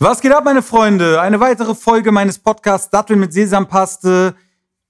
Was 0.00 0.20
geht 0.20 0.32
ab, 0.32 0.44
meine 0.44 0.62
Freunde? 0.62 1.20
Eine 1.20 1.38
weitere 1.38 1.72
Folge 1.72 2.10
meines 2.10 2.40
Podcasts 2.40 2.90
Datteln 2.90 3.20
mit 3.20 3.32
Sesampaste 3.32 4.34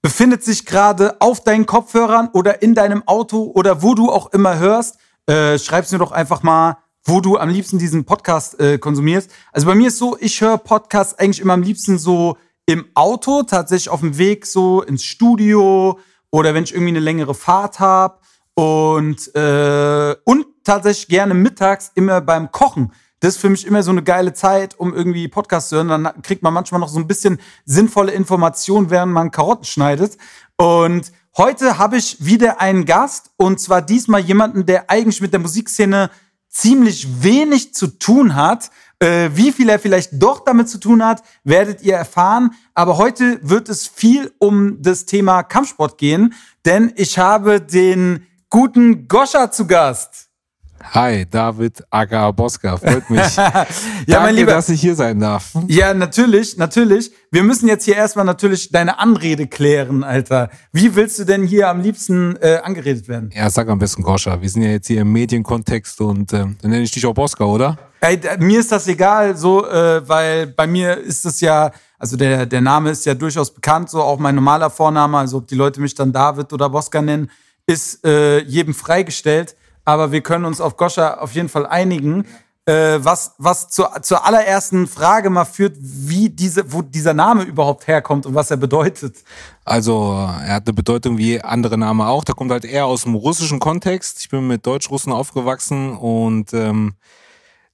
befindet 0.01 0.43
sich 0.43 0.65
gerade 0.65 1.21
auf 1.21 1.43
deinen 1.43 1.67
Kopfhörern 1.67 2.29
oder 2.33 2.63
in 2.63 2.73
deinem 2.73 3.07
Auto 3.07 3.51
oder 3.53 3.83
wo 3.83 3.93
du 3.93 4.11
auch 4.11 4.33
immer 4.33 4.57
hörst. 4.57 4.97
Äh, 5.27 5.59
schreib's 5.59 5.91
mir 5.91 5.99
doch 5.99 6.11
einfach 6.11 6.41
mal, 6.41 6.79
wo 7.03 7.21
du 7.21 7.37
am 7.37 7.49
liebsten 7.49 7.77
diesen 7.77 8.05
Podcast 8.05 8.59
äh, 8.59 8.79
konsumierst. 8.79 9.29
Also 9.51 9.67
bei 9.67 9.75
mir 9.75 9.89
ist 9.89 9.99
so, 9.99 10.17
ich 10.19 10.41
höre 10.41 10.57
Podcasts 10.57 11.19
eigentlich 11.19 11.39
immer 11.39 11.53
am 11.53 11.61
liebsten 11.61 11.99
so 11.99 12.37
im 12.65 12.85
Auto, 12.95 13.43
tatsächlich 13.43 13.89
auf 13.89 13.99
dem 13.99 14.17
Weg 14.17 14.47
so 14.47 14.81
ins 14.81 15.03
Studio 15.03 15.99
oder 16.31 16.55
wenn 16.55 16.63
ich 16.63 16.73
irgendwie 16.73 16.89
eine 16.89 16.99
längere 16.99 17.35
Fahrt 17.35 17.79
habe 17.79 18.17
und 18.55 19.35
äh, 19.35 20.15
und 20.23 20.47
tatsächlich 20.63 21.09
gerne 21.09 21.35
mittags 21.35 21.91
immer 21.93 22.21
beim 22.21 22.51
Kochen. 22.51 22.91
Das 23.25 23.37
ist 23.37 23.41
für 23.41 23.49
mich 23.49 23.65
immer 23.65 23.81
so 23.81 23.89
eine 23.89 24.03
geile 24.03 24.33
Zeit, 24.33 24.79
um 24.79 24.93
irgendwie 24.93 25.27
Podcasts 25.27 25.69
zu 25.69 25.77
hören. 25.77 25.87
Dann 25.87 26.21
kriegt 26.21 26.43
man 26.43 26.53
manchmal 26.53 26.79
noch 26.79 26.89
so 26.89 26.99
ein 26.99 27.07
bisschen 27.07 27.39
sinnvolle 27.65 28.11
Informationen, 28.11 28.91
während 28.91 29.13
man 29.13 29.31
Karotten 29.31 29.65
schneidet. 29.65 30.19
Und 30.57 31.11
heute 31.35 31.79
habe 31.79 31.97
ich 31.97 32.23
wieder 32.23 32.61
einen 32.61 32.85
Gast 32.85 33.31
und 33.35 33.59
zwar 33.59 33.81
diesmal 33.81 34.21
jemanden, 34.21 34.67
der 34.67 34.91
eigentlich 34.91 35.21
mit 35.21 35.33
der 35.33 35.39
Musikszene 35.39 36.11
ziemlich 36.49 37.23
wenig 37.23 37.73
zu 37.73 37.87
tun 37.87 38.35
hat. 38.35 38.69
Äh, 38.99 39.31
wie 39.33 39.51
viel 39.51 39.69
er 39.69 39.79
vielleicht 39.79 40.11
doch 40.13 40.41
damit 40.45 40.69
zu 40.69 40.77
tun 40.77 41.03
hat, 41.03 41.23
werdet 41.43 41.81
ihr 41.81 41.95
erfahren. 41.95 42.51
Aber 42.75 42.99
heute 42.99 43.39
wird 43.41 43.69
es 43.69 43.87
viel 43.87 44.33
um 44.37 44.83
das 44.83 45.07
Thema 45.07 45.41
Kampfsport 45.41 45.97
gehen, 45.97 46.35
denn 46.63 46.93
ich 46.95 47.17
habe 47.17 47.59
den 47.59 48.27
guten 48.51 49.07
Goscha 49.07 49.49
zu 49.49 49.65
Gast. 49.65 50.24
Hi, 50.93 51.25
David 51.29 51.83
Aga 51.89 52.31
Boska, 52.31 52.77
freut 52.77 53.09
mich. 53.09 53.35
ja, 53.37 53.65
Danke, 54.07 54.21
mein 54.21 54.35
Lieber. 54.35 54.51
dass 54.51 54.69
ich 54.69 54.79
hier 54.79 54.95
sein 54.95 55.19
darf. 55.19 55.51
Ja, 55.67 55.93
natürlich, 55.93 56.57
natürlich. 56.57 57.11
Wir 57.31 57.43
müssen 57.43 57.67
jetzt 57.67 57.85
hier 57.85 57.95
erstmal 57.95 58.25
natürlich 58.25 58.71
deine 58.71 58.99
Anrede 58.99 59.47
klären, 59.47 60.03
Alter. 60.03 60.49
Wie 60.71 60.95
willst 60.95 61.19
du 61.19 61.25
denn 61.25 61.43
hier 61.43 61.69
am 61.69 61.81
liebsten 61.81 62.37
äh, 62.37 62.59
angeredet 62.63 63.07
werden? 63.07 63.29
Ja, 63.33 63.49
sag 63.49 63.67
am 63.67 63.79
besten 63.79 64.03
Goscha. 64.03 64.41
Wir 64.41 64.49
sind 64.49 64.61
ja 64.61 64.69
jetzt 64.69 64.87
hier 64.87 65.01
im 65.01 65.11
Medienkontext 65.11 65.99
und 66.01 66.31
äh, 66.31 66.37
dann 66.39 66.57
nenne 66.63 66.81
ich 66.81 66.91
dich 66.91 67.05
auch 67.05 67.13
Boska, 67.13 67.43
oder? 67.43 67.77
Ey, 67.99 68.19
mir 68.39 68.59
ist 68.59 68.71
das 68.71 68.87
egal, 68.87 69.35
so, 69.35 69.67
äh, 69.67 70.07
weil 70.07 70.47
bei 70.47 70.67
mir 70.67 70.97
ist 70.97 71.25
es 71.25 71.41
ja, 71.41 71.71
also 71.97 72.15
der, 72.15 72.45
der 72.45 72.61
Name 72.61 72.91
ist 72.91 73.05
ja 73.05 73.15
durchaus 73.15 73.53
bekannt, 73.53 73.89
so 73.89 74.01
auch 74.01 74.19
mein 74.19 74.35
normaler 74.35 74.69
Vorname, 74.69 75.17
also 75.17 75.37
ob 75.37 75.47
die 75.47 75.55
Leute 75.55 75.81
mich 75.81 75.95
dann 75.95 76.13
David 76.13 76.53
oder 76.53 76.69
Boska 76.69 77.01
nennen, 77.01 77.31
ist 77.65 78.05
äh, 78.05 78.43
jedem 78.43 78.73
freigestellt. 78.73 79.55
Aber 79.85 80.11
wir 80.11 80.21
können 80.21 80.45
uns 80.45 80.59
auf 80.59 80.77
Goscha 80.77 81.15
auf 81.15 81.31
jeden 81.33 81.49
Fall 81.49 81.65
einigen. 81.65 82.25
Äh, 82.67 82.97
was 83.05 83.35
was 83.37 83.69
zur, 83.69 83.91
zur 84.01 84.25
allerersten 84.25 84.87
Frage 84.87 85.29
mal 85.29 85.45
führt, 85.45 85.77
wie 85.79 86.29
diese, 86.29 86.73
wo 86.73 86.81
dieser 86.81 87.13
Name 87.13 87.43
überhaupt 87.43 87.85
herkommt 87.85 88.25
und 88.25 88.33
was 88.33 88.49
er 88.49 88.57
bedeutet. 88.57 89.17
Also, 89.63 90.13
er 90.13 90.55
hat 90.55 90.65
eine 90.65 90.73
Bedeutung 90.73 91.19
wie 91.19 91.39
andere 91.39 91.77
Namen 91.77 92.01
auch. 92.01 92.23
Der 92.23 92.33
kommt 92.33 92.49
halt 92.49 92.65
eher 92.65 92.87
aus 92.87 93.03
dem 93.03 93.13
russischen 93.13 93.59
Kontext. 93.59 94.19
Ich 94.21 94.29
bin 94.29 94.47
mit 94.47 94.65
Deutschrussen 94.65 95.13
aufgewachsen 95.13 95.95
und 95.95 96.53
ähm, 96.53 96.95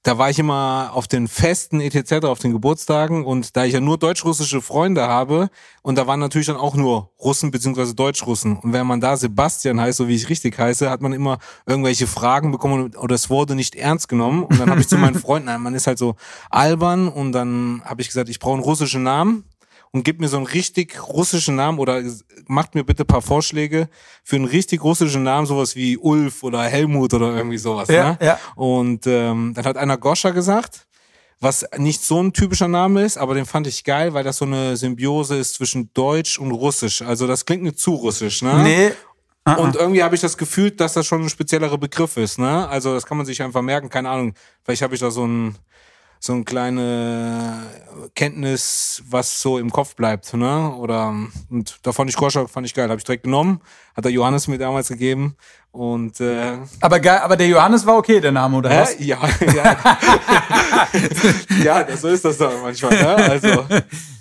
da 0.03 0.17
war 0.17 0.29
ich 0.29 0.39
immer 0.39 0.91
auf 0.93 1.07
den 1.07 1.27
Festen 1.27 1.79
etc., 1.79 2.25
auf 2.25 2.39
den 2.39 2.51
Geburtstagen. 2.51 3.23
Und 3.23 3.55
da 3.55 3.65
ich 3.65 3.73
ja 3.73 3.79
nur 3.79 3.97
deutsch-russische 3.97 4.61
Freunde 4.61 5.07
habe 5.07 5.49
und 5.83 5.97
da 5.97 6.07
waren 6.07 6.19
natürlich 6.19 6.47
dann 6.47 6.57
auch 6.57 6.75
nur 6.75 7.11
Russen 7.19 7.51
beziehungsweise 7.51 7.93
Deutschrussen. 7.93 8.57
Und 8.57 8.73
wenn 8.73 8.87
man 8.87 8.99
da 8.99 9.15
Sebastian 9.15 9.79
heißt, 9.79 9.97
so 9.97 10.07
wie 10.07 10.15
ich 10.15 10.29
richtig 10.29 10.57
heiße, 10.57 10.89
hat 10.89 11.01
man 11.01 11.13
immer 11.13 11.37
irgendwelche 11.65 12.07
Fragen 12.07 12.51
bekommen 12.51 12.95
oder 12.95 13.15
es 13.15 13.29
wurde 13.29 13.55
nicht 13.55 13.75
ernst 13.75 14.09
genommen. 14.09 14.43
Und 14.43 14.59
dann 14.59 14.69
habe 14.69 14.81
ich 14.81 14.87
zu 14.87 14.97
meinen 14.97 15.15
Freunden, 15.19 15.61
man 15.61 15.75
ist 15.75 15.87
halt 15.87 15.99
so 15.99 16.15
albern. 16.49 17.07
Und 17.07 17.31
dann 17.33 17.81
habe 17.85 18.01
ich 18.01 18.07
gesagt, 18.07 18.29
ich 18.29 18.39
brauche 18.39 18.55
einen 18.55 18.63
russischen 18.63 19.03
Namen 19.03 19.45
und 19.93 20.03
gib 20.03 20.19
mir 20.19 20.27
so 20.27 20.37
einen 20.37 20.45
richtig 20.45 21.07
russischen 21.07 21.55
Namen 21.55 21.77
oder 21.79 22.01
macht 22.47 22.75
mir 22.75 22.83
bitte 22.83 23.03
ein 23.03 23.07
paar 23.07 23.21
Vorschläge 23.21 23.89
für 24.23 24.37
einen 24.37 24.45
richtig 24.45 24.83
russischen 24.83 25.23
Namen, 25.23 25.45
sowas 25.45 25.75
wie 25.75 25.97
Ulf 25.97 26.43
oder 26.43 26.63
Helmut 26.63 27.13
oder 27.13 27.35
irgendwie 27.35 27.57
sowas. 27.57 27.89
Ja, 27.89 28.11
ne? 28.11 28.17
ja. 28.21 28.39
Und 28.55 29.05
ähm, 29.07 29.53
dann 29.53 29.65
hat 29.65 29.77
einer 29.77 29.97
Goscha 29.97 30.29
gesagt, 30.29 30.87
was 31.41 31.65
nicht 31.77 32.03
so 32.03 32.21
ein 32.21 32.33
typischer 32.33 32.67
Name 32.67 33.03
ist, 33.03 33.17
aber 33.17 33.33
den 33.33 33.45
fand 33.45 33.67
ich 33.67 33.83
geil, 33.83 34.13
weil 34.13 34.23
das 34.23 34.37
so 34.37 34.45
eine 34.45 34.77
Symbiose 34.77 35.37
ist 35.37 35.55
zwischen 35.55 35.91
Deutsch 35.93 36.39
und 36.39 36.51
Russisch. 36.51 37.01
Also 37.01 37.27
das 37.27 37.45
klingt 37.45 37.63
nicht 37.63 37.79
zu 37.79 37.95
russisch, 37.95 38.43
ne? 38.43 38.61
Nee. 38.63 38.91
Und 39.57 39.75
irgendwie 39.75 40.03
habe 40.03 40.13
ich 40.13 40.21
das 40.21 40.37
Gefühl, 40.37 40.69
dass 40.69 40.93
das 40.93 41.07
schon 41.07 41.23
ein 41.23 41.29
speziellerer 41.29 41.79
Begriff 41.79 42.15
ist, 42.15 42.37
ne? 42.37 42.69
Also 42.69 42.93
das 42.93 43.07
kann 43.07 43.17
man 43.17 43.25
sich 43.25 43.41
einfach 43.41 43.63
merken, 43.63 43.89
keine 43.89 44.09
Ahnung. 44.09 44.35
Vielleicht 44.63 44.83
habe 44.83 44.93
ich 44.93 44.99
da 44.99 45.09
so 45.09 45.25
ein 45.25 45.55
so 46.23 46.33
eine 46.33 46.43
kleine 46.43 47.63
Kenntnis, 48.13 49.01
was 49.09 49.41
so 49.41 49.57
im 49.57 49.71
Kopf 49.71 49.95
bleibt, 49.95 50.31
ne? 50.35 50.71
Oder 50.75 51.15
und 51.49 51.79
da 51.81 51.91
fand 51.91 52.11
ich 52.11 52.15
Goscha, 52.15 52.45
fand 52.45 52.67
ich 52.67 52.75
geil, 52.75 52.89
habe 52.89 52.99
ich 52.99 53.03
direkt 53.03 53.23
genommen, 53.23 53.59
hat 53.95 54.05
der 54.05 54.11
Johannes 54.11 54.47
mir 54.47 54.59
damals 54.59 54.87
gegeben 54.89 55.35
und 55.71 56.19
äh, 56.21 56.57
Aber 56.79 56.99
geil, 56.99 57.21
aber 57.23 57.35
der 57.37 57.47
Johannes 57.47 57.85
war 57.87 57.97
okay, 57.97 58.19
der 58.21 58.31
Name, 58.31 58.55
oder 58.57 58.69
was? 58.69 58.99
Hä? 58.99 59.03
Ja, 59.05 59.17
ja. 59.55 59.77
ja, 61.63 61.83
das- 61.83 62.01
so 62.01 62.07
ist 62.09 62.23
das 62.23 62.37
doch 62.37 62.51
manchmal. 62.61 62.91
Ne? 63.01 63.15
Also, 63.15 63.65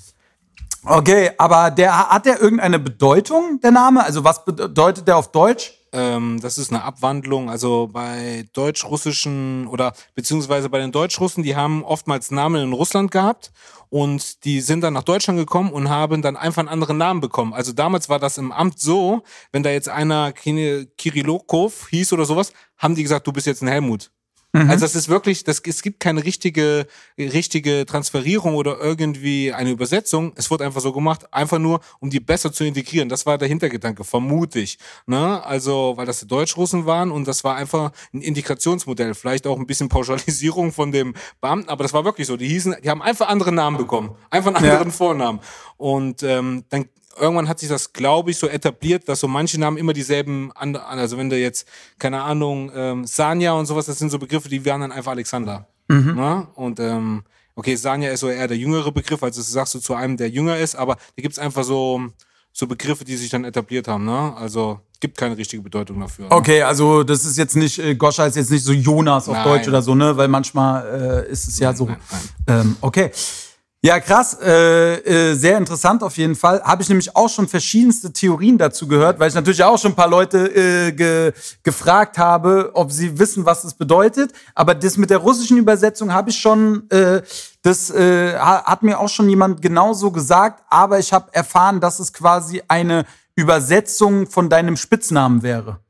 Okay, 0.84 1.30
aber 1.36 1.70
der 1.70 2.10
hat 2.10 2.26
der 2.26 2.40
irgendeine 2.40 2.78
Bedeutung, 2.78 3.60
der 3.60 3.70
Name? 3.70 4.02
Also 4.04 4.24
was 4.24 4.44
bedeutet 4.44 5.06
der 5.06 5.16
auf 5.18 5.30
Deutsch? 5.30 5.74
ähm, 5.92 6.38
das 6.40 6.58
ist 6.58 6.70
eine 6.70 6.84
Abwandlung. 6.84 7.50
Also 7.50 7.88
bei 7.92 8.46
deutsch-russischen 8.52 9.66
oder 9.66 9.92
beziehungsweise 10.14 10.68
bei 10.68 10.78
den 10.78 10.92
Deutschrussen, 10.92 11.42
die 11.42 11.56
haben 11.56 11.84
oftmals 11.84 12.30
Namen 12.30 12.62
in 12.62 12.72
Russland 12.72 13.10
gehabt 13.10 13.52
und 13.88 14.44
die 14.44 14.60
sind 14.60 14.82
dann 14.82 14.94
nach 14.94 15.02
Deutschland 15.02 15.38
gekommen 15.38 15.72
und 15.72 15.88
haben 15.88 16.22
dann 16.22 16.36
einfach 16.36 16.60
einen 16.60 16.68
anderen 16.68 16.98
Namen 16.98 17.20
bekommen. 17.20 17.52
Also 17.52 17.72
damals 17.72 18.08
war 18.08 18.18
das 18.18 18.38
im 18.38 18.52
Amt 18.52 18.78
so, 18.78 19.22
wenn 19.52 19.62
da 19.62 19.70
jetzt 19.70 19.88
einer 19.88 20.32
Kiri- 20.32 20.86
Kirillokov 20.96 21.88
hieß 21.90 22.12
oder 22.12 22.24
sowas, 22.24 22.52
haben 22.78 22.94
die 22.94 23.02
gesagt, 23.02 23.26
du 23.26 23.32
bist 23.32 23.46
jetzt 23.46 23.62
ein 23.62 23.68
Helmut. 23.68 24.10
Also 24.52 24.84
das 24.84 24.96
ist 24.96 25.08
wirklich, 25.08 25.44
das, 25.44 25.60
es 25.64 25.80
gibt 25.80 26.00
keine 26.00 26.24
richtige, 26.24 26.86
richtige 27.16 27.86
Transferierung 27.86 28.56
oder 28.56 28.78
irgendwie 28.80 29.52
eine 29.52 29.70
Übersetzung. 29.70 30.32
Es 30.34 30.50
wird 30.50 30.60
einfach 30.60 30.80
so 30.80 30.92
gemacht, 30.92 31.32
einfach 31.32 31.60
nur, 31.60 31.80
um 32.00 32.10
die 32.10 32.18
besser 32.18 32.52
zu 32.52 32.64
integrieren. 32.64 33.08
Das 33.08 33.26
war 33.26 33.38
der 33.38 33.46
Hintergedanke, 33.46 34.02
vermute 34.02 34.58
ich. 34.58 34.78
Ne? 35.06 35.44
Also, 35.44 35.92
weil 35.96 36.06
das 36.06 36.18
die 36.18 36.26
Deutschrussen 36.26 36.84
waren 36.84 37.12
und 37.12 37.28
das 37.28 37.44
war 37.44 37.54
einfach 37.54 37.92
ein 38.12 38.22
Integrationsmodell. 38.22 39.14
Vielleicht 39.14 39.46
auch 39.46 39.56
ein 39.58 39.66
bisschen 39.66 39.88
Pauschalisierung 39.88 40.72
von 40.72 40.90
dem 40.90 41.14
Beamten, 41.40 41.68
aber 41.68 41.84
das 41.84 41.92
war 41.92 42.04
wirklich 42.04 42.26
so. 42.26 42.36
Die 42.36 42.48
hießen, 42.48 42.74
die 42.82 42.90
haben 42.90 43.02
einfach 43.02 43.28
andere 43.28 43.52
Namen 43.52 43.76
bekommen. 43.76 44.16
Einfach 44.30 44.52
einen 44.54 44.64
Ja. 44.64 44.72
anderen 44.72 44.90
Vornamen. 44.92 45.38
Und 45.76 46.22
ähm, 46.24 46.64
dann 46.70 46.86
irgendwann 47.18 47.48
hat 47.48 47.58
sich 47.58 47.68
das, 47.68 47.92
glaube 47.92 48.30
ich, 48.30 48.38
so 48.38 48.46
etabliert, 48.48 49.08
dass 49.08 49.20
so 49.20 49.28
manche 49.28 49.58
Namen 49.60 49.76
immer 49.76 49.92
dieselben, 49.92 50.52
an- 50.54 50.76
also 50.76 51.16
wenn 51.18 51.28
du 51.30 51.36
jetzt, 51.38 51.66
keine 51.98 52.22
Ahnung, 52.22 52.70
ähm, 52.74 53.06
Sanja 53.06 53.52
und 53.52 53.66
sowas, 53.66 53.86
das 53.86 53.98
sind 53.98 54.10
so 54.10 54.18
Begriffe, 54.18 54.48
die 54.48 54.64
wären 54.64 54.80
dann 54.80 54.92
einfach 54.92 55.12
Alexander. 55.12 55.66
Ne? 56.14 56.46
Und 56.54 56.78
ähm, 56.80 57.22
okay, 57.56 57.74
Sanja 57.74 58.10
ist 58.10 58.20
so 58.20 58.28
eher 58.28 58.46
der 58.48 58.56
jüngere 58.56 58.92
Begriff, 58.92 59.22
also 59.22 59.40
das 59.40 59.50
sagst 59.50 59.74
du 59.74 59.80
zu 59.80 59.94
einem, 59.94 60.16
der 60.16 60.30
jünger 60.30 60.56
ist, 60.56 60.76
aber 60.76 60.94
da 60.94 61.22
gibt's 61.22 61.38
einfach 61.38 61.64
so, 61.64 62.00
so 62.52 62.66
Begriffe, 62.66 63.04
die 63.04 63.16
sich 63.16 63.28
dann 63.30 63.44
etabliert 63.44 63.88
haben. 63.88 64.04
Ne? 64.04 64.32
Also 64.36 64.80
gibt 65.00 65.16
keine 65.18 65.36
richtige 65.36 65.62
Bedeutung 65.62 65.98
dafür. 66.00 66.26
Ne? 66.26 66.30
Okay, 66.32 66.62
also 66.62 67.02
das 67.02 67.24
ist 67.24 67.36
jetzt 67.38 67.56
nicht, 67.56 67.78
äh, 67.80 67.94
Goscha 67.96 68.26
ist 68.26 68.36
jetzt 68.36 68.50
nicht 68.50 68.64
so 68.64 68.72
Jonas 68.72 69.28
auf 69.28 69.34
Nein. 69.34 69.44
Deutsch 69.44 69.68
oder 69.68 69.82
so, 69.82 69.94
ne? 69.94 70.16
Weil 70.16 70.28
manchmal 70.28 71.24
äh, 71.26 71.30
ist 71.32 71.48
es 71.48 71.58
ja 71.58 71.74
so. 71.74 71.86
nein, 71.86 71.98
Ähm, 72.46 72.76
okay. 72.82 73.10
Ja, 73.82 73.98
krass, 73.98 74.36
äh, 74.42 74.96
äh, 75.30 75.34
sehr 75.34 75.56
interessant 75.56 76.02
auf 76.02 76.18
jeden 76.18 76.36
Fall. 76.36 76.62
Habe 76.62 76.82
ich 76.82 76.90
nämlich 76.90 77.16
auch 77.16 77.30
schon 77.30 77.48
verschiedenste 77.48 78.12
Theorien 78.12 78.58
dazu 78.58 78.86
gehört, 78.86 79.18
weil 79.18 79.28
ich 79.30 79.34
natürlich 79.34 79.64
auch 79.64 79.78
schon 79.78 79.92
ein 79.92 79.96
paar 79.96 80.06
Leute 80.10 80.38
äh, 80.54 80.92
ge 80.92 81.32
gefragt 81.62 82.18
habe, 82.18 82.72
ob 82.74 82.92
sie 82.92 83.18
wissen, 83.18 83.46
was 83.46 83.62
das 83.62 83.72
bedeutet. 83.72 84.32
Aber 84.54 84.74
das 84.74 84.98
mit 84.98 85.08
der 85.08 85.16
russischen 85.16 85.56
Übersetzung 85.56 86.12
habe 86.12 86.28
ich 86.28 86.38
schon, 86.38 86.90
äh, 86.90 87.22
das 87.62 87.88
äh, 87.90 88.34
ha- 88.38 88.64
hat 88.64 88.82
mir 88.82 89.00
auch 89.00 89.08
schon 89.08 89.30
jemand 89.30 89.62
genauso 89.62 90.10
gesagt, 90.10 90.62
aber 90.68 90.98
ich 90.98 91.10
habe 91.14 91.32
erfahren, 91.32 91.80
dass 91.80 92.00
es 92.00 92.12
quasi 92.12 92.62
eine 92.68 93.06
Übersetzung 93.34 94.26
von 94.26 94.50
deinem 94.50 94.76
Spitznamen 94.76 95.42
wäre. 95.42 95.80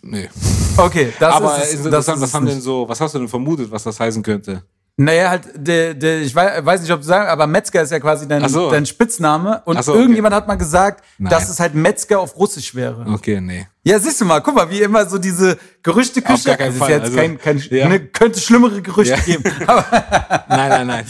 Nee. 0.00 0.30
Okay, 0.78 1.12
das 1.20 1.34
aber 1.34 1.58
ist 1.58 1.64
es, 1.64 1.68
ist 1.74 1.78
das 1.80 1.84
interessant, 1.84 2.16
ist 2.16 2.22
was 2.22 2.34
haben 2.34 2.44
nicht. 2.44 2.54
denn 2.56 2.62
so, 2.62 2.88
was 2.88 2.98
hast 2.98 3.14
du 3.14 3.18
denn 3.18 3.28
vermutet, 3.28 3.70
was 3.70 3.82
das 3.82 4.00
heißen 4.00 4.22
könnte? 4.22 4.62
Naja, 4.98 5.30
halt, 5.30 5.48
der, 5.54 5.94
der, 5.94 6.20
ich 6.20 6.34
weiß, 6.34 6.82
nicht, 6.82 6.90
ob 6.92 7.00
du 7.00 7.06
sagen, 7.06 7.26
aber 7.28 7.46
Metzger 7.46 7.80
ist 7.80 7.90
ja 7.92 7.98
quasi 7.98 8.28
dein, 8.28 8.46
so. 8.48 8.70
dein 8.70 8.84
Spitzname. 8.84 9.62
Und 9.64 9.82
so, 9.82 9.92
okay. 9.92 10.00
irgendjemand 10.02 10.34
hat 10.34 10.46
mal 10.46 10.56
gesagt, 10.56 11.02
Nein. 11.16 11.30
dass 11.30 11.48
es 11.48 11.58
halt 11.60 11.74
Metzger 11.74 12.20
auf 12.20 12.36
Russisch 12.36 12.74
wäre. 12.74 13.06
Okay, 13.08 13.40
nee. 13.40 13.66
Ja, 13.84 13.98
siehst 13.98 14.20
du 14.20 14.26
mal, 14.26 14.40
guck 14.40 14.54
mal, 14.54 14.68
wie 14.70 14.82
immer 14.82 15.06
so 15.06 15.16
diese 15.16 15.58
Gerüchteküche. 15.82 16.34
Auf 16.34 16.44
gar 16.44 16.56
keinen 16.56 16.66
Also 16.68 16.78
Fall, 16.78 16.90
Ist 16.90 16.96
jetzt 16.96 17.04
also, 17.04 17.16
kein, 17.16 17.38
kein, 17.38 17.58
ja. 17.70 17.88
ne, 17.88 18.00
könnte 18.00 18.38
schlimmere 18.38 18.82
Gerüchte 18.82 19.14
Ja. 19.14 19.20
geben. 19.20 19.44
Nein, 19.66 20.68
nein, 20.68 20.86
nein. 20.86 21.06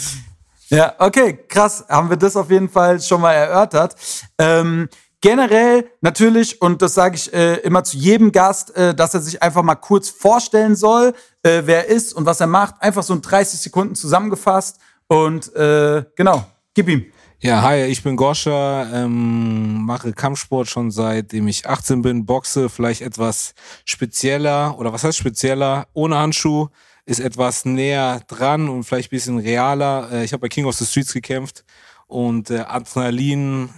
ja, 0.68 0.94
okay, 0.98 1.38
krass. 1.48 1.84
Haben 1.88 2.08
wir 2.08 2.16
das 2.16 2.36
auf 2.36 2.50
jeden 2.50 2.68
Fall 2.68 3.00
schon 3.00 3.20
mal 3.20 3.32
erörtert. 3.32 3.96
Ähm, 4.38 4.88
generell 5.22 5.90
natürlich, 6.02 6.60
und 6.60 6.82
das 6.82 6.92
sage 6.92 7.16
ich 7.16 7.32
äh, 7.32 7.54
immer 7.60 7.82
zu 7.84 7.96
jedem 7.96 8.30
Gast, 8.32 8.76
äh, 8.76 8.94
dass 8.94 9.14
er 9.14 9.20
sich 9.20 9.42
einfach 9.42 9.62
mal 9.62 9.76
kurz 9.76 10.10
vorstellen 10.10 10.76
soll, 10.76 11.14
äh, 11.42 11.62
wer 11.64 11.88
er 11.88 11.96
ist 11.96 12.12
und 12.12 12.26
was 12.26 12.40
er 12.40 12.46
macht. 12.46 12.74
Einfach 12.82 13.02
so 13.02 13.14
in 13.14 13.22
30 13.22 13.58
Sekunden 13.58 13.94
zusammengefasst. 13.94 14.78
Und 15.06 15.54
äh, 15.54 16.04
genau, 16.14 16.44
gib 16.74 16.88
ihm. 16.88 17.06
Ja, 17.40 17.62
hi, 17.62 17.86
ich 17.86 18.02
bin 18.04 18.14
Goscha, 18.14 18.88
ähm, 18.92 19.84
mache 19.84 20.12
Kampfsport 20.12 20.68
schon 20.68 20.92
seitdem 20.92 21.48
ich 21.48 21.68
18 21.68 22.02
bin, 22.02 22.24
boxe 22.24 22.68
vielleicht 22.68 23.00
etwas 23.00 23.54
spezieller 23.84 24.78
oder 24.78 24.92
was 24.92 25.02
heißt 25.02 25.18
spezieller, 25.18 25.88
ohne 25.92 26.18
Handschuh, 26.18 26.68
ist 27.04 27.18
etwas 27.18 27.64
näher 27.64 28.20
dran 28.28 28.68
und 28.68 28.84
vielleicht 28.84 29.10
bisschen 29.10 29.38
realer. 29.38 30.08
Äh, 30.12 30.24
ich 30.24 30.32
habe 30.32 30.42
bei 30.42 30.48
King 30.48 30.66
of 30.66 30.76
the 30.76 30.86
Streets 30.86 31.12
gekämpft 31.12 31.64
und 32.06 32.50
äh, 32.50 32.60
Adrenalin 32.60 33.70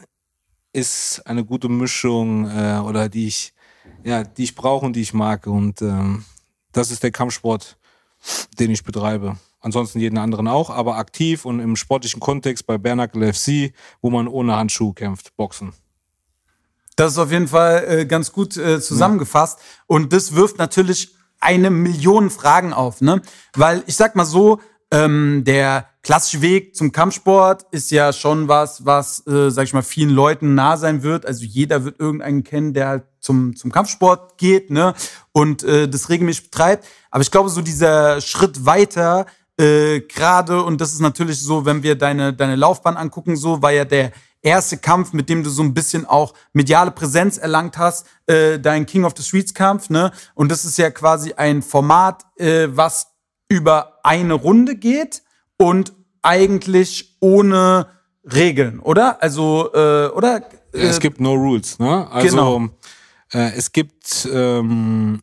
ist 0.75 1.23
eine 1.25 1.45
gute 1.45 1.71
Mischung 1.71 2.51
äh, 2.51 2.81
oder 2.85 3.09
die 3.09 3.29
ich, 3.29 3.55
ja, 4.03 4.25
die 4.25 4.45
ich 4.45 4.55
brauche 4.55 4.85
und 4.85 4.95
die 4.95 5.03
ich 5.03 5.15
mag 5.15 5.47
und 5.47 5.81
ähm, 5.81 6.25
das 6.73 6.91
ist 6.91 7.03
der 7.03 7.13
Kampfsport, 7.13 7.79
den 8.59 8.71
ich 8.71 8.85
betreibe 8.85 9.37
ansonsten 9.65 9.99
jeden 9.99 10.19
anderen 10.19 10.47
auch, 10.47 10.71
aber 10.71 10.97
aktiv 10.97 11.45
und 11.45 11.59
im 11.61 11.77
sportlichen 11.77 12.21
Kontext 12.21 12.67
bei 12.67 12.79
Bernacle 12.79 13.33
FC, 13.33 13.73
wo 14.03 14.11
man 14.11 14.29
ohne 14.29 14.57
Handschuh 14.57 14.93
kämpft, 14.93 15.37
Boxen. 15.37 15.73
Das 16.97 17.13
ist 17.13 17.19
auf 17.19 17.33
jeden 17.33 17.49
Fall 17.49 17.85
äh, 17.89 18.07
ganz 18.07 18.31
gut 18.31 18.57
äh, 18.57 18.81
zusammengefasst. 18.81 19.59
Ja. 19.59 19.65
Und 19.87 20.13
das 20.13 20.35
wirft 20.35 20.59
natürlich 20.59 21.15
eine 21.41 21.71
Million 21.71 22.31
Fragen 22.31 22.73
auf, 22.73 23.01
ne? 23.01 23.21
Weil 23.55 23.83
ich 23.87 23.97
sag 23.97 24.15
mal 24.15 24.25
so, 24.25 24.61
ähm, 24.93 25.43
der 25.45 25.89
klassische 26.05 26.43
Weg 26.43 26.77
zum 26.77 26.93
Kampfsport 26.93 27.67
ist 27.73 27.91
ja 27.91 28.13
schon 28.13 28.47
was, 28.47 28.85
was, 28.85 29.27
äh, 29.27 29.51
sag 29.51 29.65
ich 29.65 29.73
mal, 29.73 29.83
vielen 29.83 30.11
Leuten 30.11 30.55
nah 30.55 30.77
sein 30.77 31.03
wird. 31.03 31.27
Also 31.27 31.45
jeder 31.45 31.85
wird 31.85 31.99
irgendeinen 31.99 32.45
kennen, 32.45 32.75
der 32.75 32.89
halt 32.89 33.05
zum, 33.21 33.57
zum 33.57 33.73
Kampfsport 33.73 34.37
geht, 34.37 34.71
ne? 34.71 34.95
Und 35.33 35.65
äh, 35.65 35.89
das 35.89 36.11
regelmäßig 36.11 36.51
betreibt. 36.51 36.87
Aber 37.11 37.23
ich 37.23 37.31
glaube, 37.31 37.49
so 37.49 37.63
dieser 37.63 38.21
Schritt 38.21 38.67
weiter, 38.67 39.27
äh, 39.59 40.01
gerade, 40.01 40.63
und 40.63 40.81
das 40.81 40.93
ist 40.93 41.01
natürlich 41.01 41.41
so, 41.41 41.65
wenn 41.65 41.83
wir 41.83 41.97
deine, 41.97 42.35
deine 42.35 42.57
Laufbahn 42.57 42.99
angucken, 42.99 43.37
so 43.37 43.63
war 43.63 43.73
ja 43.73 43.87
der 43.87 44.13
erste 44.43 44.77
Kampf, 44.77 45.15
mit 45.15 45.31
dem 45.31 45.43
du 45.43 45.49
so 45.49 45.63
ein 45.63 45.73
bisschen 45.73 46.05
auch 46.05 46.35
mediale 46.53 46.91
Präsenz 46.91 47.39
erlangt 47.39 47.79
hast, 47.79 48.07
äh, 48.27 48.61
dein 48.61 48.85
King 48.85 49.05
of 49.05 49.15
the 49.17 49.23
Streets 49.23 49.55
Kampf, 49.55 49.89
ne? 49.89 50.13
Und 50.35 50.53
das 50.53 50.67
ist 50.67 50.77
ja 50.77 50.91
quasi 50.91 51.33
ein 51.33 51.63
Format, 51.63 52.25
äh, 52.37 52.69
was 52.69 53.09
über 53.49 54.01
eine 54.03 54.35
Runde 54.35 54.77
geht 54.77 55.24
und 55.59 55.93
eigentlich 56.23 57.17
ohne 57.21 57.87
Regeln, 58.25 58.81
oder? 58.81 59.23
Also, 59.23 59.71
äh, 59.75 60.09
oder? 60.09 60.43
Äh, 60.73 60.79
es 60.79 61.01
gibt 61.01 61.21
no 61.21 61.35
rules, 61.35 61.79
ne? 61.79 62.11
Also, 62.11 62.29
genau. 62.29 62.69
äh, 63.33 63.53
es 63.57 63.73
gibt 63.73 64.29
ähm, 64.33 65.21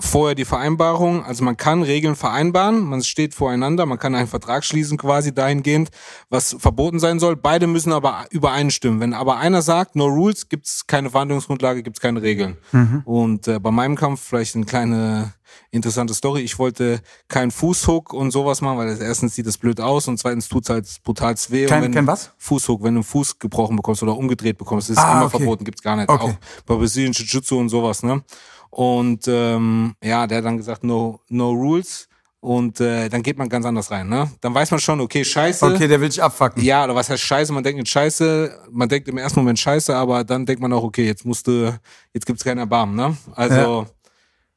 vorher 0.00 0.34
die 0.34 0.44
Vereinbarung. 0.44 1.24
Also 1.24 1.44
man 1.44 1.56
kann 1.56 1.82
Regeln 1.82 2.16
vereinbaren, 2.16 2.80
man 2.80 3.02
steht 3.02 3.34
voreinander, 3.34 3.86
man 3.86 3.98
kann 3.98 4.14
einen 4.14 4.26
Vertrag 4.26 4.64
schließen 4.64 4.98
quasi 4.98 5.32
dahingehend, 5.32 5.90
was 6.28 6.56
verboten 6.58 6.98
sein 6.98 7.20
soll. 7.20 7.36
Beide 7.36 7.66
müssen 7.66 7.92
aber 7.92 8.26
übereinstimmen. 8.30 9.00
Wenn 9.00 9.14
aber 9.14 9.38
einer 9.38 9.62
sagt, 9.62 9.96
no 9.96 10.06
rules, 10.06 10.48
gibt 10.48 10.66
es 10.66 10.86
keine 10.86 11.10
Verhandlungsgrundlage, 11.10 11.82
gibt 11.82 11.98
es 11.98 12.00
keine 12.00 12.22
Regeln. 12.22 12.56
Mhm. 12.72 13.02
Und 13.04 13.48
äh, 13.48 13.58
bei 13.58 13.70
meinem 13.70 13.96
Kampf 13.96 14.20
vielleicht 14.20 14.56
eine 14.56 14.66
kleine 14.66 15.32
interessante 15.70 16.14
Story. 16.14 16.40
Ich 16.40 16.58
wollte 16.58 17.00
keinen 17.28 17.50
Fußhook 17.50 18.12
und 18.12 18.30
sowas 18.30 18.60
machen, 18.60 18.78
weil 18.78 19.00
erstens 19.00 19.34
sieht 19.34 19.46
das 19.46 19.58
blöd 19.58 19.80
aus 19.80 20.08
und 20.08 20.18
zweitens 20.18 20.48
tut 20.48 20.64
es 20.64 20.70
halt 20.70 21.00
brutal 21.04 21.34
weh. 21.48 21.66
Kein, 21.66 21.92
kein 21.92 22.06
was? 22.06 22.32
Fußhook, 22.38 22.82
wenn 22.82 22.94
du 22.94 23.00
einen 23.00 23.04
Fuß 23.04 23.38
gebrochen 23.38 23.76
bekommst 23.76 24.02
oder 24.02 24.16
umgedreht 24.16 24.58
bekommst, 24.58 24.90
ist 24.90 24.98
ah, 24.98 25.12
immer 25.12 25.26
okay. 25.26 25.38
verboten, 25.38 25.64
gibt's 25.64 25.82
gar 25.82 25.96
nicht. 25.96 26.08
Okay. 26.08 26.22
Auch 26.22 26.64
bei 26.66 26.74
Brasilien 26.74 27.12
Jiu-Jitsu 27.12 27.58
und 27.58 27.68
sowas, 27.68 28.02
ne? 28.02 28.22
Und 28.70 29.26
ähm, 29.26 29.94
ja, 30.02 30.26
der 30.26 30.38
hat 30.38 30.44
dann 30.44 30.56
gesagt, 30.56 30.84
no, 30.84 31.20
no 31.28 31.50
rules. 31.50 32.08
Und 32.42 32.80
äh, 32.80 33.10
dann 33.10 33.22
geht 33.22 33.36
man 33.36 33.50
ganz 33.50 33.66
anders 33.66 33.90
rein, 33.90 34.08
ne? 34.08 34.30
Dann 34.40 34.54
weiß 34.54 34.70
man 34.70 34.80
schon, 34.80 34.98
okay, 35.00 35.22
scheiße. 35.22 35.66
Okay, 35.66 35.86
der 35.86 36.00
will 36.00 36.08
dich 36.08 36.22
abfacken. 36.22 36.62
Ja, 36.62 36.84
oder 36.84 36.94
was 36.94 37.10
heißt 37.10 37.22
scheiße? 37.22 37.52
Man 37.52 37.62
denkt 37.62 37.78
nicht 37.78 37.90
scheiße, 37.90 38.66
man 38.70 38.88
denkt 38.88 39.08
im 39.08 39.18
ersten 39.18 39.40
Moment 39.40 39.58
scheiße, 39.58 39.94
aber 39.94 40.24
dann 40.24 40.46
denkt 40.46 40.62
man 40.62 40.72
auch, 40.72 40.82
okay, 40.82 41.04
jetzt 41.04 41.26
musste, 41.26 41.80
jetzt 42.14 42.24
gibt's 42.24 42.42
keinen 42.42 42.56
Erbarmen, 42.56 42.96
ne? 42.96 43.14
Also, 43.34 43.82
ja. 43.82 43.86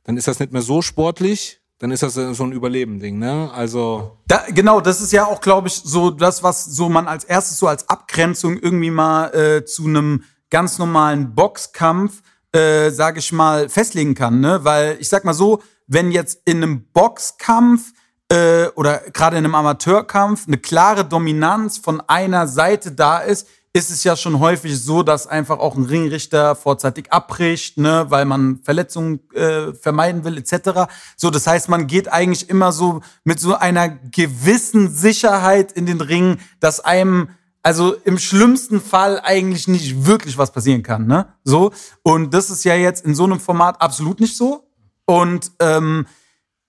dann 0.05 0.15
ist 0.15 0.29
das 0.29 0.39
nicht 0.39 0.53
mehr 0.53 0.61
so 0.61 0.81
sportlich, 0.81 1.59
dann 1.79 1.91
ist 1.91 2.03
das 2.03 2.13
so 2.13 2.43
ein 2.45 2.53
Überleben-Ding, 2.53 3.19
ne? 3.19 3.51
Also. 3.53 4.17
Da, 4.27 4.45
genau, 4.47 4.79
das 4.79 5.01
ist 5.01 5.11
ja 5.11 5.25
auch, 5.25 5.41
glaube 5.41 5.67
ich, 5.67 5.73
so 5.73 6.09
das, 6.09 6.41
was 6.41 6.63
so 6.63 6.87
man 6.87 7.05
als 7.07 7.25
erstes 7.25 7.59
so 7.59 7.67
als 7.67 7.89
Abgrenzung 7.89 8.57
irgendwie 8.59 8.91
mal 8.91 9.35
äh, 9.35 9.65
zu 9.65 9.87
einem 9.87 10.23
ganz 10.49 10.77
normalen 10.77 11.35
Boxkampf 11.35 12.21
äh, 12.53 12.89
sage 12.91 13.19
ich 13.19 13.31
mal, 13.31 13.69
festlegen 13.69 14.15
kann. 14.15 14.39
Ne? 14.39 14.59
Weil 14.63 14.97
ich 14.99 15.09
sag 15.09 15.25
mal 15.25 15.33
so, 15.33 15.61
wenn 15.87 16.11
jetzt 16.11 16.41
in 16.45 16.57
einem 16.57 16.85
Boxkampf 16.93 17.93
äh, 18.29 18.67
oder 18.75 19.01
gerade 19.11 19.37
in 19.37 19.45
einem 19.45 19.55
Amateurkampf 19.55 20.47
eine 20.47 20.57
klare 20.57 21.05
Dominanz 21.05 21.77
von 21.77 22.01
einer 22.07 22.47
Seite 22.47 22.91
da 22.91 23.19
ist, 23.19 23.47
ist 23.75 23.89
es 23.89 24.03
ja 24.03 24.15
schon 24.15 24.39
häufig 24.39 24.79
so, 24.79 25.01
dass 25.01 25.25
einfach 25.25 25.57
auch 25.57 25.75
ein 25.75 25.85
Ringrichter 25.85 26.55
vorzeitig 26.55 27.11
abbricht, 27.11 27.79
ne, 27.79 28.05
weil 28.09 28.25
man 28.25 28.59
Verletzungen 28.61 29.19
äh, 29.33 29.73
vermeiden 29.73 30.23
will, 30.23 30.37
etc. 30.37 30.91
So, 31.17 31.31
das 31.31 31.47
heißt, 31.47 31.69
man 31.69 31.87
geht 31.87 32.11
eigentlich 32.13 32.49
immer 32.51 32.71
so 32.71 33.01
mit 33.23 33.39
so 33.39 33.55
einer 33.55 33.89
gewissen 33.89 34.93
Sicherheit 34.93 35.71
in 35.71 35.87
den 35.87 36.01
Ring, 36.01 36.37
dass 36.59 36.81
einem 36.81 37.29
also 37.63 37.95
im 38.03 38.19
schlimmsten 38.19 38.81
Fall 38.81 39.21
eigentlich 39.21 39.67
nicht 39.69 40.05
wirklich 40.05 40.37
was 40.37 40.51
passieren 40.51 40.83
kann, 40.83 41.07
ne? 41.07 41.33
So. 41.45 41.71
Und 42.03 42.33
das 42.33 42.49
ist 42.49 42.65
ja 42.65 42.75
jetzt 42.75 43.05
in 43.05 43.15
so 43.15 43.23
einem 43.23 43.39
Format 43.39 43.81
absolut 43.81 44.19
nicht 44.19 44.35
so. 44.35 44.67
Und 45.05 45.51
ähm, 45.59 46.05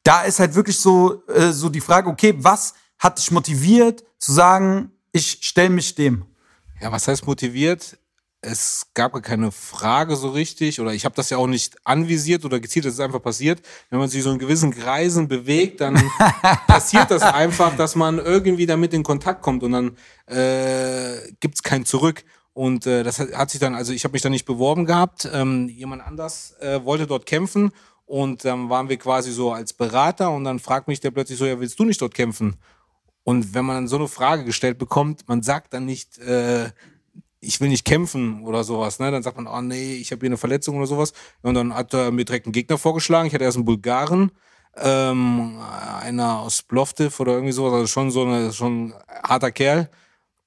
da 0.05 0.23
ist 0.23 0.39
halt 0.39 0.55
wirklich 0.55 0.79
so, 0.79 1.27
äh, 1.27 1.51
so 1.51 1.69
die 1.69 1.81
Frage, 1.81 2.09
okay, 2.09 2.35
was 2.39 2.75
hat 2.99 3.19
dich 3.19 3.31
motiviert 3.33 4.05
zu 4.19 4.33
sagen, 4.33 4.93
ich 5.13 5.39
stelle 5.43 5.71
mich 5.71 5.95
dem? 5.97 6.27
Ja, 6.81 6.93
was 6.93 7.09
heißt 7.09 7.27
motiviert? 7.27 7.99
Es 8.45 8.87
gab 8.95 9.13
gar 9.13 9.23
keine 9.23 9.51
Frage 9.51 10.17
so 10.17 10.29
richtig 10.29 10.81
oder 10.81 10.93
ich 10.93 11.05
habe 11.05 11.15
das 11.15 11.31
ja 11.31 11.39
auch 11.39 11.47
nicht 11.47 11.77
anvisiert 11.85 12.45
oder 12.45 12.61
gezielt, 12.61 12.85
das 12.85 12.95
ist 12.95 13.01
einfach 13.01 13.23
passiert. 13.23 13.63
Wenn 13.91 13.99
man 13.99 14.09
sich 14.09 14.23
so 14.23 14.31
in 14.31 14.39
gewissen 14.39 14.71
Kreisen 14.71 15.29
bewegt, 15.29 15.81
dann 15.81 15.95
passiert 16.67 17.11
das 17.11 17.23
einfach, 17.23 17.75
dass 17.77 17.97
man 17.97 18.19
irgendwie 18.19 18.67
damit 18.67 18.93
in 18.93 19.03
Kontakt 19.03 19.43
kommt 19.43 19.63
und 19.63 19.73
dann 19.73 19.97
äh, 20.27 21.33
gibt 21.41 21.57
es 21.57 21.63
kein 21.63 21.85
Zurück. 21.85 22.25
Und 22.53 22.87
äh, 22.87 23.03
das 23.03 23.19
hat, 23.19 23.33
hat 23.33 23.51
sich 23.51 23.61
dann, 23.61 23.75
also 23.75 23.93
ich 23.93 24.05
habe 24.05 24.13
mich 24.13 24.23
da 24.23 24.29
nicht 24.29 24.45
beworben 24.45 24.85
gehabt, 24.85 25.29
ähm, 25.33 25.69
jemand 25.69 26.07
anders 26.07 26.55
äh, 26.61 26.85
wollte 26.85 27.07
dort 27.07 27.27
kämpfen 27.27 27.73
und 28.07 28.45
dann 28.45 28.69
waren 28.69 28.89
wir 28.89 28.97
quasi 28.97 29.33
so 29.33 29.53
als 29.53 29.73
Berater 29.73 30.31
und 30.31 30.45
dann 30.45 30.61
fragt 30.61 30.87
mich 30.87 31.01
der 31.01 31.11
plötzlich 31.11 31.39
so, 31.39 31.47
ja, 31.47 31.59
willst 31.59 31.79
du 31.79 31.85
nicht 31.85 32.01
dort 32.01 32.15
kämpfen? 32.15 32.57
Und 33.25 33.55
wenn 33.55 33.65
man 33.65 33.77
dann 33.77 33.89
so 33.89 33.97
eine 33.97 34.07
Frage 34.07 34.45
gestellt 34.45 34.79
bekommt, 34.79 35.27
man 35.27 35.43
sagt 35.43 35.73
dann 35.73 35.87
nicht, 35.87 36.19
äh, 36.19 36.71
ich 37.47 37.61
will 37.61 37.69
nicht 37.69 37.85
kämpfen 37.85 38.43
oder 38.45 38.65
sowas, 38.65 38.99
ne? 38.99 39.11
Dann 39.11 39.23
sagt 39.23 39.37
man, 39.37 39.47
oh 39.47 39.61
nee, 39.61 39.95
ich 39.95 40.11
habe 40.11 40.21
hier 40.21 40.31
eine 40.31 40.37
Verletzung 40.37 40.77
oder 40.77 40.87
sowas. 40.87 41.13
Und 41.43 41.55
dann 41.55 41.75
hat 41.75 41.95
er 41.95 42.11
mir 42.11 42.25
direkt 42.25 42.47
einen 42.47 42.53
Gegner 42.53 42.79
vorgeschlagen. 42.79 43.27
Ich 43.27 43.35
hatte 43.35 43.45
erst 43.45 43.57
einen 43.57 43.65
Bulgaren, 43.65 44.33
ähm, 44.77 45.59
einer 46.03 46.41
aus 46.41 46.63
Plovdiv 46.63 47.21
oder 47.21 47.33
irgendwie 47.33 47.53
sowas, 47.53 47.73
also 47.73 47.87
schon 47.87 48.11
so 48.11 48.23
eine, 48.23 48.53
schon 48.53 48.89
ein 48.89 48.95
harter 49.23 49.51
Kerl. 49.51 49.91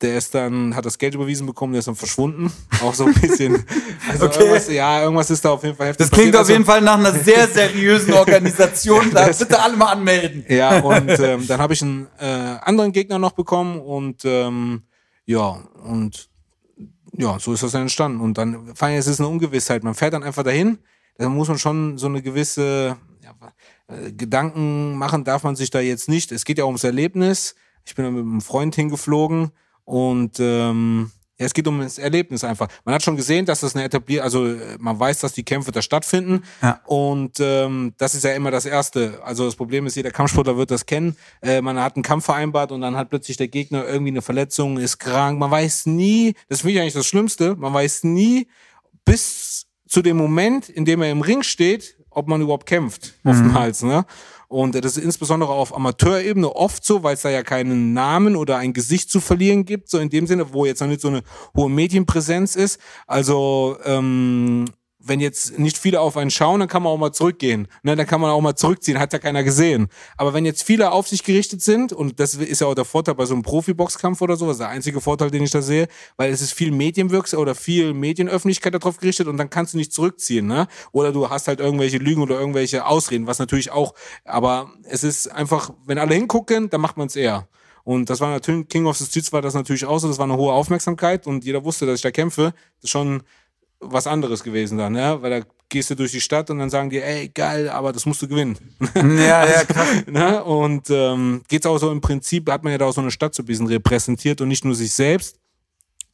Der 0.02 0.16
ist 0.16 0.36
dann, 0.36 0.76
hat 0.76 0.86
das 0.86 1.00
Geld 1.00 1.16
überwiesen 1.16 1.48
bekommen, 1.48 1.74
der 1.74 1.80
ist 1.80 1.88
dann 1.88 1.96
verschwunden. 1.96 2.52
Auch 2.84 2.94
so 2.94 3.06
ein 3.06 3.16
bisschen. 3.16 3.66
Also 4.08 4.28
okay. 4.28 4.40
irgendwas, 4.42 4.72
ja, 4.72 5.02
irgendwas 5.02 5.32
ist 5.32 5.44
da 5.44 5.50
auf 5.50 5.64
jeden 5.64 5.76
Fall 5.76 5.88
heftig. 5.88 6.08
Das 6.08 6.12
klingt 6.12 6.34
passiert. 6.34 6.44
auf 6.44 6.50
jeden 6.50 6.66
Fall 6.66 6.82
nach 6.82 7.00
einer 7.00 7.14
sehr 7.14 7.48
seriösen 7.48 8.14
Organisation. 8.14 9.10
Da 9.14 9.28
bitte 9.28 9.60
alle 9.60 9.76
mal 9.76 9.94
anmelden. 9.94 10.46
Ja, 10.50 10.80
und 10.82 11.10
ähm, 11.20 11.48
dann 11.48 11.60
habe 11.60 11.74
ich 11.74 11.82
einen 11.82 12.08
äh, 12.20 12.26
anderen 12.26 12.92
Gegner 12.92 13.18
noch 13.18 13.32
bekommen 13.32 13.80
und 13.80 14.24
ähm, 14.26 14.84
ja, 15.26 15.58
und 15.84 16.30
ja, 17.18 17.40
so 17.40 17.54
ist 17.54 17.64
das 17.64 17.72
dann 17.72 17.82
entstanden. 17.84 18.22
Und 18.22 18.38
dann, 18.38 18.76
vor 18.76 18.88
allem, 18.88 18.98
es 18.98 19.08
ist 19.08 19.20
eine 19.20 19.30
Ungewissheit. 19.30 19.84
Man 19.84 19.96
fährt 19.96 20.14
dann 20.14 20.24
einfach 20.24 20.44
dahin, 20.44 20.78
da 21.18 21.30
muss 21.30 21.48
man 21.48 21.58
schon 21.58 21.98
so 21.98 22.08
eine 22.08 22.22
gewisse 22.22 22.96
ja, 23.24 23.34
äh, 23.88 24.12
Gedanken 24.12 24.96
machen, 24.96 25.24
darf 25.24 25.44
man 25.44 25.56
sich 25.56 25.70
da 25.70 25.80
jetzt 25.80 26.10
nicht. 26.10 26.32
Es 26.32 26.46
geht 26.46 26.60
ja 26.60 26.66
ums 26.66 26.84
Erlebnis. 26.84 27.56
Ich 27.86 27.96
bin 27.96 28.06
dann 28.06 28.14
mit 28.14 28.24
einem 28.24 28.42
Freund 28.42 28.76
hingeflogen 28.76 29.52
und 29.86 30.38
ähm, 30.40 31.12
ja, 31.40 31.46
es 31.46 31.54
geht 31.54 31.68
um 31.68 31.80
das 31.80 32.00
Erlebnis 32.00 32.44
einfach. 32.44 32.68
Man 32.84 32.96
hat 32.96 33.04
schon 33.04 33.16
gesehen, 33.16 33.46
dass 33.46 33.60
das 33.60 33.76
eine 33.76 33.86
etabliert, 33.86 34.24
also 34.24 34.48
äh, 34.48 34.78
man 34.80 35.00
weiß, 35.00 35.20
dass 35.20 35.34
die 35.34 35.44
Kämpfe 35.44 35.72
da 35.72 35.82
stattfinden. 35.82 36.44
Ja. 36.62 36.82
Und 36.86 37.40
ähm, 37.40 37.94
das 37.98 38.16
ist 38.16 38.24
ja 38.24 38.34
immer 38.34 38.50
das 38.50 38.66
Erste. 38.66 39.20
Also 39.24 39.46
das 39.46 39.56
Problem 39.56 39.86
ist, 39.86 39.96
jeder 39.96 40.12
Kampfsportler 40.12 40.58
wird 40.58 40.72
das 40.72 40.86
kennen. 40.86 41.16
Äh, 41.42 41.62
man 41.62 41.80
hat 41.80 41.96
einen 41.96 42.04
Kampf 42.04 42.26
vereinbart 42.26 42.72
und 42.72 42.82
dann 42.82 42.96
hat 42.96 43.10
plötzlich 43.10 43.38
der 43.38 43.48
Gegner 43.50 43.86
irgendwie 43.86 44.12
eine 44.12 44.24
Verletzung, 44.24 44.78
ist 44.78 44.98
krank. 44.98 45.40
Man 45.40 45.52
weiß 45.52 45.86
nie, 45.86 46.34
das 46.50 46.62
finde 46.62 46.74
ich 46.74 46.82
eigentlich 46.82 46.94
das 46.94 47.06
Schlimmste, 47.06 47.56
man 47.56 47.74
weiß 47.74 48.04
nie 48.04 48.48
bis 49.06 49.68
zu 49.88 50.02
dem 50.02 50.18
Moment, 50.18 50.70
in 50.70 50.86
dem 50.86 51.02
er 51.02 51.12
im 51.12 51.22
Ring 51.22 51.44
steht, 51.44 51.98
ob 52.10 52.28
man 52.28 52.42
überhaupt 52.42 52.66
kämpft 52.66 53.14
mhm. 53.24 53.32
oftmals. 53.32 53.84
Ne? 53.84 54.06
Und 54.50 54.76
das 54.76 54.98
ist 54.98 55.04
insbesondere 55.04 55.52
auf 55.52 55.76
Amateurebene 55.76 56.56
oft 56.56 56.86
so, 56.86 57.04
weil 57.04 57.16
es 57.16 57.22
da 57.22 57.30
ja 57.30 57.44
keinen 57.44 57.94
Namen 57.94 58.36
oder 58.38 58.58
ein 58.58 58.72
Gesicht 58.72 59.12
zu 59.12 59.20
verlieren 59.20 59.66
gibt, 59.66 59.90
so 59.90 60.00
in 60.00 60.10
dem 60.10 60.26
Sinne, 60.26 60.54
wo 60.54 60.66
jetzt 60.66 60.80
noch 60.80 60.88
nicht 60.88 61.02
so 61.02 61.10
eine 61.10 61.22
hohe 61.56 61.70
Medienpräsenz 61.70 62.56
ist. 62.56 62.80
Also 63.08 63.78
ähm, 63.84 64.66
wenn 65.08 65.20
jetzt 65.20 65.58
nicht 65.58 65.78
viele 65.78 66.00
auf 66.00 66.18
einen 66.18 66.32
schauen, 66.32 66.60
dann 66.60 66.70
kann 66.70 66.84
man 66.84 66.92
auch 66.92 66.98
mal 66.98 67.12
zurückgehen. 67.12 67.68
Ne, 67.84 67.96
dann 67.96 68.06
kann 68.06 68.22
man 68.22 68.32
auch 68.32 68.42
mal 68.42 68.56
zurückziehen, 68.56 69.00
hat 69.00 69.14
ja 69.14 69.20
keiner 69.20 69.44
gesehen. 69.44 69.88
Aber 70.18 70.34
wenn 70.34 70.46
jetzt 70.46 70.64
viele 70.64 70.92
auf 70.92 71.08
sich 71.08 71.24
gerichtet 71.24 71.62
sind, 71.62 71.94
und 71.94 72.20
das 72.20 72.36
ist 72.36 72.62
ja 72.62 72.68
auch 72.68 72.76
der 72.76 72.86
Vorteil 72.86 73.16
bei 73.16 73.26
so 73.26 73.34
einem 73.34 73.44
Profiboxkampf 73.44 74.22
oder 74.22 74.36
so, 74.36 74.46
das 74.46 74.56
ist 74.56 74.60
der 74.60 74.70
einzige 74.70 75.02
Vorteil, 75.02 75.32
den 75.32 75.44
ich 75.44 75.52
da 75.52 75.62
sehe, 75.62 75.88
weil 76.18 76.32
es 76.32 76.42
ist 76.42 76.54
viel 76.54 76.72
Medienwirksam 76.72 77.40
oder 77.40 77.56
viel 77.56 77.94
Medienöffentlichkeit 77.94 78.74
darauf 78.74 78.98
gerichtet 78.98 79.28
und 79.28 79.38
dann 79.38 79.50
kannst 79.50 79.74
du 79.74 79.78
nicht 79.78 79.94
zurückziehen, 79.94 80.48
ne? 80.48 80.68
Oder 80.92 81.12
du 81.12 81.30
hast 81.30 81.48
halt 81.48 81.60
irgendwelche 81.60 81.98
Lügen 81.98 82.22
oder 82.22 82.40
irgendwelche 82.40 82.86
Ausreden, 82.86 83.28
was 83.28 83.40
natürlich 83.40 83.72
auch, 83.72 83.94
aber 84.26 84.72
es 84.84 85.04
ist 85.04 85.28
einfach, 85.28 85.72
wenn 85.86 85.98
alle 85.98 86.16
hingucken, 86.16 86.70
dann 86.70 86.82
macht 86.82 86.98
man 86.98 87.08
es 87.08 87.16
eher. 87.16 87.48
Und 87.88 88.10
das 88.10 88.20
war 88.20 88.30
natürlich, 88.32 88.68
King 88.68 88.86
of 88.86 88.98
the 88.98 89.06
Streets 89.06 89.32
war 89.32 89.42
das 89.42 89.54
natürlich 89.54 89.86
auch 89.86 89.98
so, 90.00 90.10
das 90.10 90.18
war 90.18 90.26
eine 90.26 90.36
hohe 90.36 90.52
Aufmerksamkeit 90.52 91.26
und 91.26 91.46
jeder 91.46 91.64
wusste, 91.64 91.86
dass 91.86 91.96
ich 91.96 92.02
da 92.02 92.12
kämpfe. 92.12 92.54
Das 92.76 92.84
ist 92.84 92.90
schon 92.90 93.24
was 93.80 94.08
anderes 94.08 94.44
gewesen 94.44 94.78
dann, 94.78 94.96
ja, 94.96 95.22
weil 95.22 95.42
da 95.42 95.46
gehst 95.70 95.90
du 95.90 95.96
durch 95.96 96.12
die 96.12 96.22
Stadt 96.22 96.50
und 96.50 96.60
dann 96.60 96.70
sagen 96.70 96.90
die, 96.90 97.02
ey, 97.02 97.30
geil, 97.30 97.70
aber 97.70 97.92
das 97.92 98.06
musst 98.06 98.22
du 98.22 98.28
gewinnen. 98.28 98.58
Ja, 98.96 99.46
ja, 99.46 99.64
krass. 99.66 100.06
ne? 100.08 100.44
Und 100.44 100.90
ähm, 100.90 101.44
geht's 101.48 101.66
auch 101.66 101.78
so 101.78 101.92
im 101.92 102.02
Prinzip, 102.02 102.50
hat 102.50 102.64
man 102.64 102.72
ja 102.72 102.78
da 102.78 102.86
auch 102.86 102.94
so 102.94 103.02
eine 103.02 103.12
Stadt 103.12 103.36
so 103.36 103.44
ein 103.44 103.46
bisschen 103.46 103.68
repräsentiert 103.68 104.42
und 104.42 104.48
nicht 104.48 104.66
nur 104.66 104.76
sich 104.76 104.94
selbst, 104.94 105.38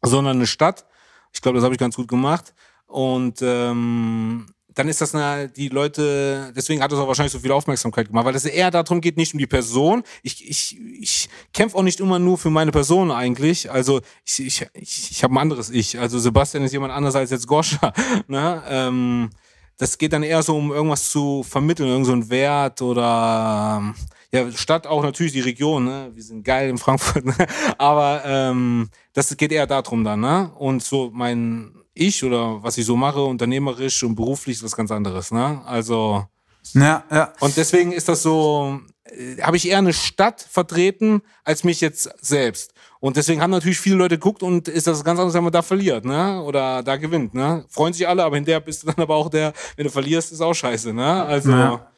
sondern 0.02 0.38
eine 0.38 0.48
Stadt. 0.48 0.86
Ich 1.32 1.42
glaube, 1.42 1.58
das 1.58 1.64
habe 1.64 1.74
ich 1.74 1.80
ganz 1.80 1.96
gut 1.96 2.08
gemacht. 2.08 2.54
Und 2.88 3.40
ähm, 3.42 4.46
dann 4.76 4.88
ist 4.88 5.02
das 5.02 5.14
eine, 5.14 5.50
die 5.50 5.70
Leute, 5.70 6.52
deswegen 6.56 6.82
hat 6.82 6.92
es 6.92 7.00
auch 7.00 7.08
wahrscheinlich 7.08 7.34
so 7.34 7.40
viel 7.40 7.52
Aufmerksamkeit 7.52 8.08
gemacht, 8.08 8.26
weil 8.26 8.36
es 8.36 8.46
eher 8.46 8.72
darum 8.72 9.02
geht, 9.02 9.18
nicht 9.18 9.34
um 9.34 9.40
die 9.40 9.48
Person. 9.48 10.04
Ich, 10.22 10.50
ich, 10.50 10.78
ich 11.00 11.30
kämpfe 11.54 11.78
auch 11.78 11.84
nicht 11.84 12.00
immer 12.00 12.20
nur 12.20 12.38
für 12.38 12.50
meine 12.50 12.72
Person 12.72 13.12
eigentlich. 13.12 13.72
Also 13.72 14.02
ich, 14.26 14.40
ich, 14.40 14.68
ich, 14.74 15.12
ich 15.12 15.24
habe 15.24 15.34
ein 15.34 15.38
anderes 15.38 15.70
Ich. 15.70 16.00
Also 16.00 16.20
Sebastian 16.20 16.64
ist 16.64 16.74
jemand 16.74 16.94
anders 16.94 17.16
als 17.16 17.32
jetzt 17.32 17.48
Goscha. 17.48 17.94
Ne? 18.28 18.64
Ähm, 18.68 19.30
das 19.78 19.98
geht 19.98 20.14
dann 20.14 20.24
eher 20.24 20.42
so 20.44 20.56
um 20.56 20.72
irgendwas 20.72 21.10
zu 21.10 21.44
vermitteln, 21.44 21.90
irgendein 21.90 22.24
so 22.24 22.30
Wert 22.30 22.82
oder 22.82 23.94
ja, 24.32 24.52
Stadt 24.52 24.88
auch 24.88 25.04
natürlich 25.04 25.34
die 25.34 25.42
Region, 25.42 25.86
ne? 25.86 26.12
Wir 26.14 26.24
sind 26.24 26.44
geil 26.44 26.70
in 26.70 26.78
Frankfurt, 26.78 27.26
ne? 27.26 27.36
aber 27.78 28.24
ähm, 28.26 28.90
das 29.14 29.36
geht 29.38 29.52
eher 29.52 29.68
darum 29.68 30.04
dann, 30.04 30.22
ne? 30.22 30.52
Und 30.58 30.84
so 30.84 31.12
mein 31.14 31.83
ich 31.94 32.24
oder 32.24 32.64
was 32.64 32.78
ich 32.78 32.86
so 32.86 32.96
mache, 32.96 33.22
unternehmerisch 33.24 34.04
und 34.04 34.16
beruflich, 34.16 34.58
ist 34.58 34.64
was 34.64 34.76
ganz 34.76 34.92
anderes. 34.92 35.32
Ne? 35.32 35.62
Also. 35.66 36.26
Ja, 36.74 37.04
ja. 37.12 37.34
Und 37.40 37.58
deswegen 37.58 37.92
ist 37.92 38.08
das 38.08 38.24
so, 38.24 38.80
äh, 39.06 39.42
habe 39.42 39.58
ich 39.58 39.68
eher 39.68 39.80
eine 39.80 39.94
Stadt 39.94 40.42
vertreten, 40.42 41.22
als 41.44 41.64
mich 41.64 41.82
jetzt 41.82 42.10
selbst. 42.22 42.74
Und 43.00 43.18
deswegen 43.18 43.42
haben 43.42 43.52
natürlich 43.52 43.80
viele 43.80 43.98
Leute 43.98 44.18
geguckt 44.18 44.44
und 44.44 44.70
ist 44.70 44.88
das 44.88 45.04
ganz 45.04 45.20
anders, 45.20 45.34
wenn 45.34 45.44
man 45.44 45.52
da 45.52 45.62
verliert, 45.62 46.06
ne? 46.06 46.42
Oder 46.42 46.84
da 46.84 46.96
gewinnt, 46.96 47.34
ne? 47.34 47.66
Freuen 47.70 47.94
sich 47.94 48.08
alle, 48.08 48.24
aber 48.24 48.38
hinterher 48.38 48.62
bist 48.62 48.84
du 48.84 48.88
dann 48.88 49.04
aber 49.04 49.16
auch 49.16 49.30
der, 49.30 49.52
wenn 49.76 49.84
du 49.84 49.92
verlierst, 49.92 50.32
ist 50.32 50.42
auch 50.42 50.54
scheiße, 50.54 50.94
ne? 50.94 51.24
Also. 51.26 51.52
Ja, 51.52 51.92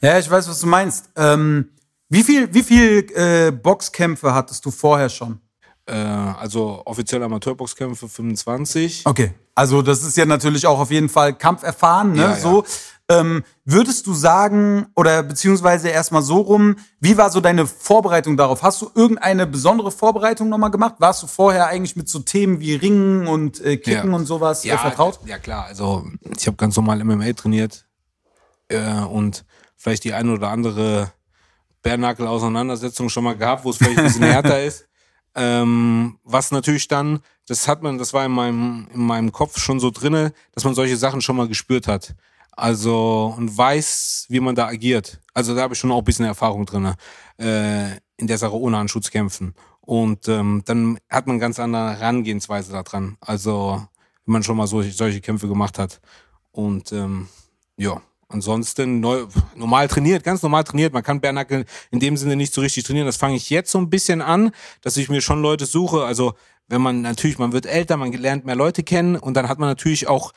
ja 0.00 0.18
ich 0.18 0.30
weiß, 0.30 0.48
was 0.48 0.60
du 0.60 0.68
meinst. 0.68 1.10
Ähm, 1.16 1.70
wie 2.08 2.22
viel, 2.22 2.54
wie 2.54 2.62
viel 2.62 3.06
äh, 3.14 3.50
Boxkämpfe 3.50 4.32
hattest 4.32 4.64
du 4.64 4.70
vorher 4.70 5.08
schon? 5.08 5.40
Äh, 5.86 5.94
also 5.94 6.82
offiziell 6.84 7.22
Amateurboxkämpfe 7.22 8.08
25. 8.08 9.02
Okay, 9.04 9.32
also 9.54 9.82
das 9.82 10.02
ist 10.02 10.16
ja 10.16 10.26
natürlich 10.26 10.66
auch 10.66 10.80
auf 10.80 10.90
jeden 10.90 11.08
Fall 11.08 11.32
kampferfahren, 11.34 12.12
ne? 12.12 12.22
Ja, 12.22 12.36
so. 12.36 12.64
Ähm, 13.08 13.44
würdest 13.64 14.08
du 14.08 14.14
sagen, 14.14 14.86
oder 14.96 15.22
beziehungsweise 15.22 15.88
erstmal 15.88 16.22
so 16.22 16.38
rum, 16.40 16.74
wie 16.98 17.16
war 17.16 17.30
so 17.30 17.40
deine 17.40 17.64
Vorbereitung 17.64 18.36
darauf? 18.36 18.64
Hast 18.64 18.82
du 18.82 18.90
irgendeine 18.96 19.46
besondere 19.46 19.92
Vorbereitung 19.92 20.48
nochmal 20.48 20.72
gemacht? 20.72 20.96
Warst 20.98 21.22
du 21.22 21.28
vorher 21.28 21.68
eigentlich 21.68 21.94
mit 21.94 22.08
so 22.08 22.18
Themen 22.18 22.58
wie 22.58 22.74
Ringen 22.74 23.28
und 23.28 23.60
äh, 23.60 23.76
Kicken 23.76 24.10
ja. 24.10 24.16
und 24.16 24.26
sowas 24.26 24.64
äh, 24.64 24.70
ja, 24.70 24.78
vertraut? 24.78 25.20
Ja, 25.24 25.38
klar. 25.38 25.66
Also 25.66 26.04
ich 26.36 26.48
habe 26.48 26.56
ganz 26.56 26.74
normal 26.74 27.04
MMA 27.04 27.32
trainiert 27.34 27.86
äh, 28.68 29.02
und 29.02 29.44
vielleicht 29.76 30.02
die 30.02 30.12
eine 30.12 30.32
oder 30.32 30.48
andere 30.48 31.12
Bärnackel-Auseinandersetzung 31.82 33.08
schon 33.08 33.22
mal 33.22 33.36
gehabt, 33.36 33.64
wo 33.64 33.70
es 33.70 33.76
vielleicht 33.76 33.98
ein 33.98 34.04
bisschen 34.06 34.24
härter 34.24 34.60
ist. 34.64 34.85
Ähm, 35.36 36.18
was 36.24 36.50
natürlich 36.50 36.88
dann, 36.88 37.20
das 37.46 37.68
hat 37.68 37.82
man, 37.82 37.98
das 37.98 38.14
war 38.14 38.24
in 38.24 38.32
meinem, 38.32 38.88
in 38.92 39.00
meinem 39.00 39.32
Kopf 39.32 39.58
schon 39.58 39.78
so 39.78 39.90
drinne, 39.90 40.32
dass 40.52 40.64
man 40.64 40.74
solche 40.74 40.96
Sachen 40.96 41.20
schon 41.20 41.36
mal 41.36 41.46
gespürt 41.46 41.86
hat. 41.86 42.14
Also 42.52 43.34
und 43.36 43.56
weiß, 43.56 44.26
wie 44.30 44.40
man 44.40 44.54
da 44.54 44.66
agiert. 44.66 45.20
Also 45.34 45.54
da 45.54 45.60
habe 45.60 45.74
ich 45.74 45.80
schon 45.80 45.92
auch 45.92 45.98
ein 45.98 46.04
bisschen 46.04 46.24
Erfahrung 46.24 46.64
drinne 46.64 46.96
äh, 47.38 47.96
in 48.16 48.26
der 48.26 48.38
Sache 48.38 48.58
ohne 48.58 48.78
Anschutz 48.78 49.10
kämpfen. 49.10 49.54
Und 49.82 50.26
ähm, 50.26 50.62
dann 50.64 50.98
hat 51.10 51.26
man 51.26 51.38
ganz 51.38 51.60
andere 51.60 51.98
Herangehensweise 51.98 52.72
daran. 52.72 53.18
Also 53.20 53.86
wenn 54.24 54.32
man 54.32 54.42
schon 54.42 54.56
mal 54.56 54.66
solche, 54.66 54.92
solche 54.92 55.20
Kämpfe 55.20 55.48
gemacht 55.48 55.78
hat. 55.78 56.00
Und 56.50 56.92
ähm, 56.92 57.28
ja, 57.76 58.00
Ansonsten 58.28 58.98
neu, 58.98 59.26
normal 59.54 59.86
trainiert, 59.86 60.24
ganz 60.24 60.42
normal 60.42 60.64
trainiert. 60.64 60.92
Man 60.92 61.04
kann 61.04 61.20
Bernackel 61.20 61.64
in 61.90 62.00
dem 62.00 62.16
Sinne 62.16 62.34
nicht 62.34 62.52
so 62.52 62.60
richtig 62.60 62.84
trainieren. 62.84 63.06
Das 63.06 63.16
fange 63.16 63.36
ich 63.36 63.50
jetzt 63.50 63.70
so 63.70 63.78
ein 63.78 63.88
bisschen 63.88 64.20
an, 64.20 64.50
dass 64.80 64.96
ich 64.96 65.08
mir 65.08 65.20
schon 65.20 65.42
Leute 65.42 65.64
suche. 65.64 66.04
Also 66.04 66.34
wenn 66.68 66.82
man 66.82 67.02
natürlich, 67.02 67.38
man 67.38 67.52
wird 67.52 67.66
älter, 67.66 67.96
man 67.96 68.12
lernt 68.12 68.44
mehr 68.44 68.56
Leute 68.56 68.82
kennen 68.82 69.16
und 69.16 69.34
dann 69.34 69.48
hat 69.48 69.60
man 69.60 69.68
natürlich 69.68 70.08
auch 70.08 70.32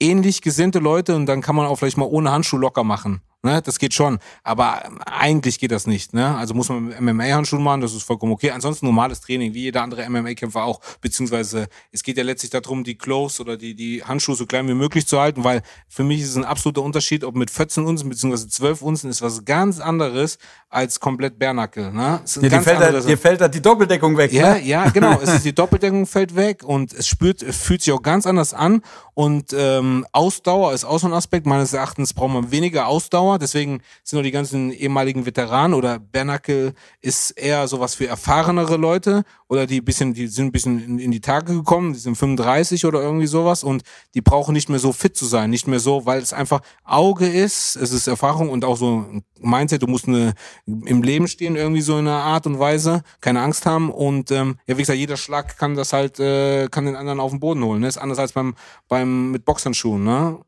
ähnlich 0.00 0.42
gesinnte 0.42 0.80
Leute 0.80 1.14
und 1.14 1.26
dann 1.26 1.40
kann 1.40 1.54
man 1.54 1.66
auch 1.66 1.76
vielleicht 1.76 1.98
mal 1.98 2.06
ohne 2.06 2.32
Handschuh 2.32 2.56
locker 2.56 2.82
machen. 2.82 3.22
Ne, 3.42 3.62
das 3.62 3.78
geht 3.78 3.94
schon. 3.94 4.18
Aber 4.42 4.82
eigentlich 5.06 5.58
geht 5.58 5.70
das 5.70 5.86
nicht. 5.86 6.12
Ne? 6.12 6.36
Also 6.36 6.52
muss 6.52 6.68
man 6.68 6.88
mit 6.88 7.00
MMA-Handschuhen 7.00 7.62
machen, 7.62 7.80
das 7.80 7.94
ist 7.94 8.02
vollkommen 8.02 8.32
okay. 8.32 8.50
Ansonsten 8.50 8.84
normales 8.84 9.22
Training, 9.22 9.54
wie 9.54 9.62
jeder 9.62 9.82
andere 9.82 10.06
MMA-Kämpfer 10.10 10.62
auch. 10.62 10.80
Beziehungsweise 11.00 11.68
es 11.90 12.02
geht 12.02 12.18
ja 12.18 12.22
letztlich 12.22 12.50
darum, 12.50 12.84
die 12.84 12.96
Clothes 12.96 13.40
oder 13.40 13.56
die, 13.56 13.74
die 13.74 14.04
Handschuhe 14.04 14.34
so 14.34 14.44
klein 14.44 14.68
wie 14.68 14.74
möglich 14.74 15.06
zu 15.06 15.18
halten, 15.18 15.42
weil 15.42 15.62
für 15.88 16.04
mich 16.04 16.20
ist 16.20 16.30
es 16.30 16.36
ein 16.36 16.44
absoluter 16.44 16.82
Unterschied, 16.82 17.24
ob 17.24 17.34
mit 17.34 17.50
14 17.50 17.86
Unzen 17.86 18.10
beziehungsweise 18.10 18.48
12 18.48 18.82
Unzen 18.82 19.08
ist 19.08 19.22
was 19.22 19.46
ganz 19.46 19.80
anderes 19.80 20.36
als 20.68 21.00
komplett 21.00 21.38
Bärnackel. 21.38 21.92
Ne? 21.92 22.20
Ja, 22.42 22.48
dir, 22.48 22.60
fällt 22.60 22.80
da, 22.80 23.00
dir 23.00 23.18
fällt 23.18 23.40
da 23.40 23.48
die 23.48 23.62
Doppeldeckung 23.62 24.18
weg. 24.18 24.32
Ja, 24.32 24.54
ne? 24.54 24.62
ja, 24.64 24.90
genau. 24.90 25.18
es 25.18 25.32
ist 25.32 25.44
die 25.46 25.54
Doppeldeckung 25.54 26.06
fällt 26.06 26.36
weg 26.36 26.62
und 26.62 26.92
es 26.92 27.06
spürt, 27.06 27.42
es 27.42 27.56
fühlt 27.56 27.80
sich 27.80 27.92
auch 27.94 28.02
ganz 28.02 28.26
anders 28.26 28.52
an. 28.52 28.82
Und 29.14 29.54
ähm, 29.54 30.06
Ausdauer 30.12 30.72
ist 30.72 30.84
auch 30.84 30.98
so 30.98 31.06
ein 31.06 31.12
Aspekt. 31.12 31.46
Meines 31.46 31.72
Erachtens 31.72 32.14
braucht 32.14 32.32
man 32.32 32.50
weniger 32.50 32.86
Ausdauer. 32.86 33.29
Deswegen 33.38 33.82
sind 34.02 34.16
nur 34.16 34.22
die 34.22 34.30
ganzen 34.30 34.72
ehemaligen 34.72 35.26
Veteranen 35.26 35.74
oder 35.74 35.98
Bernacle 35.98 36.74
ist 37.00 37.30
eher 37.32 37.66
sowas 37.68 37.94
für 37.94 38.06
erfahrenere 38.06 38.76
Leute 38.76 39.24
oder 39.48 39.66
die 39.66 39.80
bisschen, 39.80 40.14
die 40.14 40.28
sind 40.28 40.46
ein 40.46 40.52
bisschen 40.52 40.84
in, 40.84 40.98
in, 40.98 41.10
die 41.10 41.20
Tage 41.20 41.54
gekommen, 41.54 41.92
die 41.92 41.98
sind 41.98 42.16
35 42.16 42.84
oder 42.86 43.02
irgendwie 43.02 43.26
sowas 43.26 43.64
und 43.64 43.82
die 44.14 44.20
brauchen 44.20 44.52
nicht 44.52 44.68
mehr 44.68 44.78
so 44.78 44.92
fit 44.92 45.16
zu 45.16 45.26
sein, 45.26 45.50
nicht 45.50 45.66
mehr 45.66 45.80
so, 45.80 46.06
weil 46.06 46.20
es 46.20 46.32
einfach 46.32 46.60
Auge 46.84 47.26
ist, 47.26 47.76
es 47.76 47.92
ist 47.92 48.06
Erfahrung 48.06 48.48
und 48.48 48.64
auch 48.64 48.76
so 48.76 49.00
ein 49.00 49.24
Mindset, 49.40 49.82
du 49.82 49.86
musst 49.86 50.06
eine, 50.06 50.34
im 50.66 51.02
Leben 51.02 51.26
stehen 51.26 51.56
irgendwie 51.56 51.80
so 51.80 51.98
in 51.98 52.06
einer 52.06 52.22
Art 52.22 52.46
und 52.46 52.58
Weise, 52.58 53.02
keine 53.20 53.42
Angst 53.42 53.66
haben 53.66 53.90
und 53.90 54.30
ähm, 54.30 54.58
ja, 54.66 54.76
wie 54.76 54.82
gesagt, 54.82 54.98
jeder 54.98 55.16
Schlag 55.16 55.58
kann 55.58 55.74
das 55.74 55.92
halt, 55.92 56.20
äh, 56.20 56.68
kann 56.68 56.86
den 56.86 56.96
anderen 56.96 57.20
auf 57.20 57.30
den 57.30 57.40
Boden 57.40 57.64
holen, 57.64 57.80
ne? 57.80 57.88
ist 57.88 57.98
anders 57.98 58.18
als 58.18 58.32
beim, 58.32 58.54
beim 58.88 59.30
mit 59.30 59.44
Boxhandschuhen, 59.44 60.04
ne? 60.04 60.38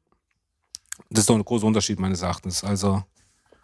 Das 1.11 1.21
ist 1.21 1.31
doch 1.31 1.37
ein 1.37 1.45
großer 1.45 1.67
Unterschied 1.67 1.99
meines 2.01 2.23
Erachtens, 2.23 2.65
also 2.65 3.03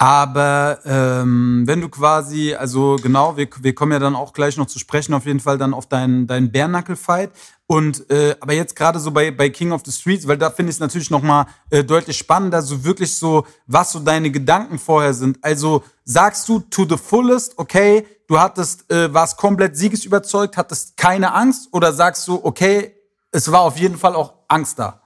aber 0.01 0.79
ähm, 0.85 1.65
wenn 1.67 1.81
du 1.81 1.89
quasi, 1.89 2.55
also 2.55 2.97
genau, 3.03 3.37
wir, 3.37 3.49
wir 3.61 3.75
kommen 3.75 3.91
ja 3.91 3.99
dann 3.99 4.15
auch 4.15 4.33
gleich 4.33 4.57
noch 4.57 4.67
zu 4.67 4.79
sprechen, 4.79 5.13
auf 5.13 5.27
jeden 5.27 5.41
Fall 5.41 5.59
dann 5.59 5.75
auf 5.75 5.87
deinen, 5.87 6.29
deinen 6.29 6.53
Bärnackel-Fight. 6.53 7.33
Und 7.67 8.09
äh, 8.09 8.37
aber 8.39 8.53
jetzt 8.53 8.77
gerade 8.77 9.01
so 9.01 9.11
bei, 9.11 9.33
bei 9.33 9.51
King 9.51 9.73
of 9.73 9.83
the 9.85 9.91
Streets, 9.91 10.29
weil 10.29 10.39
da 10.39 10.51
finde 10.51 10.71
ich 10.71 10.77
es 10.77 10.81
natürlich 10.81 11.11
nochmal 11.11 11.47
äh, 11.71 11.83
deutlich 11.83 12.17
spannender, 12.17 12.63
so 12.63 12.85
wirklich 12.85 13.17
so, 13.17 13.45
was 13.67 13.91
so 13.91 13.99
deine 13.99 14.31
Gedanken 14.31 14.79
vorher 14.79 15.13
sind. 15.15 15.43
Also 15.43 15.83
sagst 16.05 16.49
du 16.49 16.61
to 16.61 16.87
the 16.89 16.97
fullest, 16.97 17.59
okay, 17.59 18.07
du 18.29 18.39
hattest, 18.39 18.91
äh, 18.93 19.13
warst 19.13 19.37
komplett 19.37 19.77
siegesüberzeugt, 19.77 20.57
hattest 20.57 20.97
keine 20.97 21.35
Angst, 21.35 21.71
oder 21.73 21.93
sagst 21.93 22.29
du, 22.29 22.39
okay, 22.45 22.95
es 23.33 23.51
war 23.51 23.63
auf 23.63 23.77
jeden 23.77 23.99
Fall 23.99 24.15
auch 24.15 24.33
Angst 24.47 24.79
da? 24.79 25.03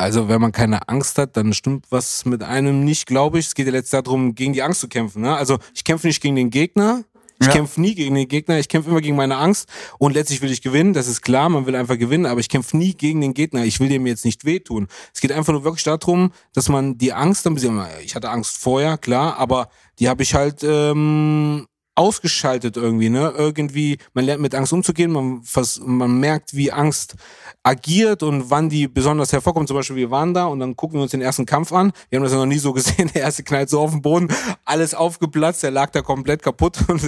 Also, 0.00 0.28
wenn 0.28 0.40
man 0.40 0.50
keine 0.50 0.88
Angst 0.88 1.18
hat, 1.18 1.36
dann 1.36 1.52
stimmt 1.52 1.84
was 1.90 2.24
mit 2.24 2.42
einem 2.42 2.84
nicht, 2.84 3.06
glaube 3.06 3.38
ich. 3.38 3.48
Es 3.48 3.54
geht 3.54 3.66
ja 3.66 3.72
letztlich 3.72 4.02
darum, 4.02 4.34
gegen 4.34 4.54
die 4.54 4.62
Angst 4.62 4.80
zu 4.80 4.88
kämpfen. 4.88 5.20
Ne? 5.20 5.36
Also, 5.36 5.58
ich 5.74 5.84
kämpfe 5.84 6.06
nicht 6.06 6.22
gegen 6.22 6.36
den 6.36 6.48
Gegner. 6.48 7.04
Ich 7.38 7.46
ja. 7.46 7.52
kämpfe 7.54 7.80
nie 7.80 7.94
gegen 7.94 8.14
den 8.14 8.28
Gegner, 8.28 8.58
ich 8.58 8.68
kämpfe 8.68 8.90
immer 8.90 9.00
gegen 9.00 9.16
meine 9.16 9.38
Angst 9.38 9.66
und 9.98 10.12
letztlich 10.12 10.42
will 10.42 10.52
ich 10.52 10.60
gewinnen, 10.60 10.92
das 10.92 11.08
ist 11.08 11.22
klar, 11.22 11.48
man 11.48 11.64
will 11.64 11.74
einfach 11.74 11.96
gewinnen, 11.96 12.26
aber 12.26 12.38
ich 12.38 12.50
kämpfe 12.50 12.76
nie 12.76 12.92
gegen 12.92 13.22
den 13.22 13.32
Gegner, 13.32 13.64
ich 13.64 13.80
will 13.80 13.88
dem 13.88 14.06
jetzt 14.06 14.26
nicht 14.26 14.44
wehtun. 14.44 14.88
Es 15.14 15.22
geht 15.22 15.32
einfach 15.32 15.54
nur 15.54 15.64
wirklich 15.64 15.84
darum, 15.84 16.32
dass 16.52 16.68
man 16.68 16.98
die 16.98 17.14
Angst 17.14 17.46
ein 17.46 17.54
bisschen, 17.54 17.82
ich 18.04 18.14
hatte 18.14 18.28
Angst 18.28 18.58
vorher, 18.58 18.98
klar, 18.98 19.38
aber 19.38 19.70
die 19.98 20.10
habe 20.10 20.22
ich 20.22 20.34
halt 20.34 20.62
ähm, 20.62 21.66
ausgeschaltet 21.94 22.76
irgendwie, 22.76 23.10
ne? 23.10 23.32
Irgendwie, 23.36 23.98
man 24.14 24.24
lernt 24.24 24.40
mit 24.40 24.54
Angst 24.54 24.72
umzugehen, 24.72 25.10
man, 25.10 25.42
man 25.84 26.20
merkt, 26.20 26.54
wie 26.54 26.72
Angst 26.72 27.16
agiert 27.62 28.22
und 28.22 28.50
wann 28.50 28.70
die 28.70 28.88
besonders 28.88 29.32
hervorkommt. 29.32 29.68
Zum 29.68 29.76
Beispiel, 29.76 29.96
wir 29.96 30.10
waren 30.10 30.32
da 30.32 30.46
und 30.46 30.60
dann 30.60 30.76
gucken 30.76 30.98
wir 30.98 31.02
uns 31.02 31.10
den 31.10 31.20
ersten 31.20 31.44
Kampf 31.44 31.72
an. 31.72 31.92
Wir 32.08 32.16
haben 32.16 32.24
das 32.24 32.32
ja 32.32 32.38
noch 32.38 32.46
nie 32.46 32.58
so 32.58 32.72
gesehen. 32.74 33.10
Der 33.14 33.22
erste 33.22 33.42
knallt 33.42 33.68
so 33.68 33.80
auf 33.80 33.90
den 33.90 34.02
Boden, 34.02 34.28
alles 34.64 34.94
aufgeplatzt, 34.94 35.62
der 35.62 35.70
lag 35.70 35.90
da 35.90 36.00
komplett 36.02 36.42
kaputt. 36.42 36.78
Und 36.88 37.02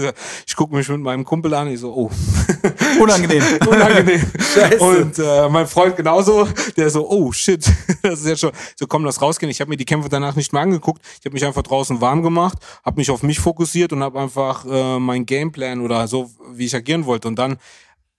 ich 0.47 0.57
gucke 0.57 0.75
mich 0.75 0.89
mit 0.89 1.01
meinem 1.01 1.25
Kumpel 1.25 1.55
an, 1.55 1.69
ich 1.69 1.81
so, 1.81 1.95
oh. 1.95 2.11
Unangenehm. 3.01 3.43
Unangenehm. 3.67 4.21
Scheiße. 4.55 4.79
Und 4.79 5.19
äh, 5.19 5.49
mein 5.49 5.67
Freund 5.67 5.97
genauso, 5.97 6.47
der 6.77 6.91
so, 6.91 7.09
oh 7.09 7.33
shit, 7.33 7.65
das 8.03 8.21
ist 8.21 8.27
jetzt 8.27 8.41
schon, 8.41 8.53
so 8.77 8.87
komm, 8.87 9.05
lass 9.05 9.23
rausgehen. 9.23 9.51
Ich 9.51 9.61
habe 9.61 9.71
mir 9.71 9.77
die 9.77 9.85
Kämpfe 9.85 10.09
danach 10.09 10.37
nicht 10.37 10.53
mehr 10.53 10.63
angeguckt. 10.63 11.03
Ich 11.21 11.25
habe 11.25 11.33
mich 11.33 11.45
einfach 11.47 11.63
draußen 11.63 12.01
warm 12.01 12.23
gemacht, 12.23 12.59
habe 12.85 13.01
mich 13.01 13.11
auf 13.11 13.23
mich 13.23 13.39
fokussiert 13.41 13.93
und 13.93 14.03
habe 14.03 14.21
einfach 14.21 14.67
äh, 14.73 14.99
mein 14.99 15.27
Gameplan 15.27 15.81
oder 15.81 16.09
so, 16.09 16.31
wie 16.55 16.67
ich 16.67 16.75
agieren 16.75 17.07
wollte. 17.07 17.29
Und 17.29 17.39
dann 17.39 17.59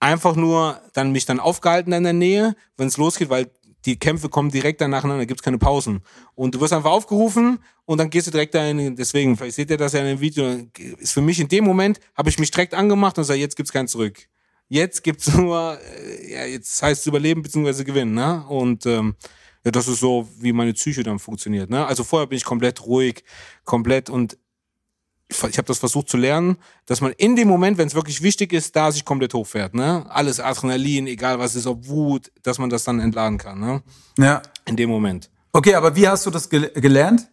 einfach 0.00 0.36
nur 0.36 0.80
dann 0.92 1.12
mich 1.12 1.26
dann 1.26 1.40
aufgehalten 1.40 1.92
in 1.92 2.04
der 2.04 2.12
Nähe, 2.12 2.56
wenn 2.76 2.88
es 2.88 2.96
losgeht, 2.96 3.30
weil 3.30 3.50
die 3.84 3.98
Kämpfe 3.98 4.28
kommen 4.28 4.50
direkt 4.50 4.80
dann 4.80 4.90
nacheinander, 4.90 5.26
gibt 5.26 5.40
es 5.40 5.44
keine 5.44 5.58
Pausen. 5.58 6.02
Und 6.34 6.54
du 6.54 6.60
wirst 6.60 6.72
einfach 6.72 6.90
aufgerufen 6.90 7.58
und 7.84 7.98
dann 7.98 8.10
gehst 8.10 8.26
du 8.26 8.30
direkt 8.30 8.54
da 8.54 8.66
in, 8.66 8.96
deswegen, 8.96 9.36
vielleicht 9.36 9.56
seht 9.56 9.70
ihr 9.70 9.76
das 9.76 9.92
ja 9.92 10.00
in 10.00 10.06
dem 10.06 10.20
Video, 10.20 10.66
ist 10.98 11.12
für 11.12 11.20
mich 11.20 11.38
in 11.40 11.48
dem 11.48 11.64
Moment, 11.64 12.00
habe 12.16 12.30
ich 12.30 12.38
mich 12.38 12.50
direkt 12.50 12.74
angemacht 12.74 13.18
und 13.18 13.24
sage, 13.24 13.40
jetzt 13.40 13.56
gibt's 13.56 13.72
kein 13.72 13.88
Zurück. 13.88 14.26
Jetzt 14.68 15.02
gibt's 15.04 15.32
nur, 15.34 15.78
äh, 15.78 16.32
ja, 16.32 16.44
jetzt 16.46 16.82
heißt 16.82 17.02
es 17.02 17.06
überleben 17.06 17.42
bzw. 17.42 17.84
gewinnen, 17.84 18.14
ne? 18.14 18.44
Und 18.48 18.86
ähm, 18.86 19.14
ja, 19.64 19.70
das 19.70 19.88
ist 19.88 20.00
so, 20.00 20.28
wie 20.38 20.52
meine 20.52 20.72
Psyche 20.72 21.02
dann 21.02 21.18
funktioniert, 21.18 21.68
ne? 21.68 21.86
Also 21.86 22.04
vorher 22.04 22.26
bin 22.26 22.38
ich 22.38 22.44
komplett 22.44 22.86
ruhig, 22.86 23.24
komplett 23.64 24.08
und 24.08 24.38
ich 25.28 25.58
habe 25.58 25.66
das 25.66 25.78
versucht 25.78 26.08
zu 26.08 26.16
lernen, 26.16 26.56
dass 26.86 27.00
man 27.00 27.12
in 27.12 27.34
dem 27.34 27.48
Moment, 27.48 27.78
wenn 27.78 27.88
es 27.88 27.94
wirklich 27.94 28.22
wichtig 28.22 28.52
ist, 28.52 28.76
da 28.76 28.92
sich 28.92 29.04
komplett 29.04 29.34
hochfährt. 29.34 29.74
Ne? 29.74 30.04
Alles 30.08 30.38
Adrenalin, 30.38 31.06
egal 31.06 31.38
was 31.38 31.54
ist, 31.54 31.66
ob 31.66 31.86
Wut, 31.88 32.30
dass 32.42 32.58
man 32.58 32.70
das 32.70 32.84
dann 32.84 33.00
entladen 33.00 33.38
kann. 33.38 33.58
Ne? 33.58 33.82
Ja. 34.18 34.42
In 34.66 34.76
dem 34.76 34.90
Moment. 34.90 35.30
Okay, 35.52 35.74
aber 35.74 35.94
wie 35.96 36.06
hast 36.06 36.26
du 36.26 36.30
das 36.30 36.48
gel 36.48 36.70
gelernt? 36.70 37.28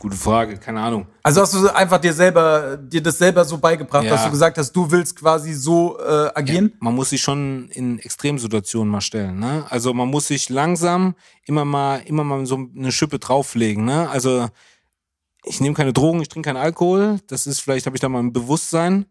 Gute 0.00 0.16
Frage, 0.16 0.56
keine 0.58 0.80
Ahnung. 0.80 1.08
Also 1.24 1.40
hast 1.40 1.54
du 1.54 1.74
einfach 1.74 1.98
dir 1.98 2.12
selber, 2.12 2.76
dir 2.76 3.02
das 3.02 3.18
selber 3.18 3.44
so 3.44 3.58
beigebracht, 3.58 4.04
ja. 4.04 4.10
dass 4.10 4.24
du 4.24 4.30
gesagt 4.30 4.56
hast, 4.56 4.70
du 4.70 4.88
willst 4.88 5.16
quasi 5.16 5.52
so 5.54 5.98
äh, 5.98 6.30
agieren? 6.36 6.70
Ja, 6.72 6.76
man 6.78 6.94
muss 6.94 7.10
sich 7.10 7.20
schon 7.20 7.68
in 7.70 7.98
Extremsituationen 7.98 8.88
mal 8.88 9.00
stellen. 9.00 9.40
Ne? 9.40 9.66
Also 9.68 9.92
man 9.92 10.06
muss 10.06 10.28
sich 10.28 10.50
langsam 10.50 11.16
immer 11.46 11.64
mal, 11.64 12.00
immer 12.06 12.22
mal 12.22 12.46
so 12.46 12.68
eine 12.76 12.92
Schippe 12.92 13.18
drauflegen. 13.18 13.84
Ne? 13.84 14.08
Also 14.08 14.48
ich 15.48 15.60
nehme 15.60 15.74
keine 15.74 15.92
Drogen, 15.92 16.20
ich 16.20 16.28
trinke 16.28 16.48
keinen 16.48 16.62
Alkohol. 16.62 17.20
Das 17.26 17.46
ist 17.46 17.60
vielleicht, 17.60 17.86
habe 17.86 17.96
ich 17.96 18.00
da 18.00 18.08
mal 18.08 18.20
ein 18.20 18.32
Bewusstsein. 18.32 19.06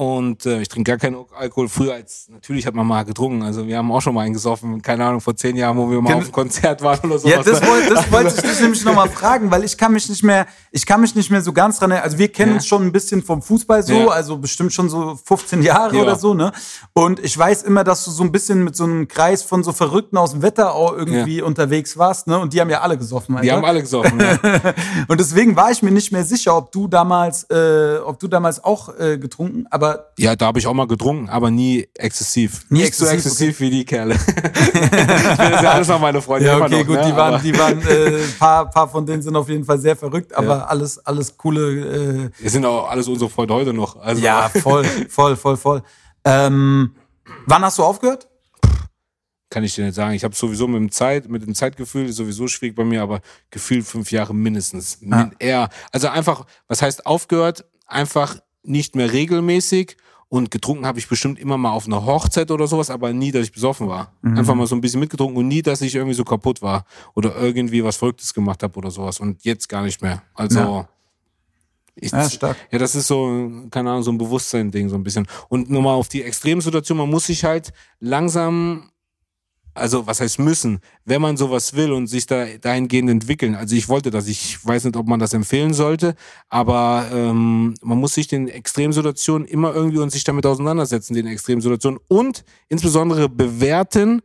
Und 0.00 0.46
äh, 0.46 0.62
ich 0.62 0.68
trinke 0.70 0.92
gar 0.92 0.96
keinen 0.96 1.26
Alkohol. 1.36 1.68
Früher 1.68 1.92
als 1.92 2.26
natürlich 2.30 2.66
hat 2.66 2.74
man 2.74 2.86
mal 2.86 3.02
getrunken. 3.02 3.42
Also 3.42 3.66
wir 3.66 3.76
haben 3.76 3.92
auch 3.92 4.00
schon 4.00 4.14
mal 4.14 4.22
einen 4.22 4.32
gesoffen, 4.32 4.80
keine 4.80 5.04
Ahnung, 5.04 5.20
vor 5.20 5.36
zehn 5.36 5.56
Jahren, 5.56 5.76
wo 5.76 5.90
wir 5.90 6.00
mal 6.00 6.14
auf 6.14 6.22
einem 6.22 6.32
Konzert 6.32 6.80
waren 6.80 7.10
oder 7.10 7.18
so. 7.18 7.28
Ja, 7.28 7.42
das, 7.42 7.60
wollte, 7.66 7.92
das 7.92 8.10
wollte 8.10 8.34
ich 8.34 8.40
dich 8.40 8.60
nämlich 8.62 8.82
nochmal 8.82 9.10
fragen, 9.10 9.50
weil 9.50 9.62
ich 9.62 9.76
kann 9.76 9.92
mich 9.92 10.08
nicht 10.08 10.22
mehr, 10.22 10.46
ich 10.72 10.86
kann 10.86 11.02
mich 11.02 11.14
nicht 11.14 11.30
mehr 11.30 11.42
so 11.42 11.52
ganz 11.52 11.80
dran 11.80 11.90
erinnern. 11.90 12.06
Also 12.06 12.16
wir 12.16 12.28
kennen 12.28 12.52
ja. 12.52 12.54
uns 12.54 12.66
schon 12.66 12.82
ein 12.82 12.92
bisschen 12.92 13.22
vom 13.22 13.42
Fußball 13.42 13.82
so, 13.82 13.92
ja. 13.92 14.06
also 14.06 14.38
bestimmt 14.38 14.72
schon 14.72 14.88
so 14.88 15.18
15 15.22 15.60
Jahre 15.60 15.94
ja. 15.94 16.02
oder 16.02 16.16
so, 16.16 16.32
ne? 16.32 16.50
Und 16.94 17.22
ich 17.22 17.36
weiß 17.36 17.64
immer, 17.64 17.84
dass 17.84 18.02
du 18.06 18.10
so 18.10 18.22
ein 18.22 18.32
bisschen 18.32 18.64
mit 18.64 18.76
so 18.76 18.84
einem 18.84 19.06
Kreis 19.06 19.42
von 19.42 19.62
so 19.62 19.74
Verrückten 19.74 20.16
aus 20.16 20.30
dem 20.30 20.40
Wetterau 20.40 20.96
irgendwie 20.96 21.42
unterwegs 21.42 21.98
warst, 21.98 22.26
ne? 22.26 22.38
Und 22.38 22.54
die 22.54 22.62
haben 22.62 22.70
ja 22.70 22.80
alle 22.80 22.96
gesoffen. 22.96 23.34
Alter. 23.34 23.44
Die 23.44 23.52
haben 23.52 23.66
alle 23.66 23.82
gesoffen, 23.82 24.18
ja. 24.18 24.38
Und 25.08 25.20
deswegen 25.20 25.56
war 25.56 25.70
ich 25.70 25.82
mir 25.82 25.90
nicht 25.90 26.10
mehr 26.10 26.24
sicher, 26.24 26.56
ob 26.56 26.72
du 26.72 26.88
damals, 26.88 27.44
äh, 27.50 27.98
ob 28.02 28.18
du 28.18 28.28
damals 28.28 28.64
auch 28.64 28.98
äh, 28.98 29.18
getrunken, 29.18 29.66
aber. 29.68 29.89
Ja, 30.18 30.36
da 30.36 30.46
habe 30.46 30.58
ich 30.58 30.66
auch 30.66 30.74
mal 30.74 30.86
getrunken, 30.86 31.28
aber 31.28 31.50
nie 31.50 31.88
exzessiv. 31.94 32.64
Nie 32.68 32.78
Nicht 32.78 32.88
exzessiv, 32.88 33.08
so 33.08 33.14
exzessiv 33.14 33.56
okay. 33.56 33.64
wie 33.64 33.70
die 33.70 33.84
Kerle. 33.84 34.14
ich 34.14 34.72
bin 34.72 35.52
ja 35.52 35.72
alles 35.72 35.88
noch 35.88 36.00
meine 36.00 36.20
Freunde. 36.20 36.46
Ja, 36.46 36.58
okay, 36.58 36.80
noch, 36.80 36.86
gut, 36.86 36.96
ne? 36.96 37.06
die 37.06 37.16
waren, 37.16 37.34
aber 37.34 37.42
die 37.42 37.58
waren, 37.58 37.82
äh, 37.82 38.18
paar, 38.38 38.70
paar 38.70 38.88
von 38.88 39.06
denen 39.06 39.22
sind 39.22 39.36
auf 39.36 39.48
jeden 39.48 39.64
Fall 39.64 39.78
sehr 39.78 39.96
verrückt, 39.96 40.34
aber 40.34 40.58
ja. 40.58 40.64
alles, 40.64 40.98
alles 41.06 41.36
coole. 41.36 42.30
Äh 42.30 42.42
Wir 42.42 42.50
sind 42.50 42.64
auch 42.64 42.88
alles 42.88 43.08
unsere 43.08 43.30
Freunde 43.30 43.54
heute 43.54 43.72
noch. 43.72 43.96
Also. 43.96 44.22
Ja, 44.22 44.48
voll, 44.48 44.84
voll, 45.08 45.36
voll, 45.36 45.56
voll. 45.56 45.82
Ähm, 46.24 46.94
wann 47.46 47.62
hast 47.62 47.78
du 47.78 47.82
aufgehört? 47.82 48.30
kann 49.50 49.64
ich 49.64 49.74
dir 49.74 49.84
nicht 49.84 49.94
sagen. 49.94 50.14
Ich 50.14 50.24
habe 50.24 50.34
sowieso 50.34 50.68
mit 50.68 50.80
dem 50.80 50.90
Zeit, 50.90 51.28
mit 51.28 51.42
dem 51.42 51.54
Zeitgefühl 51.54 52.06
ist 52.06 52.16
sowieso 52.16 52.46
schwierig 52.46 52.76
bei 52.76 52.84
mir, 52.84 53.02
aber 53.02 53.20
gefühlt 53.50 53.84
fünf 53.84 54.12
Jahre 54.12 54.32
mindestens. 54.32 54.98
Ah. 55.10 55.30
Eher, 55.38 55.68
also 55.92 56.08
einfach, 56.08 56.46
was 56.68 56.80
heißt 56.80 57.04
aufgehört? 57.04 57.64
Einfach 57.86 58.38
nicht 58.62 58.96
mehr 58.96 59.12
regelmäßig 59.12 59.96
und 60.30 60.52
getrunken 60.52 60.86
habe 60.86 61.00
ich 61.00 61.08
bestimmt 61.08 61.40
immer 61.40 61.58
mal 61.58 61.72
auf 61.72 61.86
einer 61.86 62.06
Hochzeit 62.06 62.52
oder 62.52 62.68
sowas, 62.68 62.88
aber 62.88 63.12
nie, 63.12 63.32
dass 63.32 63.42
ich 63.42 63.52
besoffen 63.52 63.88
war. 63.88 64.12
Mhm. 64.22 64.38
Einfach 64.38 64.54
mal 64.54 64.66
so 64.66 64.76
ein 64.76 64.80
bisschen 64.80 65.00
mitgetrunken 65.00 65.36
und 65.36 65.48
nie, 65.48 65.60
dass 65.60 65.80
ich 65.82 65.96
irgendwie 65.96 66.14
so 66.14 66.24
kaputt 66.24 66.62
war 66.62 66.84
oder 67.14 67.34
irgendwie 67.36 67.82
was 67.82 67.96
Verrücktes 67.96 68.32
gemacht 68.32 68.62
habe 68.62 68.78
oder 68.78 68.92
sowas. 68.92 69.18
Und 69.18 69.44
jetzt 69.44 69.68
gar 69.68 69.82
nicht 69.82 70.00
mehr. 70.00 70.22
Also. 70.34 70.58
Ja. 70.58 70.88
Ich, 71.96 72.12
ja, 72.12 72.30
stark. 72.30 72.56
ja, 72.70 72.78
das 72.78 72.94
ist 72.94 73.08
so, 73.08 73.50
keine 73.70 73.90
Ahnung, 73.90 74.04
so 74.04 74.12
ein 74.12 74.16
Bewusstsein-Ding, 74.16 74.88
so 74.88 74.94
ein 74.94 75.02
bisschen. 75.02 75.26
Und 75.48 75.68
nochmal 75.68 75.96
auf 75.96 76.08
die 76.08 76.22
Extremsituation, 76.22 76.96
man 76.96 77.10
muss 77.10 77.26
sich 77.26 77.44
halt 77.44 77.72
langsam 77.98 78.90
also 79.74 80.06
was 80.06 80.20
heißt 80.20 80.38
müssen, 80.38 80.80
wenn 81.04 81.22
man 81.22 81.36
sowas 81.36 81.74
will 81.74 81.92
und 81.92 82.06
sich 82.06 82.26
da 82.26 82.46
dahingehend 82.60 83.10
entwickeln. 83.10 83.54
Also 83.54 83.76
ich 83.76 83.88
wollte 83.88 84.10
das, 84.10 84.26
ich 84.28 84.64
weiß 84.66 84.84
nicht, 84.84 84.96
ob 84.96 85.06
man 85.06 85.20
das 85.20 85.32
empfehlen 85.32 85.74
sollte, 85.74 86.14
aber 86.48 87.06
ähm, 87.12 87.74
man 87.82 87.98
muss 87.98 88.14
sich 88.14 88.28
den 88.28 88.48
Extremsituationen 88.48 89.46
immer 89.46 89.74
irgendwie 89.74 89.98
und 89.98 90.10
sich 90.10 90.24
damit 90.24 90.46
auseinandersetzen, 90.46 91.14
den 91.14 91.26
Extremsituationen 91.26 92.00
und 92.08 92.44
insbesondere 92.68 93.28
bewerten, 93.28 94.22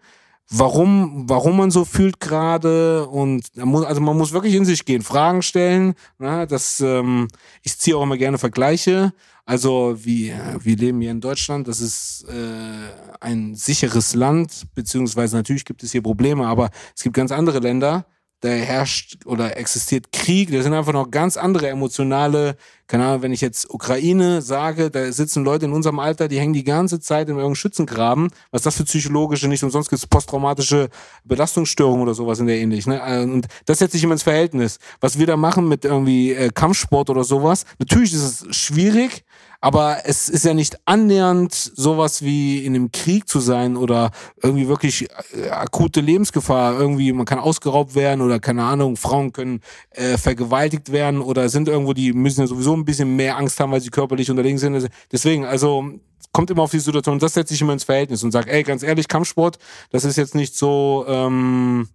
warum, 0.50 1.26
warum 1.28 1.58
man 1.58 1.72
so 1.72 1.86
fühlt 1.86 2.20
gerade 2.20 3.08
und 3.08 3.50
also 3.58 4.02
man 4.02 4.18
muss 4.18 4.32
wirklich 4.32 4.56
in 4.56 4.66
sich 4.66 4.86
gehen, 4.86 5.02
Fragen 5.02 5.42
stellen. 5.42 5.96
Na, 6.18 6.46
das, 6.46 6.80
ähm, 6.82 7.28
ich 7.64 7.78
ziehe 7.78 7.98
auch 7.98 8.04
immer 8.04 8.18
gerne 8.18 8.38
Vergleiche. 8.38 9.14
Also 9.46 9.96
wie 10.04 10.34
wir 10.60 10.76
leben 10.76 11.02
hier 11.02 11.12
in 11.12 11.22
Deutschland, 11.22 11.68
das 11.68 11.80
ist 11.80 12.26
äh, 12.28 13.16
ein 13.20 13.54
sicheres 13.54 14.16
Land, 14.16 14.64
beziehungsweise 14.74 15.36
natürlich 15.36 15.66
gibt 15.66 15.84
es 15.84 15.92
hier 15.92 16.02
Probleme, 16.02 16.48
aber 16.48 16.72
es 16.96 17.04
gibt 17.04 17.16
ganz 17.16 17.32
andere 17.32 17.60
Länder, 17.60 18.08
da 18.40 18.50
herrscht 18.50 19.26
oder 19.26 19.56
existiert 19.58 20.12
Krieg, 20.12 20.52
da 20.52 20.62
sind 20.64 20.74
einfach 20.74 20.94
noch 20.94 21.12
ganz 21.12 21.38
andere 21.38 21.70
emotionale, 21.70 22.58
keine 22.88 23.06
Ahnung, 23.06 23.22
wenn 23.24 23.34
ich 23.34 23.42
jetzt 23.42 23.70
Ukraine 23.70 24.42
sage, 24.42 24.92
da 24.92 25.12
sitzen 25.12 25.44
Leute 25.44 25.66
in 25.66 25.74
unserem 25.74 26.00
Alter, 26.00 26.28
die 26.28 26.40
hängen 26.40 26.54
die 26.54 26.64
ganze 26.64 27.00
Zeit 27.00 27.28
in 27.28 27.36
irgendeinem 27.36 27.56
Schützengraben, 27.56 28.30
was 28.52 28.62
das 28.62 28.78
für 28.78 28.84
psychologische, 28.84 29.48
nicht 29.48 29.64
umsonst 29.64 29.90
gibt 29.90 30.02
es 30.02 30.08
posttraumatische 30.08 30.90
Belastungsstörungen 31.24 32.04
oder 32.04 32.14
sowas 32.14 32.40
in 32.40 32.48
der 32.48 32.58
ähnlich, 32.58 32.86
ne? 32.86 33.02
Und 33.24 33.48
das 33.66 33.80
setzt 33.80 33.94
sich 33.94 34.04
immer 34.04 34.14
ins 34.14 34.24
Verhältnis. 34.24 34.78
Was 35.02 35.18
wir 35.18 35.26
da 35.26 35.36
machen 35.36 35.68
mit 35.68 35.84
irgendwie 35.84 36.34
äh, 36.34 36.50
Kampfsport 36.54 37.10
oder 37.10 37.24
sowas, 37.24 37.66
natürlich 37.80 38.14
ist 38.14 38.44
es 38.44 38.56
schwierig, 38.56 39.26
aber 39.66 40.02
es 40.04 40.30
ist 40.30 40.46
ja 40.46 40.54
nicht 40.54 40.78
annähernd 40.86 41.52
sowas 41.52 42.22
wie 42.22 42.64
in 42.64 42.76
einem 42.76 42.92
Krieg 42.92 43.28
zu 43.28 43.40
sein 43.40 43.78
oder 43.78 44.12
irgendwie 44.44 44.68
wirklich 44.68 45.08
äh, 45.34 45.50
akute 45.50 46.02
Lebensgefahr. 46.02 46.80
Irgendwie, 46.80 47.12
man 47.14 47.26
kann 47.26 47.40
ausgeraubt 47.40 47.96
werden 47.96 48.22
oder 48.22 48.40
keine 48.40 48.64
Ahnung, 48.64 48.96
Frauen 48.96 49.34
können 49.34 49.62
äh, 49.90 50.20
vergewaltigt 50.20 50.92
werden 50.92 51.20
oder 51.20 51.50
sind 51.50 51.68
irgendwo, 51.68 51.94
die 51.94 52.14
müssen 52.14 52.42
ja 52.42 52.48
sowieso 52.48 52.75
ein 52.76 52.86
bisschen 52.86 53.16
mehr 53.16 53.38
Angst 53.38 53.60
haben, 53.60 53.72
weil 53.72 53.82
sie 53.82 53.90
körperlich 53.90 54.30
unterlegen 54.30 54.58
sind. 54.58 54.90
Deswegen, 55.12 55.46
also 55.46 55.86
kommt 56.32 56.50
immer 56.50 56.64
auf 56.64 56.72
die 56.72 56.80
Situation. 56.80 57.18
Das 57.20 57.34
setze 57.34 57.54
ich 57.54 57.62
immer 57.62 57.74
ins 57.74 57.86
Verhältnis 57.86 58.24
und 58.24 58.32
sage, 58.32 58.52
ey, 58.52 58.64
ganz 58.64 58.84
ehrlich, 58.84 59.08
Kampfsport, 59.08 59.58
das 59.92 60.04
ist 60.04 60.18
jetzt 60.18 60.36
nicht 60.36 60.56
so. 60.56 61.06
Ähm, 61.08 61.88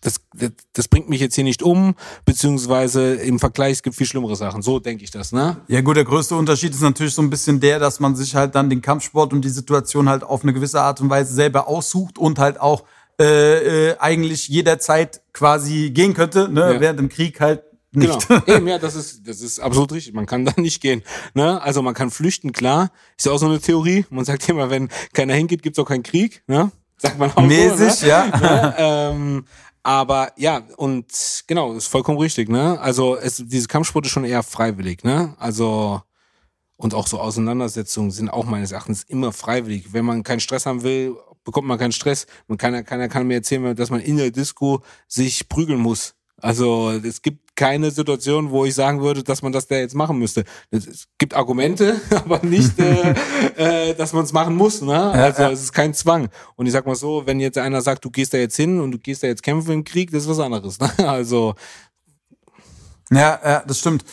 das, 0.00 0.20
das, 0.34 0.50
das 0.74 0.88
bringt 0.88 1.08
mich 1.08 1.20
jetzt 1.20 1.34
hier 1.34 1.44
nicht 1.44 1.62
um, 1.62 1.94
beziehungsweise 2.26 3.14
im 3.14 3.38
Vergleich, 3.38 3.72
es 3.72 3.82
gibt 3.82 3.96
viel 3.96 4.06
schlimmere 4.06 4.36
Sachen. 4.36 4.60
So 4.60 4.78
denke 4.78 5.02
ich 5.02 5.10
das, 5.10 5.32
ne? 5.32 5.62
Ja 5.66 5.80
gut, 5.80 5.96
der 5.96 6.04
größte 6.04 6.36
Unterschied 6.36 6.72
ist 6.72 6.82
natürlich 6.82 7.14
so 7.14 7.22
ein 7.22 7.30
bisschen 7.30 7.58
der, 7.58 7.78
dass 7.78 8.00
man 8.00 8.14
sich 8.14 8.34
halt 8.34 8.54
dann 8.54 8.68
den 8.68 8.82
Kampfsport 8.82 9.32
und 9.32 9.42
die 9.42 9.48
Situation 9.48 10.08
halt 10.08 10.22
auf 10.22 10.42
eine 10.42 10.52
gewisse 10.52 10.82
Art 10.82 11.00
und 11.00 11.08
Weise 11.08 11.32
selber 11.32 11.68
aussucht 11.68 12.18
und 12.18 12.38
halt 12.38 12.60
auch 12.60 12.84
äh, 13.20 13.90
äh, 13.90 13.98
eigentlich 13.98 14.48
jederzeit 14.48 15.22
quasi 15.32 15.90
gehen 15.90 16.14
könnte, 16.14 16.48
ne? 16.48 16.74
Ja. 16.74 16.80
während 16.80 17.00
im 17.00 17.08
Krieg 17.08 17.40
halt 17.40 17.62
nicht. 17.96 18.28
Genau. 18.28 18.42
Eben, 18.46 18.68
ja, 18.68 18.78
das 18.78 18.94
ist, 18.94 19.26
das 19.26 19.40
ist 19.40 19.60
absolut 19.60 19.92
richtig. 19.92 20.14
Man 20.14 20.26
kann 20.26 20.44
da 20.44 20.52
nicht 20.60 20.80
gehen. 20.80 21.02
Ne? 21.34 21.60
Also 21.60 21.82
man 21.82 21.94
kann 21.94 22.10
flüchten, 22.10 22.52
klar. 22.52 22.90
Ist 23.16 23.26
ja 23.26 23.32
auch 23.32 23.38
so 23.38 23.46
eine 23.46 23.60
Theorie. 23.60 24.06
Man 24.10 24.24
sagt 24.24 24.48
immer, 24.48 24.70
wenn 24.70 24.88
keiner 25.12 25.34
hingeht, 25.34 25.62
gibt's 25.62 25.78
auch 25.78 25.88
keinen 25.88 26.02
Krieg. 26.02 26.42
Ne? 26.46 26.70
Sagt 26.96 27.18
man 27.18 27.32
auch 27.32 27.42
Mäßig, 27.42 27.92
so, 27.92 28.06
ne? 28.06 28.10
ja. 28.10 28.26
Ne? 28.26 28.74
Ähm, 28.78 29.44
aber 29.82 30.32
ja, 30.36 30.62
und 30.76 31.06
genau, 31.46 31.74
ist 31.74 31.88
vollkommen 31.88 32.18
richtig, 32.18 32.48
ne? 32.48 32.80
Also 32.80 33.16
es, 33.16 33.42
diese 33.44 33.68
Kampfsport 33.68 34.06
ist 34.06 34.12
schon 34.12 34.24
eher 34.24 34.42
freiwillig, 34.42 35.04
ne? 35.04 35.34
Also 35.38 36.00
und 36.76 36.94
auch 36.94 37.06
so 37.06 37.20
Auseinandersetzungen 37.20 38.10
sind 38.10 38.30
auch 38.30 38.46
meines 38.46 38.72
Erachtens 38.72 39.04
immer 39.04 39.32
freiwillig. 39.32 39.92
Wenn 39.92 40.04
man 40.04 40.22
keinen 40.22 40.40
Stress 40.40 40.66
haben 40.66 40.82
will, 40.82 41.16
bekommt 41.44 41.68
man 41.68 41.78
keinen 41.78 41.92
Stress. 41.92 42.26
Man 42.48 42.58
kann, 42.58 42.84
keiner 42.84 43.08
kann 43.08 43.26
mir 43.26 43.34
erzählen, 43.34 43.76
dass 43.76 43.90
man 43.90 44.00
in 44.00 44.16
der 44.16 44.30
Disco 44.30 44.82
sich 45.06 45.48
prügeln 45.48 45.80
muss. 45.80 46.14
Also 46.44 46.90
es 46.90 47.22
gibt 47.22 47.56
keine 47.56 47.90
Situation, 47.90 48.50
wo 48.50 48.66
ich 48.66 48.74
sagen 48.74 49.00
würde, 49.00 49.24
dass 49.24 49.40
man 49.40 49.50
das 49.50 49.66
da 49.66 49.76
jetzt 49.76 49.94
machen 49.94 50.18
müsste. 50.18 50.44
Es 50.70 51.08
gibt 51.16 51.32
Argumente, 51.32 51.98
aber 52.10 52.44
nicht, 52.44 52.78
äh, 52.78 53.14
äh, 53.90 53.94
dass 53.94 54.12
man 54.12 54.24
es 54.24 54.32
machen 54.34 54.54
muss. 54.54 54.82
Ne? 54.82 54.94
Also 54.94 55.42
ja. 55.42 55.50
es 55.50 55.62
ist 55.62 55.72
kein 55.72 55.94
Zwang. 55.94 56.28
Und 56.56 56.66
ich 56.66 56.72
sag 56.72 56.84
mal 56.84 56.96
so, 56.96 57.22
wenn 57.24 57.40
jetzt 57.40 57.56
einer 57.56 57.80
sagt, 57.80 58.04
du 58.04 58.10
gehst 58.10 58.34
da 58.34 58.36
jetzt 58.38 58.56
hin 58.56 58.78
und 58.78 58.90
du 58.90 58.98
gehst 58.98 59.22
da 59.22 59.26
jetzt 59.26 59.42
kämpfen 59.42 59.72
im 59.72 59.84
Krieg, 59.84 60.10
das 60.10 60.24
ist 60.24 60.28
was 60.28 60.38
anderes. 60.38 60.78
Ne? 60.78 60.90
Also 61.06 61.54
Ja, 63.10 63.40
ja, 63.42 63.64
das 63.66 63.78
stimmt. 63.78 64.04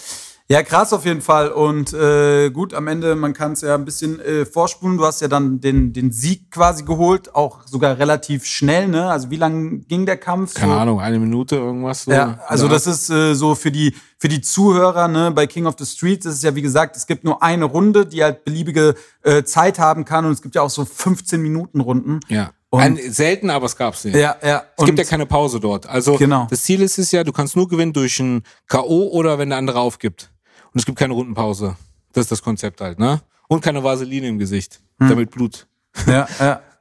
Ja, 0.52 0.64
krass 0.64 0.92
auf 0.92 1.06
jeden 1.06 1.22
Fall. 1.22 1.50
Und 1.50 1.94
äh, 1.94 2.50
gut, 2.50 2.74
am 2.74 2.88
Ende, 2.88 3.16
man 3.16 3.34
kann 3.34 3.54
es 3.54 3.62
ja 3.62 3.74
ein 3.76 3.86
bisschen 3.86 4.20
äh, 4.20 4.46
vorspulen. 4.46 4.98
Du 4.98 5.06
hast 5.06 5.22
ja 5.22 5.28
dann 5.30 5.62
den, 5.62 5.94
den 5.94 6.12
Sieg 6.12 6.52
quasi 6.52 6.84
geholt, 6.84 7.34
auch 7.34 7.66
sogar 7.66 7.98
relativ 7.98 8.46
schnell, 8.46 8.88
ne? 8.90 9.10
Also 9.10 9.30
wie 9.30 9.38
lang 9.38 9.86
ging 9.88 10.06
der 10.06 10.18
Kampf? 10.18 10.54
keine 10.54 10.74
so? 10.74 10.78
Ahnung, 10.80 11.00
eine 11.00 11.20
Minute 11.20 11.56
irgendwas 11.56 12.04
so. 12.04 12.12
Ja, 12.12 12.40
also 12.48 12.66
Ja. 12.66 12.72
das 12.74 12.86
ist 12.86 13.10
äh, 13.10 13.34
so 13.34 13.56
für 13.56 13.72
die 13.72 13.96
für 14.18 14.28
die 14.28 14.42
Zuhörer 14.42 15.08
ne, 15.08 15.32
bei 15.32 15.48
King 15.48 15.66
of 15.68 15.76
the 15.80 15.86
Streets 15.86 16.26
ist 16.26 16.36
es 16.36 16.42
ja 16.44 16.54
wie 16.54 16.62
gesagt, 16.62 16.96
es 16.98 17.08
gibt 17.08 17.24
nur 17.24 17.42
eine 17.42 17.66
Runde, 17.66 18.06
die 18.06 18.22
halt 18.24 18.44
beliebige 18.44 18.96
äh, 19.24 19.44
Zeit 19.44 19.80
haben 19.80 20.06
kann 20.06 20.26
und 20.26 20.34
es 20.34 20.42
gibt 20.42 20.54
ja 20.56 20.62
auch 20.62 20.70
so 20.70 20.84
15 20.86 21.42
Minuten 21.42 21.80
Runden. 21.82 22.20
Ja. 22.28 22.52
Und- 22.70 22.82
Ein, 22.82 22.98
selten, 23.12 23.50
aber 23.50 23.66
es 23.66 23.76
gab's 23.76 24.04
nicht. 24.06 24.16
Ja, 24.16 24.36
ja. 24.44 24.64
Es 24.78 24.86
gibt 24.86 24.98
ja 25.00 25.06
keine 25.06 25.26
Pause 25.26 25.60
dort. 25.60 25.88
Also 25.88 26.18
Genau. 26.18 26.48
das 26.50 26.62
Ziel 26.64 26.82
ist 26.82 26.98
es 27.00 27.12
ja, 27.12 27.24
du 27.24 27.32
kannst 27.32 27.56
nur 27.56 27.68
gewinnen 27.68 27.94
durch 27.94 28.20
ein 28.20 28.44
K.O. 28.68 29.10
oder 29.12 29.40
wenn 29.40 29.50
der 29.50 29.58
andere 29.58 29.80
aufgibt. 29.80 30.30
Und 30.74 30.80
es 30.80 30.86
gibt 30.86 30.98
keine 30.98 31.14
Rundenpause. 31.14 31.76
Das 32.14 32.24
ist 32.24 32.32
das 32.32 32.42
Konzept 32.42 32.82
halt, 32.82 33.00
ne? 33.00 33.22
Und 33.48 33.62
keine 33.62 33.84
Vaseline 33.84 34.28
im 34.28 34.40
Gesicht. 34.40 34.82
Damit 34.98 35.32
Blut. 35.32 35.68
ja, 36.08 36.28
ja. 36.40 36.62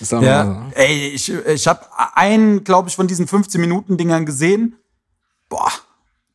Ja, 0.00 0.44
so. 0.44 0.80
ey, 0.80 1.08
ich, 1.08 1.30
ich 1.30 1.68
habe 1.68 1.80
einen, 2.14 2.64
glaube 2.64 2.88
ich, 2.88 2.96
von 2.96 3.06
diesen 3.06 3.26
15 3.26 3.60
Minuten 3.60 3.98
Dingern 3.98 4.24
gesehen. 4.24 4.76
Boah, 5.50 5.70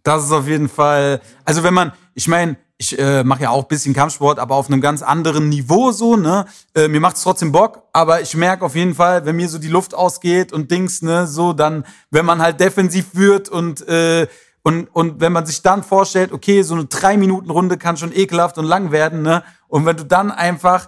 das 0.03 0.23
ist 0.25 0.31
auf 0.31 0.47
jeden 0.47 0.69
Fall. 0.69 1.19
Also 1.45 1.63
wenn 1.63 1.73
man, 1.73 1.91
ich 2.13 2.27
meine, 2.27 2.57
ich 2.77 2.99
äh, 2.99 3.23
mache 3.23 3.43
ja 3.43 3.49
auch 3.49 3.63
ein 3.63 3.67
bisschen 3.67 3.93
Kampfsport, 3.93 4.37
aber 4.37 4.55
auf 4.55 4.67
einem 4.69 4.81
ganz 4.81 5.01
anderen 5.01 5.49
Niveau 5.49 5.91
so, 5.91 6.17
ne? 6.17 6.45
Äh, 6.75 6.89
mir 6.89 6.99
macht's 6.99 7.23
trotzdem 7.23 7.51
Bock, 7.51 7.83
aber 7.93 8.21
ich 8.21 8.35
merke 8.35 8.65
auf 8.65 8.75
jeden 8.75 8.93
Fall, 8.93 9.25
wenn 9.25 9.37
mir 9.37 9.47
so 9.47 9.57
die 9.57 9.69
Luft 9.69 9.95
ausgeht 9.95 10.51
und 10.51 10.69
Dings, 10.69 11.01
ne, 11.01 11.25
so 11.25 11.53
dann, 11.53 11.85
wenn 12.11 12.25
man 12.25 12.41
halt 12.41 12.59
defensiv 12.59 13.07
wird 13.13 13.47
und 13.47 13.87
äh, 13.87 14.27
und, 14.65 14.87
und 14.93 15.21
wenn 15.21 15.31
man 15.31 15.45
sich 15.45 15.61
dann 15.61 15.83
vorstellt, 15.83 16.31
okay, 16.31 16.63
so 16.63 16.73
eine 16.73 16.85
drei 16.85 17.17
Minuten 17.17 17.51
Runde 17.51 17.77
kann 17.77 17.97
schon 17.97 18.11
ekelhaft 18.11 18.57
und 18.57 18.65
lang 18.65 18.91
werden, 18.91 19.21
ne? 19.21 19.43
Und 19.67 19.85
wenn 19.85 19.95
du 19.95 20.03
dann 20.03 20.31
einfach 20.31 20.87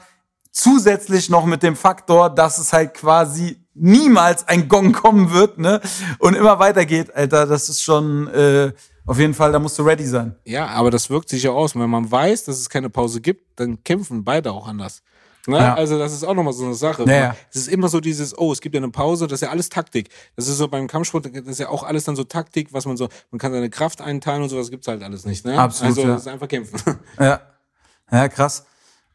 zusätzlich 0.51 1.29
noch 1.29 1.45
mit 1.45 1.61
dem 1.61 1.75
Faktor, 1.75 2.31
dass 2.31 2.57
es 2.57 2.73
halt 2.73 2.95
quasi 2.95 3.63
niemals 3.75 4.47
ein 4.47 4.67
Gong 4.67 4.93
kommen 4.93 5.31
wird, 5.31 5.59
ne? 5.59 5.79
Und 6.17 6.33
immer 6.33 6.57
weitergeht, 6.57 7.15
Alter, 7.15 7.45
das 7.45 7.69
ist 7.69 7.83
schon 7.83 8.27
äh, 8.29 8.73
auf 9.05 9.19
jeden 9.19 9.35
Fall, 9.35 9.51
da 9.51 9.59
musst 9.59 9.77
du 9.77 9.83
ready 9.83 10.07
sein. 10.07 10.35
Ja, 10.43 10.65
aber 10.69 10.89
das 10.89 11.11
wirkt 11.11 11.29
sich 11.29 11.43
ja 11.43 11.51
aus. 11.51 11.75
Wenn 11.75 11.87
man 11.87 12.09
weiß, 12.09 12.45
dass 12.45 12.57
es 12.57 12.69
keine 12.69 12.89
Pause 12.89 13.21
gibt, 13.21 13.59
dann 13.59 13.83
kämpfen 13.83 14.23
beide 14.23 14.53
auch 14.53 14.67
anders. 14.67 15.03
Ne? 15.47 15.57
Ja. 15.57 15.75
Also 15.75 15.97
das 15.97 16.13
ist 16.13 16.23
auch 16.23 16.33
nochmal 16.33 16.53
so 16.53 16.65
eine 16.65 16.73
Sache. 16.73 17.05
Ja. 17.10 17.36
Es 17.49 17.62
ist 17.62 17.67
immer 17.67 17.88
so 17.89 17.99
dieses, 17.99 18.38
oh, 18.38 18.51
es 18.51 18.62
gibt 18.62 18.75
ja 18.75 18.79
eine 18.79 18.89
Pause, 18.89 19.27
das 19.27 19.38
ist 19.38 19.41
ja 19.41 19.49
alles 19.49 19.69
Taktik. 19.69 20.10
Das 20.36 20.47
ist 20.47 20.57
so 20.57 20.67
beim 20.67 20.88
Kampfsport, 20.88 21.25
das 21.25 21.45
ist 21.45 21.60
ja 21.60 21.69
auch 21.69 21.83
alles 21.83 22.03
dann 22.03 22.15
so 22.15 22.23
Taktik, 22.23 22.73
was 22.73 22.86
man 22.86 22.97
so, 22.97 23.07
man 23.31 23.39
kann 23.39 23.51
seine 23.51 23.69
Kraft 23.69 24.01
einteilen 24.01 24.43
und 24.43 24.49
sowas 24.49 24.69
gibt's 24.69 24.88
halt 24.88 25.01
alles 25.03 25.25
nicht. 25.25 25.45
Ne? 25.45 25.57
Absolut, 25.57 25.89
Also 25.89 26.01
ja. 26.01 26.07
das 26.13 26.21
ist 26.21 26.27
einfach 26.27 26.47
kämpfen. 26.47 26.79
Ja, 27.19 27.41
ja 28.12 28.27
krass. 28.27 28.65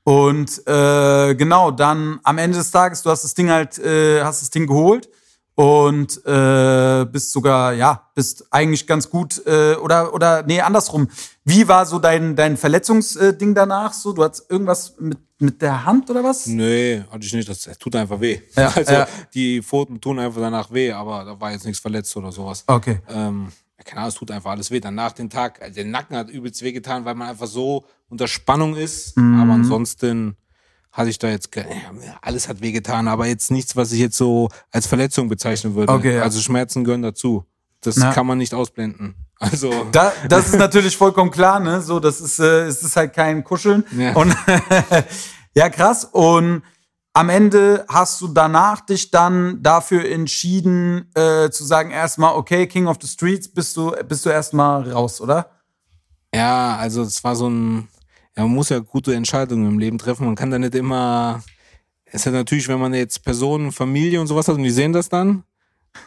Und 0.04 0.66
äh, 0.66 1.34
genau, 1.34 1.70
dann 1.70 2.18
am 2.24 2.38
Ende 2.38 2.58
des 2.58 2.70
Tages, 2.70 3.02
du 3.02 3.10
hast 3.10 3.24
das 3.24 3.34
Ding 3.34 3.50
halt, 3.50 3.78
äh, 3.78 4.22
hast 4.22 4.42
das 4.42 4.50
Ding 4.50 4.66
geholt 4.66 5.08
und 5.54 6.24
äh, 6.24 7.04
bist 7.04 7.32
sogar, 7.32 7.74
ja, 7.74 8.08
bist 8.14 8.46
eigentlich 8.50 8.86
ganz 8.86 9.10
gut 9.10 9.42
äh, 9.46 9.74
oder 9.74 10.14
oder 10.14 10.42
nee, 10.44 10.60
andersrum. 10.60 11.08
Wie 11.44 11.68
war 11.68 11.84
so 11.86 11.98
dein 11.98 12.36
dein 12.36 12.56
Verletzungsding 12.56 13.54
danach? 13.54 13.92
So, 13.92 14.12
du 14.12 14.24
hattest 14.24 14.50
irgendwas 14.50 14.94
mit 14.98 15.18
mit 15.42 15.60
der 15.60 15.84
Hand 15.84 16.08
oder 16.08 16.24
was? 16.24 16.46
Nee, 16.46 17.02
hatte 17.10 17.26
ich 17.26 17.32
nicht. 17.34 17.48
Das 17.48 17.68
tut 17.78 17.96
einfach 17.96 18.20
weh. 18.20 18.40
Ja, 18.56 18.68
also 18.76 18.92
ja. 18.92 19.08
die 19.34 19.60
Pfoten 19.60 20.00
tun 20.00 20.18
einfach 20.18 20.40
danach 20.40 20.70
weh, 20.72 20.92
aber 20.92 21.24
da 21.24 21.40
war 21.40 21.50
jetzt 21.50 21.66
nichts 21.66 21.80
verletzt 21.80 22.16
oder 22.16 22.32
sowas. 22.32 22.64
Okay. 22.66 23.00
Ähm, 23.08 23.48
keine 23.84 23.98
Ahnung, 23.98 24.08
es 24.10 24.14
tut 24.14 24.30
einfach 24.30 24.52
alles 24.52 24.70
weh. 24.70 24.80
Danach 24.80 25.12
den 25.12 25.28
Tag, 25.28 25.60
also 25.60 25.74
der 25.74 25.84
Nacken 25.84 26.16
hat 26.16 26.30
übelst 26.30 26.62
weh 26.62 26.72
getan, 26.72 27.04
weil 27.04 27.16
man 27.16 27.28
einfach 27.28 27.48
so 27.48 27.84
unter 28.08 28.28
Spannung 28.28 28.76
ist. 28.76 29.16
Mhm. 29.16 29.40
Aber 29.40 29.52
ansonsten 29.52 30.36
hatte 30.92 31.08
ich 31.10 31.18
da 31.18 31.28
jetzt, 31.28 31.48
alles 32.20 32.48
hat 32.48 32.60
weh 32.60 32.70
getan, 32.72 33.08
aber 33.08 33.26
jetzt 33.26 33.50
nichts, 33.50 33.74
was 33.76 33.92
ich 33.92 33.98
jetzt 34.00 34.16
so 34.16 34.48
als 34.70 34.86
Verletzung 34.86 35.28
bezeichnen 35.28 35.74
würde. 35.74 35.92
Okay, 35.92 36.16
ja. 36.16 36.22
Also 36.22 36.40
Schmerzen 36.40 36.84
gehören 36.84 37.02
dazu. 37.02 37.44
Das 37.80 37.96
Ja. 37.96 38.12
kann 38.12 38.26
man 38.26 38.38
nicht 38.38 38.54
ausblenden. 38.54 39.14
Also, 39.40 39.72
Da, 39.90 40.12
das 40.28 40.48
ist 40.50 40.58
natürlich 40.58 40.96
vollkommen 40.96 41.30
klar, 41.32 41.58
ne? 41.58 41.80
So, 41.80 41.98
das 41.98 42.20
ist, 42.20 42.38
äh, 42.38 42.66
es 42.66 42.82
ist 42.82 42.94
halt 42.94 43.12
kein 43.12 43.42
Kuscheln. 43.42 43.84
Ja. 43.96 44.14
Und 44.14 44.36
ja, 45.54 45.68
krass. 45.68 46.04
Und 46.04 46.62
am 47.14 47.28
Ende 47.28 47.84
hast 47.88 48.20
du 48.20 48.28
danach 48.28 48.82
dich 48.86 49.10
dann 49.10 49.60
dafür 49.62 50.08
entschieden, 50.08 51.10
äh, 51.14 51.50
zu 51.50 51.64
sagen, 51.64 51.90
erstmal, 51.90 52.34
okay, 52.36 52.66
King 52.68 52.86
of 52.86 52.98
the 53.02 53.08
Streets, 53.08 53.52
bist 53.52 53.76
du, 53.76 53.90
bist 54.08 54.24
du 54.24 54.30
erstmal 54.30 54.88
raus, 54.92 55.20
oder? 55.20 55.50
ja, 56.34 56.76
also 56.76 57.02
es 57.02 57.22
war 57.24 57.34
so 57.36 57.48
ein, 57.50 57.88
ja, 58.36 58.42
man 58.44 58.54
muss 58.54 58.68
ja 58.70 58.78
gute 58.78 59.14
Entscheidungen 59.14 59.66
im 59.66 59.78
Leben 59.78 59.98
treffen. 59.98 60.26
Man 60.26 60.34
kann 60.34 60.50
da 60.50 60.58
nicht 60.58 60.74
immer, 60.74 61.42
es 62.04 62.14
ist 62.14 62.24
ja 62.26 62.32
natürlich, 62.32 62.68
wenn 62.68 62.80
man 62.80 62.94
jetzt 62.94 63.24
Personen, 63.24 63.72
Familie 63.72 64.20
und 64.20 64.26
sowas 64.26 64.48
hat 64.48 64.56
und 64.56 64.62
die 64.62 64.70
sehen 64.70 64.92
das 64.92 65.08
dann, 65.08 65.44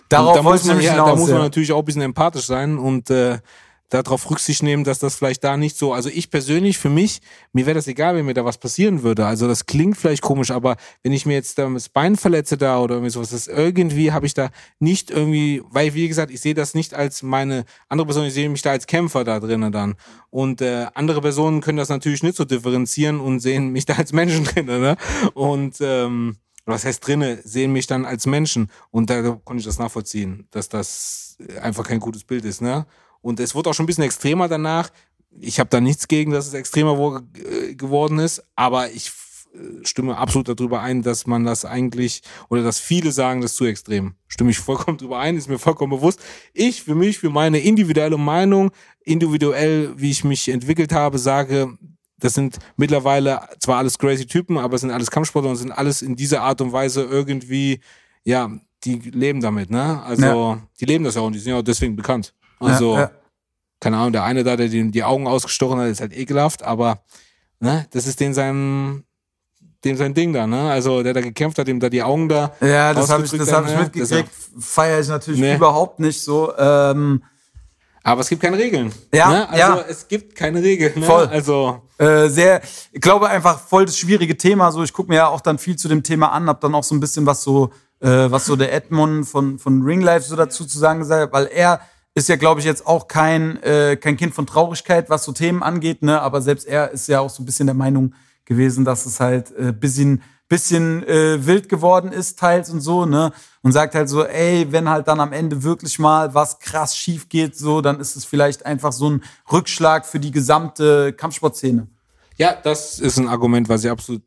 Darauf 0.09 0.35
da 0.35 0.43
muss 0.43 0.63
man, 0.65 0.79
ja, 0.81 0.95
da 0.95 1.15
muss 1.15 1.29
man 1.29 1.41
natürlich 1.41 1.71
auch 1.71 1.79
ein 1.79 1.85
bisschen 1.85 2.01
empathisch 2.01 2.45
sein 2.45 2.77
und 2.77 3.09
äh, 3.09 3.39
darauf 3.89 4.29
Rücksicht 4.29 4.63
nehmen, 4.63 4.83
dass 4.83 4.99
das 4.99 5.15
vielleicht 5.15 5.43
da 5.43 5.57
nicht 5.57 5.77
so. 5.77 5.93
Also 5.93 6.09
ich 6.09 6.31
persönlich, 6.31 6.77
für 6.77 6.89
mich, 6.89 7.21
mir 7.53 7.65
wäre 7.65 7.75
das 7.75 7.87
egal, 7.87 8.15
wenn 8.15 8.25
mir 8.25 8.33
da 8.33 8.43
was 8.43 8.57
passieren 8.57 9.03
würde. 9.03 9.25
Also 9.25 9.47
das 9.47 9.65
klingt 9.65 9.97
vielleicht 9.97 10.21
komisch, 10.21 10.51
aber 10.51 10.75
wenn 11.03 11.13
ich 11.13 11.25
mir 11.25 11.33
jetzt 11.33 11.57
da 11.57 11.69
das 11.69 11.89
Bein 11.89 12.15
verletze 12.15 12.57
da 12.57 12.79
oder 12.79 12.95
irgendwie 12.95 13.11
sowas, 13.11 13.29
das 13.29 13.47
irgendwie 13.47 14.11
habe 14.11 14.25
ich 14.25 14.33
da 14.33 14.49
nicht 14.79 15.11
irgendwie, 15.11 15.61
weil 15.69 15.93
wie 15.93 16.07
gesagt, 16.07 16.31
ich 16.31 16.41
sehe 16.41 16.53
das 16.55 16.73
nicht 16.73 16.93
als 16.93 17.21
meine 17.21 17.65
andere 17.87 18.07
Person, 18.07 18.25
ich 18.25 18.33
sehe 18.33 18.49
mich 18.49 18.61
da 18.61 18.71
als 18.71 18.87
Kämpfer 18.87 19.23
da 19.23 19.39
drinnen 19.39 19.71
dann. 19.71 19.95
Und 20.29 20.61
äh, 20.61 20.87
andere 20.95 21.21
Personen 21.21 21.61
können 21.61 21.77
das 21.77 21.89
natürlich 21.89 22.23
nicht 22.23 22.35
so 22.35 22.45
differenzieren 22.45 23.19
und 23.19 23.39
sehen 23.39 23.69
mich 23.69 23.85
da 23.85 23.93
als 23.93 24.13
Menschen 24.13 24.45
drinnen. 24.45 24.81
Ne? 24.81 24.97
Und 25.33 25.77
ähm, 25.79 26.37
was 26.65 26.83
heißt 26.83 27.05
drinne, 27.05 27.39
sehen 27.43 27.71
mich 27.71 27.85
dann 27.85 28.05
als 28.05 28.25
Menschen. 28.25 28.69
Und 28.89 29.11
da 29.11 29.21
konnte 29.21 29.59
ich 29.59 29.65
das 29.65 29.77
nachvollziehen, 29.77 30.47
dass 30.49 30.67
das 30.67 31.37
einfach 31.61 31.87
kein 31.87 31.99
gutes 31.99 32.23
Bild 32.23 32.43
ist. 32.45 32.61
Ne? 32.61 32.85
Und 33.25 33.39
es 33.39 33.55
wurde 33.55 33.71
auch 33.71 33.73
schon 33.73 33.85
ein 33.85 33.87
bisschen 33.87 34.03
extremer 34.03 34.47
danach. 34.47 34.91
Ich 35.39 35.59
habe 35.59 35.67
da 35.71 35.81
nichts 35.81 36.07
gegen, 36.07 36.31
dass 36.31 36.45
es 36.45 36.53
extremer 36.53 36.95
wo, 36.95 37.17
äh, 37.17 37.73
geworden 37.73 38.19
ist, 38.19 38.43
aber 38.55 38.91
ich 38.91 39.11
äh, 39.55 39.83
stimme 39.83 40.15
absolut 40.15 40.47
darüber 40.47 40.81
ein, 40.81 41.01
dass 41.01 41.25
man 41.25 41.43
das 41.43 41.65
eigentlich, 41.65 42.21
oder 42.49 42.61
dass 42.61 42.79
viele 42.79 43.11
sagen, 43.11 43.41
das 43.41 43.53
ist 43.53 43.57
zu 43.57 43.65
extrem. 43.65 44.13
Stimme 44.27 44.51
ich 44.51 44.59
vollkommen 44.59 44.99
drüber 44.99 45.17
ein, 45.17 45.37
ist 45.37 45.49
mir 45.49 45.57
vollkommen 45.57 45.89
bewusst. 45.89 46.19
Ich 46.53 46.83
für 46.83 46.93
mich, 46.93 47.17
für 47.17 47.31
meine 47.31 47.57
individuelle 47.57 48.19
Meinung, 48.19 48.69
individuell, 49.03 49.91
wie 49.97 50.11
ich 50.11 50.23
mich 50.23 50.47
entwickelt 50.47 50.93
habe, 50.93 51.17
sage, 51.17 51.75
das 52.19 52.35
sind 52.35 52.59
mittlerweile 52.77 53.41
zwar 53.59 53.79
alles 53.79 53.97
crazy 53.97 54.27
Typen, 54.27 54.59
aber 54.59 54.75
es 54.75 54.81
sind 54.81 54.91
alles 54.91 55.09
Kampfsportler 55.09 55.49
und 55.49 55.55
sind 55.55 55.71
alles 55.71 56.03
in 56.03 56.15
dieser 56.15 56.43
Art 56.43 56.61
und 56.61 56.73
Weise 56.73 57.01
irgendwie, 57.01 57.79
ja, 58.23 58.51
die 58.83 58.97
leben 58.99 59.41
damit, 59.41 59.71
ne? 59.71 60.03
Also, 60.03 60.21
die 60.79 60.85
leben 60.85 61.03
das 61.03 61.15
ja 61.15 61.21
auch 61.21 61.25
und 61.25 61.33
die 61.33 61.39
sind 61.39 61.53
ja 61.53 61.57
auch 61.57 61.63
deswegen 61.63 61.95
bekannt. 61.95 62.31
Also, 62.59 62.95
ja, 62.95 63.01
ja. 63.01 63.11
keine 63.79 63.97
Ahnung, 63.97 64.13
der 64.13 64.23
eine 64.23 64.43
da, 64.43 64.55
der 64.55 64.67
die, 64.67 64.91
die 64.91 65.03
Augen 65.03 65.27
ausgestochen 65.27 65.79
hat, 65.79 65.87
ist 65.87 66.01
halt 66.01 66.15
ekelhaft, 66.15 66.63
aber, 66.63 66.99
ne, 67.59 67.85
das 67.91 68.07
ist 68.07 68.19
den 68.19 68.33
sein, 68.33 69.03
dem 69.83 69.97
sein 69.97 70.13
Ding 70.13 70.33
da, 70.33 70.47
ne? 70.47 70.69
Also, 70.71 71.03
der 71.03 71.13
da 71.13 71.21
gekämpft 71.21 71.59
hat, 71.59 71.67
dem 71.67 71.79
da 71.79 71.89
die 71.89 72.01
Augen 72.01 72.27
da. 72.27 72.53
Ja, 72.59 72.93
das 72.93 73.09
habe 73.09 73.23
ich, 73.23 73.31
das 73.31 73.51
hab 73.51 73.65
ich 73.65 73.71
ne? 73.73 73.83
mitgekriegt. 73.83 74.29
Feiere 74.59 74.99
ich 74.99 75.07
natürlich 75.07 75.39
Nee. 75.39 75.55
überhaupt 75.55 75.99
nicht 75.99 76.21
so. 76.21 76.51
Ähm, 76.57 77.21
Aber 78.03 78.21
es 78.21 78.29
gibt 78.29 78.41
keine 78.41 78.57
Regeln. 78.57 78.91
Ja, 79.13 79.29
ne? 79.29 79.49
Also, 79.49 79.59
ja. 79.59 79.85
es 79.87 80.07
gibt 80.07 80.35
keine 80.35 80.63
Regeln, 80.63 80.99
ne? 80.99 81.05
Voll. 81.05 81.27
Also, 81.27 81.81
äh, 81.99 82.27
sehr, 82.29 82.61
ich 82.91 83.01
glaube 83.01 83.29
einfach 83.29 83.59
voll 83.59 83.85
das 83.85 83.97
schwierige 83.97 84.35
Thema. 84.37 84.71
So, 84.71 84.81
ich 84.83 84.91
gucke 84.91 85.09
mir 85.09 85.17
ja 85.17 85.27
auch 85.27 85.41
dann 85.41 85.57
viel 85.59 85.75
zu 85.75 85.87
dem 85.87 86.01
Thema 86.03 86.31
an, 86.31 86.47
hab 86.47 86.61
dann 86.61 86.73
auch 86.73 86.83
so 86.83 86.95
ein 86.95 86.99
bisschen 86.99 87.25
was 87.27 87.43
so, 87.43 87.71
äh, 87.99 88.07
was 88.31 88.45
so 88.45 88.55
der 88.55 88.73
Edmund 88.73 89.27
von 89.27 89.59
von 89.59 89.83
Ring 89.83 90.01
Life 90.01 90.27
so 90.27 90.35
dazu 90.35 90.65
zu 90.65 90.77
sagen 90.79 90.99
gesagt 90.99 91.21
hat, 91.27 91.33
weil 91.33 91.45
er 91.45 91.79
ist 92.15 92.29
ja, 92.29 92.37
glaube 92.37 92.61
ich, 92.61 92.65
jetzt 92.65 92.87
auch 92.87 93.07
kein 93.07 93.61
äh, 93.61 93.97
kein 93.97 94.17
Kind 94.17 94.33
von 94.33 94.47
Traurigkeit, 94.47 95.09
was 95.09 95.25
so 95.25 95.33
Themen 95.33 95.61
angeht, 95.61 96.01
ne? 96.01 96.21
Aber 96.21 96.41
selbst 96.41 96.65
er 96.65 96.91
ist 96.91 97.07
ja 97.07 97.19
auch 97.19 97.29
so 97.29 97.43
ein 97.43 97.45
bisschen 97.45 97.67
der 97.67 97.75
Meinung 97.75 98.15
gewesen, 98.45 98.85
dass 98.85 99.05
es 99.05 99.19
halt 99.19 99.51
äh, 99.57 99.73
bisschen 99.73 100.23
bisschen 100.47 101.03
äh, 101.07 101.45
wild 101.45 101.69
geworden 101.69 102.11
ist 102.11 102.39
teils 102.39 102.69
und 102.69 102.79
so, 102.79 103.05
ne? 103.05 103.33
Und 103.61 103.73
sagt 103.73 103.95
halt 103.95 104.07
so, 104.07 104.23
ey, 104.23 104.71
wenn 104.71 104.87
halt 104.89 105.07
dann 105.07 105.19
am 105.19 105.33
Ende 105.33 105.63
wirklich 105.63 105.99
mal 105.99 106.33
was 106.33 106.59
krass 106.59 106.95
schief 106.95 107.27
geht, 107.29 107.57
so, 107.57 107.81
dann 107.81 107.99
ist 107.99 108.15
es 108.15 108.23
vielleicht 108.25 108.65
einfach 108.65 108.93
so 108.93 109.09
ein 109.09 109.23
Rückschlag 109.51 110.05
für 110.05 110.19
die 110.19 110.31
gesamte 110.31 111.13
Kampfsportszene. 111.13 111.87
Ja, 112.37 112.55
das 112.63 112.99
ist 112.99 113.17
ein 113.17 113.27
Argument, 113.27 113.67
was 113.67 113.83
ich 113.83 113.89
absolut 113.89 114.21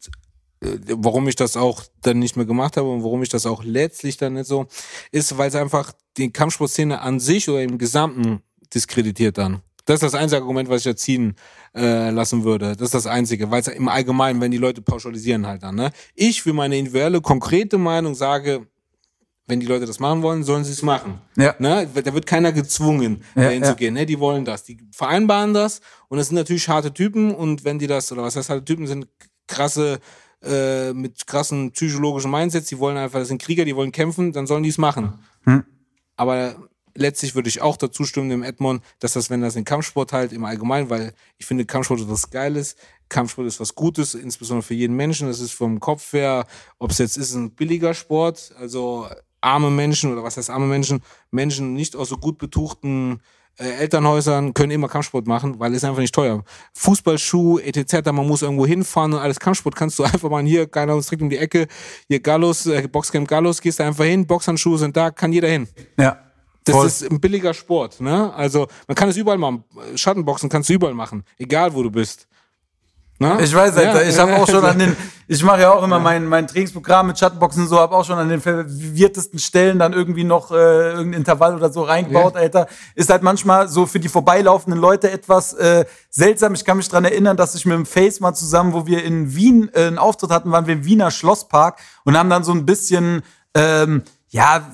warum 0.60 1.28
ich 1.28 1.36
das 1.36 1.56
auch 1.56 1.84
dann 2.02 2.18
nicht 2.18 2.36
mehr 2.36 2.46
gemacht 2.46 2.76
habe 2.76 2.90
und 2.90 3.02
warum 3.02 3.22
ich 3.22 3.28
das 3.28 3.46
auch 3.46 3.62
letztlich 3.62 4.16
dann 4.16 4.34
nicht 4.34 4.46
so, 4.46 4.66
ist, 5.12 5.38
weil 5.38 5.48
es 5.48 5.54
einfach 5.54 5.92
die 6.16 6.30
Kampfsportszene 6.32 7.00
an 7.00 7.20
sich 7.20 7.48
oder 7.48 7.62
im 7.62 7.78
Gesamten 7.78 8.42
diskreditiert 8.74 9.38
dann. 9.38 9.62
Das 9.84 10.02
ist 10.02 10.12
das 10.12 10.14
einzige 10.14 10.42
Argument, 10.42 10.68
was 10.68 10.82
ich 10.82 10.86
erziehen 10.86 11.34
äh, 11.74 12.10
lassen 12.10 12.44
würde. 12.44 12.76
Das 12.76 12.88
ist 12.88 12.94
das 12.94 13.06
Einzige, 13.06 13.50
weil 13.50 13.62
es 13.62 13.68
im 13.68 13.88
Allgemeinen, 13.88 14.38
wenn 14.40 14.50
die 14.50 14.58
Leute 14.58 14.82
pauschalisieren 14.82 15.46
halt 15.46 15.62
dann. 15.62 15.76
Ne? 15.76 15.92
Ich 16.14 16.42
für 16.42 16.52
meine 16.52 16.76
individuelle, 16.76 17.22
konkrete 17.22 17.78
Meinung 17.78 18.14
sage, 18.14 18.66
wenn 19.46 19.60
die 19.60 19.66
Leute 19.66 19.86
das 19.86 19.98
machen 19.98 20.20
wollen, 20.20 20.44
sollen 20.44 20.62
sie 20.64 20.72
es 20.72 20.82
machen. 20.82 21.22
Ja. 21.38 21.54
Ne? 21.58 21.88
Da 21.94 22.12
wird 22.12 22.26
keiner 22.26 22.52
gezwungen, 22.52 23.24
ja, 23.34 23.44
dahin 23.44 23.62
ja. 23.62 23.70
zu 23.70 23.76
gehen. 23.76 23.94
Ne? 23.94 24.04
Die 24.04 24.20
wollen 24.20 24.44
das. 24.44 24.64
Die 24.64 24.76
vereinbaren 24.92 25.54
das 25.54 25.80
und 26.08 26.18
das 26.18 26.28
sind 26.28 26.36
natürlich 26.36 26.68
harte 26.68 26.92
Typen 26.92 27.34
und 27.34 27.64
wenn 27.64 27.78
die 27.78 27.86
das, 27.86 28.12
oder 28.12 28.22
was 28.22 28.36
heißt 28.36 28.50
harte 28.50 28.66
Typen, 28.66 28.86
sind 28.86 29.08
krasse 29.46 30.00
äh, 30.42 30.92
mit 30.92 31.27
krassen 31.27 31.72
psychologischen 31.72 32.31
Mindsets, 32.31 32.68
die 32.68 32.79
wollen 32.79 32.96
einfach, 32.96 33.18
das 33.18 33.29
sind 33.29 33.42
Krieger, 33.42 33.64
die 33.64 33.77
wollen 33.77 33.92
kämpfen, 33.92 34.33
dann 34.33 34.46
sollen 34.46 34.62
die 34.62 34.68
es 34.68 34.79
machen. 34.79 35.14
Hm. 35.44 35.64
Aber 36.16 36.57
letztlich 36.94 37.35
würde 37.35 37.48
ich 37.48 37.62
auch 37.62 37.77
dazu 37.77 38.05
stimmen, 38.05 38.29
dem 38.29 38.42
Edmond, 38.42 38.83
dass 39.01 39.14
das, 39.14 39.31
wenn 39.31 39.40
das 39.40 39.57
in 39.57 39.64
Kampfsport 39.64 40.12
halt 40.12 40.33
im 40.33 40.44
Allgemeinen, 40.44 40.90
weil 40.90 41.12
ich 41.38 41.46
finde, 41.46 41.64
Kampfsport 41.64 42.01
ist 42.01 42.11
was 42.11 42.31
Geiles, 42.31 42.77
Kampfsport 43.09 43.46
ist 43.46 43.61
was 43.61 43.74
Gutes, 43.74 44.14
insbesondere 44.14 44.62
für 44.62 44.74
jeden 44.74 44.96
Menschen. 44.96 45.29
Das 45.29 45.40
ist 45.40 45.53
vom 45.53 45.81
Kopf 45.81 46.12
her, 46.12 46.46
ob 46.79 46.90
es 46.90 46.98
jetzt 46.98 47.16
ist 47.16 47.35
ein 47.35 47.53
billiger 47.53 47.94
Sport, 47.94 48.53
also 48.59 49.09
arme 49.40 49.70
Menschen 49.70 50.12
oder 50.12 50.24
was 50.24 50.37
heißt 50.37 50.51
arme 50.51 50.66
Menschen, 50.66 51.01
Menschen 51.31 51.74
nicht 51.74 51.96
aus 51.96 52.09
so 52.09 52.16
gut 52.16 52.38
betuchten 52.38 53.20
äh, 53.58 53.70
Elternhäusern 53.80 54.54
können 54.54 54.70
immer 54.70 54.88
Kampfsport 54.88 55.26
machen, 55.26 55.58
weil 55.58 55.74
es 55.74 55.84
einfach 55.84 56.00
nicht 56.00 56.14
teuer. 56.14 56.44
Fußballschuh, 56.74 57.58
etc., 57.58 58.12
man 58.12 58.26
muss 58.26 58.42
irgendwo 58.42 58.66
hinfahren 58.66 59.12
und 59.14 59.18
alles 59.18 59.40
Kampfsport 59.40 59.76
kannst 59.76 59.98
du 59.98 60.04
einfach 60.04 60.30
mal 60.30 60.44
hier, 60.44 60.66
keiner 60.66 60.94
uns 60.94 61.06
direkt 61.06 61.22
um 61.22 61.30
die 61.30 61.38
Ecke, 61.38 61.66
hier 62.08 62.20
Gallus, 62.20 62.66
äh, 62.66 62.86
Boxcamp 62.88 63.28
Gallus, 63.28 63.60
gehst 63.60 63.80
du 63.80 63.84
einfach 63.84 64.04
hin, 64.04 64.26
Boxhandschuhe 64.26 64.78
sind 64.78 64.96
da, 64.96 65.10
kann 65.10 65.32
jeder 65.32 65.48
hin. 65.48 65.68
Ja. 65.98 66.18
Das 66.64 66.76
Voll. 66.76 66.86
ist 66.86 67.10
ein 67.10 67.20
billiger 67.20 67.54
Sport, 67.54 68.00
ne? 68.00 68.32
Also, 68.34 68.66
man 68.86 68.94
kann 68.94 69.08
es 69.08 69.16
überall 69.16 69.38
machen. 69.38 69.64
Schattenboxen 69.94 70.50
kannst 70.50 70.68
du 70.68 70.74
überall 70.74 70.92
machen, 70.92 71.24
egal 71.38 71.72
wo 71.72 71.82
du 71.82 71.90
bist. 71.90 72.28
Na? 73.20 73.40
Ich 73.40 73.52
weiß, 73.52 73.76
Alter, 73.76 74.04
ja, 74.04 74.09
ich 74.09 74.16
habe 74.16 74.37
auch 74.37 74.48
schon 74.48 74.64
an 74.64 74.78
den, 74.78 74.96
ich 75.26 75.42
mache 75.42 75.62
ja 75.62 75.72
auch 75.72 75.83
immer 75.83 75.98
mein, 75.98 76.24
mein 76.26 76.46
Trainingsprogramm 76.46 77.09
mit 77.09 77.18
Schattenboxen 77.18 77.62
und 77.62 77.68
so, 77.68 77.81
habe 77.81 77.96
auch 77.96 78.04
schon 78.04 78.16
an 78.16 78.28
den 78.28 78.40
verwirrtesten 78.40 79.40
Stellen 79.40 79.81
dann 79.81 79.92
irgendwie 79.92 80.22
noch 80.22 80.52
äh, 80.52 80.54
irgendein 80.92 81.14
Intervall 81.14 81.57
oder 81.57 81.72
so 81.72 81.83
reingebaut, 81.83 82.35
ja. 82.35 82.42
Alter. 82.42 82.68
Ist 82.94 83.11
halt 83.11 83.24
manchmal 83.24 83.68
so 83.68 83.87
für 83.87 83.98
die 83.98 84.09
vorbeilaufenden 84.09 84.81
Leute 84.81 85.11
etwas 85.11 85.52
äh, 85.54 85.85
seltsam. 86.11 86.54
Ich 86.54 86.64
kann 86.64 86.76
mich 86.76 86.88
dran 86.88 87.04
erinnern, 87.04 87.37
dass 87.37 87.57
ich 87.57 87.66
mit 87.66 87.74
dem 87.74 87.87
Face 87.87 88.20
mal 88.20 88.35
zusammen, 88.35 88.72
wo 88.72 88.87
wir 88.87 89.02
in 89.02 89.35
Wien 89.35 89.68
äh, 89.74 89.87
einen 89.87 89.98
Auftritt 89.98 90.31
hatten, 90.31 90.52
waren 90.52 90.68
wir 90.68 90.74
im 90.74 90.85
Wiener 90.85 91.11
Schlosspark 91.11 91.81
und 92.04 92.16
haben 92.16 92.31
dann 92.31 92.44
so 92.44 92.52
ein 92.52 92.66
bisschen 92.66 93.22
ähm, 93.54 94.04
ja, 94.30 94.70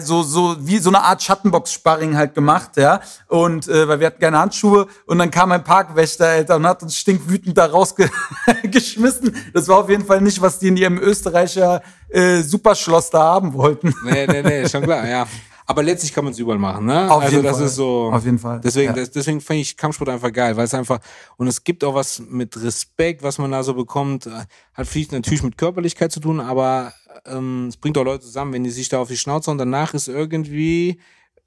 so, 0.00 0.22
so 0.22 0.56
wie 0.60 0.78
so 0.78 0.90
eine 0.90 1.02
Art 1.02 1.22
Schattenbox-Sparring 1.22 2.16
halt 2.16 2.34
gemacht, 2.34 2.76
ja. 2.76 3.00
Und 3.26 3.66
äh, 3.66 3.88
weil 3.88 3.98
wir 3.98 4.06
hatten 4.06 4.20
keine 4.20 4.38
Handschuhe 4.38 4.86
und 5.06 5.18
dann 5.18 5.30
kam 5.30 5.50
ein 5.50 5.64
Parkwächter, 5.64 6.26
Alter, 6.26 6.56
und 6.56 6.66
hat 6.66 6.82
uns 6.82 6.96
stinkwütend 6.96 7.58
da 7.58 7.66
rausgeschmissen. 7.66 9.34
Das 9.52 9.66
war 9.68 9.78
auf 9.78 9.88
jeden 9.88 10.04
Fall 10.04 10.20
nicht, 10.20 10.40
was 10.40 10.58
die 10.58 10.68
in 10.68 10.76
ihrem 10.76 10.98
Österreicher 10.98 11.82
äh, 12.08 12.42
Superschloss 12.42 13.10
da 13.10 13.20
haben 13.20 13.52
wollten. 13.54 13.92
Nee, 14.04 14.26
nee, 14.26 14.42
nee, 14.42 14.68
schon 14.68 14.82
klar, 14.82 15.06
ja. 15.08 15.26
Aber 15.66 15.84
letztlich 15.84 16.12
kann 16.12 16.24
man 16.24 16.32
es 16.32 16.38
überall 16.38 16.58
machen, 16.58 16.86
ne? 16.86 17.08
Auf 17.08 17.22
also 17.22 17.36
jeden 17.36 17.44
das 17.44 17.58
Fall. 17.58 17.66
ist 17.66 17.76
so. 17.76 18.10
Auf 18.12 18.24
jeden 18.24 18.40
Fall. 18.40 18.60
Deswegen, 18.60 18.96
ja. 18.96 19.04
deswegen 19.06 19.40
finde 19.40 19.62
ich 19.62 19.76
Kampfsport 19.76 20.10
einfach 20.10 20.32
geil, 20.32 20.56
weil 20.56 20.64
es 20.64 20.74
einfach 20.74 20.98
und 21.36 21.46
es 21.46 21.62
gibt 21.62 21.84
auch 21.84 21.94
was 21.94 22.20
mit 22.28 22.60
Respekt, 22.60 23.22
was 23.22 23.38
man 23.38 23.52
da 23.52 23.62
so 23.62 23.74
bekommt. 23.74 24.28
Hat 24.74 24.86
viel 24.88 25.06
natürlich 25.12 25.44
mit 25.44 25.56
Körperlichkeit 25.56 26.10
zu 26.10 26.18
tun, 26.18 26.40
aber 26.40 26.92
ähm, 27.26 27.66
es 27.68 27.76
bringt 27.76 27.96
auch 27.98 28.04
Leute 28.04 28.24
zusammen, 28.24 28.52
wenn 28.52 28.64
die 28.64 28.70
sich 28.70 28.88
da 28.88 29.00
auf 29.00 29.08
die 29.08 29.16
Schnauze 29.16 29.50
und 29.50 29.58
danach 29.58 29.94
ist 29.94 30.08
irgendwie 30.08 30.98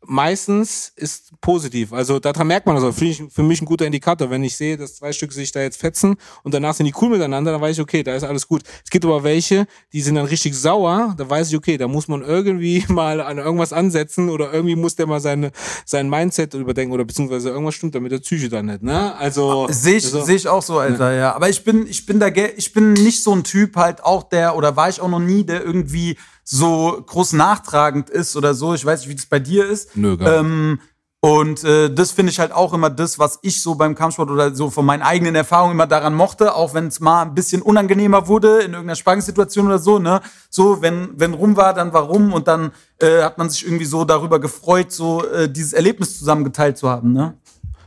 meistens 0.05 0.91
ist 0.95 1.39
positiv. 1.41 1.93
Also 1.93 2.19
daran 2.19 2.47
merkt 2.47 2.65
man 2.65 2.75
das 2.75 2.83
auch. 2.83 2.93
Finde 2.93 3.11
ich 3.11 3.33
für 3.33 3.43
mich 3.43 3.61
ein 3.61 3.65
guter 3.65 3.85
Indikator. 3.85 4.29
Wenn 4.29 4.43
ich 4.43 4.55
sehe, 4.55 4.77
dass 4.77 4.95
zwei 4.95 5.13
Stück 5.13 5.33
sich 5.33 5.51
da 5.51 5.61
jetzt 5.61 5.79
fetzen 5.79 6.15
und 6.43 6.53
danach 6.53 6.73
sind 6.73 6.85
die 6.85 6.93
cool 7.01 7.09
miteinander, 7.09 7.51
dann 7.51 7.61
weiß 7.61 7.77
ich, 7.77 7.81
okay, 7.81 8.03
da 8.03 8.15
ist 8.15 8.23
alles 8.23 8.47
gut. 8.47 8.63
Es 8.83 8.89
gibt 8.89 9.05
aber 9.05 9.23
welche, 9.23 9.65
die 9.91 10.01
sind 10.01 10.15
dann 10.15 10.25
richtig 10.25 10.55
sauer, 10.55 11.15
da 11.17 11.29
weiß 11.29 11.49
ich, 11.49 11.57
okay, 11.57 11.77
da 11.77 11.87
muss 11.87 12.07
man 12.07 12.21
irgendwie 12.21 12.83
mal 12.89 13.21
an 13.21 13.37
irgendwas 13.37 13.73
ansetzen 13.73 14.29
oder 14.29 14.53
irgendwie 14.53 14.75
muss 14.75 14.95
der 14.95 15.07
mal 15.07 15.19
seine, 15.19 15.51
sein 15.85 16.09
Mindset 16.09 16.53
überdenken 16.53 16.93
oder 16.93 17.05
beziehungsweise 17.05 17.49
irgendwas 17.49 17.75
stimmt 17.75 17.95
da 17.95 17.99
mit 17.99 18.11
der 18.11 18.19
Psyche 18.19 18.49
dann 18.49 18.67
nicht, 18.67 18.83
ne? 18.83 19.15
Also. 19.17 19.67
Sehe 19.69 19.97
ich, 19.97 20.05
also, 20.05 20.23
seh 20.23 20.35
ich 20.35 20.47
auch 20.47 20.61
so, 20.61 20.79
Alter, 20.79 21.11
ja. 21.11 21.17
ja. 21.17 21.35
Aber 21.35 21.49
ich 21.49 21.63
bin, 21.63 21.87
ich 21.87 22.05
bin 22.05 22.19
da, 22.19 22.27
ich 22.27 22.73
bin 22.73 22.93
nicht 22.93 23.23
so 23.23 23.35
ein 23.35 23.43
Typ 23.43 23.75
halt 23.75 24.03
auch 24.03 24.23
der, 24.23 24.55
oder 24.55 24.75
war 24.75 24.89
ich 24.89 25.01
auch 25.01 25.09
noch 25.09 25.19
nie, 25.19 25.43
der 25.43 25.63
irgendwie 25.63 26.17
so 26.43 27.03
groß 27.05 27.33
nachtragend 27.33 28.09
ist 28.09 28.35
oder 28.35 28.53
so. 28.53 28.73
Ich 28.73 28.85
weiß 28.85 29.01
nicht, 29.01 29.09
wie 29.09 29.15
das 29.15 29.25
bei 29.25 29.39
dir 29.39 29.65
ist. 29.65 29.95
Nö, 29.95 30.17
gar 30.17 30.39
ähm, 30.39 30.79
und 31.25 31.63
äh, 31.63 31.89
das 31.89 32.11
finde 32.11 32.33
ich 32.33 32.39
halt 32.39 32.51
auch 32.51 32.73
immer 32.73 32.89
das, 32.89 33.17
was 33.17 33.39
ich 33.43 33.61
so 33.61 33.75
beim 33.75 33.95
Kampfsport 33.95 34.29
oder 34.29 34.53
so 34.53 34.69
von 34.69 34.85
meinen 34.85 35.01
eigenen 35.01 35.35
Erfahrungen 35.35 35.71
immer 35.71 35.87
daran 35.87 36.13
mochte, 36.13 36.53
auch 36.53 36.73
wenn 36.73 36.87
es 36.87 36.99
mal 36.99 37.21
ein 37.21 37.33
bisschen 37.33 37.61
unangenehmer 37.61 38.27
wurde 38.27 38.57
in 38.57 38.73
irgendeiner 38.73 38.97
Sparringssituation 38.97 39.67
oder 39.67 39.79
so, 39.79 39.99
ne? 39.99 40.19
So, 40.49 40.81
wenn, 40.81 41.11
wenn 41.15 41.33
rum 41.33 41.55
war, 41.55 41.73
dann 41.73 41.93
war 41.93 42.01
rum 42.01 42.33
und 42.33 42.49
dann 42.49 42.73
äh, 42.99 43.21
hat 43.21 43.37
man 43.37 43.49
sich 43.49 43.63
irgendwie 43.63 43.85
so 43.85 44.03
darüber 44.03 44.41
gefreut, 44.41 44.91
so 44.91 45.25
äh, 45.25 45.49
dieses 45.49 45.71
Erlebnis 45.71 46.19
zusammen 46.19 46.43
geteilt 46.43 46.77
zu 46.77 46.89
haben, 46.89 47.13
ne? 47.13 47.37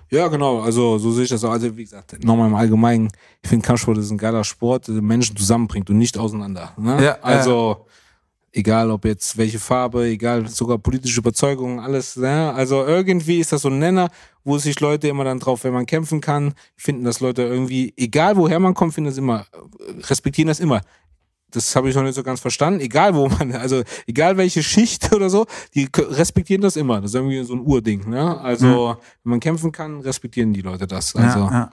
Ja, 0.09 0.29
genau. 0.29 0.61
Also 0.61 0.97
so 0.97 1.13
sehe 1.13 1.25
ich 1.25 1.31
das 1.31 1.45
auch. 1.45 1.51
Also 1.51 1.77
wie 1.77 1.85
gesagt, 1.85 2.25
nochmal 2.25 2.49
im 2.49 2.55
Allgemeinen, 2.55 3.11
ich 3.43 3.51
finde 3.51 3.67
Kampfsport 3.67 3.99
ist 3.99 4.11
ein 4.11 4.17
geiler 4.17 4.45
Sport, 4.45 4.89
der 4.89 5.03
Menschen 5.03 5.37
zusammenbringt 5.37 5.91
und 5.91 5.99
nicht 5.99 6.17
auseinander. 6.17 6.73
Ne? 6.79 7.05
Ja, 7.05 7.19
also 7.21 7.85
egal 8.57 8.91
ob 8.91 9.05
jetzt 9.05 9.37
welche 9.37 9.59
Farbe, 9.59 10.05
egal 10.07 10.49
sogar 10.49 10.79
politische 10.79 11.21
Überzeugungen, 11.21 11.79
alles. 11.79 12.17
Ne? 12.17 12.53
Also 12.55 12.85
irgendwie 12.85 13.39
ist 13.39 13.53
das 13.53 13.63
so 13.63 13.69
ein 13.69 13.79
Nenner, 13.79 14.09
wo 14.45 14.57
sich 14.57 14.81
Leute 14.81 15.09
immer 15.09 15.25
dann 15.25 15.39
drauf, 15.39 15.65
wenn 15.65 15.75
man 15.75 15.87
kämpfen 15.87 16.21
kann, 16.21 16.55
finden 16.75 17.05
das 17.05 17.21
Leute 17.21 17.43
irgendwie, 17.43 17.93
egal 17.97 18.37
woher 18.37 18.59
man 18.59 18.75
kommt, 18.75 18.95
finden 18.95 19.11
das 19.11 19.19
immer, 19.19 19.47
respektieren 20.09 20.49
das 20.49 20.61
immer. 20.61 20.81
Das 21.51 21.77
habe 21.77 21.89
ich 21.89 21.95
noch 21.95 22.03
nicht 22.03 22.15
so 22.15 22.23
ganz 22.23 22.41
verstanden. 22.41 22.81
Egal 22.81 23.15
wo 23.15 23.29
man, 23.29 23.53
also 23.53 23.83
egal 24.07 24.37
welche 24.37 24.63
Schicht 24.63 25.13
oder 25.15 25.31
so, 25.31 25.47
die 25.75 25.89
respektieren 25.95 26.63
das 26.63 26.77
immer. 26.77 27.01
Das 27.01 27.11
ist 27.11 27.15
irgendwie 27.15 27.45
so 27.45 27.55
ein 27.55 27.61
Urding. 27.61 28.09
Ne? 28.09 28.41
Also 28.41 28.67
mhm. 28.67 29.03
wenn 29.23 29.31
man 29.31 29.41
kämpfen 29.41 29.71
kann, 29.71 30.01
respektieren 30.01 30.53
die 30.53 30.63
Leute 30.63 30.87
das. 30.87 31.15
Also. 31.15 31.39
Ja, 31.41 31.51
ja. 31.51 31.71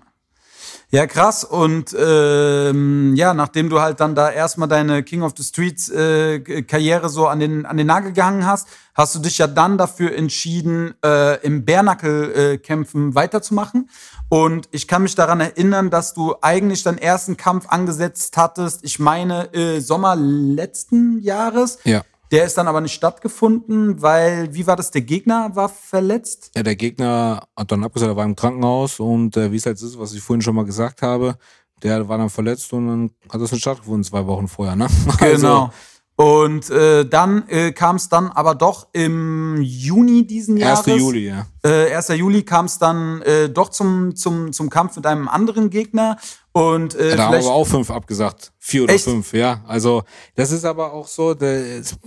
Ja, 0.93 1.08
krass. 1.08 1.43
Und 1.43 1.95
ähm, 1.99 3.15
ja, 3.15 3.34
nachdem 3.34 3.67
du 3.67 3.82
halt 3.82 3.99
dann 3.99 4.13
da 4.13 4.29
erstmal 4.29 4.67
deine 4.67 5.01
King 5.01 5.23
of 5.23 5.34
the 5.36 5.43
Streets 5.43 5.89
äh, 5.89 6.62
Karriere 6.62 7.10
so 7.10 7.25
an 7.25 7.39
den, 7.39 7.65
an 7.65 7.77
den 7.77 7.88
Nagel 7.88 8.13
gehangen 8.13 8.45
hast, 8.45 8.67
hast 8.93 9.15
du 9.15 9.19
dich 9.19 9.39
ja 9.39 9.47
dann 9.47 9.79
dafür 9.79 10.15
entschieden, 10.15 10.93
äh, 11.03 11.41
im 11.43 11.65
Bärnackel-Kämpfen 11.65 13.10
äh, 13.10 13.15
weiterzumachen. 13.15 13.89
Und 14.29 14.69
ich 14.69 14.88
kann 14.88 15.01
mich 15.01 15.15
daran 15.15 15.39
erinnern, 15.39 15.89
dass 15.89 16.13
du 16.13 16.36
eigentlich 16.41 16.84
deinen 16.84 16.99
ersten 16.99 17.38
Kampf 17.38 17.69
angesetzt 17.69 18.38
hattest, 18.38 18.84
ich 18.84 18.99
meine, 18.99 19.51
äh, 19.51 19.79
Sommer 19.79 20.15
letzten 20.15 21.17
Jahres. 21.21 21.79
Ja. 21.86 22.03
Der 22.34 22.46
ist 22.46 22.58
dann 22.58 22.67
aber 22.67 22.82
nicht 22.82 22.96
stattgefunden, 22.96 24.02
weil, 24.02 24.52
wie 24.56 24.65
war 24.65 24.76
das, 24.76 24.89
der 24.89 25.04
Gegner 25.04 25.52
war 25.54 25.69
verletzt? 25.69 26.50
Ja, 26.56 26.63
der 26.63 26.76
Gegner 26.76 27.48
hat 27.56 27.72
dann 27.72 27.84
abgesagt, 27.84 28.12
er 28.12 28.15
war 28.15 28.26
im 28.26 28.36
Krankenhaus 28.36 29.00
und 29.00 29.38
äh, 29.38 29.52
wie 29.52 29.58
es 29.58 29.67
halt 29.67 29.80
ist, 29.80 30.00
was 30.00 30.13
ich 30.13 30.22
vorhin 30.22 30.41
schon 30.41 30.56
mal 30.56 30.65
gesagt 30.65 31.04
habe, 31.04 31.38
der 31.84 32.10
war 32.10 32.17
dann 32.17 32.32
verletzt 32.32 32.74
und 32.74 32.88
dann 32.88 33.12
hat 33.32 33.39
das 33.39 33.52
nicht 33.52 33.62
stattgefunden, 33.62 34.04
zwei 34.04 34.26
Wochen 34.26 34.48
vorher, 34.48 34.76
ne? 34.76 34.88
Genau. 35.19 35.65
Also, 35.65 35.69
und 36.15 36.69
äh, 36.69 37.06
dann 37.06 37.47
äh, 37.47 37.71
kam 37.71 37.95
es 37.95 38.08
dann 38.08 38.30
aber 38.32 38.54
doch 38.54 38.88
im 38.93 39.60
Juni 39.62 40.28
diesen 40.28 40.58
Jahres. 40.58 40.88
1. 40.88 40.99
Juli, 40.99 41.28
ja. 41.28 41.47
Äh, 41.63 41.95
1. 41.95 42.10
Juli 42.10 42.43
kam 42.43 42.65
es 42.65 42.78
dann 42.78 43.23
äh, 43.23 43.49
doch 43.49 43.69
zum, 43.69 44.15
zum, 44.15 44.54
zum 44.54 44.69
Kampf 44.69 44.95
mit 44.95 45.08
einem 45.08 45.28
anderen 45.28 45.71
Gegner. 45.71 46.17
Und, 46.52 46.93
äh, 46.93 47.15
da 47.15 47.26
haben 47.26 47.32
wir 47.34 47.39
aber 47.39 47.54
auch 47.54 47.65
fünf 47.65 47.89
abgesagt. 47.89 48.54
Vier 48.60 48.84
oder 48.84 48.93
Echt? 48.93 49.06
fünf, 49.06 49.34
ja. 49.34 49.63
Also, 49.67 50.04
das 50.36 50.52
ist 50.52 50.65
aber 50.65 50.93
auch 50.93 51.08
so, 51.08 51.34
das 51.34 51.97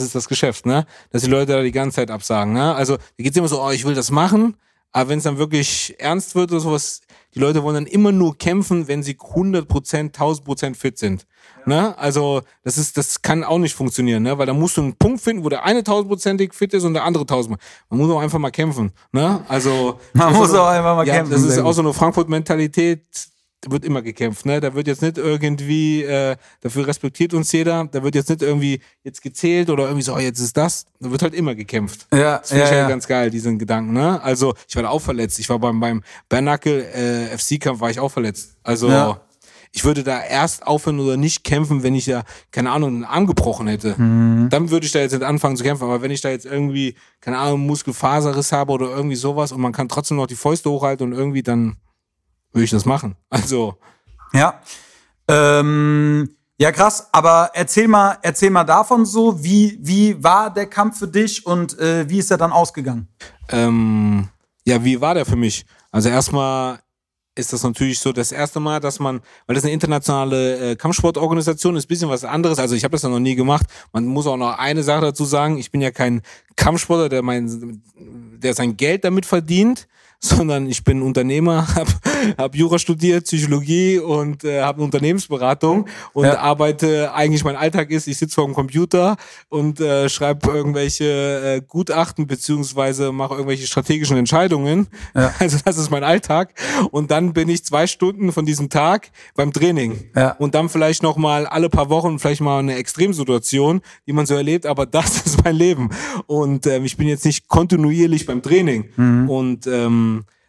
ist 0.00 0.14
das 0.14 0.26
Geschäft, 0.26 0.64
ne? 0.64 0.86
Dass 1.10 1.22
die 1.22 1.30
Leute 1.30 1.52
da 1.52 1.62
die 1.62 1.72
ganze 1.72 1.96
Zeit 1.96 2.10
absagen, 2.10 2.54
ne? 2.54 2.74
Also, 2.74 2.96
da 2.96 3.02
geht's 3.18 3.36
immer 3.36 3.48
so, 3.48 3.62
oh, 3.62 3.70
ich 3.70 3.84
will 3.84 3.94
das 3.94 4.10
machen, 4.10 4.56
aber 4.94 5.10
wenn 5.10 5.18
es 5.18 5.24
dann 5.24 5.38
wirklich 5.38 5.94
ernst 5.98 6.36
wird 6.36 6.52
oder 6.52 6.60
sowas, 6.60 7.00
die 7.34 7.40
Leute 7.40 7.64
wollen 7.64 7.74
dann 7.74 7.86
immer 7.86 8.12
nur 8.12 8.38
kämpfen, 8.38 8.86
wenn 8.86 9.02
sie 9.02 9.18
100 9.20 9.66
Prozent, 9.66 10.14
1000 10.14 10.46
Prozent 10.46 10.76
fit 10.76 10.98
sind. 10.98 11.26
Ja. 11.66 11.68
Ne? 11.68 11.98
Also, 11.98 12.42
das 12.62 12.78
ist, 12.78 12.96
das 12.96 13.20
kann 13.20 13.42
auch 13.42 13.58
nicht 13.58 13.74
funktionieren, 13.74 14.22
ne? 14.22 14.38
Weil 14.38 14.46
da 14.46 14.52
musst 14.52 14.76
du 14.76 14.82
einen 14.82 14.94
Punkt 14.94 15.20
finden, 15.20 15.42
wo 15.42 15.48
der 15.48 15.64
eine 15.64 15.82
tausendprozentig 15.82 16.54
fit 16.54 16.72
ist 16.74 16.84
und 16.84 16.94
der 16.94 17.02
andere 17.02 17.26
tausend. 17.26 17.58
Man 17.90 17.98
muss 17.98 18.08
auch 18.08 18.20
einfach 18.20 18.38
mal 18.38 18.52
kämpfen, 18.52 18.92
ne? 19.10 19.44
Also. 19.48 19.98
Man 20.12 20.32
muss 20.32 20.54
auch 20.54 20.68
einfach 20.68 20.94
mal 20.94 21.06
ja, 21.06 21.16
kämpfen. 21.16 21.32
Das 21.32 21.42
ist 21.42 21.58
auch 21.58 21.72
so 21.72 21.82
eine 21.82 21.92
Frankfurt-Mentalität 21.92 23.02
wird 23.70 23.84
immer 23.84 24.02
gekämpft, 24.02 24.46
ne? 24.46 24.60
Da 24.60 24.74
wird 24.74 24.86
jetzt 24.86 25.02
nicht 25.02 25.18
irgendwie, 25.18 26.02
äh, 26.02 26.36
dafür 26.60 26.86
respektiert 26.86 27.34
uns 27.34 27.52
jeder, 27.52 27.84
da 27.90 28.02
wird 28.02 28.14
jetzt 28.14 28.30
nicht 28.30 28.42
irgendwie 28.42 28.80
jetzt 29.02 29.22
gezählt 29.22 29.70
oder 29.70 29.84
irgendwie 29.84 30.02
so, 30.02 30.14
oh, 30.14 30.18
jetzt 30.18 30.40
ist 30.40 30.56
das. 30.56 30.86
Da 31.00 31.10
wird 31.10 31.22
halt 31.22 31.34
immer 31.34 31.54
gekämpft. 31.54 32.06
Ja, 32.12 32.38
das 32.38 32.48
finde 32.48 32.64
ja, 32.64 32.70
ich 32.70 32.76
ja. 32.76 32.88
ganz 32.88 33.06
geil, 33.06 33.30
diesen 33.30 33.58
Gedanken, 33.58 33.92
ne? 33.92 34.22
Also, 34.22 34.54
ich 34.68 34.76
war 34.76 34.82
da 34.82 34.88
auch 34.88 35.00
verletzt. 35.00 35.38
Ich 35.38 35.48
war 35.48 35.58
beim, 35.58 35.80
beim 35.80 36.02
Bernacle 36.28 36.84
äh, 36.84 37.36
FC-Kampf 37.36 37.80
war 37.80 37.90
ich 37.90 38.00
auch 38.00 38.10
verletzt. 38.10 38.56
Also, 38.62 38.88
ja. 38.88 39.20
ich 39.72 39.84
würde 39.84 40.02
da 40.02 40.22
erst 40.22 40.66
aufhören 40.66 41.00
oder 41.00 41.16
nicht 41.16 41.44
kämpfen, 41.44 41.82
wenn 41.82 41.94
ich 41.94 42.06
ja, 42.06 42.24
keine 42.50 42.70
Ahnung, 42.70 42.94
einen 42.94 43.04
Arm 43.04 43.26
gebrochen 43.26 43.66
hätte. 43.66 43.94
Mhm. 44.00 44.48
Dann 44.50 44.70
würde 44.70 44.86
ich 44.86 44.92
da 44.92 45.00
jetzt 45.00 45.12
nicht 45.12 45.24
anfangen 45.24 45.56
zu 45.56 45.64
kämpfen. 45.64 45.84
Aber 45.84 46.02
wenn 46.02 46.10
ich 46.10 46.20
da 46.20 46.30
jetzt 46.30 46.46
irgendwie, 46.46 46.94
keine 47.20 47.38
Ahnung, 47.38 47.66
Muskelfaserriss 47.66 48.52
habe 48.52 48.72
oder 48.72 48.86
irgendwie 48.86 49.16
sowas 49.16 49.52
und 49.52 49.60
man 49.60 49.72
kann 49.72 49.88
trotzdem 49.88 50.16
noch 50.16 50.26
die 50.26 50.36
Fäuste 50.36 50.70
hochhalten 50.70 51.06
und 51.06 51.18
irgendwie, 51.18 51.42
dann 51.42 51.76
würde 52.54 52.64
ich 52.64 52.70
das 52.70 52.84
machen. 52.84 53.16
Also. 53.30 53.76
Ja. 54.32 54.60
Ähm, 55.28 56.28
ja, 56.56 56.72
krass. 56.72 57.08
Aber 57.12 57.50
erzähl 57.54 57.88
mal, 57.88 58.18
erzähl 58.22 58.50
mal 58.50 58.64
davon 58.64 59.04
so. 59.04 59.42
Wie, 59.42 59.78
wie 59.80 60.22
war 60.22 60.52
der 60.52 60.66
Kampf 60.66 60.98
für 60.98 61.08
dich 61.08 61.44
und 61.44 61.78
äh, 61.78 62.08
wie 62.08 62.18
ist 62.18 62.30
er 62.30 62.38
dann 62.38 62.52
ausgegangen? 62.52 63.08
Ähm, 63.48 64.28
ja, 64.64 64.82
wie 64.84 65.00
war 65.00 65.14
der 65.14 65.26
für 65.26 65.36
mich? 65.36 65.66
Also 65.90 66.08
erstmal 66.08 66.78
ist 67.36 67.52
das 67.52 67.64
natürlich 67.64 67.98
so 67.98 68.12
das 68.12 68.30
erste 68.30 68.60
Mal, 68.60 68.78
dass 68.78 69.00
man, 69.00 69.20
weil 69.46 69.56
das 69.56 69.64
eine 69.64 69.72
internationale 69.72 70.72
äh, 70.72 70.76
Kampfsportorganisation 70.76 71.74
ist, 71.76 71.86
bisschen 71.86 72.08
was 72.08 72.24
anderes. 72.24 72.58
Also 72.60 72.76
ich 72.76 72.84
habe 72.84 72.92
das 72.92 73.02
ja 73.02 73.08
noch 73.08 73.18
nie 73.18 73.34
gemacht. 73.34 73.66
Man 73.92 74.06
muss 74.06 74.26
auch 74.26 74.36
noch 74.36 74.56
eine 74.56 74.84
Sache 74.84 75.00
dazu 75.00 75.24
sagen: 75.24 75.58
Ich 75.58 75.72
bin 75.72 75.80
ja 75.80 75.90
kein 75.90 76.22
Kampfsportler, 76.56 77.08
der 77.08 77.22
mein, 77.22 77.82
der 77.96 78.54
sein 78.54 78.76
Geld 78.76 79.04
damit 79.04 79.26
verdient 79.26 79.88
sondern 80.20 80.66
ich 80.66 80.84
bin 80.84 81.02
Unternehmer, 81.02 81.66
habe 81.74 81.90
hab 82.38 82.56
Jura 82.56 82.78
studiert, 82.78 83.24
Psychologie 83.24 83.98
und 83.98 84.44
äh, 84.44 84.62
habe 84.62 84.76
eine 84.76 84.84
Unternehmensberatung 84.84 85.86
und 86.12 86.24
ja. 86.24 86.38
arbeite, 86.38 87.12
eigentlich 87.14 87.44
mein 87.44 87.56
Alltag 87.56 87.90
ist, 87.90 88.06
ich 88.06 88.16
sitze 88.16 88.34
vor 88.34 88.46
dem 88.46 88.54
Computer 88.54 89.16
und 89.48 89.80
äh, 89.80 90.08
schreibe 90.08 90.50
irgendwelche 90.50 91.04
äh, 91.04 91.62
Gutachten 91.66 92.26
beziehungsweise 92.26 93.12
mache 93.12 93.34
irgendwelche 93.34 93.66
strategischen 93.66 94.16
Entscheidungen. 94.16 94.86
Ja. 95.14 95.32
Also 95.44 95.58
das 95.62 95.76
ist 95.76 95.90
mein 95.90 96.04
Alltag. 96.04 96.54
Und 96.90 97.10
dann 97.10 97.34
bin 97.34 97.50
ich 97.50 97.64
zwei 97.64 97.86
Stunden 97.86 98.32
von 98.32 98.46
diesem 98.46 98.70
Tag 98.70 99.10
beim 99.34 99.52
Training. 99.52 100.04
Ja. 100.16 100.30
Und 100.38 100.54
dann 100.54 100.70
vielleicht 100.70 101.02
nochmal 101.02 101.46
alle 101.46 101.68
paar 101.68 101.90
Wochen 101.90 102.18
vielleicht 102.18 102.40
mal 102.40 102.60
eine 102.60 102.76
Extremsituation, 102.76 103.82
die 104.06 104.12
man 104.12 104.24
so 104.24 104.34
erlebt, 104.34 104.64
aber 104.64 104.86
das 104.86 105.26
ist 105.26 105.44
mein 105.44 105.56
Leben. 105.56 105.90
Und 106.26 106.66
ähm, 106.66 106.84
ich 106.84 106.96
bin 106.96 107.08
jetzt 107.08 107.26
nicht 107.26 107.48
kontinuierlich 107.48 108.24
beim 108.24 108.42
Training. 108.42 108.86
Mhm. 108.96 109.28
Und 109.28 109.66
ähm, 109.66 110.03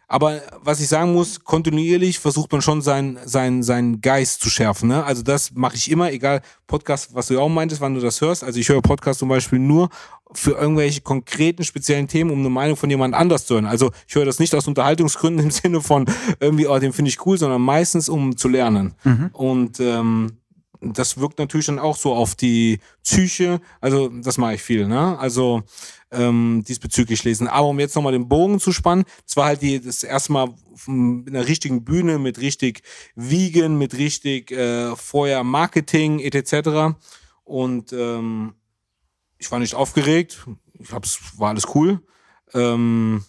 aber 0.08 0.40
was 0.62 0.80
ich 0.80 0.88
sagen 0.88 1.12
muss, 1.14 1.42
kontinuierlich 1.42 2.20
versucht 2.20 2.52
man 2.52 2.62
schon 2.62 2.80
seinen 2.80 3.18
sein, 3.24 3.62
sein 3.64 4.00
Geist 4.00 4.40
zu 4.40 4.50
schärfen. 4.50 4.88
Ne? 4.88 5.04
Also 5.04 5.22
das 5.22 5.52
mache 5.52 5.74
ich 5.74 5.90
immer, 5.90 6.12
egal 6.12 6.42
Podcast, 6.68 7.14
was 7.14 7.26
du 7.26 7.40
auch 7.40 7.48
meintest, 7.48 7.80
wann 7.80 7.94
du 7.94 8.00
das 8.00 8.20
hörst. 8.20 8.44
Also 8.44 8.60
ich 8.60 8.68
höre 8.68 8.82
Podcast 8.82 9.18
zum 9.18 9.28
Beispiel 9.28 9.58
nur 9.58 9.88
für 10.32 10.52
irgendwelche 10.52 11.00
konkreten, 11.00 11.64
speziellen 11.64 12.06
Themen, 12.06 12.30
um 12.30 12.38
eine 12.38 12.50
Meinung 12.50 12.76
von 12.76 12.90
jemand 12.90 13.14
anders 13.14 13.46
zu 13.46 13.54
hören. 13.54 13.66
Also 13.66 13.90
ich 14.06 14.14
höre 14.14 14.24
das 14.24 14.38
nicht 14.38 14.54
aus 14.54 14.68
Unterhaltungsgründen 14.68 15.44
im 15.46 15.50
Sinne 15.50 15.80
von 15.80 16.06
irgendwie, 16.38 16.68
oh, 16.68 16.78
den 16.78 16.92
finde 16.92 17.08
ich 17.08 17.26
cool, 17.26 17.36
sondern 17.36 17.62
meistens, 17.62 18.08
um 18.08 18.36
zu 18.36 18.48
lernen. 18.48 18.94
Mhm. 19.02 19.30
Und 19.32 19.80
ähm, 19.80 20.38
das 20.80 21.18
wirkt 21.18 21.38
natürlich 21.38 21.66
dann 21.66 21.78
auch 21.78 21.96
so 21.96 22.14
auf 22.14 22.34
die 22.34 22.80
Psyche. 23.02 23.60
Also 23.80 24.08
das 24.08 24.38
mache 24.38 24.54
ich 24.54 24.62
viel. 24.62 24.86
Ne? 24.86 25.18
Also 25.18 25.62
ähm, 26.10 26.64
diesbezüglich 26.66 27.24
lesen. 27.24 27.48
Aber 27.48 27.68
um 27.68 27.80
jetzt 27.80 27.94
nochmal 27.94 28.12
den 28.12 28.28
Bogen 28.28 28.60
zu 28.60 28.72
spannen, 28.72 29.04
das 29.24 29.36
war 29.36 29.46
halt 29.46 29.62
die, 29.62 29.80
das 29.80 30.02
erste 30.02 30.32
Mal 30.32 30.54
in 30.86 31.24
einer 31.28 31.46
richtigen 31.46 31.84
Bühne 31.84 32.18
mit 32.18 32.40
richtig 32.40 32.82
Wiegen, 33.14 33.78
mit 33.78 33.96
richtig 33.96 34.50
äh, 34.52 34.94
vorher 34.96 35.44
Marketing 35.44 36.20
etc. 36.20 36.96
Und 37.44 37.92
ähm, 37.92 38.54
ich 39.38 39.50
war 39.50 39.58
nicht 39.58 39.74
aufgeregt, 39.74 40.46
ich 40.78 40.92
hab's, 40.92 41.20
war 41.36 41.50
alles 41.50 41.74
cool. 41.74 42.00
Ähm, 42.54 43.24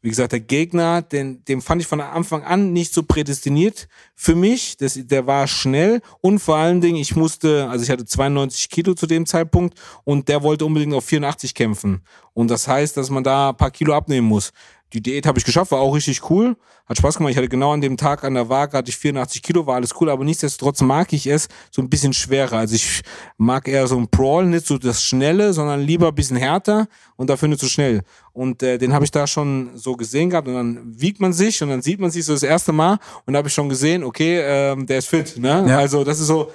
wie 0.00 0.10
gesagt, 0.10 0.32
der 0.32 0.40
Gegner, 0.40 1.02
den, 1.02 1.44
dem 1.44 1.60
fand 1.60 1.82
ich 1.82 1.88
von 1.88 2.00
Anfang 2.00 2.44
an 2.44 2.72
nicht 2.72 2.94
so 2.94 3.02
prädestiniert 3.02 3.88
für 4.14 4.36
mich. 4.36 4.76
Das, 4.76 4.94
der 4.94 5.26
war 5.26 5.48
schnell 5.48 6.00
und 6.20 6.38
vor 6.38 6.56
allen 6.56 6.80
Dingen, 6.80 6.98
ich 6.98 7.16
musste, 7.16 7.68
also 7.68 7.82
ich 7.82 7.90
hatte 7.90 8.04
92 8.04 8.68
Kilo 8.70 8.94
zu 8.94 9.06
dem 9.06 9.26
Zeitpunkt 9.26 9.78
und 10.04 10.28
der 10.28 10.42
wollte 10.42 10.64
unbedingt 10.64 10.94
auf 10.94 11.04
84 11.04 11.54
kämpfen. 11.54 12.02
Und 12.32 12.48
das 12.48 12.68
heißt, 12.68 12.96
dass 12.96 13.10
man 13.10 13.24
da 13.24 13.50
ein 13.50 13.56
paar 13.56 13.72
Kilo 13.72 13.94
abnehmen 13.94 14.28
muss. 14.28 14.52
Die 14.94 15.02
Diät 15.02 15.26
habe 15.26 15.38
ich 15.38 15.44
geschafft, 15.44 15.70
war 15.70 15.80
auch 15.80 15.94
richtig 15.94 16.30
cool. 16.30 16.56
Hat 16.86 16.96
Spaß 16.96 17.18
gemacht. 17.18 17.32
Ich 17.32 17.36
hatte 17.36 17.48
genau 17.48 17.72
an 17.72 17.82
dem 17.82 17.98
Tag 17.98 18.24
an 18.24 18.32
der 18.34 18.48
Waage 18.48 18.76
hatte 18.76 18.88
ich 18.88 18.96
84 18.96 19.42
Kilo, 19.42 19.66
war 19.66 19.74
alles 19.74 19.94
cool, 20.00 20.08
aber 20.08 20.24
nichtsdestotrotz 20.24 20.80
mag 20.80 21.12
ich 21.12 21.26
es 21.26 21.48
so 21.70 21.82
ein 21.82 21.90
bisschen 21.90 22.14
schwerer. 22.14 22.56
Also 22.56 22.74
ich 22.74 23.02
mag 23.36 23.68
eher 23.68 23.86
so 23.86 23.98
ein 23.98 24.08
Brawl, 24.08 24.46
nicht 24.46 24.66
so 24.66 24.78
das 24.78 25.02
Schnelle, 25.02 25.52
sondern 25.52 25.80
lieber 25.80 26.08
ein 26.08 26.14
bisschen 26.14 26.38
härter 26.38 26.88
und 27.16 27.28
dafür 27.28 27.48
nicht 27.48 27.60
so 27.60 27.66
schnell. 27.66 28.02
Und 28.32 28.62
äh, 28.62 28.78
den 28.78 28.94
habe 28.94 29.04
ich 29.04 29.10
da 29.10 29.26
schon 29.26 29.70
so 29.74 29.94
gesehen 29.96 30.30
gehabt 30.30 30.48
und 30.48 30.54
dann 30.54 30.80
wiegt 30.98 31.20
man 31.20 31.34
sich 31.34 31.62
und 31.62 31.68
dann 31.68 31.82
sieht 31.82 32.00
man 32.00 32.10
sich 32.10 32.24
so 32.24 32.32
das 32.32 32.42
erste 32.42 32.72
Mal 32.72 32.98
und 33.26 33.34
da 33.34 33.38
habe 33.38 33.48
ich 33.48 33.54
schon 33.54 33.68
gesehen, 33.68 34.02
okay, 34.02 34.40
ähm, 34.40 34.86
der 34.86 34.98
ist 34.98 35.08
fit. 35.08 35.36
Ne? 35.36 35.66
Ja. 35.68 35.78
Also 35.78 36.04
das 36.04 36.20
ist 36.20 36.28
so, 36.28 36.50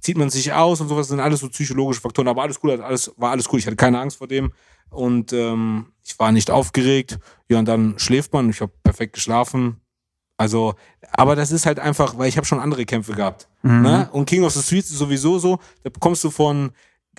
zieht 0.00 0.18
man 0.18 0.30
sich 0.30 0.52
aus 0.52 0.80
und 0.80 0.88
sowas, 0.88 1.06
das 1.06 1.10
sind 1.10 1.20
alles 1.20 1.40
so 1.40 1.48
psychologische 1.48 2.00
Faktoren, 2.00 2.28
aber 2.28 2.42
alles 2.42 2.58
cool, 2.62 2.80
alles, 2.80 3.12
war 3.16 3.30
alles 3.30 3.46
cool. 3.52 3.58
Ich 3.58 3.66
hatte 3.66 3.76
keine 3.76 4.00
Angst 4.00 4.18
vor 4.18 4.26
dem 4.26 4.52
und 4.90 5.32
ähm, 5.32 5.92
ich 6.04 6.18
war 6.18 6.32
nicht 6.32 6.50
aufgeregt. 6.50 7.18
Ja, 7.48 7.58
und 7.58 7.66
dann 7.66 7.98
schläft 7.98 8.32
man. 8.32 8.50
Ich 8.50 8.60
habe 8.60 8.72
perfekt 8.82 9.14
geschlafen. 9.14 9.80
Also, 10.36 10.74
aber 11.12 11.34
das 11.34 11.50
ist 11.50 11.66
halt 11.66 11.78
einfach, 11.78 12.18
weil 12.18 12.28
ich 12.28 12.36
habe 12.36 12.46
schon 12.46 12.60
andere 12.60 12.84
Kämpfe 12.84 13.12
gehabt. 13.12 13.48
Mhm. 13.62 13.82
Ne? 13.82 14.08
Und 14.12 14.26
King 14.26 14.44
of 14.44 14.52
the 14.52 14.62
Streets 14.62 14.90
ist 14.90 14.98
sowieso 14.98 15.38
so, 15.38 15.58
da 15.82 15.90
kommst 15.98 16.24
du 16.24 16.30
von 16.30 16.72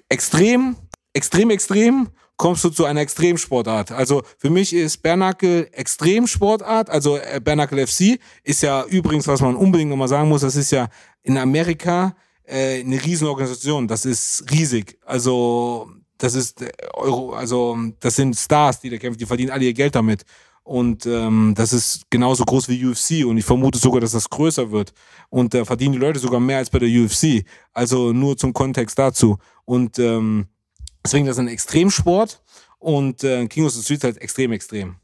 extrem, 0.10 0.76
extrem, 1.14 1.50
extrem, 1.50 2.10
kommst 2.38 2.64
du 2.64 2.70
zu 2.70 2.86
einer 2.86 3.02
Extremsportart. 3.02 3.92
Also 3.92 4.22
für 4.38 4.52
mich 4.52 4.72
ist 4.74 5.02
Bernacle 5.02 5.68
Extremsportart, 5.74 6.90
also 6.90 7.18
äh, 7.18 7.42
Bernacle 7.44 7.86
FC 7.88 8.20
ist 8.44 8.62
ja 8.62 8.86
übrigens, 8.86 9.28
was 9.28 9.42
man 9.42 9.56
unbedingt 9.56 9.90
nochmal 9.90 10.08
sagen 10.08 10.30
muss, 10.30 10.42
das 10.42 10.56
ist 10.56 10.72
ja 10.72 10.88
in 11.24 11.38
Amerika 11.38 12.16
äh, 12.44 12.82
eine 12.82 13.04
Riesenorganisation. 13.04 13.88
Das 13.88 14.06
ist 14.06 14.46
riesig. 14.52 15.00
Also 15.06 15.90
das 16.18 16.36
ist 16.36 16.62
äh, 16.62 16.72
Euro, 16.94 17.34
also 17.34 17.78
das 18.00 18.16
sind 18.16 18.36
Stars, 18.36 18.80
die 18.80 18.90
da 18.90 18.98
kämpfen, 18.98 19.18
die 19.18 19.26
verdienen 19.26 19.52
alle 19.52 19.66
ihr 19.66 19.74
Geld 19.74 19.96
damit. 19.96 20.24
Und 20.64 21.06
ähm, 21.06 21.54
das 21.56 21.72
ist 21.72 22.10
genauso 22.10 22.44
groß 22.44 22.68
wie 22.68 22.86
UFC 22.86 23.26
und 23.26 23.38
ich 23.38 23.46
vermute 23.46 23.80
sogar, 23.80 24.02
dass 24.02 24.12
das 24.12 24.30
größer 24.30 24.70
wird. 24.70 24.94
Und 25.30 25.54
da 25.54 25.60
äh, 25.60 25.66
verdienen 25.66 25.94
die 25.94 26.00
Leute 26.00 26.20
sogar 26.20 26.42
mehr 26.42 26.58
als 26.58 26.70
bei 26.70 26.80
der 26.80 26.90
UFC. 26.90 27.46
Also 27.72 28.12
nur 28.12 28.36
zum 28.36 28.52
Kontext 28.52 29.00
dazu. 29.00 29.38
Und 29.64 29.98
ähm, 29.98 30.48
deswegen 31.06 31.26
das 31.26 31.38
ist 31.38 31.40
ein 31.40 31.48
Extremsport 31.48 32.42
und 32.80 33.24
äh, 33.24 33.48
King 33.48 33.66
of 33.66 33.72
the 33.72 33.82
Street 33.82 34.04
halt 34.04 34.18
extrem, 34.18 34.52
extrem. 34.52 34.98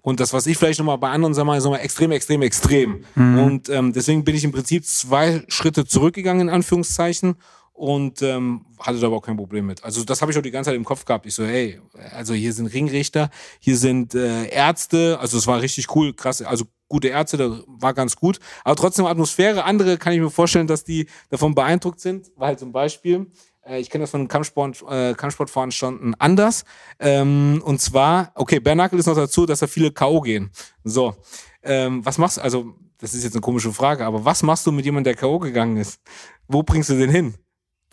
Und 0.00 0.20
das, 0.20 0.32
was 0.32 0.46
ich 0.46 0.56
vielleicht 0.56 0.78
nochmal 0.78 0.98
bei 0.98 1.10
anderen 1.10 1.34
sage, 1.34 1.56
ist 1.56 1.64
nochmal 1.64 1.80
extrem, 1.80 2.12
extrem, 2.12 2.42
extrem. 2.42 3.04
Mhm. 3.14 3.38
Und 3.38 3.68
ähm, 3.68 3.92
deswegen 3.92 4.24
bin 4.24 4.34
ich 4.34 4.44
im 4.44 4.52
Prinzip 4.52 4.86
zwei 4.86 5.42
Schritte 5.48 5.86
zurückgegangen, 5.86 6.48
in 6.48 6.54
Anführungszeichen, 6.54 7.36
und 7.74 8.22
ähm, 8.22 8.64
hatte 8.78 9.00
da 9.00 9.08
aber 9.08 9.16
auch 9.16 9.22
kein 9.22 9.36
Problem 9.36 9.66
mit. 9.66 9.82
Also 9.84 10.04
das 10.04 10.22
habe 10.22 10.30
ich 10.30 10.38
auch 10.38 10.42
die 10.42 10.52
ganze 10.52 10.70
Zeit 10.70 10.76
im 10.76 10.84
Kopf 10.84 11.04
gehabt. 11.04 11.26
Ich 11.26 11.34
so, 11.34 11.44
hey, 11.44 11.80
also 12.12 12.32
hier 12.32 12.52
sind 12.52 12.68
Ringrichter, 12.68 13.30
hier 13.58 13.76
sind 13.76 14.14
äh, 14.14 14.46
Ärzte, 14.46 15.18
also 15.20 15.36
es 15.36 15.46
war 15.48 15.60
richtig 15.60 15.94
cool, 15.94 16.14
krass, 16.14 16.40
also 16.40 16.66
gute 16.88 17.08
Ärzte, 17.08 17.36
da 17.36 17.60
war 17.66 17.92
ganz 17.92 18.14
gut. 18.14 18.38
Aber 18.62 18.76
trotzdem 18.76 19.06
Atmosphäre, 19.06 19.64
andere 19.64 19.98
kann 19.98 20.12
ich 20.12 20.20
mir 20.20 20.30
vorstellen, 20.30 20.68
dass 20.68 20.84
die 20.84 21.08
davon 21.30 21.54
beeindruckt 21.54 21.98
sind. 21.98 22.30
War 22.36 22.48
halt 22.48 22.60
zum 22.60 22.70
Beispiel, 22.70 23.26
äh, 23.66 23.80
ich 23.80 23.90
kenne 23.90 24.04
das 24.04 24.12
von 24.12 24.28
Kampfsport, 24.28 24.84
äh, 24.88 25.14
Kampfsportveranstaltungen 25.14 26.14
anders. 26.20 26.64
Ähm, 27.00 27.60
und 27.64 27.80
zwar, 27.80 28.30
okay, 28.36 28.60
Bernacle 28.60 29.00
ist 29.00 29.06
noch 29.06 29.16
dazu, 29.16 29.46
dass 29.46 29.58
da 29.58 29.66
viele 29.66 29.90
K.O. 29.90 30.20
gehen. 30.20 30.52
So, 30.84 31.16
ähm, 31.64 32.06
was 32.06 32.18
machst 32.18 32.36
du, 32.36 32.42
also 32.42 32.74
das 32.98 33.14
ist 33.14 33.24
jetzt 33.24 33.34
eine 33.34 33.40
komische 33.40 33.72
Frage, 33.72 34.06
aber 34.06 34.24
was 34.24 34.44
machst 34.44 34.64
du 34.64 34.70
mit 34.70 34.84
jemandem, 34.84 35.12
der 35.12 35.20
K.O. 35.20 35.40
gegangen 35.40 35.76
ist? 35.76 36.00
Wo 36.46 36.62
bringst 36.62 36.90
du 36.90 36.94
den 36.94 37.10
hin? 37.10 37.34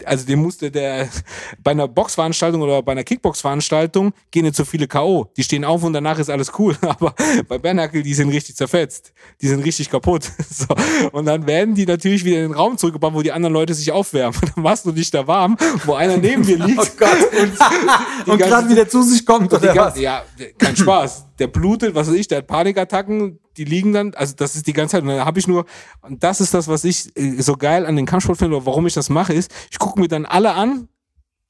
Also 0.06 0.26
dem 0.26 0.42
musste 0.42 0.72
der 0.72 1.08
bei 1.64 1.72
einer 1.72 1.88
Boxveranstaltung 1.88 2.62
oder 2.62 2.82
bei 2.82 2.92
einer 2.94 3.04
Kickbox-Veranstaltung 3.04 4.14
gehen 4.32 4.44
nicht 4.44 4.56
so 4.56 4.66
viele 4.66 4.88
K.O. 4.88 5.32
Die 5.38 5.44
stehen 5.44 5.66
auf 5.66 5.84
und 5.84 5.94
danach 5.94 6.20
ist 6.20 6.30
alles 6.30 6.52
cool. 6.60 6.76
Aber 6.82 7.14
bei 7.48 7.58
Bernacle, 7.58 8.04
die 8.04 8.14
sind 8.14 8.30
richtig 8.30 8.56
zerfetzt. 8.56 9.14
Die 9.42 9.48
sind 9.48 9.64
richtig 9.64 9.90
kaputt. 9.90 10.30
So. 10.52 10.68
Und 11.14 11.26
dann 11.26 11.48
werden 11.48 11.76
die 11.76 11.86
natürlich 11.86 12.26
wieder 12.26 12.38
in 12.38 12.50
den 12.50 12.54
Raum 12.54 12.78
zurückgebracht, 12.78 13.14
wo 13.14 13.22
die 13.22 13.32
anderen 13.32 13.54
Leute 13.54 13.74
sich 13.74 13.92
aufwärmen. 13.92 14.38
Dann 14.54 14.64
machst 14.64 14.86
du 14.86 14.92
dich 14.92 15.10
da 15.10 15.26
warm, 15.26 15.56
wo 15.86 15.94
einer 15.94 16.18
neben 16.18 16.44
dir 16.44 16.58
liegt. 16.58 16.80
Oh 16.80 16.86
Gott. 16.98 17.10
Und, 17.40 18.30
und 18.30 18.38
gerade 18.38 18.70
wieder 18.70 18.88
zu 18.88 19.02
sich 19.02 19.26
kommt. 19.26 19.54
Oder 19.54 19.76
was? 19.76 19.98
Ja, 19.98 20.24
kein 20.58 20.76
Spaß. 20.76 21.26
Der 21.42 21.48
blutet, 21.48 21.96
was 21.96 22.08
weiß 22.08 22.14
ich, 22.14 22.28
der 22.28 22.38
hat 22.38 22.48
Panikattacken, 22.48 23.40
die 23.58 23.64
liegen 23.64 23.94
dann, 23.94 24.14
also 24.14 24.36
das 24.36 24.56
ist 24.56 24.68
die 24.68 24.74
ganze 24.74 24.92
Zeit, 24.92 25.02
und 25.02 25.08
dann 25.08 25.26
habe 25.26 25.40
ich 25.40 25.48
nur, 25.48 25.66
und 26.02 26.24
das 26.24 26.40
ist 26.40 26.54
das, 26.54 26.68
was 26.68 26.84
ich 26.84 27.18
äh, 27.18 27.42
so 27.42 27.56
geil 27.56 27.88
an 27.88 27.96
den 27.96 28.06
Kampfsport 28.06 28.38
finde, 28.38 28.58
oder 28.58 28.68
warum 28.68 28.86
ich 28.86 28.94
das 28.94 29.10
mache, 29.10 29.34
ist, 29.34 29.52
ich 29.72 29.80
gucke 29.80 30.00
mir 30.00 30.08
dann 30.08 30.28
alle 30.28 30.54
an, 30.54 30.88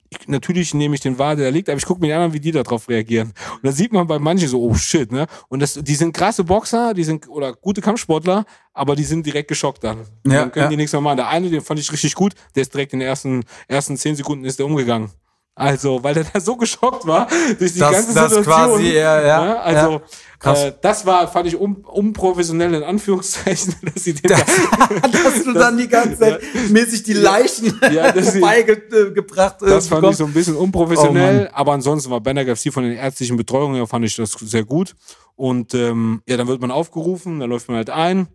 ich, 0.09 0.29
natürlich 0.29 0.73
nehme 0.73 0.95
ich 0.95 1.01
den 1.01 1.19
wahr, 1.19 1.35
der 1.35 1.45
da 1.45 1.51
liegt, 1.51 1.67
aber 1.67 1.77
ich 1.77 1.85
gucke 1.85 1.99
mir 1.99 2.17
an, 2.17 2.31
wie 2.31 2.39
die 2.39 2.51
darauf 2.51 2.87
reagieren. 2.87 3.33
Und 3.55 3.65
da 3.65 3.73
sieht 3.73 3.91
man 3.91 4.07
bei 4.07 4.17
manchen 4.17 4.47
so, 4.47 4.61
oh 4.61 4.73
shit, 4.75 5.11
ne? 5.11 5.25
Und 5.49 5.61
das, 5.61 5.73
die 5.73 5.95
sind 5.95 6.13
krasse 6.13 6.45
Boxer, 6.45 6.93
die 6.93 7.03
sind, 7.03 7.27
oder 7.27 7.53
gute 7.53 7.81
Kampfsportler, 7.81 8.45
aber 8.73 8.95
die 8.95 9.03
sind 9.03 9.25
direkt 9.25 9.49
geschockt 9.49 9.83
dann. 9.83 9.99
Ja, 10.25 10.41
dann 10.41 10.51
können 10.53 10.63
ja. 10.63 10.69
die 10.69 10.77
nichts 10.77 10.93
mehr 10.93 11.01
machen. 11.01 11.17
Der 11.17 11.27
eine, 11.27 11.49
den 11.49 11.59
fand 11.59 11.81
ich 11.81 11.91
richtig 11.91 12.15
gut, 12.15 12.33
der 12.55 12.61
ist 12.61 12.73
direkt 12.73 12.93
in 12.93 12.99
den 12.99 13.09
ersten, 13.09 13.43
ersten 13.67 13.97
zehn 13.97 14.15
Sekunden 14.15 14.45
ist 14.45 14.57
der 14.57 14.65
umgegangen. 14.65 15.11
Also, 15.53 16.01
weil 16.03 16.13
der 16.13 16.23
da 16.23 16.39
so 16.39 16.55
geschockt 16.55 17.05
war 17.05 17.27
durch 17.59 17.73
die 17.73 17.79
Das- 17.79 17.91
ganze 17.91 18.13
das 18.13 18.33
Situation. 18.33 18.43
quasi, 18.43 18.93
ja, 18.93 19.21
ja, 19.21 19.45
Ne? 19.45 19.59
Also, 19.59 20.01
ja. 20.43 20.53
Äh, 20.67 20.73
das 20.81 21.05
war, 21.05 21.27
fand 21.27 21.47
ich 21.49 21.59
un 21.59 21.75
unprofessionell 21.85 22.73
in 22.73 22.83
Anführungszeichen, 22.83 23.75
dass 23.93 24.03
sie 24.05 24.13
den 24.13 24.29
da, 24.31 24.37
Dass 25.23 25.43
du 25.43 25.53
dann 25.53 25.77
die 25.77 25.87
ganze 25.89 26.17
Zeit 26.17 26.41
mäßig 26.69 27.03
die 27.03 27.13
Leichen 27.13 27.79
Ja, 27.93 28.11
das- 28.11 28.31
vorbeigebracht 28.31 29.57
Das 29.61 29.87
fand 29.89 30.07
ich 30.07 30.15
so 30.15 30.25
ein 30.25 30.33
bisschen 30.33 30.55
unprofessionell, 30.55 31.49
Oh 31.51 31.55
aber 31.55 31.73
ansonsten 31.73 32.09
war 32.09 32.21
Banner 32.21 32.43
FC 32.55 32.71
von 32.73 32.83
den 32.83 32.93
ärztlichen 32.93 33.35
Betreuungen 33.37 33.75
her 33.75 33.85
fand 33.87 34.05
ich 34.05 34.15
das 34.15 34.31
sehr 34.31 34.63
gut. 34.63 34.95
Und 35.35 35.73
ähm, 35.73 36.21
ja, 36.27 36.37
dann 36.37 36.47
wird 36.47 36.61
man 36.61 36.71
aufgerufen, 36.71 37.39
dann 37.39 37.49
läuft 37.49 37.67
man 37.67 37.77
halt 37.77 37.89
ein. 37.89 38.27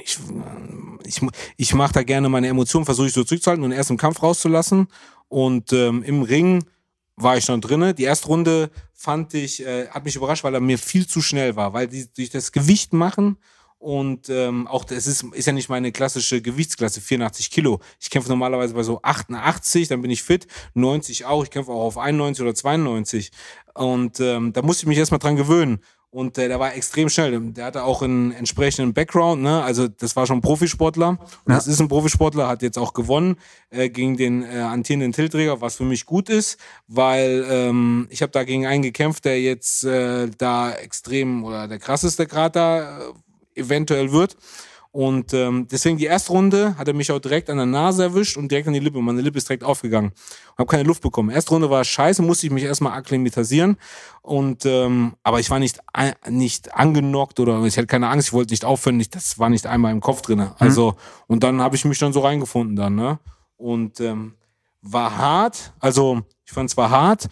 Ich, 0.00 0.18
ich, 1.04 1.20
ich 1.56 1.74
mache 1.74 1.92
da 1.94 2.02
gerne 2.04 2.28
meine 2.28 2.46
Emotionen, 2.46 2.84
versuche 2.84 3.08
ich 3.08 3.12
so 3.12 3.24
zurückzuhalten 3.24 3.64
und 3.64 3.72
erst 3.72 3.90
im 3.90 3.96
Kampf 3.96 4.22
rauszulassen. 4.22 4.86
Und 5.28 5.72
ähm, 5.72 6.02
im 6.02 6.22
Ring 6.22 6.64
war 7.16 7.36
ich 7.36 7.46
dann 7.46 7.60
drinne. 7.60 7.94
Die 7.94 8.04
erste 8.04 8.28
Runde 8.28 8.70
fand 8.94 9.34
ich, 9.34 9.64
äh, 9.64 9.88
hat 9.88 10.04
mich 10.04 10.16
überrascht, 10.16 10.44
weil 10.44 10.54
er 10.54 10.60
mir 10.60 10.78
viel 10.78 11.06
zu 11.06 11.20
schnell 11.20 11.56
war, 11.56 11.72
weil 11.72 11.88
die 11.88 12.06
durch 12.14 12.30
das 12.30 12.52
Gewicht 12.52 12.92
machen 12.92 13.38
und 13.78 14.28
ähm, 14.28 14.66
auch 14.66 14.84
das 14.84 15.06
ist, 15.06 15.22
ist 15.32 15.46
ja 15.46 15.52
nicht 15.52 15.68
meine 15.68 15.92
klassische 15.92 16.42
Gewichtsklasse, 16.42 17.00
84 17.00 17.50
Kilo. 17.50 17.80
Ich 18.00 18.10
kämpfe 18.10 18.28
normalerweise 18.28 18.74
bei 18.74 18.82
so 18.82 19.00
88, 19.02 19.86
dann 19.86 20.02
bin 20.02 20.10
ich 20.10 20.22
fit, 20.22 20.48
90 20.74 21.26
auch, 21.26 21.44
ich 21.44 21.50
kämpfe 21.50 21.70
auch 21.70 21.84
auf 21.84 21.98
91 21.98 22.42
oder 22.42 22.54
92. 22.54 23.30
Und 23.74 24.18
ähm, 24.18 24.52
da 24.52 24.62
musste 24.62 24.82
ich 24.82 24.88
mich 24.88 24.98
erstmal 24.98 25.20
dran 25.20 25.36
gewöhnen. 25.36 25.80
Und 26.10 26.38
äh, 26.38 26.48
der 26.48 26.58
war 26.58 26.74
extrem 26.74 27.10
schnell. 27.10 27.38
Der 27.52 27.66
hatte 27.66 27.84
auch 27.84 28.00
einen 28.00 28.32
entsprechenden 28.32 28.94
Background, 28.94 29.42
ne? 29.42 29.62
Also 29.62 29.88
das 29.88 30.16
war 30.16 30.26
schon 30.26 30.38
ein 30.38 30.42
Profisportler. 30.42 31.10
Und 31.10 31.18
das 31.46 31.66
ist 31.66 31.80
ein 31.80 31.88
Profisportler, 31.88 32.48
hat 32.48 32.62
jetzt 32.62 32.78
auch 32.78 32.94
gewonnen 32.94 33.36
äh, 33.68 33.90
gegen 33.90 34.16
den 34.16 34.42
äh, 34.42 34.60
amtierenden 34.60 35.12
Titelträger, 35.12 35.60
was 35.60 35.76
für 35.76 35.84
mich 35.84 36.06
gut 36.06 36.30
ist, 36.30 36.58
weil 36.86 37.44
ähm, 37.50 38.06
ich 38.10 38.22
habe 38.22 38.32
da 38.32 38.44
gegen 38.44 38.66
einen 38.66 38.82
gekämpft, 38.82 39.26
der 39.26 39.40
jetzt 39.40 39.84
äh, 39.84 40.30
da 40.38 40.72
extrem 40.72 41.44
oder 41.44 41.68
der 41.68 41.78
krasseste 41.78 42.26
gerade 42.26 42.52
da 42.52 43.00
äh, 43.00 43.60
eventuell 43.60 44.10
wird. 44.10 44.36
Und 44.90 45.34
ähm, 45.34 45.68
deswegen 45.70 45.98
die 45.98 46.06
erste 46.06 46.32
Runde 46.32 46.76
hat 46.78 46.88
er 46.88 46.94
mich 46.94 47.12
auch 47.12 47.18
direkt 47.18 47.50
an 47.50 47.58
der 47.58 47.66
Nase 47.66 48.04
erwischt 48.04 48.36
und 48.36 48.50
direkt 48.50 48.68
an 48.68 48.74
die 48.74 48.80
Lippe. 48.80 49.00
Meine 49.00 49.20
Lippe 49.20 49.38
ist 49.38 49.48
direkt 49.48 49.62
aufgegangen. 49.62 50.12
Habe 50.56 50.66
keine 50.66 50.84
Luft 50.84 51.02
bekommen. 51.02 51.30
Erste 51.30 51.50
Runde 51.50 51.68
war 51.68 51.84
scheiße, 51.84 52.22
musste 52.22 52.46
ich 52.46 52.52
mich 52.52 52.64
erstmal 52.64 52.94
akklimatisieren. 52.94 53.76
Und 54.22 54.64
ähm, 54.64 55.14
aber 55.22 55.40
ich 55.40 55.50
war 55.50 55.58
nicht 55.58 55.78
nicht 56.28 56.74
angenockt 56.74 57.38
oder 57.38 57.62
ich 57.64 57.76
hatte 57.76 57.86
keine 57.86 58.08
Angst, 58.08 58.28
ich 58.28 58.32
wollte 58.32 58.52
nicht 58.52 58.64
aufhören. 58.64 58.96
Nicht, 58.96 59.14
das 59.14 59.38
war 59.38 59.50
nicht 59.50 59.66
einmal 59.66 59.92
im 59.92 60.00
Kopf 60.00 60.22
drinne. 60.22 60.54
Also 60.58 60.94
und 61.26 61.42
dann 61.42 61.60
habe 61.60 61.76
ich 61.76 61.84
mich 61.84 61.98
dann 61.98 62.12
so 62.12 62.20
reingefunden 62.20 62.74
dann, 62.74 62.94
ne? 62.94 63.18
Und 63.56 64.00
ähm, 64.00 64.34
war 64.80 65.16
hart. 65.16 65.74
Also 65.80 66.22
ich 66.44 66.52
fand 66.52 66.70
es 66.70 66.76
war 66.76 66.90
hart. 66.90 67.28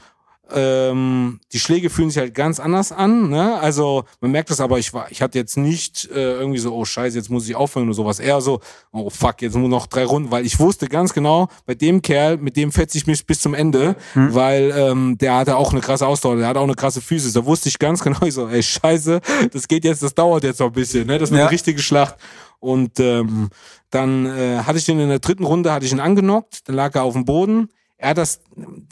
Ähm, 0.53 1.41
die 1.53 1.59
Schläge 1.59 1.91
fühlen 1.91 2.09
sich 2.11 2.19
halt 2.19 2.33
ganz 2.35 2.61
anders 2.61 2.93
an, 2.93 3.31
ne? 3.31 3.59
Also 3.61 4.05
man 4.21 4.31
merkt 4.31 4.51
das, 4.51 4.61
aber 4.61 4.79
ich 4.79 4.95
war, 4.95 5.11
ich 5.11 5.21
hatte 5.21 5.39
jetzt 5.39 5.57
nicht 5.57 6.09
äh, 6.13 6.35
irgendwie 6.35 6.59
so, 6.61 6.73
oh 6.73 6.85
Scheiße, 6.85 7.17
jetzt 7.17 7.31
muss 7.31 7.49
ich 7.49 7.57
aufhören 7.57 7.87
oder 7.87 7.95
sowas. 7.95 8.21
Eher 8.21 8.41
so, 8.41 8.61
oh 8.93 9.11
fuck, 9.11 9.43
jetzt 9.43 9.57
muss 9.57 9.69
noch 9.69 9.87
drei 9.89 10.05
Runden, 10.05 10.31
weil 10.31 10.47
ich 10.47 10.61
wusste 10.61 10.87
ganz 10.87 11.13
genau, 11.13 11.49
bei 11.67 11.75
dem 11.75 12.01
Kerl, 12.01 12.37
mit 12.37 12.57
dem 12.57 12.71
fetze 12.71 12.97
ich 12.97 13.09
mich 13.09 13.27
bis 13.27 13.41
zum 13.41 13.55
Ende, 13.55 13.97
weil 14.15 14.73
ähm, 14.77 15.19
der 15.19 15.35
hatte 15.35 15.57
auch 15.57 15.73
eine 15.73 15.81
krasse 15.81 16.07
Ausdauer, 16.07 16.37
der 16.37 16.47
hatte 16.47 16.61
auch 16.61 16.65
eine 16.65 16.75
krasse 16.75 17.01
Physis. 17.01 17.33
Da 17.33 17.45
wusste 17.45 17.69
ich 17.69 17.79
ganz 17.81 18.01
genau, 18.05 18.23
ich 18.23 18.35
so, 18.35 18.49
ey 18.49 18.63
Scheiße, 18.63 19.21
das 19.53 19.67
geht 19.67 19.85
jetzt, 19.85 20.03
das 20.05 20.15
dauert 20.15 20.45
jetzt 20.45 20.61
noch 20.61 20.69
ein 20.69 20.73
bisschen, 20.73 21.07
ne? 21.09 21.19
Das 21.19 21.31
wird 21.31 21.39
Ja. 21.41 21.47
eine 21.47 21.53
richtige 21.53 21.81
Schlacht. 21.83 22.15
Und 22.61 23.01
ähm, 23.01 23.49
dann 23.91 24.27
äh, 24.27 24.59
hatte 24.59 24.79
ich 24.79 24.85
den 24.85 24.99
in 25.01 25.09
der 25.09 25.19
dritten 25.19 25.45
Runde, 25.45 25.73
hatte 25.73 25.87
ich 25.87 25.93
ihn 25.93 26.01
angenockt, 26.01 26.69
dann 26.69 26.77
lag 26.77 26.95
er 26.95 27.03
auf 27.03 27.13
dem 27.15 27.25
Boden. 27.25 27.69
Er 27.99 28.11
hat 28.11 28.19
das, 28.19 28.41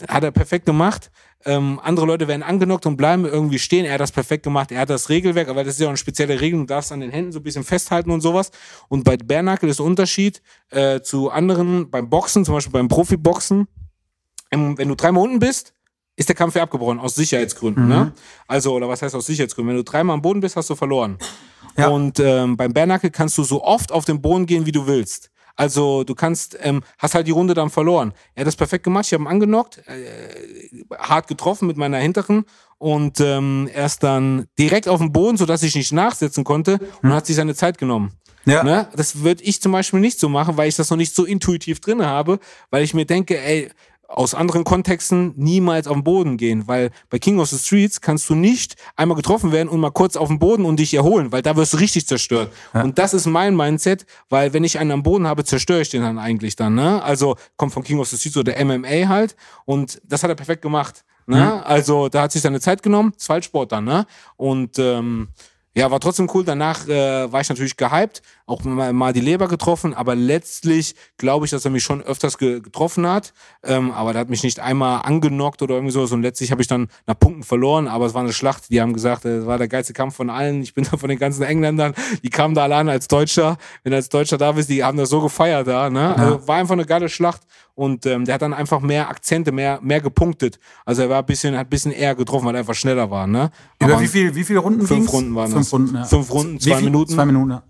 hat 0.08 0.24
er 0.24 0.30
perfekt 0.30 0.64
gemacht. 0.66 1.10
Ähm, 1.46 1.78
andere 1.82 2.06
Leute 2.06 2.26
werden 2.26 2.42
angenockt 2.42 2.86
und 2.86 2.96
bleiben 2.96 3.26
irgendwie 3.26 3.58
stehen. 3.58 3.84
Er 3.84 3.94
hat 3.94 4.00
das 4.00 4.12
perfekt 4.12 4.44
gemacht. 4.44 4.72
Er 4.72 4.80
hat 4.80 4.90
das 4.90 5.08
Regelwerk, 5.10 5.48
aber 5.48 5.62
das 5.62 5.74
ist 5.74 5.80
ja 5.80 5.86
auch 5.86 5.90
eine 5.90 5.98
spezielle 5.98 6.40
Regel. 6.40 6.60
Du 6.60 6.66
darfst 6.66 6.90
an 6.90 7.00
den 7.00 7.10
Händen 7.10 7.32
so 7.32 7.40
ein 7.40 7.42
bisschen 7.42 7.64
festhalten 7.64 8.10
und 8.10 8.22
sowas. 8.22 8.50
Und 8.88 9.04
bei 9.04 9.16
Bärnackel 9.16 9.68
ist 9.68 9.78
der 9.78 9.86
Unterschied 9.86 10.40
äh, 10.70 11.00
zu 11.00 11.30
anderen 11.30 11.90
beim 11.90 12.08
Boxen, 12.08 12.44
zum 12.44 12.54
Beispiel 12.54 12.72
beim 12.72 12.88
Profiboxen. 12.88 13.68
Ähm, 14.50 14.78
wenn 14.78 14.88
du 14.88 14.94
dreimal 14.94 15.24
unten 15.24 15.38
bist, 15.38 15.74
ist 16.16 16.28
der 16.28 16.36
Kampf 16.36 16.54
ja 16.54 16.62
abgebrochen, 16.62 17.00
aus 17.00 17.14
Sicherheitsgründen. 17.16 17.88
Ne? 17.88 18.12
Also, 18.46 18.72
oder 18.72 18.88
was 18.88 19.02
heißt 19.02 19.14
aus 19.14 19.26
Sicherheitsgründen? 19.26 19.70
Wenn 19.70 19.84
du 19.84 19.84
dreimal 19.84 20.14
am 20.14 20.22
Boden 20.22 20.40
bist, 20.40 20.56
hast 20.56 20.70
du 20.70 20.74
verloren. 20.76 21.18
Ja. 21.76 21.88
Und 21.88 22.20
ähm, 22.20 22.56
beim 22.56 22.72
Bärnackel 22.72 23.10
kannst 23.10 23.36
du 23.36 23.42
so 23.42 23.64
oft 23.64 23.90
auf 23.90 24.04
den 24.04 24.22
Boden 24.22 24.46
gehen, 24.46 24.64
wie 24.64 24.72
du 24.72 24.86
willst. 24.86 25.30
Also 25.56 26.04
du 26.04 26.14
kannst, 26.14 26.58
ähm, 26.60 26.82
hast 26.98 27.14
halt 27.14 27.26
die 27.26 27.32
Runde 27.32 27.54
dann 27.54 27.70
verloren. 27.70 28.12
Er 28.34 28.40
hat 28.40 28.48
das 28.48 28.56
perfekt 28.56 28.84
gemacht, 28.84 29.06
ich 29.06 29.12
habe 29.12 29.24
ihn 29.24 29.28
angenockt, 29.28 29.82
äh, 29.86 30.84
hart 30.98 31.28
getroffen 31.28 31.66
mit 31.66 31.76
meiner 31.76 31.98
hinteren 31.98 32.44
und 32.78 33.20
ähm, 33.20 33.68
erst 33.72 34.02
dann 34.02 34.46
direkt 34.58 34.88
auf 34.88 35.00
den 35.00 35.12
Boden, 35.12 35.36
sodass 35.36 35.62
ich 35.62 35.74
nicht 35.74 35.92
nachsetzen 35.92 36.44
konnte 36.44 36.80
und 37.02 37.12
hat 37.12 37.26
sich 37.26 37.36
seine 37.36 37.54
Zeit 37.54 37.78
genommen. 37.78 38.12
Ja. 38.46 38.62
Ne? 38.62 38.88
Das 38.94 39.22
würde 39.22 39.42
ich 39.42 39.62
zum 39.62 39.72
Beispiel 39.72 40.00
nicht 40.00 40.18
so 40.20 40.28
machen, 40.28 40.56
weil 40.56 40.68
ich 40.68 40.76
das 40.76 40.90
noch 40.90 40.96
nicht 40.96 41.14
so 41.14 41.24
intuitiv 41.24 41.80
drin 41.80 42.04
habe, 42.04 42.38
weil 42.70 42.84
ich 42.84 42.92
mir 42.92 43.06
denke, 43.06 43.40
ey, 43.40 43.70
aus 44.08 44.34
anderen 44.34 44.64
Kontexten 44.64 45.32
niemals 45.36 45.86
auf 45.86 45.94
den 45.94 46.04
Boden 46.04 46.36
gehen, 46.36 46.68
weil 46.68 46.90
bei 47.10 47.18
King 47.18 47.40
of 47.40 47.48
the 47.48 47.58
Streets 47.58 48.00
kannst 48.00 48.28
du 48.28 48.34
nicht 48.34 48.76
einmal 48.96 49.16
getroffen 49.16 49.52
werden 49.52 49.68
und 49.68 49.80
mal 49.80 49.90
kurz 49.90 50.16
auf 50.16 50.28
den 50.28 50.38
Boden 50.38 50.64
und 50.64 50.78
dich 50.78 50.94
erholen, 50.94 51.32
weil 51.32 51.42
da 51.42 51.56
wirst 51.56 51.72
du 51.72 51.78
richtig 51.78 52.06
zerstört. 52.06 52.52
Und 52.72 52.98
das 52.98 53.14
ist 53.14 53.26
mein 53.26 53.56
Mindset, 53.56 54.06
weil 54.28 54.52
wenn 54.52 54.64
ich 54.64 54.78
einen 54.78 54.90
am 54.90 55.02
Boden 55.02 55.26
habe, 55.26 55.44
zerstöre 55.44 55.80
ich 55.80 55.90
den 55.90 56.02
dann 56.02 56.18
eigentlich 56.18 56.56
dann, 56.56 56.74
ne? 56.74 57.02
Also 57.02 57.36
kommt 57.56 57.72
von 57.72 57.82
King 57.82 57.98
of 57.98 58.08
the 58.08 58.16
Streets 58.16 58.36
oder 58.36 58.62
MMA 58.64 59.08
halt 59.08 59.36
und 59.64 60.00
das 60.04 60.22
hat 60.22 60.30
er 60.30 60.36
perfekt 60.36 60.62
gemacht, 60.62 61.04
ne? 61.26 61.64
Also 61.64 62.08
da 62.08 62.22
hat 62.22 62.32
sich 62.32 62.42
seine 62.42 62.60
Zeit 62.60 62.82
genommen, 62.82 63.12
ist 63.16 63.26
Fallsport 63.26 63.72
dann, 63.72 63.84
ne? 63.84 64.06
Und 64.36 64.78
ähm, 64.78 65.28
ja, 65.76 65.90
war 65.90 65.98
trotzdem 65.98 66.30
cool. 66.32 66.44
Danach 66.44 66.86
äh, 66.86 67.30
war 67.32 67.40
ich 67.40 67.48
natürlich 67.48 67.76
gehypt, 67.76 68.22
auch 68.46 68.62
mal, 68.64 68.92
mal 68.92 69.12
die 69.12 69.20
Leber 69.20 69.48
getroffen, 69.48 69.94
aber 69.94 70.14
letztlich 70.14 70.94
glaube 71.16 71.46
ich, 71.46 71.50
dass 71.50 71.64
er 71.64 71.70
mich 71.70 71.82
schon 71.82 72.02
öfters 72.02 72.36
ge 72.38 72.60
getroffen 72.60 73.06
hat. 73.06 73.32
Ähm, 73.62 73.90
aber 73.90 74.12
der 74.12 74.20
hat 74.20 74.28
mich 74.30 74.42
nicht 74.42 74.60
einmal 74.60 75.00
angenockt 75.04 75.62
oder 75.62 75.74
irgendwie 75.76 75.92
sowas. 75.92 76.12
Und 76.12 76.22
letztlich 76.22 76.50
habe 76.50 76.60
ich 76.60 76.68
dann 76.68 76.88
nach 77.06 77.18
Punkten 77.18 77.42
verloren, 77.42 77.88
aber 77.88 78.06
es 78.06 78.14
war 78.14 78.22
eine 78.22 78.32
Schlacht. 78.32 78.70
Die 78.70 78.80
haben 78.80 78.92
gesagt, 78.92 79.24
äh, 79.24 79.38
es 79.38 79.46
war 79.46 79.56
der 79.58 79.68
geilste 79.68 79.92
Kampf 79.94 80.16
von 80.16 80.28
allen. 80.30 80.62
Ich 80.62 80.74
bin 80.74 80.84
da 80.90 80.96
von 80.96 81.08
den 81.08 81.18
ganzen 81.18 81.42
Engländern, 81.42 81.94
die 82.22 82.30
kamen 82.30 82.54
da 82.54 82.64
alle 82.64 82.76
an 82.76 82.88
als 82.88 83.08
Deutscher. 83.08 83.56
Wenn 83.82 83.90
du 83.92 83.96
als 83.96 84.08
Deutscher 84.10 84.36
da 84.38 84.52
bist, 84.52 84.68
die 84.68 84.84
haben 84.84 84.98
das 84.98 85.08
so 85.08 85.20
gefeiert 85.22 85.66
da. 85.66 85.88
Ne? 85.88 86.14
Also 86.16 86.46
war 86.46 86.56
einfach 86.56 86.74
eine 86.74 86.84
geile 86.86 87.08
Schlacht. 87.08 87.42
Und 87.74 88.06
ähm, 88.06 88.24
der 88.24 88.34
hat 88.34 88.42
dann 88.42 88.54
einfach 88.54 88.80
mehr 88.80 89.08
Akzente, 89.08 89.50
mehr, 89.50 89.80
mehr 89.82 90.00
gepunktet. 90.00 90.60
Also 90.84 91.02
er 91.02 91.08
war 91.10 91.18
ein 91.20 91.26
bisschen, 91.26 91.56
hat 91.56 91.66
ein 91.66 91.70
bisschen 91.70 91.90
eher 91.92 92.14
getroffen, 92.14 92.46
weil 92.46 92.54
er 92.54 92.60
einfach 92.60 92.74
schneller 92.74 93.10
war. 93.10 93.26
Ne? 93.26 93.50
Über 93.80 93.94
Aber- 93.94 94.02
wie, 94.02 94.06
viel, 94.06 94.34
wie 94.34 94.44
viele 94.44 94.60
Runden 94.60 94.86
Fünf 94.86 95.00
ging's? 95.00 95.12
Runden 95.12 95.34
waren 95.34 95.50
Fünf 95.50 95.64
das. 95.64 95.72
Runden, 95.72 95.94
ja. 95.96 96.04
Fünf 96.04 96.30
Runden, 96.32 96.60
zwei? 96.60 96.80
Minuten. 96.82 97.12
Zwei 97.12 97.24
Minuten, 97.26 97.50
ja. 97.50 97.62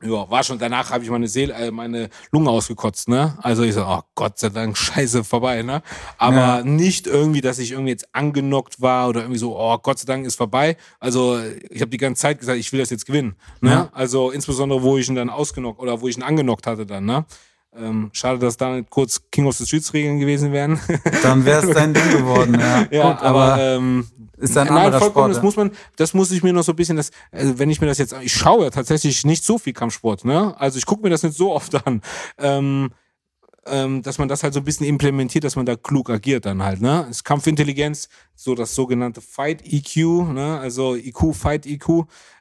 Ja, 0.00 0.30
war 0.30 0.44
schon, 0.44 0.60
danach 0.60 0.90
habe 0.92 1.02
ich 1.02 1.10
meine 1.10 1.26
Seele, 1.26 1.54
äh, 1.54 1.72
meine 1.72 2.08
Lunge 2.30 2.50
ausgekotzt, 2.50 3.08
ne? 3.08 3.36
Also 3.42 3.64
ich 3.64 3.74
so, 3.74 3.84
oh 3.84 4.00
Gott 4.14 4.38
sei 4.38 4.48
Dank, 4.48 4.76
scheiße, 4.78 5.24
vorbei, 5.24 5.62
ne? 5.62 5.82
Aber 6.18 6.36
Ja. 6.36 6.62
nicht 6.62 7.08
irgendwie, 7.08 7.40
dass 7.40 7.58
ich 7.58 7.72
irgendwie 7.72 7.90
jetzt 7.90 8.06
angenockt 8.14 8.80
war 8.80 9.08
oder 9.08 9.22
irgendwie 9.22 9.40
so, 9.40 9.58
oh 9.58 9.76
Gott 9.78 9.98
sei 9.98 10.06
Dank 10.06 10.24
ist 10.24 10.36
vorbei. 10.36 10.76
Also 11.00 11.40
ich 11.70 11.80
habe 11.80 11.90
die 11.90 11.96
ganze 11.96 12.22
Zeit 12.22 12.38
gesagt, 12.38 12.58
ich 12.58 12.70
will 12.72 12.78
das 12.78 12.90
jetzt 12.90 13.06
gewinnen, 13.06 13.34
ne? 13.60 13.70
Ja. 13.70 13.88
Also 13.92 14.30
insbesondere, 14.30 14.82
wo 14.84 14.98
ich 14.98 15.08
ihn 15.08 15.16
dann 15.16 15.30
ausgenockt 15.30 15.80
oder 15.80 16.00
wo 16.00 16.06
ich 16.06 16.16
ihn 16.16 16.22
angenockt 16.22 16.68
hatte 16.68 16.86
dann, 16.86 17.04
ne? 17.04 17.24
Ähm, 17.76 18.08
schade, 18.12 18.38
dass 18.38 18.56
da 18.56 18.70
nicht 18.76 18.90
kurz 18.90 19.20
King 19.30 19.46
of 19.46 19.56
the 19.56 19.66
Streets 19.66 19.92
Regeln 19.92 20.18
gewesen 20.18 20.52
wären. 20.52 20.80
Dann 21.22 21.44
wäre 21.44 21.66
es 21.66 21.74
dein 21.74 21.92
Ding 21.92 22.10
geworden, 22.10 22.56
ja. 22.58 22.86
Ja, 22.90 23.12
Gut, 23.12 23.22
aber, 23.22 23.52
aber 23.54 23.62
ähm, 23.62 24.08
ist 24.38 24.56
ein 24.56 24.66
nein, 24.66 24.76
anderer 24.76 25.00
vollkommen, 25.00 25.32
Sport. 25.32 25.36
das 25.36 25.42
muss 25.42 25.56
man, 25.56 25.70
das 25.96 26.14
muss 26.14 26.30
ich 26.30 26.42
mir 26.42 26.52
noch 26.52 26.62
so 26.62 26.72
ein 26.72 26.76
bisschen, 26.76 26.96
das, 26.96 27.10
also 27.32 27.58
wenn 27.58 27.70
ich 27.70 27.80
mir 27.80 27.86
das 27.86 27.98
jetzt, 27.98 28.14
ich 28.22 28.32
schaue 28.32 28.64
ja 28.64 28.70
tatsächlich 28.70 29.24
nicht 29.24 29.44
so 29.44 29.58
viel 29.58 29.72
Kampfsport, 29.72 30.24
ne? 30.24 30.54
Also 30.58 30.78
ich 30.78 30.86
gucke 30.86 31.02
mir 31.02 31.10
das 31.10 31.22
nicht 31.22 31.36
so 31.36 31.52
oft 31.52 31.86
an. 31.86 32.02
Ähm, 32.38 32.90
ähm, 33.70 34.02
dass 34.02 34.18
man 34.18 34.28
das 34.28 34.42
halt 34.42 34.54
so 34.54 34.60
ein 34.60 34.64
bisschen 34.64 34.86
implementiert, 34.86 35.44
dass 35.44 35.56
man 35.56 35.66
da 35.66 35.76
klug 35.76 36.10
agiert 36.10 36.46
dann 36.46 36.62
halt, 36.62 36.80
ne? 36.80 37.04
Das 37.06 37.18
ist 37.18 37.24
Kampfintelligenz, 37.24 38.08
so 38.34 38.54
das 38.54 38.74
sogenannte 38.74 39.20
Fight 39.20 39.62
EQ, 39.64 39.96
ne? 40.32 40.58
Also 40.60 40.94
IQ, 40.94 41.34
Fight 41.34 41.66
IQ, 41.66 41.88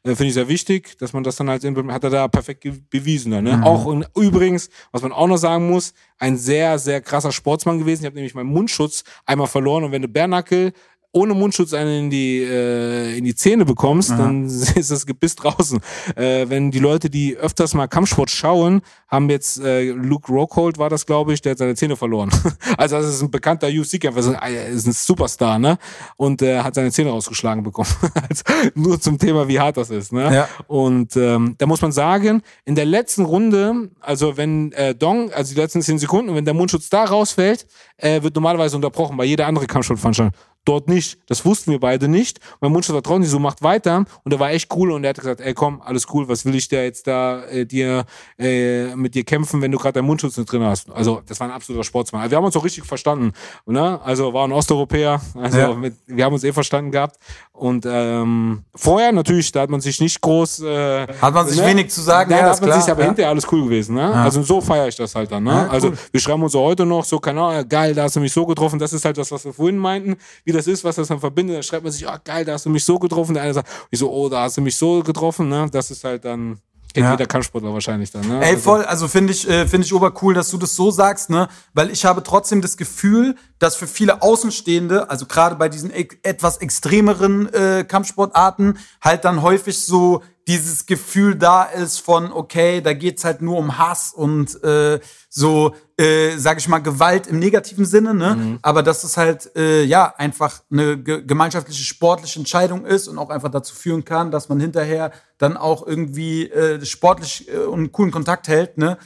äh, 0.04 0.16
finde 0.16 0.28
ich 0.28 0.34
sehr 0.34 0.48
wichtig, 0.48 0.98
dass 0.98 1.14
man 1.14 1.24
das 1.24 1.36
dann 1.36 1.50
halt 1.50 1.64
implementiert, 1.64 1.96
hat 1.96 2.04
er 2.04 2.10
da 2.10 2.28
perfekt 2.28 2.68
bewiesen 2.90 3.32
dann, 3.32 3.44
ne? 3.44 3.64
Auch 3.64 3.86
und 3.86 4.08
übrigens, 4.16 4.70
was 4.92 5.02
man 5.02 5.12
auch 5.12 5.28
noch 5.28 5.38
sagen 5.38 5.70
muss, 5.70 5.94
ein 6.18 6.38
sehr, 6.38 6.80
sehr 6.80 7.02
krasser 7.02 7.32
Sportsmann 7.32 7.80
gewesen. 7.80 8.04
Ich 8.04 8.06
habe 8.06 8.16
nämlich 8.16 8.36
meinen 8.36 8.50
Mundschutz 8.50 9.04
einmal 9.26 9.48
verloren 9.48 9.84
und 9.84 9.92
wenn 9.92 10.02
du 10.02 10.08
Bärnackel 10.08 10.74
ohne 11.18 11.34
Mundschutz 11.34 11.74
einen 11.74 12.06
in 12.06 12.10
die, 12.10 12.42
äh, 12.44 13.18
in 13.18 13.24
die 13.24 13.34
Zähne 13.36 13.66
bekommst, 13.66 14.12
Aha. 14.12 14.18
dann 14.20 14.46
ist 14.76 14.92
das 14.92 15.06
Gebiss 15.06 15.36
draußen. 15.36 15.80
Äh, 16.16 16.46
wenn 16.50 16.70
die 16.72 16.80
Leute, 16.80 17.10
die 17.10 17.36
öfters 17.36 17.74
mal 17.74 17.88
Kampfsport 17.88 18.30
schauen, 18.30 18.82
haben 19.08 19.30
jetzt 19.30 19.60
äh, 19.60 19.92
Luke 19.92 20.32
Rockhold 20.32 20.78
war 20.78 20.90
das, 20.90 21.06
glaube 21.06 21.34
ich, 21.34 21.42
der 21.42 21.52
hat 21.52 21.58
seine 21.58 21.76
Zähne 21.76 21.96
verloren. 21.96 22.30
also 22.78 22.98
das 22.98 23.08
ist 23.08 23.22
ein 23.22 23.32
bekannter 23.32 23.68
UFC-Kämpfer, 23.68 24.20
ist, 24.20 24.28
ein- 24.28 24.56
ist 24.76 24.86
ein 24.88 24.94
Superstar, 24.94 25.58
ne? 25.60 25.78
Und 26.18 26.42
äh, 26.42 26.60
hat 26.60 26.76
seine 26.76 26.92
Zähne 26.92 27.10
rausgeschlagen 27.10 27.64
bekommen. 27.64 27.90
also, 28.30 28.44
nur 28.76 29.00
zum 29.00 29.18
Thema, 29.18 29.48
wie 29.48 29.60
hart 29.60 29.78
das 29.78 29.90
ist, 29.90 30.14
ne? 30.14 30.34
Ja. 30.34 30.50
Und 30.68 31.16
ähm, 31.18 31.56
da 31.58 31.66
muss 31.66 31.82
man 31.82 31.92
sagen, 31.92 32.42
in 32.66 32.76
der 32.76 32.86
letzten 32.86 33.26
Runde, 33.26 33.90
also 34.02 34.38
wenn 34.38 34.72
äh, 34.74 34.94
Dong, 34.94 35.32
also 35.32 35.54
die 35.54 35.60
letzten 35.60 35.82
10 35.82 36.00
Sekunden, 36.00 36.36
wenn 36.36 36.46
der 36.46 36.54
Mundschutz 36.54 36.90
da 36.90 37.06
rausfällt, 37.06 37.66
äh, 37.98 38.22
wird 38.22 38.36
normalerweise 38.36 38.76
unterbrochen 38.76 39.18
bei 39.18 39.26
jeder 39.26 39.48
andere 39.48 39.68
Kampfsportveranstaltung. 39.68 40.34
Dort 40.68 40.90
nicht. 40.90 41.18
Das 41.28 41.46
wussten 41.46 41.72
wir 41.72 41.80
beide 41.80 42.10
nicht. 42.10 42.42
Mein 42.60 42.74
Mundschutz 42.74 42.94
war 42.94 43.02
draußen, 43.02 43.22
die 43.22 43.30
so 43.30 43.40
macht 43.40 43.64
weiter 43.64 44.04
und 44.26 44.34
er 44.34 44.40
war 44.42 44.52
echt 44.52 44.70
cool 44.76 44.92
und 44.92 45.06
er 45.06 45.12
hat 45.12 45.18
gesagt, 45.18 45.40
ey 45.40 45.54
komm, 45.54 45.82
alles 45.82 46.08
cool, 46.14 46.28
was 46.28 46.44
will 46.44 46.56
ich 46.56 46.68
da 46.68 46.82
jetzt 46.82 47.08
da 47.08 47.46
äh, 47.46 47.66
dir 47.66 48.04
äh, 48.38 48.94
mit 48.94 49.16
dir 49.16 49.24
kämpfen, 49.24 49.62
wenn 49.62 49.72
du 49.72 49.78
gerade 49.78 49.94
deinen 49.94 50.08
Mundschutz 50.08 50.36
nicht 50.36 50.52
drin 50.52 50.64
hast. 50.64 50.90
Also 50.92 51.22
das 51.26 51.40
war 51.40 51.48
ein 51.48 51.54
absoluter 51.54 51.86
Sportsmann. 51.86 52.22
Also, 52.22 52.32
wir 52.32 52.38
haben 52.38 52.44
uns 52.44 52.58
auch 52.58 52.66
richtig 52.66 52.84
verstanden. 52.84 53.32
Ne? 53.66 54.02
Also 54.04 54.34
war 54.34 54.46
ein 54.46 54.52
Osteuropäer, 54.52 55.22
also 55.36 55.58
Ja. 55.58 55.74
mit, 55.74 55.96
wir 56.06 56.26
haben 56.26 56.34
uns 56.34 56.44
eh 56.44 56.52
verstanden 56.52 56.92
gehabt. 56.92 57.16
Und 57.54 57.86
ähm, 57.90 58.64
vorher 58.76 59.14
natürlich, 59.14 59.52
da 59.54 59.62
hat 59.62 59.70
man 59.70 59.80
sich 59.80 60.02
nicht 60.02 60.20
groß 60.20 60.60
äh, 60.64 61.08
Hat 61.22 61.34
man 61.34 61.48
sich 61.48 61.60
ne? 61.62 61.66
wenig 61.66 61.90
zu 61.92 62.02
sagen, 62.02 62.30
ja, 62.30 62.40
ja, 62.40 62.44
hat 62.50 62.60
man 62.60 62.70
klar. 62.70 62.82
sich 62.82 62.92
aber 62.92 63.02
ja. 63.02 63.08
hinterher 63.08 63.30
alles 63.30 63.48
cool 63.52 63.64
gewesen, 63.64 63.96
ne? 63.96 64.14
Also 64.14 64.44
so 64.44 64.60
feiere 64.62 64.90
ich 64.90 64.96
das 64.98 65.16
halt 65.16 65.32
dann, 65.32 65.44
ne? 65.44 65.52
Ja, 65.52 65.64
cool. 65.64 65.70
Also 65.70 65.94
wir 66.12 66.20
schreiben 66.20 66.44
uns 66.44 66.54
heute 66.54 66.86
noch 66.86 67.06
so, 67.06 67.20
keine 67.20 67.42
Ahnung, 67.42 67.68
geil, 67.70 67.96
da 67.96 68.04
hast 68.04 68.16
du 68.18 68.20
mich 68.20 68.34
so 68.34 68.46
getroffen, 68.46 68.78
das 68.78 68.94
ist 68.94 69.06
halt 69.06 69.18
das, 69.18 69.32
was 69.32 69.46
wir 69.46 69.54
vorhin 69.54 69.78
meinten, 69.78 70.18
wie 70.44 70.57
das 70.58 70.68
ist, 70.68 70.84
was 70.84 70.96
das 70.98 71.08
dann 71.08 71.20
verbindet, 71.20 71.58
da 71.58 71.64
schreibt 71.64 71.84
man 71.84 71.92
sich, 71.92 72.08
ah 72.08 72.20
geil, 72.24 72.44
da 72.46 72.54
hast 72.54 72.66
du 72.66 72.70
mich 72.70 72.84
so 72.84 73.00
getroffen, 73.00 73.34
der 73.34 73.44
eine 73.44 73.54
sagt, 73.54 73.70
ich 73.92 74.00
so, 74.00 74.12
oh, 74.12 74.28
da 74.30 74.42
hast 74.44 74.58
du 74.58 74.62
mich 74.62 74.76
so 74.76 75.02
getroffen, 75.04 75.48
ne? 75.50 75.68
Das 75.72 75.90
ist 75.92 76.04
halt 76.04 76.26
dann, 76.26 76.60
kennt 76.94 77.06
Ja. 77.06 77.12
jeder 77.12 77.26
Kampfsportler 77.26 77.74
wahrscheinlich 77.74 78.12
dann, 78.12 78.28
ne? 78.28 78.40
Ey, 78.44 78.52
Also- 78.56 78.62
voll, 78.62 78.84
also 78.86 79.08
finde 79.08 79.32
ich, 79.34 79.48
äh, 79.50 79.68
finde 79.68 79.86
ich 79.86 79.94
obercool, 79.94 80.34
dass 80.34 80.50
du 80.50 80.58
das 80.58 80.76
so 80.76 80.90
sagst, 80.92 81.30
ne? 81.30 81.48
Weil 81.74 81.92
ich 81.92 82.06
habe 82.06 82.24
trotzdem 82.24 82.62
das 82.62 82.76
Gefühl, 82.78 83.36
dass 83.60 83.76
für 83.76 83.88
viele 83.88 84.22
Außenstehende, 84.22 85.10
also 85.10 85.26
gerade 85.26 85.56
bei 85.56 85.70
diesen 85.70 85.92
e 85.92 86.08
etwas 86.24 86.58
extremeren 86.58 87.54
äh, 87.54 87.86
Kampfsportarten, 87.88 88.78
halt 89.02 89.26
dann 89.26 89.42
häufig 89.42 89.78
so 89.80 90.22
dieses 90.48 90.86
Gefühl 90.86 91.36
da 91.36 91.64
ist 91.64 92.00
von, 92.00 92.32
okay, 92.32 92.80
da 92.82 92.94
geht's 92.94 93.26
halt 93.26 93.42
nur 93.42 93.58
um 93.58 93.78
Hass 93.78 94.14
und 94.14 94.64
äh, 94.64 95.00
so, 95.30 95.76
äh, 95.98 96.38
sag 96.38 96.58
ich 96.58 96.70
mal, 96.70 96.80
Gewalt 96.80 97.28
im 97.28 97.38
negativen 97.38 97.86
Sinne, 97.86 98.14
ne? 98.14 98.60
Aber 98.62 98.82
dass 98.82 99.04
es 99.04 99.18
halt, 99.18 99.52
äh, 99.58 99.84
ja, 99.84 100.14
einfach 100.18 100.62
eine 100.72 100.98
ge 100.98 101.24
gemeinschaftliche 101.26 101.84
sportliche 101.84 102.40
Entscheidung 102.40 102.86
ist 102.86 103.10
und 103.10 103.18
auch 103.18 103.30
einfach 103.30 103.50
dazu 103.50 103.76
führen 103.76 104.06
kann, 104.06 104.32
dass 104.32 104.48
man 104.48 104.60
hinterher 104.62 105.12
dann 105.38 105.58
auch 105.58 105.86
irgendwie 105.86 106.50
äh, 106.50 106.84
sportlich 106.86 107.52
äh, 107.54 107.58
und 107.58 107.92
coolen 107.92 108.12
Kontakt 108.12 108.48
hält, 108.48 108.78
ne? 108.78 108.98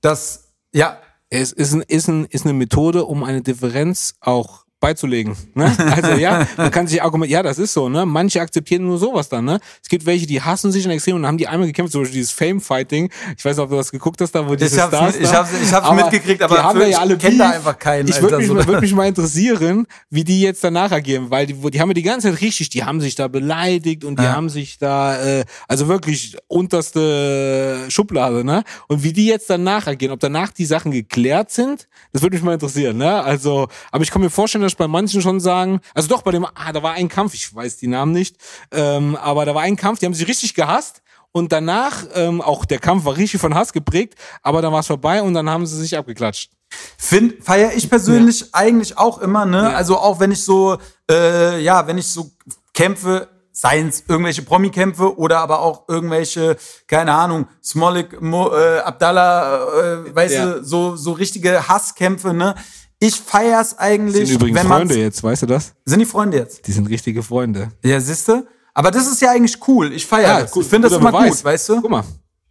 Das, 0.00 0.52
ja, 0.72 1.00
es 1.30 1.52
ist, 1.52 1.72
ein, 1.72 1.82
ist, 1.82 2.08
ein, 2.08 2.26
ist 2.26 2.44
eine 2.44 2.54
Methode, 2.54 3.06
um 3.06 3.24
eine 3.24 3.42
Differenz 3.42 4.14
auch 4.20 4.65
beizulegen. 4.80 5.36
Ne? 5.54 5.74
Also 5.96 6.12
ja, 6.12 6.46
man 6.56 6.70
kann 6.70 6.86
sich 6.86 7.02
argumentieren, 7.02 7.38
ja, 7.38 7.42
das 7.42 7.58
ist 7.58 7.72
so, 7.72 7.88
ne? 7.88 8.04
Manche 8.04 8.40
akzeptieren 8.40 8.84
nur 8.86 8.98
sowas 8.98 9.28
dann, 9.28 9.44
ne? 9.44 9.58
Es 9.82 9.88
gibt 9.88 10.04
welche, 10.04 10.26
die 10.26 10.42
hassen 10.42 10.70
sich 10.72 10.84
in 10.84 10.90
extrem 10.90 11.16
und 11.16 11.26
haben 11.26 11.38
die 11.38 11.48
einmal 11.48 11.66
gekämpft, 11.66 11.92
zum 11.92 12.02
Beispiel 12.02 12.18
dieses 12.20 12.32
Fame-Fighting. 12.32 13.10
Ich 13.36 13.44
weiß 13.44 13.56
nicht, 13.56 13.64
ob 13.64 13.70
du 13.70 13.76
das 13.76 13.90
geguckt 13.90 14.20
hast, 14.20 14.32
da 14.32 14.46
wo 14.46 14.54
diese 14.54 14.76
ich 14.76 14.82
hab's, 14.82 14.94
Stars 14.94 15.16
ich 15.16 15.32
hab's, 15.32 15.50
ich 15.62 15.72
hab's 15.72 15.90
mitgekriegt, 15.92 16.42
aber 16.42 16.56
die 16.56 16.62
haben 16.62 16.90
ja 16.90 16.98
alle 16.98 17.14
ich 17.14 17.20
kenn 17.20 17.38
da 17.38 17.50
einfach 17.50 17.78
keinen. 17.78 18.08
Ich 18.08 18.20
würde 18.20 18.38
mich, 18.38 18.48
so. 18.48 18.54
würd 18.54 18.80
mich 18.80 18.94
mal 18.94 19.06
interessieren, 19.06 19.86
wie 20.10 20.24
die 20.24 20.40
jetzt 20.42 20.62
danach 20.62 20.90
agieren, 20.90 21.30
weil 21.30 21.46
die, 21.46 21.54
die 21.54 21.80
haben 21.80 21.88
ja 21.90 21.94
die 21.94 22.02
ganze 22.02 22.30
Zeit 22.30 22.40
richtig, 22.42 22.68
die 22.68 22.84
haben 22.84 23.00
sich 23.00 23.14
da 23.14 23.28
beleidigt 23.28 24.04
und 24.04 24.18
die 24.18 24.24
Ja. 24.24 24.34
haben 24.34 24.48
sich 24.50 24.78
da, 24.78 25.16
äh, 25.22 25.44
also 25.68 25.88
wirklich 25.88 26.36
unterste 26.48 27.84
Schublade, 27.88 28.44
ne? 28.44 28.62
Und 28.88 29.02
wie 29.02 29.12
die 29.12 29.26
jetzt 29.26 29.48
danach 29.50 29.86
agieren, 29.86 30.12
ob 30.12 30.20
danach 30.20 30.50
die 30.52 30.66
Sachen 30.66 30.90
geklärt 30.92 31.50
sind, 31.50 31.88
das 32.12 32.22
würde 32.22 32.36
mich 32.36 32.44
mal 32.44 32.54
interessieren, 32.54 32.96
ne? 32.96 33.22
Also, 33.22 33.68
aber 33.90 34.04
ich 34.04 34.10
kann 34.10 34.20
mir 34.22 34.30
vorstellen, 34.30 34.62
dass 34.66 34.74
bei 34.74 34.88
manchen 34.88 35.22
schon 35.22 35.40
sagen, 35.40 35.80
also 35.94 36.08
doch, 36.08 36.22
bei 36.22 36.30
dem, 36.32 36.44
ah, 36.44 36.72
da 36.72 36.82
war 36.82 36.92
ein 36.92 37.08
Kampf, 37.08 37.34
ich 37.34 37.54
weiß 37.54 37.76
die 37.78 37.86
Namen 37.88 38.12
nicht, 38.12 38.36
ähm, 38.72 39.16
aber 39.16 39.44
da 39.44 39.54
war 39.54 39.62
ein 39.62 39.76
Kampf, 39.76 39.98
die 40.00 40.06
haben 40.06 40.14
sich 40.14 40.28
richtig 40.28 40.54
gehasst. 40.54 41.02
Und 41.32 41.52
danach, 41.52 42.04
ähm, 42.14 42.40
auch 42.40 42.64
der 42.64 42.78
Kampf 42.78 43.04
war 43.04 43.14
richtig 43.16 43.40
von 43.42 43.54
Hass 43.54 43.74
geprägt, 43.74 44.14
aber 44.42 44.62
dann 44.62 44.72
war 44.72 44.80
es 44.80 44.86
vorbei 44.86 45.20
und 45.20 45.34
dann 45.34 45.50
haben 45.50 45.66
sie 45.66 45.76
sich 45.76 45.96
abgeklatscht. 45.98 46.50
Find, 46.96 47.44
feier 47.44 47.72
ich 47.74 47.90
persönlich 47.90 48.54
eigentlich 48.54 48.96
auch 48.96 49.18
immer, 49.18 49.44
ne? 49.44 49.58
Ja. 49.64 49.70
Also 49.76 49.98
auch 49.98 50.18
wenn 50.18 50.30
ich 50.32 50.42
so, 50.42 50.78
äh, 51.10 51.60
ja, 51.60 51.86
wenn 51.86 51.98
ich 51.98 52.06
so 52.08 52.30
kämpfe, 52.72 53.28
seien 53.52 53.88
es 53.88 54.04
irgendwelche 54.08 54.42
Promi-Kämpfe 54.42 55.18
oder 55.18 55.40
aber 55.40 55.60
auch 55.60 55.88
irgendwelche, 55.88 56.56
keine 56.86 57.12
Ahnung, 57.12 57.48
Smolik, 57.62 58.20
Mo, 58.22 58.54
äh, 58.54 58.78
Abdallah, 58.80 60.04
äh, 60.06 60.14
weißt 60.14 60.34
Ja. 60.34 60.46
du, 60.46 60.64
so, 60.64 60.96
so 60.96 61.12
richtige 61.12 61.68
Hasskämpfe, 61.68 62.32
ne? 62.32 62.54
Ich 62.98 63.14
feier's 63.16 63.76
eigentlich, 63.78 64.28
Sind 64.28 64.36
übrigens 64.36 64.58
wenn 64.60 64.66
Freunde 64.68 64.98
jetzt, 64.98 65.22
weißt 65.22 65.42
du 65.42 65.46
das? 65.46 65.74
Sind 65.84 65.98
die 65.98 66.06
Freunde 66.06 66.38
jetzt? 66.38 66.66
Die 66.66 66.72
sind 66.72 66.88
richtige 66.88 67.22
Freunde. 67.22 67.68
Ja, 67.84 68.00
siehste? 68.00 68.46
Aber 68.72 68.90
das 68.90 69.06
ist 69.06 69.20
ja 69.20 69.30
eigentlich 69.32 69.58
cool. 69.68 69.92
Ich 69.92 70.06
feiere 70.06 70.42
das. 70.42 70.50
gut, 70.50 70.64
ich 70.64 70.68
finde 70.70 70.88
das 70.88 70.98
immer 70.98 71.12
Beweis. 71.12 71.36
gut, 71.36 71.44
weißt 71.44 71.68
du? 71.70 71.80
Guck 71.82 71.90
mal, 71.90 72.04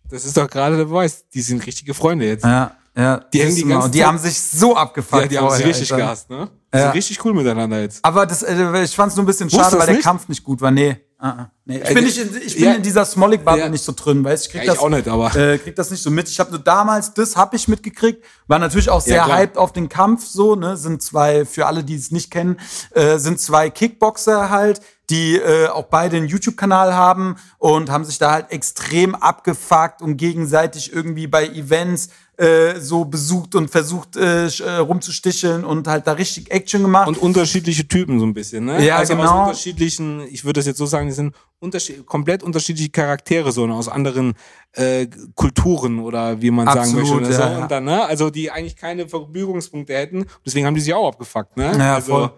das 0.10 0.26
ist 0.26 0.38
doch 0.38 0.48
gerade 0.50 0.78
der 0.78 0.86
Beweis. 0.86 1.26
Die 1.34 1.42
sind 1.42 1.66
richtige 1.66 1.94
Freunde 1.96 2.26
jetzt. 2.28 2.44
Ja, 2.46 2.76
ja. 2.96 3.18
Die 3.34 3.42
hängen 3.42 3.56
die 3.56 3.64
ganze 3.66 3.90
die 3.90 4.06
haben 4.06 4.18
sich 4.20 4.40
so 4.40 4.76
abgefuckt. 4.76 5.24
Ja, 5.24 5.28
die 5.28 5.38
haben 5.40 5.50
sich 5.56 5.66
richtig 5.66 5.90
gehasst, 5.90 6.30
ne? 6.30 6.50
Die 6.74 6.78
Ja. 6.78 6.84
sind 6.86 6.94
richtig 6.94 7.26
cool 7.26 7.34
miteinander 7.34 7.82
jetzt. 7.82 8.04
Aber 8.06 8.26
das, 8.26 8.44
äh, 8.44 8.84
ich 8.84 8.96
fand's 8.96 9.16
nur 9.16 9.24
ein 9.24 9.28
bisschen 9.28 9.50
schade, 9.50 9.78
weil 9.80 9.86
der 9.88 9.96
nicht? 9.96 10.04
Kampf 10.04 10.28
nicht 10.28 10.44
gut 10.44 10.62
war. 10.62 10.70
Nee. 10.72 10.98
Uh 11.26 11.30
-uh. 11.30 11.46
nee. 11.66 11.82
Ich 11.82 11.94
bin, 11.96 12.04
nicht 12.04 12.18
in, 12.20 12.42
ich 12.46 12.56
bin 12.56 12.64
ja. 12.66 12.74
in 12.74 12.84
dieser 12.84 13.04
Smolik-Bubble 13.04 13.62
Ja. 13.62 13.70
nicht 13.70 13.84
so 13.84 13.94
drin, 13.94 14.24
weißt 14.24 14.46
du? 14.46 14.48
Ich 14.48 14.52
krieg 14.52 14.64
Ja, 14.66 14.74
ich 14.74 14.78
das 14.78 14.86
auch 14.86 14.90
nicht, 14.90 15.08
aber- 15.08 15.36
Äh, 15.36 15.58
krieg 15.58 15.76
das 15.76 15.90
nicht 15.90 16.04
so 16.04 16.12
mit. 16.12 16.30
Ich 16.30 16.40
habe 16.40 16.52
nur 16.52 16.60
damals, 16.60 17.14
das 17.16 17.36
habe 17.36 17.56
ich 17.56 17.68
mitgekriegt. 17.68 18.24
War 18.48 18.60
natürlich 18.60 18.90
auch 18.92 19.02
sehr 19.02 19.26
hyped 19.26 19.58
auf 19.58 19.74
den 19.74 19.90
Kampf 19.90 20.28
so, 20.28 20.56
ne? 20.56 20.78
Sind 20.78 21.02
zwei, 21.02 21.46
für 21.46 21.66
alle, 21.66 21.84
die 21.84 21.96
es 21.96 22.12
nicht 22.12 22.30
kennen, 22.30 22.58
äh, 22.92 23.18
sind 23.18 23.40
zwei 23.40 23.72
Kickboxer 23.72 24.52
halt, 24.52 24.82
die 25.10 25.36
äh, 25.38 25.68
auch 25.68 25.86
beide 25.86 26.18
einen 26.18 26.28
YouTube-Kanal 26.28 26.94
haben 26.94 27.36
und 27.58 27.90
haben 27.90 28.06
sich 28.06 28.18
da 28.18 28.32
halt 28.32 28.52
extrem 28.52 29.16
abgefuckt 29.16 30.02
und 30.02 30.18
gegenseitig 30.18 30.94
irgendwie 30.94 31.28
bei 31.28 31.48
Events 31.48 32.10
äh, 32.38 32.80
so 32.82 33.06
besucht 33.06 33.56
und 33.56 33.70
versucht 33.70 34.18
äh, 34.18 34.48
äh, 34.48 34.78
rumzusticheln 34.78 35.64
und 35.64 35.88
halt 35.88 36.06
da 36.06 36.14
richtig 36.14 36.52
Action 36.52 36.82
gemacht. 36.82 37.08
Und 37.08 37.18
unterschiedliche 37.18 37.88
Typen 37.88 38.20
so 38.20 38.26
ein 38.26 38.34
bisschen, 38.34 38.66
ne? 38.66 38.86
Ja, 38.86 38.98
also 38.98 39.16
genau. 39.16 39.30
aus 39.30 39.48
unterschiedlichen, 39.48 40.22
ich 40.30 40.44
würde 40.44 40.60
das 40.60 40.66
jetzt 40.66 40.78
so 40.78 40.86
sagen, 40.86 41.08
die 41.08 41.14
sind 41.14 41.34
unterschied 41.60 42.06
komplett 42.06 42.44
unterschiedliche 42.44 42.90
Charaktere, 42.90 43.54
so 43.54 43.66
ne? 43.66 43.74
aus 43.74 43.88
anderen 43.88 44.34
äh, 44.74 45.08
Kulturen 45.36 46.00
oder 46.00 46.42
wie 46.42 46.52
man 46.52 46.68
sagen 46.68 46.80
Absolut, 46.80 47.22
möchte. 47.22 47.30
Ne? 47.30 47.34
So, 47.34 47.42
ja, 47.42 47.52
ja. 47.52 47.58
Und 47.62 47.72
dann, 47.72 47.86
ne? 47.86 48.06
Also 48.06 48.30
die 48.30 48.52
eigentlich 48.52 48.76
keine 48.76 49.08
Verbügungspunkte 49.08 49.94
hätten. 49.94 50.26
Deswegen 50.46 50.66
haben 50.66 50.76
die 50.76 50.82
sich 50.82 50.94
auch 50.94 51.08
abgefuckt, 51.08 51.56
ne? 51.56 51.72
Ja, 51.78 51.96
also, 51.96 52.12
voll. 52.12 52.32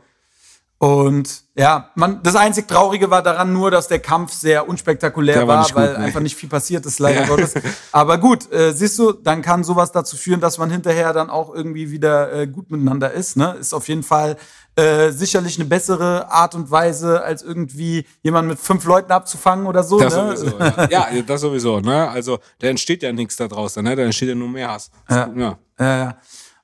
Und 0.80 1.44
ja, 1.56 1.90
man, 1.96 2.22
das 2.22 2.36
einzig 2.36 2.68
Traurige 2.68 3.10
war 3.10 3.24
daran 3.24 3.52
nur, 3.52 3.72
dass 3.72 3.88
der 3.88 3.98
Kampf 3.98 4.32
sehr 4.34 4.70
unspektakulär 4.70 5.34
Der 5.34 5.48
war 5.48 5.58
war, 5.58 5.66
gut, 5.66 5.76
weil 5.76 5.98
nee. 5.98 6.06
einfach 6.06 6.20
nicht 6.20 6.36
viel 6.36 6.50
passiert 6.50 6.86
ist, 6.86 7.00
leider 7.00 7.22
Ja. 7.22 7.28
Gottes. 7.28 7.56
Aber 7.92 8.20
gut, 8.20 8.52
äh, 8.52 8.74
siehst 8.74 9.00
du, 9.00 9.12
dann 9.12 9.42
kann 9.42 9.64
sowas 9.64 9.92
dazu 9.92 10.16
führen, 10.18 10.40
dass 10.40 10.60
man 10.60 10.70
hinterher 10.70 11.14
dann 11.14 11.32
auch 11.32 11.52
irgendwie 11.54 11.90
wieder 11.90 12.32
äh, 12.32 12.46
gut 12.48 12.70
miteinander 12.70 13.12
ist. 13.12 13.38
Ne? 13.38 13.56
Ist 13.60 13.74
auf 13.74 13.88
jeden 13.88 14.04
Fall 14.04 14.38
äh, 14.76 15.10
sicherlich 15.10 15.58
eine 15.58 15.68
bessere 15.68 16.30
Art 16.30 16.54
und 16.54 16.70
Weise, 16.70 17.24
als 17.24 17.42
irgendwie 17.42 18.06
jemanden 18.22 18.52
mit 18.52 18.60
fünf 18.60 18.86
Leuten 18.86 19.12
abzufangen 19.12 19.66
oder 19.66 19.82
so. 19.82 20.00
Das 20.00 20.16
ne? 20.16 20.38
sowieso, 20.38 20.60
ja. 20.60 20.88
ja, 20.92 21.22
das 21.26 21.42
sowieso, 21.42 21.80
ne? 21.80 22.08
Also 22.08 22.38
da 22.60 22.68
entsteht 22.68 23.02
ja 23.02 23.12
nichts 23.12 23.36
da 23.36 23.48
draußen, 23.48 23.84
ne? 23.84 23.96
Da 23.96 24.04
entsteht 24.04 24.30
ja 24.30 24.36
nur 24.36 24.50
mehr 24.50 24.70
Hass. 24.72 24.92
Ja. 25.10 25.28
ja. 25.36 25.58
Ja, 25.80 25.98
ja. 25.98 26.18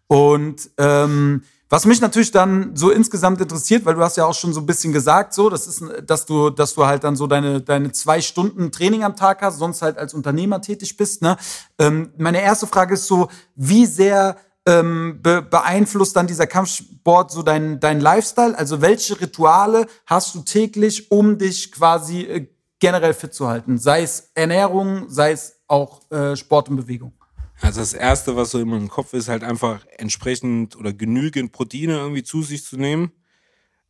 Und 0.05 0.69
ähm, 0.77 1.43
was 1.73 1.87
mich 1.87 2.01
natürlich 2.01 2.29
dann 2.29 2.75
so 2.75 2.91
insgesamt 2.91 3.41
interessiert, 3.41 3.83
weil 3.83 3.95
du 3.95 4.01
hast 4.01 4.15
ja 4.15 4.25
auch 4.25 4.35
schon 4.35 4.53
so 4.53 4.59
ein 4.59 4.67
bisschen 4.67 4.93
gesagt, 4.93 5.33
so, 5.33 5.49
das 5.49 5.65
ist, 5.65 5.83
dass 6.05 6.27
du, 6.27 6.51
dass 6.51 6.75
du 6.75 6.85
halt 6.85 7.03
dann 7.03 7.15
so 7.15 7.25
deine, 7.25 7.61
deine 7.61 7.91
zwei 7.91 8.21
Stunden 8.21 8.71
Training 8.71 9.03
am 9.03 9.15
Tag 9.15 9.41
hast, 9.41 9.57
sonst 9.57 9.81
halt 9.81 9.97
als 9.97 10.13
Unternehmer 10.13 10.61
tätig 10.61 10.97
bist. 10.97 11.23
Ne? 11.23 11.35
Ähm, 11.79 12.13
meine 12.15 12.43
erste 12.43 12.67
Frage 12.67 12.93
ist 12.93 13.07
so, 13.07 13.27
wie 13.55 13.87
sehr 13.87 14.37
ähm, 14.67 15.17
be 15.23 15.41
beeinflusst 15.41 16.15
dann 16.15 16.27
dieser 16.27 16.45
Kampfsport 16.45 17.31
so 17.31 17.41
dein, 17.41 17.79
dein 17.79 17.99
Lifestyle? 17.99 18.55
Also 18.55 18.79
welche 18.81 19.19
Rituale 19.19 19.87
hast 20.05 20.35
du 20.35 20.41
täglich, 20.41 21.09
um 21.09 21.39
dich 21.39 21.71
quasi 21.71 22.21
äh, 22.21 22.47
generell 22.77 23.15
fit 23.15 23.33
zu 23.33 23.47
halten? 23.47 23.79
Sei 23.79 24.03
es 24.03 24.29
Ernährung, 24.35 25.09
sei 25.09 25.31
es 25.31 25.55
auch 25.67 26.01
äh, 26.11 26.35
Sport 26.35 26.69
und 26.69 26.75
Bewegung. 26.75 27.13
Also 27.61 27.79
das 27.79 27.93
Erste, 27.93 28.35
was 28.35 28.51
so 28.51 28.59
in 28.59 28.67
meinem 28.67 28.89
Kopf 28.89 29.13
ist, 29.13 29.29
halt 29.29 29.43
einfach 29.43 29.85
entsprechend 29.97 30.75
oder 30.75 30.93
genügend 30.93 31.51
Proteine 31.51 31.97
irgendwie 31.97 32.23
zu 32.23 32.41
sich 32.41 32.65
zu 32.65 32.77
nehmen. 32.77 33.11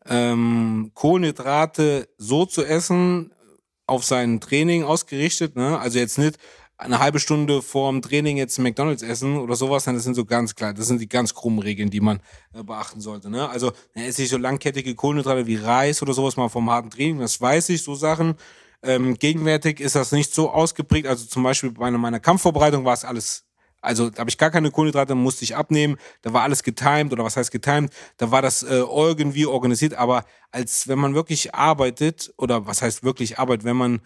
Ähm, 0.05 0.91
Kohlenhydrate 0.93 2.09
so 2.17 2.45
zu 2.45 2.63
essen, 2.63 3.33
auf 3.85 4.03
sein 4.03 4.39
Training 4.39 4.83
ausgerichtet. 4.83 5.55
Ne? 5.55 5.77
Also 5.79 5.99
jetzt 5.99 6.17
nicht 6.17 6.37
eine 6.77 6.99
halbe 6.99 7.19
Stunde 7.19 7.61
vorm 7.61 8.01
Training 8.01 8.37
jetzt 8.37 8.59
McDonalds 8.59 9.03
essen 9.03 9.37
oder 9.37 9.55
sowas, 9.55 9.85
das 9.85 10.03
sind 10.03 10.15
so 10.15 10.25
ganz 10.25 10.55
klar, 10.55 10.73
das 10.73 10.87
sind 10.87 10.99
die 10.99 11.07
ganz 11.07 11.33
krummen 11.33 11.59
Regeln, 11.59 11.89
die 11.89 12.01
man 12.01 12.19
äh, 12.53 12.63
beachten 12.63 12.99
sollte. 12.99 13.29
Ne? 13.29 13.47
Also 13.47 13.71
dann 13.93 14.03
esse 14.03 14.23
ich 14.23 14.29
so 14.29 14.37
langkettige 14.37 14.95
Kohlenhydrate 14.95 15.45
wie 15.47 15.55
Reis 15.55 16.01
oder 16.01 16.13
sowas 16.13 16.35
mal 16.35 16.49
vom 16.49 16.69
harten 16.69 16.89
Training, 16.89 17.19
das 17.19 17.39
weiß 17.39 17.69
ich, 17.69 17.83
so 17.83 17.95
Sachen. 17.95 18.35
Ähm, 18.81 19.17
gegenwärtig 19.17 19.79
ist 19.79 19.95
das 19.95 20.11
nicht 20.11 20.33
so 20.33 20.49
ausgeprägt. 20.49 21.07
Also 21.07 21.25
zum 21.25 21.43
Beispiel 21.43 21.71
bei 21.71 21.89
meiner 21.91 22.19
Kampfvorbereitung 22.19 22.83
war 22.83 22.93
es 22.93 23.05
alles 23.05 23.45
also 23.83 24.09
da 24.09 24.19
habe 24.19 24.29
ich 24.29 24.37
gar 24.37 24.49
keine 24.49 24.71
Kohlenhydrate, 24.71 25.13
musste 25.13 25.43
ich 25.43 25.55
abnehmen. 25.55 25.97
Da 26.21 26.33
war 26.33 26.43
alles 26.43 26.63
getimed 26.63 27.11
oder 27.11 27.23
was 27.23 27.35
heißt 27.35 27.51
getimed? 27.51 27.91
Da 28.17 28.31
war 28.31 28.41
das 28.41 28.63
äh, 28.63 28.77
irgendwie 28.77 29.45
organisiert. 29.45 29.93
Aber 29.93 30.25
als 30.51 30.87
wenn 30.87 30.99
man 30.99 31.15
wirklich 31.15 31.53
arbeitet 31.53 32.33
oder 32.37 32.65
was 32.65 32.81
heißt 32.81 33.03
wirklich 33.03 33.39
arbeitet, 33.39 33.65
wenn 33.65 33.75
man 33.75 34.01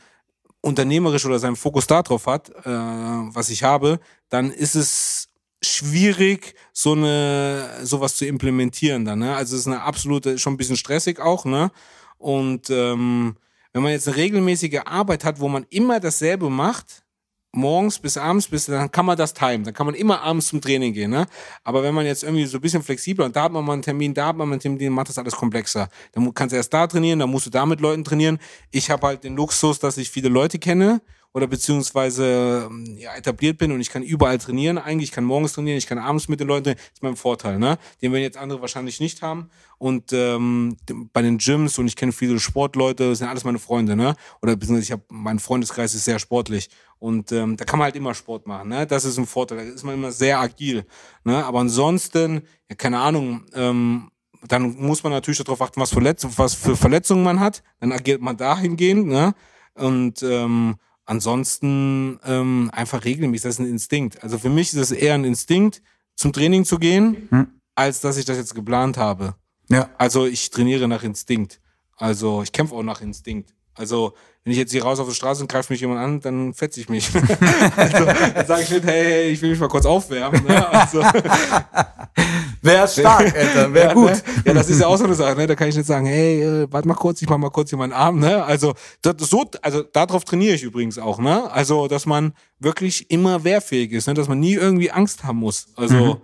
unternehmerisch 0.61 1.25
oder 1.25 1.38
seinen 1.38 1.55
Fokus 1.55 1.86
darauf 1.86 2.25
hat, 2.25 2.49
äh, 2.49 2.65
was 2.65 3.49
ich 3.49 3.63
habe, 3.63 3.99
dann 4.30 4.51
ist 4.51 4.75
es 4.75 5.30
schwierig, 5.61 6.55
so 6.73 6.93
eine 6.93 7.69
sowas 7.84 8.15
zu 8.15 8.25
implementieren 8.25 9.05
dann. 9.05 9.19
Ne? 9.19 9.36
Also 9.36 9.55
es 9.55 9.61
ist 9.61 9.67
eine 9.67 9.82
absolute, 9.82 10.39
schon 10.39 10.53
ein 10.53 10.57
bisschen 10.57 10.78
stressig 10.78 11.19
auch. 11.19 11.45
Ne? 11.45 11.71
Und 12.17 12.69
ähm, 12.71 13.38
wenn 13.73 13.84
man 13.84 13.91
jetzt 13.91 14.07
eine 14.07 14.17
regelmäßige 14.17 14.82
Arbeit 14.86 15.23
hat, 15.23 15.39
wo 15.39 15.47
man 15.47 15.67
immer 15.69 15.99
dasselbe 15.99 16.49
macht, 16.49 17.03
morgens 17.51 17.99
bis 17.99 18.17
abends 18.17 18.47
bis, 18.47 18.65
dann 18.65 18.91
kann 18.91 19.05
man 19.05 19.17
das 19.17 19.33
timen. 19.33 19.63
Dann 19.63 19.73
kann 19.73 19.85
man 19.85 19.95
immer 19.95 20.21
abends 20.21 20.47
zum 20.47 20.61
Training 20.61 20.93
gehen. 20.93 21.11
Ne? 21.11 21.25
Aber 21.63 21.83
wenn 21.83 21.93
man 21.93 22.05
jetzt 22.05 22.23
irgendwie 22.23 22.45
so 22.45 22.57
ein 22.57 22.61
bisschen 22.61 22.83
flexibler 22.83 23.25
und 23.25 23.35
da 23.35 23.43
hat 23.43 23.51
man 23.51 23.65
mal 23.65 23.73
einen 23.73 23.81
Termin, 23.81 24.13
da 24.13 24.27
hat 24.27 24.37
man 24.37 24.47
mal 24.47 24.53
einen 24.53 24.61
Termin, 24.61 24.79
dann 24.79 24.93
macht 24.93 25.09
das 25.09 25.17
alles 25.17 25.35
komplexer. 25.35 25.89
Dann 26.11 26.33
kannst 26.33 26.53
du 26.53 26.57
erst 26.57 26.73
da 26.73 26.87
trainieren, 26.87 27.19
dann 27.19 27.29
musst 27.29 27.45
du 27.45 27.49
da 27.49 27.65
mit 27.65 27.79
Leuten 27.81 28.03
trainieren. 28.03 28.39
Ich 28.71 28.89
habe 28.89 29.07
halt 29.07 29.23
den 29.23 29.35
Luxus, 29.35 29.79
dass 29.79 29.97
ich 29.97 30.09
viele 30.09 30.29
Leute 30.29 30.59
kenne 30.59 31.01
oder 31.38 31.45
beziehungsweise 31.45 32.67
ähm, 32.67 32.97
ja, 32.97 33.15
etabliert 33.15 33.59
bin 33.59 33.71
und 33.71 33.79
ich 33.79 33.91
kann 33.91 34.01
überall 34.01 34.39
trainieren 34.39 34.79
eigentlich, 34.79 35.09
ich 35.09 35.15
kann 35.15 35.23
morgens 35.23 35.53
trainieren, 35.53 35.77
ich 35.77 35.85
kann 35.85 35.99
abends 35.99 36.27
mit 36.29 36.39
den 36.39 36.47
Leuten 36.47 36.63
trainieren, 36.63 36.83
das 36.83 36.93
ist 36.95 37.03
mein 37.03 37.15
Vorteil, 37.15 37.59
ne? 37.59 37.77
Den 38.01 38.11
wir 38.11 38.19
jetzt 38.19 38.38
andere 38.38 38.59
wahrscheinlich 38.61 38.99
nicht 38.99 39.21
haben. 39.21 39.51
Und 39.77 40.11
ähm, 40.13 40.77
bei 41.13 41.21
den 41.21 41.38
Gyms 41.38 41.77
und 41.77 41.85
ich 41.85 41.95
kenne 41.95 42.11
viele 42.11 42.39
Sportleute, 42.39 43.09
das 43.09 43.19
sind 43.19 43.27
alles 43.27 43.43
meine 43.43 43.59
Freunde, 43.59 43.95
ne? 43.95 44.15
Oder 44.41 44.55
beziehungsweise 44.55 44.85
ich 44.85 44.91
habe, 44.91 45.03
mein 45.09 45.38
Freundeskreis 45.38 45.93
ist 45.93 46.05
sehr 46.05 46.17
sportlich. 46.17 46.71
Und 46.97 47.31
ähm, 47.31 47.55
da 47.55 47.65
kann 47.65 47.77
man 47.77 47.85
halt 47.85 47.95
immer 47.95 48.15
Sport 48.15 48.47
machen, 48.47 48.69
ne? 48.69 48.88
Das 48.88 49.05
ist 49.05 49.19
ein 49.19 49.27
Vorteil, 49.27 49.59
da 49.59 49.63
ist 49.63 49.83
man 49.83 49.93
immer 49.93 50.11
sehr 50.11 50.39
agil. 50.39 50.88
Ne? 51.23 51.45
Aber 51.45 51.59
ansonsten, 51.59 52.41
ja, 52.67 52.75
keine 52.75 52.97
Ahnung, 52.97 53.45
ähm, 53.53 54.09
dann 54.47 54.75
muss 54.75 55.03
man 55.03 55.13
natürlich 55.13 55.38
darauf 55.38 55.61
achten, 55.61 55.79
was 55.79 55.91
für, 55.91 56.01
Letz 56.01 56.25
was 56.35 56.55
für 56.55 56.75
Verletzungen 56.75 57.23
man 57.23 57.39
hat. 57.39 57.61
Dann 57.79 57.91
agiert 57.91 58.23
man 58.23 58.38
dahingehend, 58.38 59.05
ne? 59.05 59.35
Und 59.75 60.23
ähm, 60.23 60.77
Ansonsten 61.07 62.19
ähm, 62.25 62.69
einfach 62.73 63.05
regelmäßig, 63.05 63.43
das 63.43 63.55
ist 63.55 63.59
ein 63.59 63.69
Instinkt. 63.69 64.21
Also 64.23 64.37
für 64.37 64.49
mich 64.49 64.73
ist 64.73 64.79
es 64.79 64.91
eher 64.91 65.13
ein 65.13 65.23
Instinkt, 65.23 65.81
zum 66.15 66.33
Training 66.33 66.65
zu 66.65 66.77
gehen, 66.77 67.27
hm. 67.29 67.47
als 67.75 68.01
dass 68.01 68.17
ich 68.17 68.25
das 68.25 68.37
jetzt 68.37 68.53
geplant 68.53 68.97
habe. 68.97 69.35
Ja. 69.69 69.89
Also 69.97 70.25
ich 70.25 70.49
trainiere 70.49 70.87
nach 70.87 71.03
Instinkt. 71.03 71.61
Also 71.95 72.43
ich 72.43 72.51
kämpfe 72.51 72.75
auch 72.75 72.83
nach 72.83 73.01
Instinkt. 73.01 73.53
Also 73.73 74.13
wenn 74.43 74.51
ich 74.51 74.59
jetzt 74.59 74.71
hier 74.71 74.83
raus 74.83 74.99
auf 74.99 75.07
die 75.07 75.15
Straße 75.15 75.41
und 75.41 75.51
greift 75.51 75.69
mich 75.69 75.81
jemand 75.81 75.99
an, 75.99 76.19
dann 76.21 76.53
fetze 76.53 76.79
ich 76.79 76.87
mich. 76.87 77.09
also, 77.75 78.05
dann 78.05 78.47
sage 78.47 78.63
ich 78.63 78.69
nicht, 78.69 78.85
hey, 78.85 79.29
ich 79.29 79.41
will 79.41 79.49
mich 79.49 79.59
mal 79.59 79.67
kurz 79.67 79.85
aufwärmen. 79.85 80.41
Ne? 80.45 80.69
Also, 80.69 81.01
Wäre 82.68 82.88
stark, 82.88 83.36
Alter, 83.36 83.74
wäre 83.74 83.93
gut. 83.93 84.11
Ne? 84.11 84.22
Ja, 84.45 84.53
das 84.53 84.70
ist 84.70 84.80
ja 84.82 84.88
auch 84.88 84.97
so 84.97 85.05
eine 85.05 85.15
Sache, 85.15 85.36
ne? 85.36 85.47
Da 85.47 85.55
kann 85.55 85.70
ich 85.70 85.76
nicht 85.76 85.86
sagen, 85.86 86.05
hey, 86.05 86.41
äh, 86.43 86.68
warte 86.70 86.88
mal 86.88 86.93
kurz, 86.93 87.22
ich 87.22 87.30
mach 87.30 87.38
mal 87.38 87.49
kurz 87.49 87.70
hier 87.70 87.80
meinen 87.80 87.93
Arm, 87.93 88.20
ne? 88.20 88.43
Also, 88.43 88.74
das, 89.01 89.15
so, 89.20 89.49
also 89.61 89.84
darauf 89.84 90.26
trainiere 90.26 90.53
ich 90.53 90.63
übrigens 90.63 90.99
auch, 90.99 91.20
ne? 91.20 91.49
Also, 91.51 91.88
dass 91.88 92.05
man 92.05 92.34
wirklich 92.59 93.09
immer 93.09 93.43
wehrfähig 93.43 93.91
ist, 93.91 94.07
ne? 94.07 94.13
Dass 94.13 94.28
man 94.28 94.39
nie 94.39 94.53
irgendwie 94.53 94.91
Angst 94.91 95.24
haben 95.24 95.39
muss. 95.39 95.68
Also, 95.76 95.95
mhm. 95.95 96.22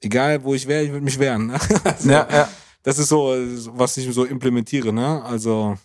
egal 0.00 0.44
wo 0.44 0.54
ich 0.54 0.66
wäre, 0.68 0.84
ich 0.84 0.92
würde 0.92 1.04
mich 1.04 1.18
wehren. 1.18 1.48
Ne? 1.48 1.58
Also, 1.84 2.10
ja, 2.10 2.28
ja. 2.30 2.48
Das 2.84 2.98
ist 2.98 3.08
so, 3.08 3.34
was 3.74 3.96
ich 3.96 4.12
so 4.14 4.24
implementiere, 4.24 4.92
ne? 4.92 5.22
Also. 5.24 5.76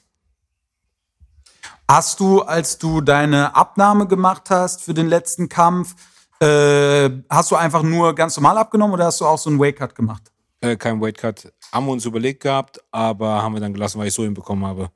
Hast 1.89 2.19
du, 2.19 2.41
als 2.41 2.77
du 2.77 3.01
deine 3.01 3.55
Abnahme 3.55 4.07
gemacht 4.07 4.49
hast 4.49 4.83
für 4.83 4.93
den 4.93 5.07
letzten 5.07 5.47
Kampf, 5.47 5.95
äh, 6.39 7.09
hast 7.29 7.51
du 7.51 7.55
einfach 7.55 7.83
nur 7.83 8.13
ganz 8.13 8.37
normal 8.37 8.57
abgenommen 8.57 8.93
oder 8.93 9.05
hast 9.05 9.21
du 9.21 9.25
auch 9.25 9.37
so 9.37 9.49
einen 9.49 9.59
Weight 9.59 9.77
Cut 9.77 9.95
gemacht? 9.95 10.31
Äh, 10.61 10.75
kein 10.75 10.99
Weight 11.01 11.17
Cut. 11.17 11.51
Haben 11.71 11.85
wir 11.85 11.91
uns 11.93 12.05
überlegt 12.05 12.41
gehabt, 12.41 12.79
aber 12.91 13.41
haben 13.41 13.53
wir 13.53 13.59
dann 13.59 13.73
gelassen, 13.73 13.99
weil 13.99 14.07
ich 14.07 14.13
so 14.13 14.23
hinbekommen 14.23 14.65
habe. 14.65 14.91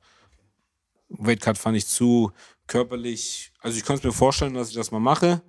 Weight 1.08 1.40
Cut 1.40 1.58
fand 1.58 1.76
ich 1.76 1.86
zu 1.86 2.32
körperlich. 2.66 3.52
Also 3.60 3.76
ich 3.76 3.84
konnte 3.84 4.06
mir 4.06 4.12
vorstellen, 4.12 4.54
dass 4.54 4.70
ich 4.70 4.74
das 4.74 4.90
mal 4.90 5.00
mache, 5.00 5.42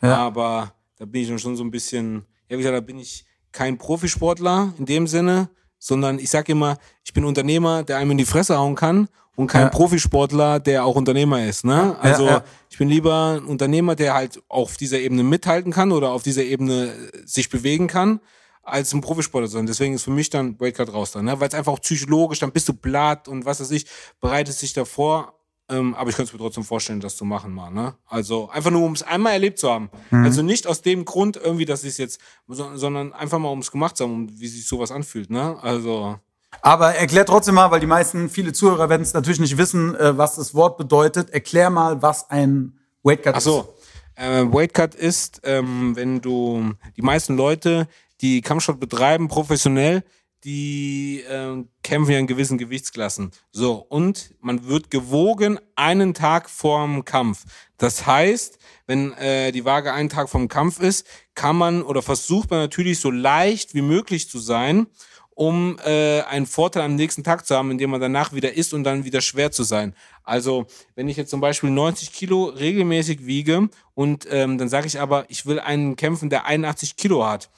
ja. 0.00 0.16
aber 0.16 0.74
da 0.96 1.04
bin 1.04 1.22
ich 1.22 1.28
dann 1.28 1.38
schon 1.38 1.56
so 1.56 1.64
ein 1.64 1.70
bisschen, 1.70 2.26
ja 2.48 2.56
wie 2.56 2.62
gesagt, 2.62 2.76
da 2.76 2.80
bin 2.80 2.98
ich 2.98 3.26
kein 3.50 3.78
Profisportler 3.78 4.72
in 4.78 4.86
dem 4.86 5.06
Sinne, 5.06 5.48
sondern 5.78 6.18
ich 6.18 6.30
sage 6.30 6.52
immer, 6.52 6.78
ich 7.04 7.12
bin 7.12 7.24
Unternehmer, 7.24 7.82
der 7.82 7.98
einem 7.98 8.12
in 8.12 8.18
die 8.18 8.24
Fresse 8.24 8.56
hauen 8.56 8.74
kann 8.74 9.08
und 9.36 9.48
kein 9.48 9.62
ja. 9.62 9.68
Profisportler, 9.68 10.60
der 10.60 10.84
auch 10.84 10.96
Unternehmer 10.96 11.44
ist. 11.44 11.64
Ne? 11.64 11.96
Also 12.00 12.24
ja, 12.24 12.30
ja. 12.30 12.44
ich 12.70 12.78
bin 12.78 12.88
lieber 12.88 13.40
ein 13.40 13.44
Unternehmer, 13.44 13.96
der 13.96 14.14
halt 14.14 14.42
auf 14.48 14.76
dieser 14.76 14.98
Ebene 14.98 15.22
mithalten 15.22 15.72
kann 15.72 15.92
oder 15.92 16.10
auf 16.10 16.22
dieser 16.22 16.44
Ebene 16.44 16.92
sich 17.24 17.50
bewegen 17.50 17.86
kann, 17.86 18.20
als 18.62 18.94
ein 18.94 19.00
Profisportler 19.00 19.48
sein. 19.48 19.66
Deswegen 19.66 19.94
ist 19.94 20.04
für 20.04 20.10
mich 20.10 20.30
dann 20.30 20.58
Weightcut 20.60 20.92
raus 20.92 21.12
dann, 21.12 21.24
ne? 21.24 21.40
weil 21.40 21.48
es 21.48 21.54
einfach 21.54 21.72
auch 21.72 21.80
psychologisch, 21.80 22.38
dann 22.38 22.52
bist 22.52 22.68
du 22.68 22.74
platt 22.74 23.28
und 23.28 23.44
was 23.44 23.60
weiß 23.60 23.70
ich, 23.72 23.86
bereitest 24.20 24.62
dich 24.62 24.72
davor. 24.72 25.34
Ähm, 25.70 25.94
aber 25.94 26.10
ich 26.10 26.16
könnte 26.16 26.28
es 26.28 26.32
mir 26.34 26.40
trotzdem 26.40 26.62
vorstellen, 26.62 27.00
das 27.00 27.16
zu 27.16 27.24
machen 27.24 27.52
mal. 27.52 27.70
Ne? 27.70 27.94
Also 28.06 28.50
einfach 28.50 28.70
nur, 28.70 28.84
um 28.84 28.92
es 28.92 29.02
einmal 29.02 29.32
erlebt 29.32 29.58
zu 29.58 29.70
haben. 29.70 29.88
Mhm. 30.10 30.24
Also 30.24 30.42
nicht 30.42 30.66
aus 30.66 30.82
dem 30.82 31.06
Grund 31.06 31.38
irgendwie, 31.38 31.64
dass 31.64 31.84
ich 31.84 31.90
es 31.90 31.98
jetzt, 31.98 32.20
sondern 32.46 33.14
einfach 33.14 33.38
mal, 33.38 33.48
um 33.48 33.60
es 33.60 33.70
gemacht 33.70 33.96
zu 33.96 34.04
haben 34.04 34.14
und 34.14 34.40
wie 34.40 34.46
sich 34.46 34.68
sowas 34.68 34.90
anfühlt. 34.90 35.30
Ne? 35.30 35.56
Also 35.62 36.18
aber 36.62 36.94
erklär 36.94 37.26
trotzdem 37.26 37.54
mal, 37.54 37.70
weil 37.70 37.80
die 37.80 37.86
meisten, 37.86 38.28
viele 38.28 38.52
Zuhörer 38.52 38.88
werden 38.88 39.02
es 39.02 39.14
natürlich 39.14 39.40
nicht 39.40 39.58
wissen, 39.58 39.94
äh, 39.94 40.16
was 40.16 40.36
das 40.36 40.54
Wort 40.54 40.78
bedeutet. 40.78 41.30
Erklär 41.30 41.70
mal, 41.70 42.02
was 42.02 42.30
ein 42.30 42.78
Weightcut 43.02 43.34
Ach 43.36 43.40
so. 43.40 43.60
ist. 43.60 43.68
Äh, 44.16 44.44
Weightcut 44.52 44.94
ist, 44.94 45.40
ähm, 45.44 45.96
wenn 45.96 46.20
du 46.20 46.72
die 46.96 47.02
meisten 47.02 47.36
Leute, 47.36 47.88
die 48.20 48.40
Kampfsport 48.40 48.80
betreiben, 48.80 49.28
professionell, 49.28 50.04
die 50.44 51.22
äh, 51.22 51.64
kämpfen 51.82 52.12
ja 52.12 52.18
in 52.18 52.26
gewissen 52.26 52.58
Gewichtsklassen. 52.58 53.32
So, 53.50 53.76
und 53.76 54.34
man 54.40 54.66
wird 54.66 54.90
gewogen 54.90 55.58
einen 55.74 56.12
Tag 56.12 56.50
vorm 56.50 57.04
Kampf. 57.04 57.44
Das 57.78 58.06
heißt, 58.06 58.58
wenn 58.86 59.14
äh, 59.14 59.52
die 59.52 59.64
Waage 59.64 59.92
einen 59.92 60.10
Tag 60.10 60.28
vorm 60.28 60.48
Kampf 60.48 60.80
ist, 60.80 61.06
kann 61.34 61.56
man 61.56 61.82
oder 61.82 62.02
versucht 62.02 62.50
man 62.50 62.60
natürlich 62.60 63.00
so 63.00 63.10
leicht 63.10 63.74
wie 63.74 63.82
möglich 63.82 64.28
zu 64.28 64.38
sein 64.38 64.86
um 65.34 65.78
äh, 65.84 66.20
einen 66.22 66.46
Vorteil 66.46 66.82
am 66.82 66.94
nächsten 66.94 67.24
Tag 67.24 67.46
zu 67.46 67.56
haben, 67.56 67.70
indem 67.70 67.90
man 67.90 68.00
danach 68.00 68.32
wieder 68.32 68.54
isst 68.54 68.74
und 68.74 68.84
dann 68.84 69.04
wieder 69.04 69.20
schwer 69.20 69.50
zu 69.50 69.62
sein. 69.62 69.94
Also 70.22 70.66
wenn 70.94 71.08
ich 71.08 71.16
jetzt 71.16 71.30
zum 71.30 71.40
Beispiel 71.40 71.70
90 71.70 72.12
Kilo 72.12 72.44
regelmäßig 72.44 73.26
wiege 73.26 73.68
und 73.94 74.26
ähm, 74.30 74.58
dann 74.58 74.68
sage 74.68 74.86
ich 74.86 75.00
aber, 75.00 75.24
ich 75.28 75.46
will 75.46 75.60
einen 75.60 75.96
kämpfen, 75.96 76.30
der 76.30 76.46
81 76.46 76.96
Kilo 76.96 77.26
hat 77.26 77.50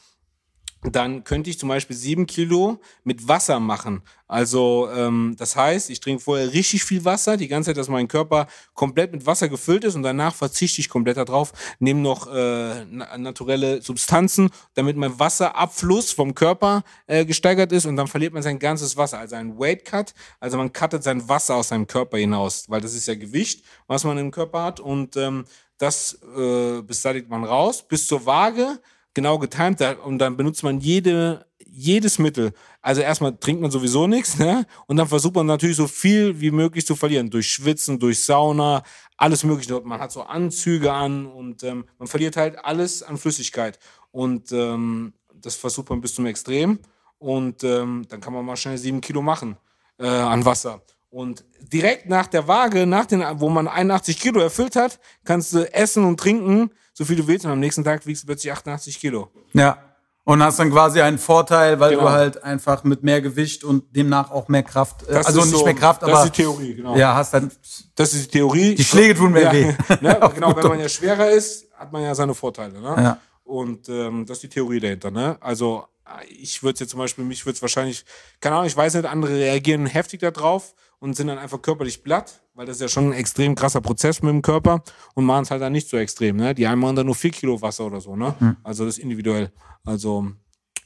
dann 0.82 1.24
könnte 1.24 1.50
ich 1.50 1.58
zum 1.58 1.68
Beispiel 1.68 1.96
sieben 1.96 2.26
Kilo 2.26 2.80
mit 3.04 3.26
Wasser 3.28 3.60
machen. 3.60 4.02
Also 4.28 4.88
ähm, 4.92 5.34
das 5.38 5.56
heißt, 5.56 5.88
ich 5.90 6.00
trinke 6.00 6.22
vorher 6.22 6.52
richtig 6.52 6.84
viel 6.84 7.04
Wasser, 7.04 7.36
die 7.36 7.48
ganze 7.48 7.70
Zeit, 7.70 7.76
dass 7.76 7.88
mein 7.88 8.08
Körper 8.08 8.46
komplett 8.74 9.12
mit 9.12 9.24
Wasser 9.24 9.48
gefüllt 9.48 9.84
ist 9.84 9.94
und 9.94 10.02
danach 10.02 10.34
verzichte 10.34 10.80
ich 10.80 10.88
komplett 10.88 11.16
darauf, 11.16 11.52
nehme 11.78 12.00
noch 12.00 12.26
äh, 12.32 12.84
naturelle 12.84 13.82
Substanzen, 13.82 14.50
damit 14.74 14.96
mein 14.96 15.18
Wasserabfluss 15.18 16.12
vom 16.12 16.34
Körper 16.34 16.82
äh, 17.06 17.24
gesteigert 17.24 17.72
ist 17.72 17.86
und 17.86 17.96
dann 17.96 18.08
verliert 18.08 18.34
man 18.34 18.42
sein 18.42 18.58
ganzes 18.58 18.96
Wasser. 18.96 19.18
Also 19.18 19.36
ein 19.36 19.58
Weight 19.58 19.84
Cut, 19.84 20.12
also 20.40 20.56
man 20.56 20.72
cuttet 20.72 21.04
sein 21.04 21.28
Wasser 21.28 21.54
aus 21.54 21.68
seinem 21.68 21.86
Körper 21.86 22.18
hinaus, 22.18 22.68
weil 22.68 22.80
das 22.80 22.94
ist 22.94 23.06
ja 23.06 23.14
Gewicht, 23.14 23.64
was 23.86 24.04
man 24.04 24.18
im 24.18 24.30
Körper 24.30 24.64
hat 24.64 24.80
und 24.80 25.16
ähm, 25.16 25.44
das 25.78 26.18
äh, 26.36 26.82
beseitigt 26.82 27.28
man 27.28 27.44
raus 27.44 27.86
bis 27.86 28.06
zur 28.06 28.26
Waage 28.26 28.80
genau 29.16 29.38
getimt 29.38 29.80
und 30.04 30.18
dann 30.18 30.36
benutzt 30.36 30.62
man 30.62 30.78
jede, 30.78 31.46
jedes 31.66 32.20
Mittel. 32.20 32.52
Also 32.82 33.00
erstmal 33.00 33.36
trinkt 33.36 33.62
man 33.62 33.70
sowieso 33.72 34.06
nichts, 34.06 34.38
ne? 34.38 34.66
Und 34.86 34.98
dann 34.98 35.08
versucht 35.08 35.34
man 35.34 35.46
natürlich 35.46 35.76
so 35.76 35.88
viel 35.88 36.40
wie 36.40 36.52
möglich 36.52 36.86
zu 36.86 36.94
verlieren. 36.94 37.30
Durch 37.30 37.50
Schwitzen, 37.50 37.98
durch 37.98 38.22
Sauna, 38.22 38.82
alles 39.16 39.42
mögliche. 39.42 39.80
Man 39.80 40.00
hat 40.00 40.12
so 40.12 40.22
Anzüge 40.22 40.92
an 40.92 41.26
und 41.26 41.64
ähm, 41.64 41.86
man 41.98 42.06
verliert 42.06 42.36
halt 42.36 42.62
alles 42.64 43.02
an 43.02 43.16
Flüssigkeit. 43.16 43.78
Und 44.12 44.52
ähm, 44.52 45.14
das 45.34 45.56
versucht 45.56 45.90
man 45.90 46.00
bis 46.00 46.14
zum 46.14 46.26
Extrem. 46.26 46.78
Und 47.18 47.64
ähm, 47.64 48.04
dann 48.08 48.20
kann 48.20 48.34
man 48.34 48.44
mal 48.44 48.56
schnell 48.56 48.76
sieben 48.76 49.00
Kilo 49.00 49.22
machen 49.22 49.56
äh, 49.98 50.06
an 50.06 50.44
Wasser. 50.44 50.82
Und 51.08 51.44
direkt 51.72 52.08
nach 52.10 52.26
der 52.26 52.46
Waage, 52.46 52.86
nach 52.86 53.06
den, 53.06 53.24
wo 53.40 53.48
man 53.48 53.66
81 53.66 54.20
Kilo 54.20 54.40
erfüllt 54.40 54.76
hat, 54.76 55.00
kannst 55.24 55.54
du 55.54 55.72
essen 55.72 56.04
und 56.04 56.20
trinken 56.20 56.70
so 56.98 57.04
viel 57.04 57.16
du 57.16 57.26
willst 57.26 57.44
und 57.44 57.50
am 57.52 57.60
nächsten 57.60 57.84
Tag 57.84 58.06
wiegst 58.06 58.22
du 58.22 58.26
plötzlich 58.26 58.50
88 58.52 58.98
Kilo. 58.98 59.28
Ja. 59.52 59.78
Und 60.24 60.42
hast 60.42 60.58
dann 60.58 60.70
quasi 60.72 61.00
einen 61.02 61.18
Vorteil, 61.18 61.78
weil 61.78 61.90
Genau. 61.90 62.04
du 62.04 62.10
halt 62.10 62.42
einfach 62.42 62.82
mit 62.84 63.02
mehr 63.04 63.20
Gewicht 63.20 63.62
und 63.62 63.84
demnach 63.94 64.30
auch 64.30 64.48
mehr 64.48 64.62
Kraft, 64.64 65.02
äh, 65.04 65.12
Das 65.12 65.26
also 65.26 65.42
nicht 65.42 65.50
so- 65.50 65.64
mehr 65.64 65.74
Kraft, 65.74 66.02
das 66.02 66.08
aber 66.08 66.24
ist 66.24 66.32
die 66.36 66.42
Theorie, 66.42 66.74
genau. 66.74 66.96
ja, 66.96 67.14
hast 67.14 67.32
dann 67.34 67.50
Das 67.94 68.12
ist 68.14 68.26
die 68.26 68.38
Theorie. 68.38 68.74
Die 68.74 68.82
Schläge 68.84 69.14
tun 69.14 69.32
mir 69.32 69.42
ja, 69.42 69.52
weh. 69.52 69.72
Ne? 70.00 70.18
Genau, 70.34 70.56
wenn 70.56 70.66
man 70.68 70.80
ja 70.80 70.88
schwerer 70.88 71.30
ist, 71.30 71.66
hat 71.74 71.92
man 71.92 72.02
ja 72.02 72.14
seine 72.14 72.34
Vorteile. 72.34 72.80
Ne? 72.80 72.94
Ja. 72.96 73.18
Und 73.44 73.88
ähm, 73.88 74.24
das 74.26 74.38
ist 74.38 74.42
die 74.44 74.48
Theorie 74.48 74.80
dahinter. 74.80 75.10
Ne? 75.12 75.36
Also 75.40 75.84
ich 76.28 76.62
würde 76.62 76.80
jetzt 76.80 76.90
zum 76.90 76.98
Beispiel, 76.98 77.24
mich 77.24 77.44
würde 77.46 77.56
es 77.56 77.62
wahrscheinlich, 77.62 78.04
keine 78.40 78.56
Ahnung, 78.56 78.66
ich 78.66 78.76
weiß 78.76 78.94
nicht, 78.94 79.04
andere 79.06 79.34
reagieren 79.34 79.86
heftig 79.86 80.20
darauf 80.20 80.74
und 80.98 81.14
sind 81.16 81.26
dann 81.28 81.38
einfach 81.38 81.60
körperlich 81.60 82.02
platt, 82.02 82.40
weil 82.54 82.66
das 82.66 82.76
ist 82.76 82.82
ja 82.82 82.88
schon 82.88 83.10
ein 83.10 83.12
extrem 83.12 83.54
krasser 83.54 83.80
Prozess 83.80 84.22
mit 84.22 84.32
dem 84.32 84.42
Körper 84.42 84.82
und 85.14 85.24
machen 85.24 85.42
es 85.42 85.50
halt 85.50 85.62
dann 85.62 85.72
nicht 85.72 85.88
so 85.88 85.96
extrem. 85.96 86.36
Ne? 86.36 86.54
Die 86.54 86.66
einen 86.66 86.80
machen 86.80 86.96
dann 86.96 87.06
nur 87.06 87.14
4 87.14 87.30
Kilo 87.30 87.60
Wasser 87.60 87.84
oder 87.86 88.00
so. 88.00 88.16
Ne? 88.16 88.34
Hm. 88.38 88.56
Also 88.62 88.84
das 88.86 88.96
ist 88.98 89.02
individuell. 89.04 89.52
Also 89.84 90.26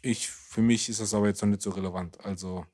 ich, 0.03 0.29
für 0.29 0.63
mich 0.63 0.89
ist 0.89 1.01
das 1.01 1.15
aber 1.15 1.29
jetzt 1.29 1.43
noch 1.43 1.49
nicht 1.49 1.63
so 1.63 1.71
relevant. 1.71 2.19
Also 2.25 2.65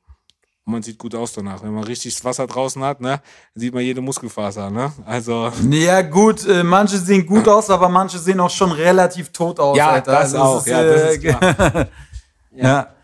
man 0.65 0.83
sieht 0.83 0.99
gut 0.99 1.15
aus 1.15 1.33
danach. 1.33 1.63
Wenn 1.63 1.73
man 1.73 1.85
richtig 1.85 2.15
das 2.15 2.25
Wasser 2.25 2.47
draußen 2.47 2.83
hat, 2.83 3.01
ne, 3.01 3.21
sieht 3.55 3.73
man 3.73 3.85
jede 3.85 4.01
Muskelfaser, 4.01 4.69
ne? 4.69 4.93
Also. 5.05 5.53
Ja, 5.71 6.03
gut, 6.03 6.45
äh, 6.45 6.65
manche 6.65 6.99
sehen 6.99 7.25
gut 7.25 7.47
aus, 7.47 7.71
aber 7.71 7.89
manche 7.89 8.19
sehen 8.19 8.41
auch 8.41 8.51
schon 8.51 8.73
relativ 8.73 9.29
tot 9.31 9.61
aus, 9.61 9.77
Ja, 9.77 9.91
Alter. 9.91 10.11
das 10.11 10.35
Also, 10.35 10.39
auch, 10.39 10.67
ja, 10.67 10.83
das 10.83 11.13
ist 11.15 11.21
klar. 11.23 11.41
ja. 12.51 12.65
Ja, 12.65 12.96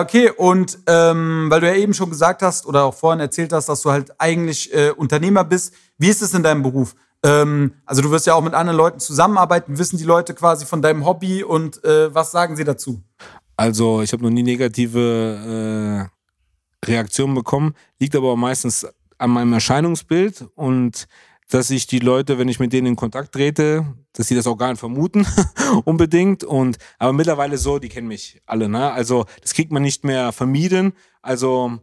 okay. 0.00 0.30
Und 0.30 0.78
ähm, 0.86 1.46
weil 1.48 1.60
du 1.60 1.66
ja 1.66 1.74
eben 1.74 1.92
schon 1.92 2.08
gesagt 2.08 2.42
hast 2.42 2.66
oder 2.66 2.84
auch 2.84 2.94
vorhin 2.94 3.20
erzählt 3.20 3.52
hast, 3.52 3.68
dass 3.68 3.82
du 3.82 3.90
halt 3.90 4.12
eigentlich 4.18 4.72
äh, 4.72 4.90
Unternehmer 4.90 5.44
bist, 5.44 5.74
wie 5.98 6.08
ist 6.08 6.22
es 6.22 6.34
in 6.34 6.42
deinem 6.42 6.62
Beruf? 6.62 6.94
Ähm, 7.24 7.74
also 7.84 8.02
du 8.02 8.10
wirst 8.10 8.26
ja 8.26 8.34
auch 8.34 8.42
mit 8.42 8.54
anderen 8.54 8.76
Leuten 8.76 9.00
zusammenarbeiten. 9.00 9.78
Wissen 9.78 9.96
die 9.96 10.04
Leute 10.04 10.34
quasi 10.34 10.66
von 10.66 10.82
deinem 10.82 11.04
Hobby 11.04 11.42
und 11.42 11.82
äh, 11.84 12.14
was 12.14 12.30
sagen 12.30 12.56
sie 12.56 12.64
dazu? 12.64 13.02
Also, 13.56 14.02
ich 14.02 14.12
habe 14.12 14.22
noch 14.22 14.30
nie 14.30 14.42
negative 14.42 16.10
äh, 16.82 16.86
Reaktionen 16.86 17.34
bekommen. 17.34 17.74
Liegt 17.98 18.16
aber 18.16 18.36
meistens 18.36 18.86
an 19.18 19.30
meinem 19.30 19.52
Erscheinungsbild 19.52 20.46
und 20.54 21.06
dass 21.52 21.68
ich 21.68 21.86
die 21.86 21.98
Leute, 21.98 22.38
wenn 22.38 22.48
ich 22.48 22.60
mit 22.60 22.72
denen 22.72 22.86
in 22.86 22.96
Kontakt 22.96 23.32
trete, 23.32 23.84
dass 24.14 24.28
sie 24.28 24.34
das 24.34 24.46
nicht 24.46 24.78
vermuten, 24.78 25.26
unbedingt. 25.84 26.44
Und 26.44 26.78
aber 26.98 27.12
mittlerweile 27.12 27.58
so, 27.58 27.78
die 27.78 27.90
kennen 27.90 28.08
mich 28.08 28.40
alle, 28.46 28.70
ne? 28.70 28.90
Also 28.90 29.26
das 29.42 29.52
kriegt 29.52 29.70
man 29.70 29.82
nicht 29.82 30.02
mehr 30.02 30.32
vermieden. 30.32 30.94
Also 31.20 31.78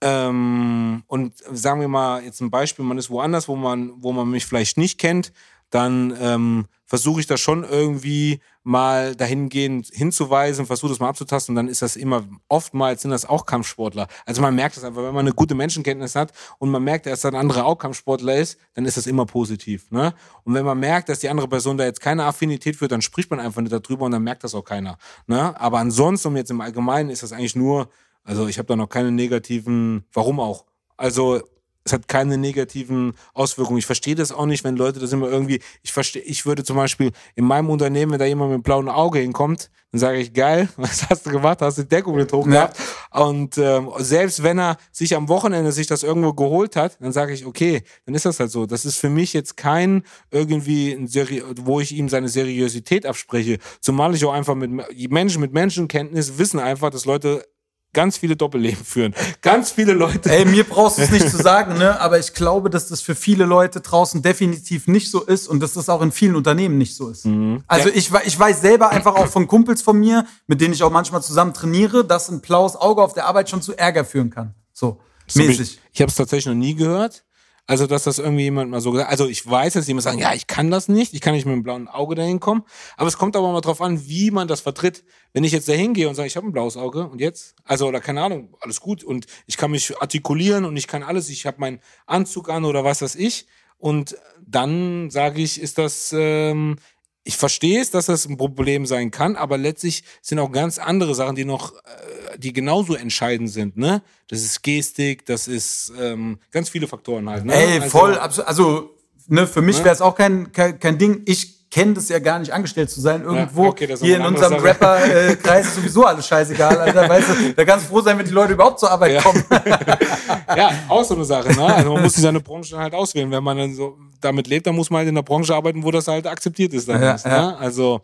ähm, 0.00 1.04
und 1.06 1.34
sagen 1.52 1.80
wir 1.80 1.86
mal 1.86 2.24
jetzt 2.24 2.40
ein 2.40 2.50
Beispiel, 2.50 2.84
man 2.84 2.98
ist 2.98 3.10
woanders, 3.10 3.46
wo 3.46 3.54
man, 3.54 3.92
wo 3.96 4.10
man 4.10 4.28
mich 4.28 4.44
vielleicht 4.44 4.76
nicht 4.76 4.98
kennt, 4.98 5.32
dann 5.70 6.16
ähm, 6.20 6.66
versuche 6.84 7.20
ich 7.20 7.28
das 7.28 7.40
schon 7.40 7.62
irgendwie 7.62 8.40
mal 8.68 9.16
dahingehend 9.16 9.88
hinzuweisen, 9.90 10.66
versuche 10.66 10.90
das 10.90 11.00
mal 11.00 11.08
abzutasten 11.08 11.54
dann 11.54 11.68
ist 11.68 11.80
das 11.80 11.96
immer, 11.96 12.28
oftmals 12.48 13.00
sind 13.00 13.10
das 13.10 13.24
auch 13.24 13.46
Kampfsportler. 13.46 14.08
Also 14.26 14.42
man 14.42 14.54
merkt 14.54 14.76
das 14.76 14.84
einfach, 14.84 15.02
wenn 15.02 15.14
man 15.14 15.26
eine 15.26 15.32
gute 15.34 15.54
Menschenkenntnis 15.54 16.14
hat 16.14 16.32
und 16.58 16.70
man 16.70 16.84
merkt, 16.84 17.06
dass 17.06 17.24
ein 17.24 17.34
anderer 17.34 17.64
auch 17.64 17.78
Kampfsportler 17.78 18.36
ist, 18.36 18.58
dann 18.74 18.84
ist 18.84 18.98
das 18.98 19.06
immer 19.06 19.24
positiv. 19.24 19.90
Ne? 19.90 20.12
Und 20.44 20.52
wenn 20.52 20.66
man 20.66 20.78
merkt, 20.78 21.08
dass 21.08 21.20
die 21.20 21.30
andere 21.30 21.48
Person 21.48 21.78
da 21.78 21.84
jetzt 21.84 22.02
keine 22.02 22.24
Affinität 22.24 22.76
führt, 22.76 22.92
dann 22.92 23.00
spricht 23.00 23.30
man 23.30 23.40
einfach 23.40 23.62
nicht 23.62 23.72
darüber 23.72 24.04
und 24.04 24.12
dann 24.12 24.22
merkt 24.22 24.44
das 24.44 24.54
auch 24.54 24.64
keiner. 24.64 24.98
Ne? 25.26 25.58
Aber 25.58 25.78
ansonsten, 25.78 26.28
um 26.28 26.36
jetzt 26.36 26.50
im 26.50 26.60
Allgemeinen, 26.60 27.08
ist 27.08 27.22
das 27.22 27.32
eigentlich 27.32 27.56
nur, 27.56 27.88
also 28.22 28.48
ich 28.48 28.58
habe 28.58 28.66
da 28.66 28.76
noch 28.76 28.90
keine 28.90 29.10
negativen, 29.10 30.04
warum 30.12 30.40
auch? 30.40 30.66
Also 30.98 31.40
es 31.88 31.92
hat 31.92 32.06
keine 32.06 32.36
negativen 32.36 33.14
Auswirkungen. 33.32 33.78
Ich 33.78 33.86
verstehe 33.86 34.14
das 34.14 34.30
auch 34.30 34.46
nicht, 34.46 34.62
wenn 34.62 34.76
Leute 34.76 35.00
das 35.00 35.12
immer 35.12 35.28
irgendwie, 35.28 35.60
ich 35.82 35.92
verstehe, 35.92 36.22
ich 36.22 36.44
würde 36.44 36.64
zum 36.64 36.76
Beispiel 36.76 37.12
in 37.34 37.44
meinem 37.44 37.70
Unternehmen, 37.70 38.12
wenn 38.12 38.18
da 38.18 38.26
jemand 38.26 38.50
mit 38.50 38.56
einem 38.56 38.62
blauen 38.62 38.88
Auge 38.88 39.20
hinkommt, 39.20 39.70
dann 39.90 39.98
sage 40.00 40.18
ich, 40.18 40.34
geil, 40.34 40.68
was 40.76 41.08
hast 41.08 41.26
du 41.26 41.30
gemacht? 41.30 41.62
Hast 41.62 41.78
du 41.78 41.82
die 41.82 41.88
Deckung 41.88 42.16
nicht 42.16 42.32
hoch 42.32 42.44
gehabt? 42.44 42.78
Und 43.10 43.56
ähm, 43.56 43.90
selbst 43.98 44.42
wenn 44.42 44.58
er 44.58 44.76
sich 44.92 45.16
am 45.16 45.28
Wochenende 45.28 45.72
sich 45.72 45.86
das 45.86 46.02
irgendwo 46.02 46.34
geholt 46.34 46.76
hat, 46.76 46.98
dann 47.00 47.12
sage 47.12 47.32
ich, 47.32 47.46
okay, 47.46 47.82
dann 48.04 48.14
ist 48.14 48.26
das 48.26 48.38
halt 48.38 48.50
so. 48.50 48.66
Das 48.66 48.84
ist 48.84 48.98
für 48.98 49.08
mich 49.08 49.32
jetzt 49.32 49.56
kein 49.56 50.02
irgendwie, 50.30 50.92
ein 50.92 51.06
Seri 51.06 51.42
wo 51.56 51.80
ich 51.80 51.92
ihm 51.92 52.10
seine 52.10 52.28
Seriosität 52.28 53.06
abspreche. 53.06 53.58
Zumal 53.80 54.14
ich 54.14 54.24
auch 54.26 54.32
einfach 54.32 54.54
mit 54.54 54.70
Menschen 55.10 55.40
mit 55.40 55.54
Menschenkenntnis 55.54 56.36
wissen 56.36 56.60
einfach, 56.60 56.90
dass 56.90 57.06
Leute 57.06 57.44
ganz 57.92 58.16
viele 58.18 58.36
Doppelleben 58.36 58.84
führen. 58.84 59.14
Ganz 59.42 59.70
viele 59.70 59.92
Leute. 59.92 60.30
Ey, 60.30 60.44
mir 60.44 60.64
brauchst 60.64 60.98
du 60.98 61.02
es 61.02 61.10
nicht 61.10 61.28
zu 61.28 61.36
sagen, 61.36 61.78
ne? 61.78 62.00
Aber 62.00 62.18
ich 62.18 62.34
glaube, 62.34 62.70
dass 62.70 62.88
das 62.88 63.00
für 63.00 63.14
viele 63.14 63.44
Leute 63.44 63.80
draußen 63.80 64.22
definitiv 64.22 64.86
nicht 64.88 65.10
so 65.10 65.22
ist 65.22 65.48
und 65.48 65.60
dass 65.60 65.72
das 65.72 65.88
auch 65.88 66.02
in 66.02 66.12
vielen 66.12 66.36
Unternehmen 66.36 66.78
nicht 66.78 66.94
so 66.94 67.08
ist. 67.08 67.26
Also 67.66 67.88
ich, 67.88 68.12
we- 68.12 68.22
ich 68.24 68.38
weiß 68.38 68.60
selber 68.60 68.90
einfach 68.90 69.14
auch 69.16 69.26
von 69.26 69.46
Kumpels 69.46 69.82
von 69.82 69.98
mir, 69.98 70.26
mit 70.46 70.60
denen 70.60 70.74
ich 70.74 70.82
auch 70.82 70.90
manchmal 70.90 71.22
zusammen 71.22 71.54
trainiere, 71.54 72.04
dass 72.04 72.28
ein 72.28 72.40
blaues 72.40 72.76
Auge 72.76 73.02
auf 73.02 73.14
der 73.14 73.26
Arbeit 73.26 73.48
schon 73.50 73.62
zu 73.62 73.76
Ärger 73.76 74.04
führen 74.04 74.30
kann. 74.30 74.54
So, 74.72 75.00
mäßig. 75.34 75.60
Ich, 75.60 75.80
ich 75.92 76.00
habe 76.00 76.10
es 76.10 76.16
tatsächlich 76.16 76.46
noch 76.46 76.54
nie 76.54 76.74
gehört. 76.74 77.24
Also, 77.70 77.86
dass 77.86 78.04
das 78.04 78.18
irgendwie 78.18 78.44
jemand 78.44 78.70
mal 78.70 78.80
so 78.80 78.92
gesagt 78.92 79.10
Also, 79.10 79.28
ich 79.28 79.46
weiß, 79.46 79.74
dass 79.74 79.86
jemand 79.86 80.02
sagen, 80.02 80.18
ja, 80.18 80.32
ich 80.32 80.46
kann 80.46 80.70
das 80.70 80.88
nicht, 80.88 81.12
ich 81.12 81.20
kann 81.20 81.34
nicht 81.34 81.44
mit 81.44 81.54
dem 81.54 81.62
blauen 81.62 81.86
Auge 81.86 82.14
dahin 82.14 82.40
kommen. 82.40 82.64
Aber 82.96 83.08
es 83.08 83.18
kommt 83.18 83.36
aber 83.36 83.52
mal 83.52 83.60
drauf 83.60 83.82
an, 83.82 84.08
wie 84.08 84.30
man 84.30 84.48
das 84.48 84.62
vertritt. 84.62 85.04
Wenn 85.34 85.44
ich 85.44 85.52
jetzt 85.52 85.68
da 85.68 85.74
hingehe 85.74 86.08
und 86.08 86.14
sage, 86.14 86.28
ich 86.28 86.36
habe 86.36 86.46
ein 86.46 86.52
blaues 86.52 86.78
Auge 86.78 87.06
und 87.06 87.20
jetzt? 87.20 87.54
Also, 87.64 87.86
oder 87.86 88.00
keine 88.00 88.22
Ahnung, 88.22 88.56
alles 88.62 88.80
gut. 88.80 89.04
Und 89.04 89.26
ich 89.46 89.58
kann 89.58 89.70
mich 89.70 90.00
artikulieren 90.00 90.64
und 90.64 90.78
ich 90.78 90.86
kann 90.86 91.02
alles, 91.02 91.28
ich 91.28 91.44
habe 91.44 91.60
meinen 91.60 91.80
Anzug 92.06 92.48
an 92.48 92.64
oder 92.64 92.84
was 92.84 93.02
weiß 93.02 93.16
ich. 93.16 93.46
Und 93.76 94.16
dann 94.46 95.10
sage 95.10 95.42
ich, 95.42 95.60
ist 95.60 95.76
das, 95.76 96.14
ähm, 96.16 96.76
ich 97.24 97.36
verstehe 97.36 97.80
es, 97.80 97.90
dass 97.90 98.06
das 98.06 98.26
ein 98.26 98.36
Problem 98.38 98.86
sein 98.86 99.10
kann, 99.10 99.36
aber 99.36 99.58
letztlich 99.58 100.02
sind 100.22 100.38
auch 100.38 100.50
ganz 100.50 100.78
andere 100.78 101.14
Sachen, 101.14 101.36
die 101.36 101.44
noch, 101.44 101.72
äh, 101.74 102.38
die 102.38 102.52
genauso 102.52 102.94
entscheidend 102.94 103.50
sind, 103.50 103.76
ne? 103.76 104.02
Das 104.28 104.40
ist 104.42 104.62
Gestik, 104.62 105.26
das 105.26 105.46
ist 105.48 105.92
ähm, 106.00 106.38
ganz 106.52 106.68
viele 106.70 106.86
Faktoren 106.88 107.28
halt, 107.28 107.44
ne? 107.44 107.54
Ey, 107.54 107.80
Also- 107.80 107.90
voll, 107.98 108.14
abso- 108.18 108.42
also 108.42 108.90
ne, 109.26 109.46
für 109.46 109.60
mich 109.62 109.78
Ne? 109.78 109.84
wäre 109.84 109.94
es 109.94 110.00
auch 110.00 110.14
kein, 110.14 110.52
kein, 110.52 110.78
kein 110.80 110.96
Ding. 110.96 111.22
Ich 111.26 111.68
kenne 111.70 111.92
das 111.92 112.08
ja 112.08 112.18
gar 112.18 112.38
nicht, 112.38 112.50
angestellt 112.52 112.88
zu 112.90 113.02
sein. 113.02 113.22
Irgendwo 113.22 113.66
okay, 113.66 113.86
das 113.86 114.00
ist 114.00 114.06
hier 114.06 114.16
in 114.16 114.24
unserem. 114.24 114.54
Rapper-Kreis 114.54 115.66
ist 115.66 115.74
sowieso 115.74 116.06
alles 116.06 116.26
scheißegal. 116.26 116.78
Alter, 116.78 117.06
weißt 117.10 117.28
du, 117.28 117.52
da 117.52 117.64
kannst 117.66 117.84
du 117.86 117.90
froh 117.90 118.00
sein, 118.00 118.16
wenn 118.18 118.24
die 118.24 118.32
Leute 118.32 118.54
überhaupt 118.54 118.80
zur 118.80 118.90
Arbeit 118.90 119.22
kommen. 119.22 119.44
ja, 120.56 120.70
auch 120.88 121.04
so 121.04 121.14
eine 121.14 121.26
Sache, 121.26 121.52
ne? 121.54 121.62
Also 121.74 121.92
man 121.92 122.02
muss 122.04 122.14
sich 122.14 122.22
seine 122.22 122.40
Branche 122.40 122.78
halt 122.78 122.94
auswählen. 122.94 123.30
Wenn 123.30 123.44
man 123.44 123.58
dann 123.58 123.74
so 123.74 123.98
damit 124.20 124.46
lebt, 124.46 124.66
dann 124.66 124.74
muss 124.74 124.90
man 124.90 124.98
halt 124.98 125.08
in 125.08 125.14
der 125.14 125.22
Branche 125.22 125.54
arbeiten, 125.54 125.82
wo 125.84 125.90
das 125.90 126.08
halt 126.08 126.26
akzeptiert 126.26 126.72
ist. 126.72 126.88
Dann 126.88 127.00
Ja, 127.00 127.08
erst, 127.08 127.26
ja. 127.26 127.50
Ne? 127.50 127.58
Also, 127.58 128.00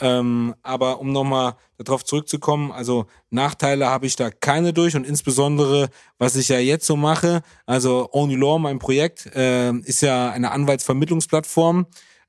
ähm, 0.00 0.54
aber 0.62 1.00
um 1.00 1.12
nochmal 1.12 1.54
darauf 1.78 2.04
zurückzukommen, 2.04 2.72
also 2.72 3.06
Nachteile 3.30 3.86
habe 3.88 4.06
ich 4.06 4.16
da 4.16 4.30
keine 4.30 4.72
durch 4.72 4.96
und 4.96 5.06
insbesondere, 5.06 5.88
was 6.18 6.36
ich 6.36 6.48
ja 6.48 6.58
jetzt 6.58 6.86
so 6.86 6.96
mache, 6.96 7.42
also 7.66 8.08
Only 8.12 8.36
Law, 8.36 8.58
mein 8.58 8.78
Projekt, 8.78 9.30
ähm, 9.34 9.82
ist 9.84 10.02
ja 10.02 10.30
eine 10.30 10.50
Anwaltsvermittlungsplattform, 10.52 11.86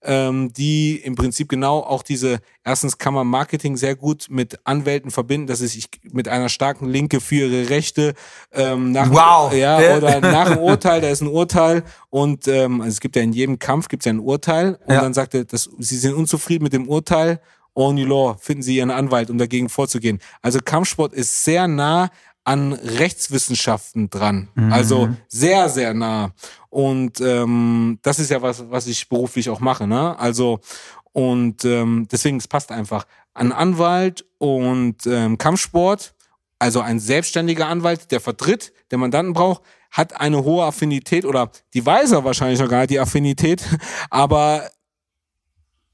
ähm, 0.07 0.51
die 0.53 0.95
im 0.95 1.15
Prinzip 1.15 1.49
genau 1.49 1.79
auch 1.81 2.01
diese, 2.01 2.39
erstens 2.63 2.97
kann 2.97 3.13
man 3.13 3.27
Marketing 3.27 3.75
sehr 3.77 3.95
gut 3.95 4.27
mit 4.29 4.57
Anwälten 4.63 5.11
verbinden, 5.11 5.45
dass 5.47 5.59
es 5.61 5.73
sich 5.73 5.89
mit 6.11 6.27
einer 6.29 6.49
starken 6.49 6.87
Linke 6.89 7.19
für 7.19 7.47
ihre 7.47 7.69
Rechte 7.69 8.13
ähm, 8.53 8.91
nach, 8.93 9.11
Wow. 9.11 9.53
ja, 9.53 9.77
Der- 9.79 9.97
oder 9.97 10.21
nach 10.21 10.49
dem 10.49 10.59
Urteil, 10.59 11.01
da 11.01 11.09
ist 11.09 11.21
ein 11.21 11.27
Urteil 11.27 11.83
und 12.09 12.47
ähm, 12.47 12.81
also 12.81 12.93
es 12.93 12.99
gibt 13.01 13.15
ja 13.17 13.21
in 13.21 13.33
jedem 13.33 13.59
Kampf 13.59 13.89
gibt's 13.89 14.05
ja 14.05 14.13
ein 14.13 14.19
Urteil 14.19 14.79
und 14.85 14.93
Ja. 14.95 15.01
dann 15.01 15.13
sagt 15.13 15.33
er, 15.35 15.43
dass 15.45 15.69
sie 15.77 15.97
sind 15.97 16.13
unzufrieden 16.15 16.63
mit 16.63 16.73
dem 16.73 16.87
Urteil, 16.87 17.41
only 17.75 18.03
law, 18.05 18.35
finden 18.39 18.63
sie 18.63 18.77
ihren 18.77 18.89
Anwalt, 18.89 19.29
um 19.29 19.37
dagegen 19.37 19.69
vorzugehen. 19.69 20.19
Also 20.41 20.59
Kampfsport 20.63 21.13
ist 21.13 21.43
sehr 21.43 21.67
nah 21.67 22.09
an 22.47 22.71
Rechtswissenschaften 22.71 24.09
dran. 24.09 24.47
Also 24.71 25.09
sehr, 25.27 25.67
sehr 25.67 25.93
nah. 25.93 26.31
Und 26.69 27.19
ähm, 27.19 27.99
das 28.03 28.19
ist 28.19 28.31
ja 28.31 28.41
was, 28.41 28.71
was 28.71 28.87
ich 28.87 29.09
beruflich 29.09 29.49
auch 29.49 29.59
mache, 29.59 29.85
ne? 29.85 30.17
Also 30.17 30.61
und 31.11 31.65
ähm, 31.65 32.07
deswegen, 32.09 32.37
es 32.37 32.47
passt 32.47 32.71
einfach. 32.71 33.05
Ein 33.33 33.51
Anwalt 33.51 34.23
und 34.37 35.05
ähm, 35.05 35.37
Kampfsport, 35.37 36.13
also 36.57 36.79
ein 36.79 36.99
selbstständiger 37.01 37.67
Anwalt, 37.67 38.11
der 38.11 38.21
vertritt, 38.21 38.71
der 38.91 38.97
Mandanten 38.97 39.33
braucht, 39.33 39.61
hat 39.91 40.21
eine 40.21 40.45
hohe 40.45 40.63
Affinität 40.63 41.25
oder 41.25 41.51
die 41.73 41.85
weiß 41.85 42.13
er 42.13 42.23
wahrscheinlich 42.23 42.61
noch 42.61 42.69
gar 42.69 42.79
nicht, 42.79 42.91
die 42.91 42.99
Affinität, 42.99 43.61
aber 44.09 44.69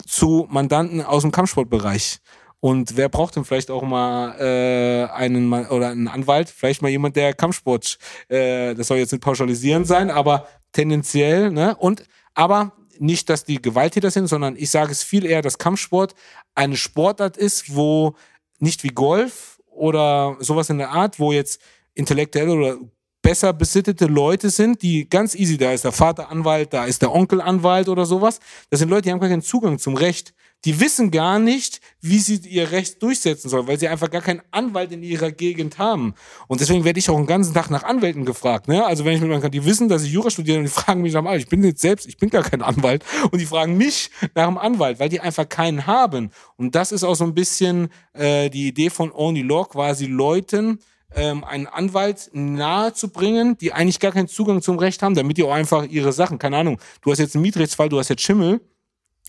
zu 0.06 0.46
Mandanten 0.52 1.02
aus 1.02 1.24
dem 1.24 1.32
Kampfsportbereich. 1.32 2.20
Und 2.64 2.96
wer 2.96 3.10
braucht 3.10 3.36
denn 3.36 3.44
vielleicht 3.44 3.70
auch 3.70 3.82
mal 3.84 4.40
äh, 4.40 5.12
einen 5.12 5.48
Ma- 5.48 5.68
oder 5.68 5.90
einen 5.90 6.08
Anwalt? 6.08 6.50
Vielleicht 6.50 6.82
mal 6.82 6.88
jemand, 6.88 7.18
der 7.18 7.34
Kampfsport, 7.34 7.98
äh, 8.30 8.74
das 8.74 8.88
soll 8.88 9.00
jetzt 9.00 9.12
nicht 9.12 9.22
pauschalisierend 9.22 9.86
sein, 9.86 10.10
aber 10.10 10.48
tendenziell, 10.72 11.52
ne? 11.52 11.76
Und 11.76 12.06
aber 12.36 12.72
nicht, 13.00 13.28
dass 13.28 13.44
die 13.44 13.62
Gewalttäter 13.62 14.12
sind, 14.12 14.28
sondern 14.28 14.56
ich 14.56 14.72
sage 14.72 14.94
es 14.94 15.04
viel 15.04 15.26
eher, 15.26 15.42
dass 15.42 15.58
Kampfsport 15.58 16.16
eine 16.56 16.78
Sportart 16.78 17.36
ist, 17.36 17.76
wo 17.76 18.16
nicht 18.60 18.86
wie 18.86 18.92
Golf 18.92 19.60
oder 19.70 20.38
sowas 20.40 20.70
in 20.70 20.78
der 20.78 20.92
Art, 20.92 21.20
wo 21.20 21.34
jetzt 21.34 21.60
intellektuelle 21.96 22.54
oder 22.54 22.78
besser 23.22 23.52
besittete 23.52 24.06
Leute 24.06 24.50
sind, 24.50 24.82
die 24.84 25.10
ganz 25.10 25.36
easy, 25.36 25.58
da 25.58 25.74
ist 25.74 25.84
der 25.84 25.92
Vater 25.92 26.30
Anwalt, 26.30 26.72
da 26.72 26.86
ist 26.86 27.02
der 27.02 27.14
Onkel 27.14 27.42
Anwalt 27.42 27.90
oder 27.90 28.06
sowas. 28.06 28.40
Das 28.70 28.80
sind 28.80 28.88
Leute, 28.88 29.02
die 29.02 29.12
haben 29.12 29.20
gar 29.20 29.30
keinen 29.30 29.42
Zugang 29.42 29.80
zum 29.80 29.96
Recht. 29.96 30.34
Die 30.66 30.80
wissen 30.80 31.12
gar 31.12 31.40
nicht, 31.40 31.82
wie 32.00 32.20
sie 32.20 32.36
ihr 32.48 32.72
Recht 32.72 33.02
durchsetzen 33.04 33.50
sollen, 33.50 33.68
weil 33.68 33.80
sie 33.80 33.88
einfach 33.88 34.10
gar 34.10 34.22
keinen 34.22 34.42
Anwalt 34.52 34.92
in 34.92 35.04
ihrer 35.04 35.32
Gegend 35.32 35.78
haben. 35.78 36.14
Und 36.48 36.62
deswegen 36.62 36.86
werde 36.86 37.00
ich 37.00 37.10
auch 37.10 37.18
den 37.18 37.28
ganzen 37.28 37.54
Tag 37.54 37.70
nach 37.70 37.84
Anwälten 37.84 38.24
gefragt. 38.24 38.68
Ne? 38.68 38.86
Also 38.86 39.04
wenn 39.04 39.16
ich 39.16 39.22
mit 39.22 39.30
meinen 39.30 39.52
die 39.52 39.66
wissen, 39.66 39.90
dass 39.90 40.04
ich 40.04 40.12
Jura 40.12 40.30
studiere 40.30 40.60
und 40.60 40.64
die 40.64 40.70
fragen 40.70 41.02
mich 41.02 41.14
nach 41.14 41.24
dem. 41.24 41.38
Ich 41.38 41.50
bin 41.50 41.64
jetzt 41.64 41.82
selbst, 41.82 42.08
ich 42.08 42.18
bin 42.18 42.30
gar 42.30 42.44
kein 42.44 42.62
Anwalt. 42.62 43.04
Und 43.32 43.40
die 43.40 43.46
fragen 43.46 43.78
mich 43.78 44.10
nach 44.36 44.48
dem 44.48 44.58
Anwalt, 44.58 45.00
weil 45.00 45.10
die 45.10 45.20
einfach 45.20 45.48
keinen 45.48 45.86
haben. 45.86 46.32
Und 46.56 46.76
das 46.76 46.92
ist 46.92 47.04
auch 47.04 47.16
so 47.16 47.26
ein 47.26 47.34
bisschen 47.34 47.90
äh, 48.14 48.50
die 48.50 48.68
Idee 48.68 48.90
von 48.90 49.12
Only 49.12 49.42
Law, 49.42 49.66
quasi 49.66 50.06
Leuten, 50.06 50.80
ähm, 51.16 51.44
einen 51.44 51.68
Anwalt 51.68 52.30
nahe 52.34 52.94
zu 52.94 53.10
bringen, 53.10 53.58
die 53.58 53.74
eigentlich 53.74 54.00
gar 54.00 54.12
keinen 54.12 54.28
Zugang 54.28 54.62
zum 54.62 54.80
Recht 54.80 55.04
haben, 55.04 55.16
damit 55.16 55.38
die 55.38 55.44
auch 55.44 55.54
einfach 55.54 55.86
ihre 55.86 56.14
Sachen, 56.14 56.40
keine 56.40 56.58
Ahnung, 56.58 56.80
du 57.02 57.12
hast 57.12 57.20
jetzt 57.20 57.36
einen 57.36 57.44
Mietrechtsfall, 57.44 57.90
du 57.90 58.00
hast 58.00 58.10
jetzt 58.10 58.24
Schimmel 58.24 58.62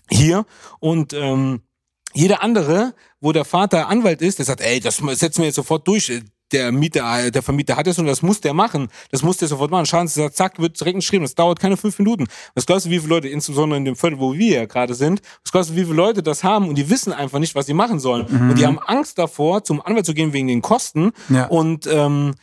hier 0.09 0.45
und 0.79 1.13
ähm, 1.13 1.61
jeder 2.15 2.41
andere, 2.41 2.93
wo 3.19 3.31
der 3.33 3.45
Vater 3.45 3.89
Anwalt 3.89 4.21
ist, 4.21 4.39
der 4.39 4.45
sagt, 4.45 4.61
ey, 4.61 4.79
das 4.79 4.97
setzen 4.97 5.39
wir 5.39 5.45
jetzt 5.45 5.55
sofort 5.55 5.87
durch. 5.87 6.11
Der 6.51 6.71
Mieter, 6.71 7.31
der 7.31 7.41
Vermieter 7.41 7.75
hat 7.75 7.87
es 7.87 7.97
und 7.97 8.05
das 8.05 8.21
muss 8.21 8.39
der 8.39 8.53
machen. 8.53 8.87
Das 9.11 9.23
muss 9.23 9.37
der 9.37 9.47
sofort 9.47 9.71
machen. 9.71 9.87
Schadensersatz, 9.87 10.35
zack, 10.35 10.59
wird 10.59 10.79
direkt 10.79 10.95
geschrieben. 10.97 11.25
Das 11.25 11.33
dauert 11.33 11.59
keine 11.59 11.75
fünf 11.75 11.97
Minuten. 11.97 12.27
Was 12.53 12.67
glaubst 12.67 12.85
du, 12.85 12.91
wie 12.91 12.99
viele 12.99 13.09
Leute, 13.09 13.27
insbesondere 13.27 13.77
in 13.77 13.83
dem 13.83 13.95
Viertel, 13.95 14.19
wo 14.19 14.33
wir 14.33 14.59
ja 14.59 14.65
gerade 14.65 14.93
sind, 14.93 15.21
was 15.43 15.51
glaubst 15.51 15.71
du, 15.71 15.75
wie 15.75 15.83
viele 15.83 15.95
Leute 15.95 16.21
das 16.21 16.43
haben 16.43 16.69
und 16.69 16.75
die 16.75 16.89
wissen 16.89 17.11
einfach 17.11 17.39
nicht, 17.39 17.55
was 17.55 17.65
sie 17.65 17.73
machen 17.73 17.99
sollen. 17.99 18.27
Mhm. 18.29 18.49
Und 18.51 18.59
die 18.59 18.65
haben 18.65 18.79
Angst 18.79 19.17
davor, 19.17 19.63
zum 19.63 19.81
Anwalt 19.81 20.05
zu 20.05 20.13
gehen 20.13 20.33
wegen 20.33 20.47
den 20.47 20.61
Kosten. 20.61 21.11
Ja. 21.29 21.47
Und 21.47 21.87
ähm, 21.87 22.35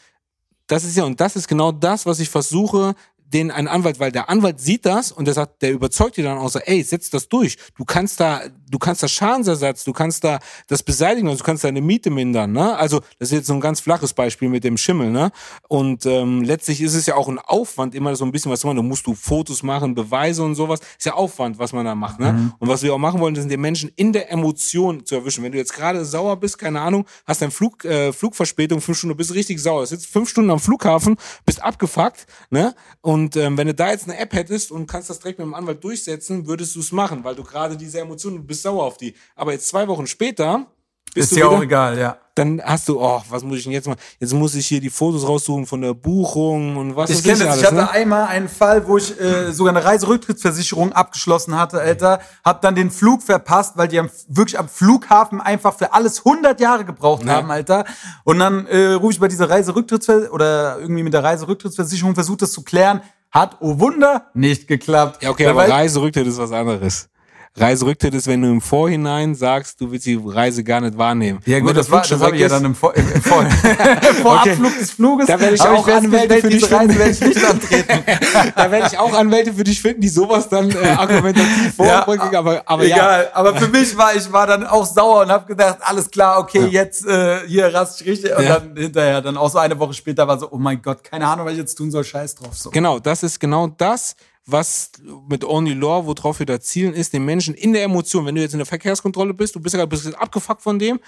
das 0.66 0.84
ist 0.84 0.96
ja, 0.96 1.04
und 1.04 1.20
das 1.20 1.36
ist 1.36 1.48
genau 1.48 1.70
das, 1.70 2.04
was 2.04 2.18
ich 2.18 2.28
versuche, 2.28 2.94
den 3.32 3.50
ein 3.50 3.68
Anwalt, 3.68 4.00
weil 4.00 4.12
der 4.12 4.28
Anwalt 4.28 4.60
sieht 4.60 4.86
das 4.86 5.12
und 5.12 5.26
der 5.26 5.34
sagt, 5.34 5.62
der 5.62 5.72
überzeugt 5.72 6.16
dir 6.16 6.24
dann 6.24 6.38
auch 6.38 6.50
so, 6.50 6.58
ey, 6.58 6.82
setz 6.82 7.10
das 7.10 7.28
durch. 7.28 7.56
Du 7.76 7.84
kannst 7.84 8.20
da, 8.20 8.42
du 8.72 8.78
kannst 8.78 9.02
da 9.02 9.08
Schadensersatz, 9.08 9.84
du 9.84 9.92
kannst 9.92 10.24
da 10.24 10.40
das 10.66 10.82
beseitigen, 10.82 11.28
also 11.28 11.38
du 11.38 11.44
kannst 11.44 11.62
deine 11.62 11.80
Miete 11.80 12.10
mindern, 12.10 12.52
ne? 12.52 12.76
Also, 12.76 13.00
das 13.18 13.28
ist 13.28 13.32
jetzt 13.32 13.46
so 13.46 13.52
ein 13.52 13.60
ganz 13.60 13.80
flaches 13.80 14.14
Beispiel 14.14 14.48
mit 14.48 14.64
dem 14.64 14.76
Schimmel, 14.76 15.10
ne? 15.10 15.30
Und 15.68 16.06
ähm, 16.06 16.42
letztlich 16.42 16.80
ist 16.80 16.94
es 16.94 17.06
ja 17.06 17.14
auch 17.14 17.28
ein 17.28 17.38
Aufwand, 17.38 17.94
immer 17.94 18.16
so 18.16 18.24
ein 18.24 18.32
bisschen 18.32 18.50
was 18.50 18.60
zu 18.60 18.66
machen. 18.66 18.76
Da 18.76 18.82
musst 18.82 19.06
du 19.06 19.14
Fotos 19.14 19.62
machen, 19.62 19.94
Beweise 19.94 20.42
und 20.42 20.54
sowas. 20.54 20.80
Ist 20.98 21.04
ja 21.04 21.14
Aufwand, 21.14 21.58
was 21.58 21.72
man 21.72 21.84
da 21.84 21.94
macht, 21.94 22.18
ne? 22.18 22.32
Mhm. 22.32 22.54
Und 22.58 22.68
was 22.68 22.82
wir 22.82 22.94
auch 22.94 22.98
machen 22.98 23.20
wollen, 23.20 23.34
sind 23.34 23.50
den 23.50 23.60
Menschen 23.60 23.92
in 23.96 24.12
der 24.12 24.32
Emotion 24.32 25.04
zu 25.04 25.14
erwischen. 25.14 25.44
Wenn 25.44 25.52
du 25.52 25.58
jetzt 25.58 25.74
gerade 25.74 26.04
sauer 26.04 26.36
bist, 26.36 26.58
keine 26.58 26.80
Ahnung, 26.80 27.06
hast 27.26 27.42
dein 27.42 27.50
Flug, 27.50 27.84
äh, 27.84 28.12
Flugverspätung, 28.12 28.80
fünf 28.80 28.98
Stunden, 28.98 29.16
bist 29.16 29.34
richtig 29.34 29.60
sauer, 29.60 29.86
sitzt 29.86 30.06
fünf 30.06 30.30
Stunden 30.30 30.50
am 30.50 30.60
Flughafen, 30.60 31.16
bist 31.44 31.62
abgefuckt, 31.62 32.26
ne? 32.50 32.74
Und 33.02 33.36
ähm, 33.36 33.58
wenn 33.58 33.66
du 33.66 33.74
da 33.74 33.90
jetzt 33.90 34.08
eine 34.08 34.18
App 34.18 34.32
hättest 34.32 34.72
und 34.72 34.86
kannst 34.86 35.10
das 35.10 35.18
direkt 35.18 35.38
mit 35.38 35.46
dem 35.46 35.54
Anwalt 35.54 35.84
durchsetzen, 35.84 36.46
würdest 36.46 36.74
du 36.74 36.80
es 36.80 36.90
machen, 36.90 37.22
weil 37.22 37.34
du 37.34 37.42
gerade 37.42 37.76
diese 37.76 38.00
Emotionen, 38.00 38.38
du 38.38 38.42
bist 38.44 38.61
sauer 38.62 38.84
auf 38.84 38.96
die. 38.96 39.14
Aber 39.36 39.52
jetzt 39.52 39.68
zwei 39.68 39.86
Wochen 39.88 40.06
später 40.06 40.66
bist 41.14 41.32
ist 41.32 41.36
dir 41.36 41.48
auch 41.48 41.62
egal, 41.62 41.98
ja. 41.98 42.16
Dann 42.34 42.62
hast 42.64 42.88
du, 42.88 42.98
oh, 42.98 43.20
was 43.28 43.42
muss 43.42 43.58
ich 43.58 43.64
denn 43.64 43.74
jetzt 43.74 43.86
machen? 43.86 44.00
Jetzt 44.18 44.32
muss 44.32 44.54
ich 44.54 44.66
hier 44.66 44.80
die 44.80 44.88
Fotos 44.88 45.28
raussuchen 45.28 45.66
von 45.66 45.82
der 45.82 45.92
Buchung 45.92 46.78
und 46.78 46.96
was 46.96 47.10
Ich 47.10 47.22
kenne 47.22 47.44
das. 47.44 47.58
ich 47.58 47.66
hatte 47.66 47.74
ne? 47.74 47.90
einmal 47.90 48.28
einen 48.28 48.48
Fall, 48.48 48.88
wo 48.88 48.96
ich 48.96 49.20
äh, 49.20 49.52
sogar 49.52 49.76
eine 49.76 49.84
Reiserücktrittsversicherung 49.84 50.94
abgeschlossen 50.94 51.58
hatte, 51.58 51.78
Alter. 51.78 52.20
Hab 52.42 52.62
dann 52.62 52.74
den 52.74 52.90
Flug 52.90 53.22
verpasst, 53.22 53.76
weil 53.76 53.88
die 53.88 53.98
am, 53.98 54.08
wirklich 54.28 54.58
am 54.58 54.70
Flughafen 54.70 55.42
einfach 55.42 55.76
für 55.76 55.92
alles 55.92 56.24
100 56.24 56.58
Jahre 56.58 56.86
gebraucht 56.86 57.26
ja. 57.26 57.34
haben, 57.34 57.50
Alter. 57.50 57.84
Und 58.24 58.38
dann 58.38 58.66
äh, 58.66 58.92
rufe 58.94 59.12
ich 59.12 59.20
bei 59.20 59.28
dieser 59.28 59.50
Reiserücktrittsversicherung 59.50 60.34
oder 60.34 60.78
irgendwie 60.80 61.02
mit 61.02 61.12
der 61.12 61.22
Reiserücktrittsversicherung 61.22 62.14
versucht 62.14 62.40
das 62.40 62.52
zu 62.52 62.62
klären. 62.62 63.02
Hat, 63.30 63.58
oh 63.60 63.78
Wunder, 63.78 64.30
nicht 64.32 64.68
geklappt. 64.68 65.22
Ja, 65.22 65.30
okay, 65.30 65.46
aber 65.46 65.68
Reiserücktritt 65.68 66.26
ist 66.26 66.38
was 66.38 66.52
anderes. 66.52 67.10
Reiserücktritt 67.54 68.14
ist, 68.14 68.26
wenn 68.26 68.40
du 68.40 68.48
im 68.48 68.62
Vorhinein 68.62 69.34
sagst, 69.34 69.78
du 69.78 69.90
willst 69.90 70.06
die 70.06 70.18
Reise 70.24 70.64
gar 70.64 70.80
nicht 70.80 70.96
wahrnehmen. 70.96 71.40
Ja 71.44 71.60
gut, 71.60 71.76
das, 71.76 71.90
war, 71.90 72.00
das 72.00 72.18
habe 72.20 72.34
ich 72.34 72.40
ja 72.40 72.48
dann 72.48 72.64
im, 72.64 72.74
Vor 72.74 72.94
im 72.94 73.06
Vor 73.20 73.44
vor 74.22 74.36
okay. 74.40 74.52
Abflug 74.52 74.78
des 74.78 74.90
Fluges. 74.92 75.26
Da 75.26 75.38
werde 75.38 75.54
ich 75.56 75.60
auch 75.60 75.86
ich 75.86 75.94
Anwälte 75.94 76.40
für 76.40 76.48
dich 76.48 76.64
finden. 76.64 76.98
Werde 76.98 77.10
ich 77.10 77.20
nicht 77.20 77.44
antreten. 77.44 78.04
da 78.56 78.70
werde 78.70 78.86
ich 78.90 78.98
auch 78.98 79.12
Anwälte 79.12 79.52
für 79.52 79.64
dich 79.64 79.82
finden, 79.82 80.00
die 80.00 80.08
sowas 80.08 80.48
dann 80.48 80.70
äh, 80.70 80.76
argumentativ 80.96 81.74
vorbringen. 81.76 82.32
Ja, 82.32 82.38
aber, 82.38 82.62
aber 82.64 82.84
egal. 82.84 83.24
Ja. 83.24 83.36
Aber 83.36 83.54
für 83.56 83.68
mich 83.68 83.94
war 83.98 84.16
ich 84.16 84.32
war 84.32 84.46
dann 84.46 84.66
auch 84.66 84.86
sauer 84.86 85.22
und 85.22 85.30
habe 85.30 85.46
gedacht, 85.46 85.78
alles 85.82 86.10
klar, 86.10 86.38
okay, 86.38 86.60
ja. 86.60 86.66
jetzt 86.66 87.06
äh, 87.06 87.46
hier 87.46 87.72
rast 87.74 88.00
ich 88.00 88.06
richtig. 88.06 88.34
Und 88.34 88.48
dann 88.48 88.74
hinterher, 88.76 89.20
dann 89.20 89.36
auch 89.36 89.50
so 89.50 89.58
eine 89.58 89.78
Woche 89.78 89.92
später 89.92 90.26
war 90.26 90.38
so, 90.38 90.50
oh 90.50 90.58
mein 90.58 90.80
Gott, 90.80 91.04
keine 91.04 91.26
Ahnung, 91.26 91.44
was 91.44 91.52
ich 91.52 91.58
jetzt 91.58 91.74
tun 91.74 91.90
soll, 91.90 92.04
scheiß 92.04 92.36
drauf. 92.36 92.56
So. 92.56 92.70
Genau, 92.70 92.98
das 92.98 93.22
ist 93.22 93.38
genau 93.38 93.66
das 93.66 94.16
was 94.44 94.90
mit 95.28 95.44
Only 95.44 95.74
Law, 95.74 96.06
worauf 96.06 96.40
wir 96.40 96.46
da 96.46 96.60
zielen, 96.60 96.94
ist, 96.94 97.12
den 97.12 97.24
Menschen 97.24 97.54
in 97.54 97.72
der 97.72 97.84
Emotion, 97.84 98.26
wenn 98.26 98.34
du 98.34 98.40
jetzt 98.40 98.52
in 98.52 98.58
der 98.58 98.66
Verkehrskontrolle 98.66 99.34
bist, 99.34 99.54
du 99.54 99.60
bist 99.60 99.74
ja 99.74 99.86
bist 99.86 100.14
abgefuckt 100.16 100.62
von 100.62 100.78
dem, 100.78 101.00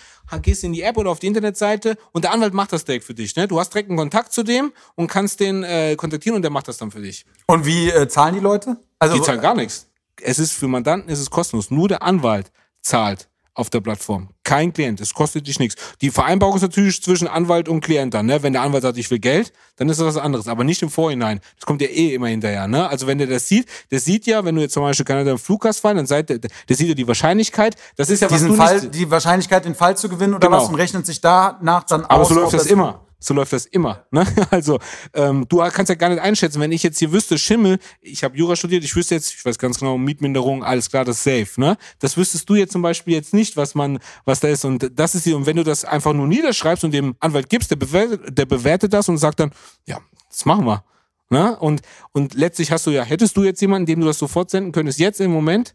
gehst 0.42 0.62
in 0.64 0.72
die 0.72 0.82
App 0.82 0.96
oder 0.96 1.10
auf 1.10 1.18
die 1.18 1.26
Internetseite 1.26 1.96
und 2.12 2.24
der 2.24 2.32
Anwalt 2.32 2.54
macht 2.54 2.72
das 2.72 2.84
direkt 2.84 3.04
für 3.04 3.14
dich. 3.14 3.34
Ne? 3.34 3.48
Du 3.48 3.58
hast 3.58 3.74
direkt 3.74 3.88
einen 3.88 3.98
Kontakt 3.98 4.32
zu 4.32 4.42
dem 4.42 4.72
und 4.94 5.08
kannst 5.08 5.40
den 5.40 5.64
äh, 5.64 5.96
kontaktieren 5.96 6.36
und 6.36 6.42
der 6.42 6.50
macht 6.50 6.68
das 6.68 6.76
dann 6.76 6.90
für 6.90 7.00
dich. 7.00 7.24
Und 7.46 7.66
wie 7.66 7.90
äh, 7.90 8.08
zahlen 8.08 8.34
die 8.34 8.40
Leute? 8.40 8.76
Also, 8.98 9.16
die 9.16 9.22
zahlen 9.22 9.40
gar 9.40 9.54
nichts. 9.54 9.88
Es 10.20 10.38
ist 10.38 10.52
für 10.52 10.68
Mandanten 10.68 11.10
ist 11.10 11.18
es 11.18 11.28
kostenlos. 11.28 11.70
Nur 11.70 11.88
der 11.88 12.02
Anwalt 12.02 12.52
zahlt 12.82 13.28
auf 13.54 13.70
der 13.70 13.80
Plattform. 13.80 14.28
Kein 14.42 14.72
Klient, 14.72 15.00
es 15.00 15.14
kostet 15.14 15.46
dich 15.46 15.58
nichts. 15.60 15.80
Die 16.00 16.10
Vereinbarung 16.10 16.56
ist 16.56 16.62
natürlich 16.62 17.00
zwischen 17.02 17.28
Anwalt 17.28 17.68
und 17.68 17.80
Klient 17.80 18.12
dann. 18.12 18.26
Ne? 18.26 18.42
Wenn 18.42 18.52
der 18.52 18.62
Anwalt 18.62 18.82
sagt, 18.82 18.98
ich 18.98 19.10
will 19.10 19.20
Geld, 19.20 19.52
dann 19.76 19.88
ist 19.88 20.00
das 20.00 20.06
was 20.06 20.16
anderes, 20.16 20.48
aber 20.48 20.64
nicht 20.64 20.82
im 20.82 20.90
Vorhinein. 20.90 21.40
Das 21.56 21.64
kommt 21.64 21.80
ja 21.80 21.88
eh 21.88 22.14
immer 22.14 22.26
hinterher. 22.26 22.66
Ne? 22.66 22.88
Also 22.88 23.06
wenn 23.06 23.18
der 23.18 23.28
das 23.28 23.48
sieht, 23.48 23.66
der 23.90 24.00
sieht 24.00 24.26
ja, 24.26 24.44
wenn 24.44 24.56
du 24.56 24.60
jetzt 24.60 24.74
zum 24.74 24.82
Beispiel 24.82 25.04
keiner 25.04 25.20
einen 25.20 25.38
Fluggast 25.38 25.80
fallen, 25.80 25.96
dann 25.96 26.06
seid 26.06 26.28
der, 26.28 26.38
der 26.38 26.76
sieht 26.76 26.88
ja 26.88 26.94
die 26.94 27.06
Wahrscheinlichkeit. 27.06 27.76
Das 27.96 28.10
ist 28.10 28.20
ja 28.20 28.28
Diesen 28.28 28.50
was 28.50 28.56
du 28.56 28.62
Fall, 28.62 28.80
nicht, 28.80 28.94
die 28.94 29.10
Wahrscheinlichkeit, 29.10 29.64
den 29.64 29.76
Fall 29.76 29.96
zu 29.96 30.08
gewinnen 30.08 30.34
oder 30.34 30.48
genau. 30.48 30.60
was 30.60 30.68
und 30.68 30.74
rechnet 30.74 31.06
sich 31.06 31.20
danach 31.20 31.84
dann 31.84 32.04
aber 32.04 32.22
aus. 32.22 32.30
Aber 32.30 32.34
so 32.34 32.40
läuft 32.40 32.54
das 32.54 32.66
immer. 32.66 33.03
So 33.24 33.32
läuft 33.32 33.54
das 33.54 33.64
immer. 33.64 34.04
Ne? 34.10 34.26
Also 34.50 34.78
ähm, 35.14 35.46
du 35.48 35.58
kannst 35.72 35.88
ja 35.88 35.94
gar 35.94 36.10
nicht 36.10 36.20
einschätzen, 36.20 36.60
wenn 36.60 36.70
ich 36.70 36.82
jetzt 36.82 36.98
hier 36.98 37.10
wüsste, 37.10 37.38
Schimmel, 37.38 37.78
ich 38.02 38.22
habe 38.22 38.36
Jura 38.36 38.54
studiert, 38.54 38.84
ich 38.84 38.94
wüsste 38.94 39.14
jetzt, 39.14 39.32
ich 39.32 39.44
weiß 39.44 39.58
ganz 39.58 39.78
genau, 39.78 39.96
Mietminderung, 39.96 40.62
alles 40.62 40.90
klar, 40.90 41.04
das 41.04 41.16
ist 41.16 41.24
safe. 41.24 41.60
Ne? 41.60 41.76
Das 41.98 42.16
wüsstest 42.16 42.48
du 42.48 42.54
jetzt 42.54 42.72
zum 42.72 42.82
Beispiel 42.82 43.14
jetzt 43.14 43.32
nicht, 43.32 43.56
was 43.56 43.74
man, 43.74 43.98
was 44.26 44.40
da 44.40 44.48
ist. 44.48 44.64
Und 44.66 44.90
das 44.94 45.14
ist 45.14 45.24
die, 45.24 45.32
und 45.32 45.46
wenn 45.46 45.56
du 45.56 45.64
das 45.64 45.84
einfach 45.84 46.12
nur 46.12 46.26
niederschreibst 46.26 46.84
und 46.84 46.92
dem 46.92 47.16
Anwalt 47.20 47.48
gibst, 47.48 47.70
der 47.70 47.76
bewertet, 47.76 48.36
der 48.36 48.46
bewertet 48.46 48.92
das 48.92 49.08
und 49.08 49.16
sagt 49.16 49.40
dann, 49.40 49.52
ja, 49.86 49.98
das 50.28 50.44
machen 50.44 50.66
wir. 50.66 50.84
Ne? 51.30 51.56
Und, 51.58 51.80
und 52.12 52.34
letztlich 52.34 52.70
hast 52.70 52.86
du 52.86 52.90
ja, 52.90 53.04
hättest 53.04 53.36
du 53.36 53.42
jetzt 53.42 53.60
jemanden, 53.60 53.86
dem 53.86 54.00
du 54.00 54.06
das 54.06 54.18
sofort 54.18 54.50
senden 54.50 54.72
könntest, 54.72 54.98
jetzt 54.98 55.20
im 55.20 55.30
Moment, 55.32 55.74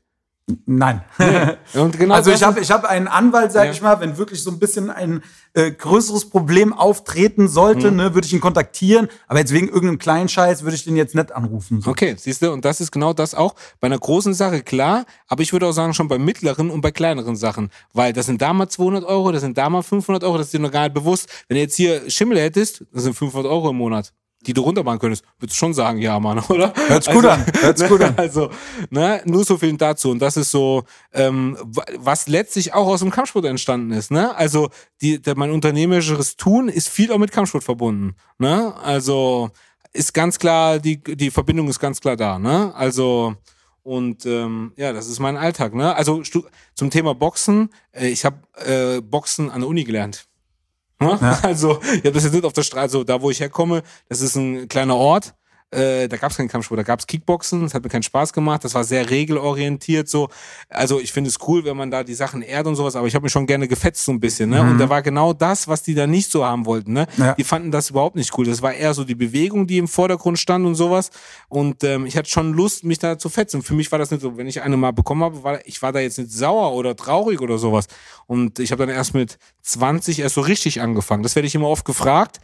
Nein. 0.65 1.03
Nee. 1.17 1.89
Genau 1.97 2.15
also 2.15 2.31
ich 2.31 2.43
habe 2.43 2.59
ich 2.59 2.71
hab 2.71 2.85
einen 2.85 3.07
Anwalt, 3.07 3.51
sag 3.51 3.65
ja. 3.65 3.71
ich 3.71 3.81
mal, 3.81 3.99
wenn 3.99 4.17
wirklich 4.17 4.41
so 4.41 4.49
ein 4.51 4.59
bisschen 4.59 4.89
ein 4.89 5.21
äh, 5.53 5.71
größeres 5.71 6.29
Problem 6.29 6.73
auftreten 6.73 7.47
sollte, 7.47 7.91
mhm. 7.91 7.97
ne, 7.97 8.13
würde 8.13 8.25
ich 8.25 8.33
ihn 8.33 8.39
kontaktieren. 8.39 9.07
Aber 9.27 9.39
jetzt 9.39 9.53
wegen 9.53 9.67
irgendeinem 9.67 9.99
kleinen 9.99 10.29
Scheiß 10.29 10.63
würde 10.63 10.75
ich 10.75 10.83
den 10.83 10.95
jetzt 10.95 11.15
nicht 11.15 11.31
anrufen. 11.31 11.81
So. 11.81 11.91
Okay, 11.91 12.15
siehst 12.17 12.41
du, 12.41 12.51
und 12.51 12.65
das 12.65 12.81
ist 12.81 12.91
genau 12.91 13.13
das 13.13 13.35
auch 13.35 13.55
bei 13.79 13.87
einer 13.87 13.99
großen 13.99 14.33
Sache 14.33 14.61
klar. 14.61 15.05
Aber 15.27 15.41
ich 15.41 15.53
würde 15.53 15.67
auch 15.67 15.71
sagen, 15.71 15.93
schon 15.93 16.07
bei 16.07 16.17
mittleren 16.17 16.69
und 16.69 16.81
bei 16.81 16.91
kleineren 16.91 17.35
Sachen. 17.35 17.69
Weil 17.93 18.13
das 18.13 18.25
sind 18.25 18.41
da 18.41 18.53
mal 18.53 18.67
200 18.67 19.03
Euro, 19.03 19.31
das 19.31 19.41
sind 19.41 19.57
da 19.57 19.69
mal 19.69 19.83
500 19.83 20.23
Euro, 20.23 20.37
das 20.37 20.47
ist 20.47 20.53
dir 20.53 20.59
noch 20.59 20.71
gar 20.71 20.83
nicht 20.83 20.93
bewusst. 20.93 21.29
Wenn 21.47 21.55
du 21.55 21.61
jetzt 21.61 21.75
hier 21.75 22.09
Schimmel 22.09 22.39
hättest, 22.39 22.85
das 22.93 23.03
sind 23.03 23.15
500 23.15 23.49
Euro 23.49 23.69
im 23.69 23.77
Monat 23.77 24.13
die 24.47 24.53
du 24.53 24.61
runtermachen 24.61 24.99
könntest, 24.99 25.25
würdest 25.39 25.57
du 25.57 25.59
schon 25.59 25.73
sagen, 25.73 25.99
ja, 25.99 26.19
Mann, 26.19 26.39
oder? 26.49 26.73
Hört's 26.87 27.07
gut 27.07 27.25
also, 27.25 27.29
an, 27.29 27.45
hört's 27.61 27.87
gut 27.87 28.01
an. 28.01 28.15
Also, 28.17 28.49
ne, 28.89 29.21
nur 29.25 29.43
so 29.43 29.57
viel 29.57 29.75
dazu. 29.77 30.11
Und 30.11 30.19
das 30.19 30.37
ist 30.37 30.51
so, 30.51 30.83
ähm, 31.13 31.57
was 31.97 32.27
letztlich 32.27 32.73
auch 32.73 32.87
aus 32.87 32.99
dem 32.99 33.11
Kampfsport 33.11 33.45
entstanden 33.45 33.91
ist, 33.91 34.11
ne? 34.11 34.35
Also, 34.35 34.69
die, 35.01 35.21
der, 35.21 35.37
mein 35.37 35.51
unternehmerisches 35.51 36.35
Tun 36.37 36.69
ist 36.69 36.89
viel 36.89 37.11
auch 37.11 37.17
mit 37.17 37.31
Kampfsport 37.31 37.63
verbunden, 37.63 38.15
ne? 38.37 38.73
Also, 38.83 39.51
ist 39.91 40.13
ganz 40.13 40.39
klar, 40.39 40.79
die, 40.79 41.01
die 41.01 41.31
Verbindung 41.31 41.67
ist 41.67 41.79
ganz 41.79 41.99
klar 41.99 42.15
da, 42.15 42.39
ne? 42.39 42.73
Also, 42.75 43.35
und 43.83 44.25
ähm, 44.25 44.73
ja, 44.77 44.93
das 44.93 45.07
ist 45.07 45.19
mein 45.19 45.37
Alltag, 45.37 45.73
ne? 45.73 45.95
Also, 45.95 46.21
zum 46.75 46.89
Thema 46.89 47.15
Boxen, 47.15 47.69
äh, 47.91 48.07
ich 48.07 48.25
habe 48.25 48.37
äh, 48.65 49.01
Boxen 49.01 49.49
an 49.49 49.61
der 49.61 49.69
Uni 49.69 49.83
gelernt. 49.83 50.28
Ne? 50.99 51.17
Ja. 51.21 51.39
Also, 51.43 51.79
ich 51.81 51.99
habe 51.99 52.11
das 52.11 52.23
jetzt 52.23 52.33
nicht 52.33 52.45
auf 52.45 52.53
der 52.53 52.63
Straße, 52.63 52.81
also 52.81 53.03
da 53.03 53.21
wo 53.21 53.29
ich 53.29 53.39
herkomme, 53.39 53.83
das 54.09 54.21
ist 54.21 54.35
ein 54.35 54.67
kleiner 54.67 54.95
Ort 54.95 55.33
äh, 55.71 56.07
da 56.07 56.17
gab 56.17 56.31
es 56.31 56.37
keinen 56.37 56.47
Kampfsport, 56.47 56.79
da 56.79 56.83
gab 56.83 56.99
es 56.99 57.05
Kickboxen, 57.05 57.61
das 57.61 57.73
hat 57.73 57.83
mir 57.83 57.89
keinen 57.89 58.03
Spaß 58.03 58.33
gemacht, 58.33 58.63
das 58.63 58.73
war 58.73 58.83
sehr 58.83 59.09
regelorientiert 59.09 60.09
so. 60.09 60.29
Also 60.67 60.99
ich 60.99 61.11
finde 61.11 61.29
es 61.29 61.37
cool, 61.47 61.63
wenn 61.63 61.77
man 61.77 61.91
da 61.91 62.03
die 62.03 62.15
Sachen 62.15 62.41
ehrt 62.41 62.65
und 62.65 62.75
sowas, 62.75 62.95
aber 62.95 63.07
ich 63.07 63.13
habe 63.13 63.23
mich 63.23 63.31
schon 63.31 63.45
gerne 63.45 63.67
gefetzt 63.67 64.05
so 64.05 64.11
ein 64.11 64.19
bisschen, 64.19 64.49
ne? 64.49 64.63
Mhm. 64.63 64.71
Und 64.71 64.77
da 64.79 64.89
war 64.89 65.01
genau 65.01 65.33
das, 65.33 65.67
was 65.67 65.83
die 65.83 65.93
da 65.93 66.07
nicht 66.07 66.31
so 66.31 66.43
haben 66.43 66.65
wollten, 66.65 66.93
ne? 66.93 67.05
Ja. 67.17 67.35
Die 67.35 67.43
fanden 67.43 67.71
das 67.71 67.91
überhaupt 67.91 68.15
nicht 68.15 68.35
cool. 68.37 68.45
Das 68.45 68.61
war 68.61 68.73
eher 68.73 68.93
so 68.93 69.03
die 69.03 69.15
Bewegung, 69.15 69.67
die 69.67 69.77
im 69.77 69.87
Vordergrund 69.87 70.39
stand 70.39 70.65
und 70.65 70.75
sowas. 70.75 71.11
Und 71.49 71.83
ähm, 71.83 72.05
ich 72.05 72.17
hatte 72.17 72.29
schon 72.29 72.53
Lust, 72.53 72.83
mich 72.83 72.97
da 72.97 73.19
zu 73.19 73.29
fetzen. 73.29 73.61
Für 73.61 73.75
mich 73.75 73.91
war 73.91 73.99
das 73.99 74.09
nicht 74.09 74.21
so, 74.21 74.37
wenn 74.37 74.47
ich 74.47 74.61
eine 74.61 74.75
mal 74.75 74.91
bekommen 74.91 75.23
habe, 75.23 75.43
war 75.43 75.59
ich 75.65 75.81
war 75.81 75.91
da 75.91 75.99
jetzt 75.99 76.17
nicht 76.17 76.31
sauer 76.31 76.73
oder 76.73 76.95
traurig 76.95 77.41
oder 77.41 77.59
sowas. 77.59 77.87
Und 78.25 78.57
ich 78.59 78.71
habe 78.71 78.85
dann 78.85 78.95
erst 78.95 79.13
mit 79.13 79.37
20 79.61 80.19
erst 80.19 80.35
so 80.35 80.41
richtig 80.41 80.81
angefangen. 80.81 81.21
Das 81.21 81.35
werde 81.35 81.47
ich 81.47 81.53
immer 81.53 81.67
oft 81.67 81.85
gefragt. 81.85 82.39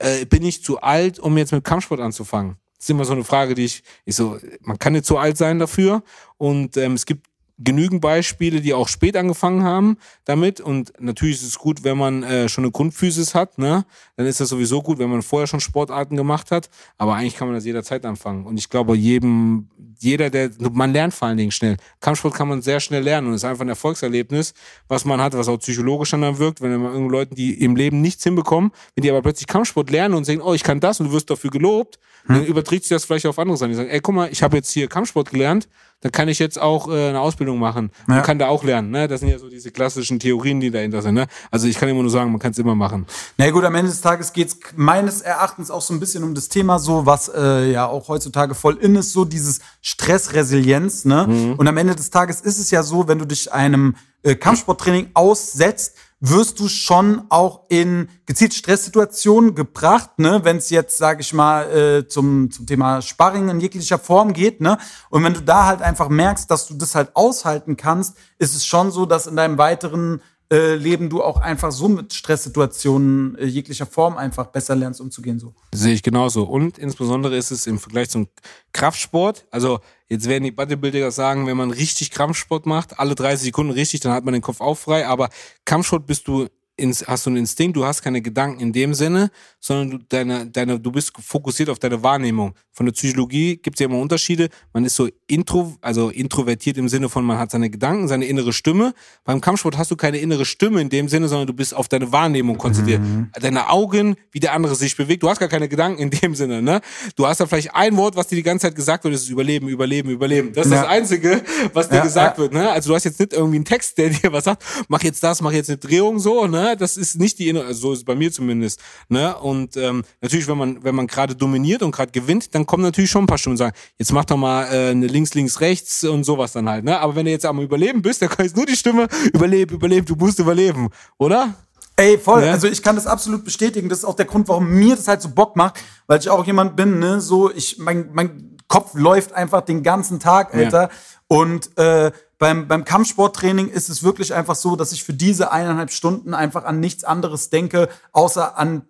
Äh, 0.00 0.24
bin 0.24 0.44
ich 0.44 0.64
zu 0.64 0.80
alt, 0.80 1.20
um 1.20 1.38
jetzt 1.38 1.52
mit 1.52 1.62
Kampfsport 1.62 2.00
anzufangen? 2.00 2.56
Ist 2.84 2.90
immer 2.90 3.06
so 3.06 3.14
eine 3.14 3.24
Frage, 3.24 3.54
die 3.54 3.64
ich, 3.64 3.82
ich 4.04 4.14
so, 4.14 4.38
man 4.60 4.78
kann 4.78 4.92
nicht 4.92 5.06
so 5.06 5.16
alt 5.16 5.38
sein 5.38 5.58
dafür. 5.58 6.02
Und 6.36 6.76
ähm, 6.76 6.92
es 6.92 7.06
gibt 7.06 7.28
genügend 7.58 8.00
Beispiele, 8.00 8.60
die 8.60 8.74
auch 8.74 8.88
spät 8.88 9.16
angefangen 9.16 9.62
haben 9.62 9.96
damit. 10.24 10.60
Und 10.60 10.92
natürlich 10.98 11.36
ist 11.36 11.48
es 11.48 11.58
gut, 11.58 11.84
wenn 11.84 11.96
man 11.96 12.22
äh, 12.22 12.48
schon 12.48 12.64
eine 12.64 12.72
Grundphysis 12.72 13.34
hat, 13.34 13.58
ne? 13.58 13.84
Dann 14.16 14.26
ist 14.26 14.40
das 14.40 14.48
sowieso 14.48 14.82
gut, 14.82 14.98
wenn 14.98 15.10
man 15.10 15.22
vorher 15.22 15.46
schon 15.46 15.60
Sportarten 15.60 16.16
gemacht 16.16 16.50
hat. 16.50 16.68
Aber 16.98 17.14
eigentlich 17.14 17.36
kann 17.36 17.48
man 17.48 17.54
das 17.54 17.64
jederzeit 17.64 18.04
anfangen. 18.06 18.44
Und 18.44 18.58
ich 18.58 18.68
glaube, 18.68 18.96
jedem, 18.96 19.68
jeder, 20.00 20.30
der, 20.30 20.50
man 20.72 20.92
lernt 20.92 21.14
vor 21.14 21.28
allen 21.28 21.36
Dingen 21.36 21.50
schnell. 21.50 21.76
Kampfsport 22.00 22.34
kann 22.34 22.48
man 22.48 22.62
sehr 22.62 22.80
schnell 22.80 23.02
lernen 23.02 23.28
und 23.28 23.34
ist 23.34 23.44
einfach 23.44 23.64
ein 23.64 23.68
Erfolgserlebnis, 23.68 24.54
was 24.88 25.04
man 25.04 25.20
hat, 25.20 25.34
was 25.34 25.48
auch 25.48 25.58
psychologisch 25.58 26.10
dann 26.10 26.38
wirkt, 26.38 26.60
wenn 26.60 26.70
man 26.70 26.92
irgendwelchen 26.92 27.10
Leuten, 27.10 27.34
die 27.34 27.54
im 27.62 27.76
Leben 27.76 28.00
nichts 28.00 28.24
hinbekommen, 28.24 28.72
wenn 28.94 29.02
die 29.02 29.10
aber 29.10 29.22
plötzlich 29.22 29.46
Kampfsport 29.46 29.90
lernen 29.90 30.14
und 30.14 30.24
sagen, 30.24 30.40
oh, 30.40 30.54
ich 30.54 30.62
kann 30.62 30.80
das 30.80 31.00
und 31.00 31.06
du 31.06 31.12
wirst 31.12 31.30
dafür 31.30 31.50
gelobt, 31.50 31.98
hm. 32.26 32.36
dann 32.36 32.46
überträgt 32.46 32.84
sich 32.84 32.90
das 32.90 33.04
vielleicht 33.04 33.26
auf 33.26 33.38
andere 33.38 33.56
Sachen. 33.56 33.70
Die 33.70 33.76
sagen, 33.76 33.90
ey, 33.90 34.00
guck 34.00 34.14
mal, 34.14 34.28
ich 34.30 34.42
habe 34.42 34.56
jetzt 34.56 34.70
hier 34.70 34.88
Kampfsport 34.88 35.30
gelernt, 35.30 35.68
dann 36.04 36.12
kann 36.12 36.28
ich 36.28 36.38
jetzt 36.38 36.60
auch 36.60 36.88
äh, 36.88 37.08
eine 37.08 37.18
Ausbildung 37.18 37.58
machen. 37.58 37.90
Man 38.06 38.22
kann 38.22 38.38
da 38.38 38.48
auch 38.48 38.62
lernen. 38.62 38.90
Ne? 38.90 39.08
Das 39.08 39.20
sind 39.20 39.30
ja 39.30 39.38
so 39.38 39.48
diese 39.48 39.70
klassischen 39.70 40.20
Theorien, 40.20 40.60
die 40.60 40.70
dahinter 40.70 41.00
sind. 41.00 41.14
Ne? 41.14 41.26
Also 41.50 41.66
ich 41.66 41.78
kann 41.78 41.88
immer 41.88 42.02
nur 42.02 42.10
sagen, 42.10 42.30
man 42.30 42.38
kann 42.38 42.52
es 42.52 42.58
immer 42.58 42.74
machen. 42.74 43.06
Na 43.38 43.48
gut, 43.50 43.64
am 43.64 43.74
Ende 43.74 43.90
des 43.90 44.02
Tages 44.02 44.34
geht 44.34 44.48
es 44.48 44.58
meines 44.76 45.22
Erachtens 45.22 45.70
auch 45.70 45.80
so 45.80 45.94
ein 45.94 46.00
bisschen 46.00 46.22
um 46.22 46.34
das 46.34 46.50
Thema, 46.50 46.78
so 46.78 47.06
was 47.06 47.30
äh, 47.34 47.72
ja 47.72 47.86
auch 47.86 48.08
heutzutage 48.08 48.54
voll 48.54 48.76
in 48.76 48.96
ist, 48.96 49.12
so 49.14 49.24
dieses 49.24 49.60
Stressresilienz. 49.80 51.06
Ne? 51.06 51.26
Mhm. 51.26 51.54
Und 51.54 51.66
am 51.68 51.78
Ende 51.78 51.96
des 51.96 52.10
Tages 52.10 52.42
ist 52.42 52.58
es 52.58 52.70
ja 52.70 52.82
so, 52.82 53.08
wenn 53.08 53.18
du 53.18 53.24
dich 53.24 53.50
einem 53.54 53.96
äh, 54.24 54.34
Kampfsporttraining 54.34 55.10
aussetzt, 55.14 55.96
wirst 56.18 56.58
du 56.58 56.68
schon 56.68 57.22
auch 57.28 57.64
in 57.68 58.08
gezielt 58.24 58.54
Stresssituationen 58.54 59.54
gebracht, 59.54 60.18
ne, 60.18 60.40
wenn 60.42 60.56
es 60.56 60.70
jetzt, 60.70 60.96
sage 60.96 61.20
ich 61.20 61.34
mal, 61.34 61.70
äh, 61.70 62.08
zum, 62.08 62.50
zum 62.50 62.66
Thema 62.66 63.02
Sparring 63.02 63.50
in 63.50 63.60
jeglicher 63.60 63.98
Form 63.98 64.32
geht, 64.32 64.60
ne? 64.60 64.78
Und 65.10 65.22
wenn 65.22 65.34
du 65.34 65.40
da 65.40 65.66
halt 65.66 65.82
einfach 65.82 66.08
merkst, 66.08 66.50
dass 66.50 66.66
du 66.66 66.74
das 66.74 66.94
halt 66.94 67.14
aushalten 67.14 67.76
kannst, 67.76 68.16
ist 68.38 68.56
es 68.56 68.64
schon 68.64 68.90
so, 68.90 69.04
dass 69.04 69.26
in 69.26 69.36
deinem 69.36 69.58
weiteren 69.58 70.22
äh, 70.50 70.76
Leben 70.76 71.10
du 71.10 71.22
auch 71.22 71.40
einfach 71.40 71.72
so 71.72 71.88
mit 71.88 72.14
Stresssituationen 72.14 73.36
äh, 73.36 73.44
jeglicher 73.44 73.86
Form 73.86 74.16
einfach 74.16 74.46
besser 74.46 74.76
lernst 74.76 75.00
umzugehen. 75.00 75.38
So. 75.38 75.54
Sehe 75.74 75.94
ich 75.94 76.02
genauso. 76.02 76.44
Und 76.44 76.78
insbesondere 76.78 77.36
ist 77.36 77.50
es 77.50 77.66
im 77.66 77.78
Vergleich 77.78 78.10
zum 78.10 78.28
Kraftsport, 78.72 79.46
also 79.50 79.80
jetzt 80.08 80.28
werden 80.28 80.44
die 80.44 80.50
Bodybuilder 80.50 81.10
sagen, 81.10 81.46
wenn 81.46 81.56
man 81.56 81.70
richtig 81.70 82.10
Krampfsport 82.10 82.66
macht, 82.66 82.98
alle 82.98 83.14
30 83.14 83.46
Sekunden 83.46 83.72
richtig, 83.72 84.00
dann 84.00 84.12
hat 84.12 84.24
man 84.24 84.34
den 84.34 84.42
Kopf 84.42 84.60
auch 84.60 84.76
frei, 84.76 85.06
aber 85.06 85.28
Kampfsport 85.64 86.06
bist 86.06 86.28
du 86.28 86.48
ins, 86.76 87.06
hast 87.06 87.26
du 87.26 87.30
einen 87.30 87.38
Instinkt, 87.38 87.76
du 87.76 87.84
hast 87.84 88.02
keine 88.02 88.20
Gedanken 88.20 88.60
in 88.60 88.72
dem 88.72 88.94
Sinne, 88.94 89.30
sondern 89.60 89.90
du, 89.90 89.98
deine, 90.08 90.46
deine, 90.46 90.80
du 90.80 90.90
bist 90.90 91.12
fokussiert 91.20 91.68
auf 91.68 91.78
deine 91.78 92.02
Wahrnehmung. 92.02 92.54
Von 92.72 92.86
der 92.86 92.92
Psychologie 92.92 93.56
gibt 93.56 93.76
es 93.76 93.80
ja 93.80 93.86
immer 93.86 94.00
Unterschiede. 94.00 94.48
Man 94.72 94.84
ist 94.84 94.96
so 94.96 95.08
intro, 95.28 95.76
also 95.80 96.10
introvertiert 96.10 96.76
im 96.76 96.88
Sinne 96.88 97.08
von, 97.08 97.24
man 97.24 97.38
hat 97.38 97.52
seine 97.52 97.70
Gedanken, 97.70 98.08
seine 98.08 98.24
innere 98.24 98.52
Stimme. 98.52 98.92
Beim 99.22 99.40
Kampfsport 99.40 99.78
hast 99.78 99.92
du 99.92 99.96
keine 99.96 100.18
innere 100.18 100.44
Stimme 100.44 100.80
in 100.80 100.88
dem 100.88 101.08
Sinne, 101.08 101.28
sondern 101.28 101.46
du 101.46 101.52
bist 101.52 101.74
auf 101.74 101.88
deine 101.88 102.10
Wahrnehmung 102.10 102.58
konzentriert. 102.58 103.00
Mhm. 103.00 103.30
Deine 103.40 103.70
Augen, 103.70 104.16
wie 104.32 104.40
der 104.40 104.52
andere 104.52 104.74
sich 104.74 104.96
bewegt. 104.96 105.22
Du 105.22 105.28
hast 105.28 105.38
gar 105.38 105.48
keine 105.48 105.68
Gedanken 105.68 106.02
in 106.02 106.10
dem 106.10 106.34
Sinne, 106.34 106.60
ne? 106.60 106.80
Du 107.14 107.26
hast 107.26 107.38
da 107.38 107.46
vielleicht 107.46 107.74
ein 107.74 107.96
Wort, 107.96 108.16
was 108.16 108.26
dir 108.26 108.36
die 108.36 108.42
ganze 108.42 108.66
Zeit 108.66 108.74
gesagt 108.74 109.04
wird, 109.04 109.14
das 109.14 109.22
ist 109.22 109.28
Überleben, 109.28 109.68
Überleben, 109.68 110.10
Überleben. 110.10 110.52
Das 110.52 110.66
ist 110.66 110.72
ja. 110.72 110.82
das 110.82 110.90
Einzige, 110.90 111.42
was 111.72 111.88
dir 111.88 111.96
ja, 111.96 112.02
gesagt 112.02 112.38
ja. 112.38 112.42
wird, 112.42 112.52
ne? 112.52 112.70
Also 112.70 112.90
du 112.90 112.96
hast 112.96 113.04
jetzt 113.04 113.20
nicht 113.20 113.32
irgendwie 113.32 113.56
einen 113.56 113.64
Text, 113.64 113.96
der 113.98 114.10
dir 114.10 114.32
was 114.32 114.44
sagt, 114.44 114.64
mach 114.88 115.02
jetzt 115.04 115.22
das, 115.22 115.40
mach 115.40 115.52
jetzt 115.52 115.70
eine 115.70 115.78
Drehung 115.78 116.18
so, 116.18 116.48
ne? 116.48 116.63
Das 116.76 116.96
ist 116.96 117.18
nicht 117.18 117.38
die 117.38 117.48
innere, 117.48 117.66
also 117.66 117.80
so 117.80 117.92
ist 117.92 117.98
es 118.00 118.04
bei 118.04 118.14
mir 118.14 118.32
zumindest. 118.32 118.80
Ne? 119.08 119.36
Und 119.36 119.76
ähm, 119.76 120.04
natürlich, 120.20 120.48
wenn 120.48 120.58
man, 120.58 120.82
wenn 120.82 120.94
man 120.94 121.06
gerade 121.06 121.34
dominiert 121.34 121.82
und 121.82 121.90
gerade 121.90 122.12
gewinnt, 122.12 122.54
dann 122.54 122.66
kommen 122.66 122.82
natürlich 122.82 123.10
schon 123.10 123.24
ein 123.24 123.26
paar 123.26 123.38
Stimmen 123.38 123.54
und 123.54 123.58
sagen, 123.58 123.76
jetzt 123.98 124.12
mach 124.12 124.24
doch 124.24 124.36
mal 124.36 124.64
äh, 124.64 124.90
eine 124.90 125.06
links, 125.06 125.34
links, 125.34 125.60
rechts 125.60 126.04
und 126.04 126.24
sowas 126.24 126.52
dann 126.52 126.68
halt. 126.68 126.84
Ne? 126.84 126.98
Aber 126.98 127.14
wenn 127.14 127.26
du 127.26 127.30
jetzt 127.30 127.46
am 127.46 127.60
Überleben 127.60 128.02
bist, 128.02 128.22
dann 128.22 128.28
kann 128.28 128.46
jetzt 128.46 128.56
nur 128.56 128.66
die 128.66 128.76
Stimme, 128.76 129.08
überleben, 129.32 129.74
überleben, 129.74 130.06
du 130.06 130.16
musst 130.16 130.38
überleben, 130.38 130.88
oder? 131.18 131.54
Ey, 131.96 132.18
voll. 132.18 132.40
Ne? 132.40 132.50
Also 132.50 132.66
ich 132.66 132.82
kann 132.82 132.96
das 132.96 133.06
absolut 133.06 133.44
bestätigen. 133.44 133.88
Das 133.88 133.98
ist 133.98 134.04
auch 134.04 134.16
der 134.16 134.26
Grund, 134.26 134.48
warum 134.48 134.68
mir 134.68 134.96
das 134.96 135.06
halt 135.06 135.22
so 135.22 135.28
Bock 135.28 135.56
macht, 135.56 135.80
weil 136.06 136.18
ich 136.18 136.28
auch 136.28 136.44
jemand 136.44 136.76
bin, 136.76 136.98
ne, 136.98 137.20
so 137.20 137.52
ich, 137.52 137.78
mein, 137.78 138.10
mein 138.12 138.56
Kopf 138.66 138.94
läuft 138.94 139.32
einfach 139.32 139.60
den 139.60 139.82
ganzen 139.82 140.18
Tag, 140.18 140.54
Alter. 140.54 140.82
Ja. 140.82 140.90
Und 141.28 141.76
äh, 141.78 142.10
beim, 142.44 142.68
beim 142.68 142.84
Kampfsporttraining 142.84 143.70
ist 143.70 143.88
es 143.88 144.02
wirklich 144.02 144.34
einfach 144.34 144.54
so, 144.54 144.76
dass 144.76 144.92
ich 144.92 145.02
für 145.02 145.14
diese 145.14 145.50
eineinhalb 145.50 145.90
Stunden 145.90 146.34
einfach 146.34 146.64
an 146.64 146.78
nichts 146.78 147.02
anderes 147.02 147.48
denke, 147.48 147.88
außer 148.12 148.58
an 148.58 148.82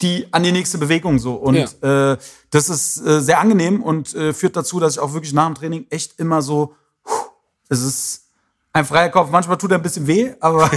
die, 0.00 0.26
an 0.30 0.42
die 0.42 0.52
nächste 0.52 0.78
Bewegung 0.78 1.18
so. 1.18 1.34
Und 1.34 1.76
ja. 1.82 2.12
äh, 2.12 2.16
das 2.48 2.70
ist 2.70 3.06
äh, 3.06 3.20
sehr 3.20 3.40
angenehm 3.40 3.82
und 3.82 4.14
äh, 4.14 4.32
führt 4.32 4.56
dazu, 4.56 4.80
dass 4.80 4.94
ich 4.94 5.00
auch 5.00 5.12
wirklich 5.12 5.34
nach 5.34 5.44
dem 5.44 5.54
Training 5.54 5.86
echt 5.90 6.18
immer 6.18 6.40
so, 6.40 6.76
es 7.68 7.82
ist 7.82 8.30
ein 8.72 8.86
freier 8.86 9.10
Kopf. 9.10 9.28
Manchmal 9.30 9.58
tut 9.58 9.72
er 9.72 9.76
ein 9.76 9.82
bisschen 9.82 10.06
weh, 10.06 10.32
aber. 10.40 10.70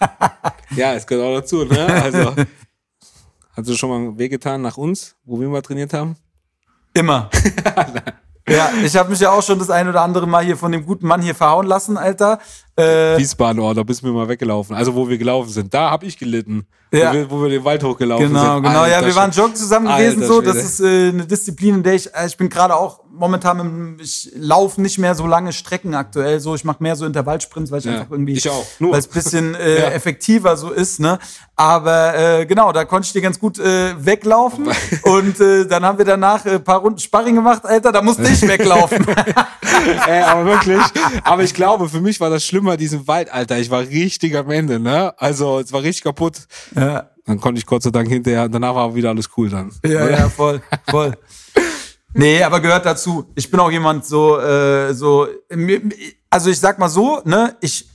ja, 0.74 0.94
es 0.94 1.06
gehört 1.06 1.26
auch 1.26 1.40
dazu, 1.42 1.66
ne? 1.66 1.86
Also, 1.86 2.36
hast 3.52 3.68
du 3.68 3.76
schon 3.76 3.90
mal 3.90 4.18
wehgetan 4.18 4.62
nach 4.62 4.78
uns, 4.78 5.14
wo 5.26 5.38
wir 5.38 5.48
mal 5.50 5.60
trainiert 5.60 5.92
haben? 5.92 6.16
Immer. 6.94 7.28
Ja, 8.50 8.70
ich 8.84 8.96
habe 8.96 9.10
mich 9.10 9.20
ja 9.20 9.30
auch 9.30 9.42
schon 9.42 9.58
das 9.58 9.70
ein 9.70 9.88
oder 9.88 10.02
andere 10.02 10.26
Mal 10.26 10.44
hier 10.44 10.56
von 10.56 10.72
dem 10.72 10.84
guten 10.84 11.06
Mann 11.06 11.22
hier 11.22 11.34
verhauen 11.34 11.66
lassen, 11.66 11.96
Alter. 11.96 12.40
Äh, 12.76 13.18
Wiesbaden, 13.18 13.60
oh, 13.60 13.74
da 13.74 13.82
bist 13.82 14.02
du 14.02 14.06
mir 14.06 14.12
mal 14.12 14.28
weggelaufen. 14.28 14.74
Also 14.74 14.94
wo 14.94 15.08
wir 15.08 15.18
gelaufen 15.18 15.50
sind, 15.50 15.72
da 15.74 15.90
habe 15.90 16.06
ich 16.06 16.18
gelitten. 16.18 16.66
Ja. 16.92 17.10
Wo, 17.10 17.14
wir, 17.14 17.30
wo 17.30 17.42
wir 17.42 17.50
den 17.50 17.64
Wald 17.64 17.82
hochgelaufen 17.84 18.28
genau, 18.28 18.54
sind. 18.54 18.62
Genau, 18.64 18.82
genau. 18.82 18.86
Ja, 18.86 19.04
wir 19.04 19.14
waren 19.14 19.30
joggen 19.30 19.54
zusammen 19.54 19.86
gewesen. 19.86 20.24
so, 20.24 20.40
das 20.40 20.56
ist 20.56 20.80
äh, 20.80 21.10
eine 21.10 21.26
Disziplin, 21.26 21.76
in 21.76 21.82
der 21.82 21.94
ich, 21.94 22.12
äh, 22.14 22.26
ich 22.26 22.36
bin 22.36 22.48
gerade 22.48 22.74
auch 22.74 23.00
momentan, 23.12 23.60
im, 23.60 23.96
ich 24.00 24.32
laufe 24.34 24.80
nicht 24.80 24.98
mehr 24.98 25.14
so 25.14 25.26
lange 25.26 25.52
Strecken 25.52 25.94
aktuell. 25.94 26.40
So, 26.40 26.54
ich 26.54 26.64
mache 26.64 26.82
mehr 26.82 26.96
so 26.96 27.06
Intervallsprints, 27.06 27.70
weil 27.70 27.78
ich 27.80 27.84
ja, 27.84 27.92
einfach 27.92 28.10
irgendwie, 28.10 28.42
weil 28.80 28.98
es 28.98 29.06
bisschen 29.06 29.54
äh, 29.56 29.80
ja. 29.80 29.90
effektiver 29.90 30.56
so 30.56 30.70
ist. 30.70 30.98
Ne? 30.98 31.18
Aber 31.54 32.18
äh, 32.18 32.46
genau, 32.46 32.72
da 32.72 32.84
konnte 32.84 33.06
ich 33.06 33.12
dir 33.12 33.22
ganz 33.22 33.38
gut 33.38 33.58
äh, 33.58 33.94
weglaufen. 34.04 34.68
und 35.02 35.40
äh, 35.40 35.66
dann 35.66 35.84
haben 35.84 35.98
wir 35.98 36.04
danach 36.04 36.44
ein 36.44 36.54
äh, 36.54 36.58
paar 36.58 36.80
Runden 36.80 36.98
Sparring 36.98 37.34
gemacht, 37.34 37.64
Alter. 37.64 37.92
Da 37.92 38.02
musste 38.02 38.22
ich 38.22 38.42
weglaufen. 38.46 39.06
Ey, 40.06 40.22
aber 40.22 40.44
wirklich. 40.44 40.80
Aber 41.24 41.42
ich 41.42 41.54
glaube, 41.54 41.88
für 41.88 42.00
mich 42.00 42.20
war 42.20 42.30
das 42.30 42.44
schlimmer, 42.44 42.76
diesen 42.76 43.06
Wald, 43.06 43.32
Alter. 43.32 43.58
Ich 43.58 43.70
war 43.70 43.80
richtig 43.80 44.36
am 44.36 44.50
Ende, 44.50 44.78
ne? 44.78 45.14
Also, 45.18 45.60
es 45.60 45.72
war 45.72 45.82
richtig 45.82 46.04
kaputt. 46.04 46.46
Ja. 46.74 47.10
Dann 47.26 47.40
konnte 47.40 47.58
ich 47.60 47.66
Gott 47.66 47.82
sei 47.82 47.90
Dank 47.90 48.08
hinterher, 48.08 48.48
danach 48.48 48.74
war 48.74 48.94
wieder 48.94 49.10
alles 49.10 49.28
cool 49.36 49.48
dann. 49.48 49.70
Ja, 49.84 50.08
ja, 50.08 50.28
voll, 50.28 50.60
voll. 50.88 51.16
Nee, 52.12 52.42
aber 52.42 52.60
gehört 52.60 52.84
dazu. 52.86 53.30
Ich 53.36 53.50
bin 53.50 53.60
auch 53.60 53.70
jemand 53.70 54.04
so, 54.04 54.38
äh, 54.38 54.92
so, 54.94 55.28
also 56.28 56.50
ich 56.50 56.58
sag 56.58 56.78
mal 56.78 56.88
so, 56.88 57.20
ne, 57.24 57.54
ich 57.60 57.88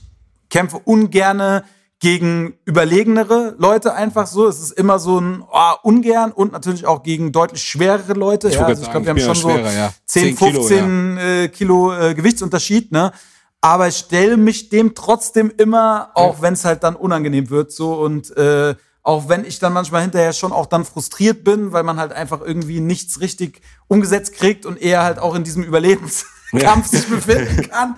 kämpfe 0.48 0.80
ungerne 0.84 1.64
gegen 1.98 2.54
überlegenere 2.64 3.54
Leute 3.58 3.94
einfach 3.94 4.26
so. 4.26 4.46
Es 4.46 4.60
ist 4.60 4.72
immer 4.72 4.98
so 4.98 5.18
ein 5.18 5.42
oh, 5.50 5.72
ungern 5.82 6.32
und 6.32 6.52
natürlich 6.52 6.86
auch 6.86 7.02
gegen 7.02 7.32
deutlich 7.32 7.62
schwerere 7.62 8.12
Leute. 8.12 8.48
Ich, 8.48 8.54
ja, 8.54 8.66
also 8.66 8.82
ich 8.82 8.90
glaube, 8.90 9.06
wir 9.06 9.10
haben 9.10 9.20
schon 9.20 9.34
schwerer, 9.34 9.70
so 9.70 9.76
ja. 9.76 9.92
10, 10.04 10.36
15 10.36 10.66
Kilo, 10.66 10.70
ja. 10.70 11.42
äh, 11.42 11.48
Kilo 11.48 11.92
äh, 11.92 12.14
Gewichtsunterschied, 12.14 12.92
ne? 12.92 13.12
Aber 13.62 13.88
ich 13.88 13.96
stelle 13.96 14.36
mich 14.36 14.68
dem 14.68 14.94
trotzdem 14.94 15.50
immer, 15.56 16.10
auch 16.14 16.42
wenn 16.42 16.52
es 16.54 16.64
halt 16.64 16.84
dann 16.84 16.94
unangenehm 16.94 17.50
wird, 17.50 17.72
so 17.72 17.94
und 17.94 18.36
äh, 18.36 18.74
auch 19.02 19.28
wenn 19.28 19.44
ich 19.44 19.58
dann 19.58 19.72
manchmal 19.72 20.02
hinterher 20.02 20.32
schon 20.32 20.52
auch 20.52 20.66
dann 20.66 20.84
frustriert 20.84 21.42
bin, 21.42 21.72
weil 21.72 21.82
man 21.82 21.98
halt 21.98 22.12
einfach 22.12 22.40
irgendwie 22.42 22.80
nichts 22.80 23.20
richtig 23.20 23.62
umgesetzt 23.88 24.34
kriegt 24.34 24.66
und 24.66 24.80
eher 24.80 25.02
halt 25.02 25.18
auch 25.18 25.34
in 25.34 25.44
diesem 25.44 25.62
Überlebenskampf 25.62 26.35
ja. 26.52 26.80
sich 26.82 27.08
befinden 27.08 27.68
kann. 27.70 27.96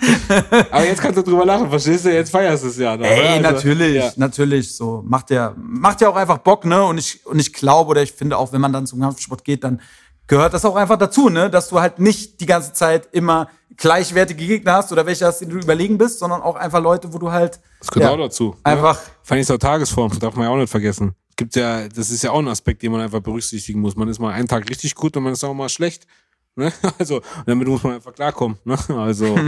Aber 0.70 0.84
jetzt 0.84 1.00
kannst 1.00 1.18
du 1.18 1.22
drüber 1.22 1.44
lachen, 1.44 1.68
verstehst 1.68 2.04
du? 2.04 2.12
Jetzt 2.12 2.30
feierst 2.30 2.64
du 2.64 2.68
es 2.68 2.78
ja. 2.78 2.96
Noch, 2.96 3.04
Ey, 3.04 3.26
also, 3.26 3.42
natürlich, 3.42 3.94
ja. 3.94 4.12
natürlich. 4.16 4.74
So 4.74 5.02
macht 5.06 5.30
ja, 5.30 5.54
macht 5.56 6.00
ja 6.00 6.08
auch 6.08 6.16
einfach 6.16 6.38
Bock, 6.38 6.64
ne? 6.64 6.82
Und 6.84 6.98
ich 6.98 7.24
und 7.26 7.38
ich 7.38 7.52
glaube 7.52 7.90
oder 7.90 8.02
ich 8.02 8.12
finde 8.12 8.36
auch, 8.38 8.52
wenn 8.52 8.60
man 8.60 8.72
dann 8.72 8.86
zum 8.86 9.00
Kampfsport 9.00 9.44
geht, 9.44 9.64
dann 9.64 9.80
gehört 10.26 10.54
das 10.54 10.64
auch 10.64 10.76
einfach 10.76 10.98
dazu, 10.98 11.28
ne? 11.28 11.50
Dass 11.50 11.68
du 11.68 11.80
halt 11.80 11.98
nicht 11.98 12.40
die 12.40 12.46
ganze 12.46 12.72
Zeit 12.72 13.08
immer 13.12 13.48
gleichwertige 13.76 14.46
Gegner 14.46 14.74
hast 14.74 14.92
oder 14.92 15.06
welche 15.06 15.26
hast, 15.26 15.40
die 15.40 15.46
du 15.46 15.56
überlegen 15.56 15.98
bist, 15.98 16.18
sondern 16.18 16.42
auch 16.42 16.56
einfach 16.56 16.82
Leute, 16.82 17.12
wo 17.12 17.18
du 17.18 17.30
halt. 17.30 17.60
Das 17.80 17.88
gehört 17.88 18.10
ja, 18.10 18.14
auch 18.14 18.28
dazu. 18.28 18.44
Ne? 18.50 18.56
Einfach. 18.64 18.96
Ja. 18.96 19.12
Fand 19.22 19.40
ich 19.40 19.46
so 19.46 19.56
Tagesform, 19.56 20.18
darf 20.18 20.34
man 20.34 20.44
ja 20.44 20.50
auch 20.50 20.56
nicht 20.56 20.70
vergessen. 20.70 21.14
Gibt 21.36 21.54
ja, 21.54 21.88
das 21.88 22.10
ist 22.10 22.22
ja 22.22 22.32
auch 22.32 22.40
ein 22.40 22.48
Aspekt, 22.48 22.82
den 22.82 22.90
man 22.90 23.00
einfach 23.00 23.20
berücksichtigen 23.20 23.80
muss. 23.80 23.94
Man 23.94 24.08
ist 24.08 24.18
mal 24.18 24.32
einen 24.32 24.48
Tag 24.48 24.68
richtig 24.68 24.94
gut 24.94 25.16
und 25.16 25.22
man 25.22 25.32
ist 25.32 25.44
auch 25.44 25.54
mal 25.54 25.68
schlecht. 25.68 26.06
Ne? 26.58 26.72
Also, 26.98 27.20
damit 27.46 27.68
muss 27.68 27.82
man 27.82 27.94
einfach 27.94 28.12
klarkommen. 28.12 28.58
Ne? 28.64 28.76
Also. 28.88 29.38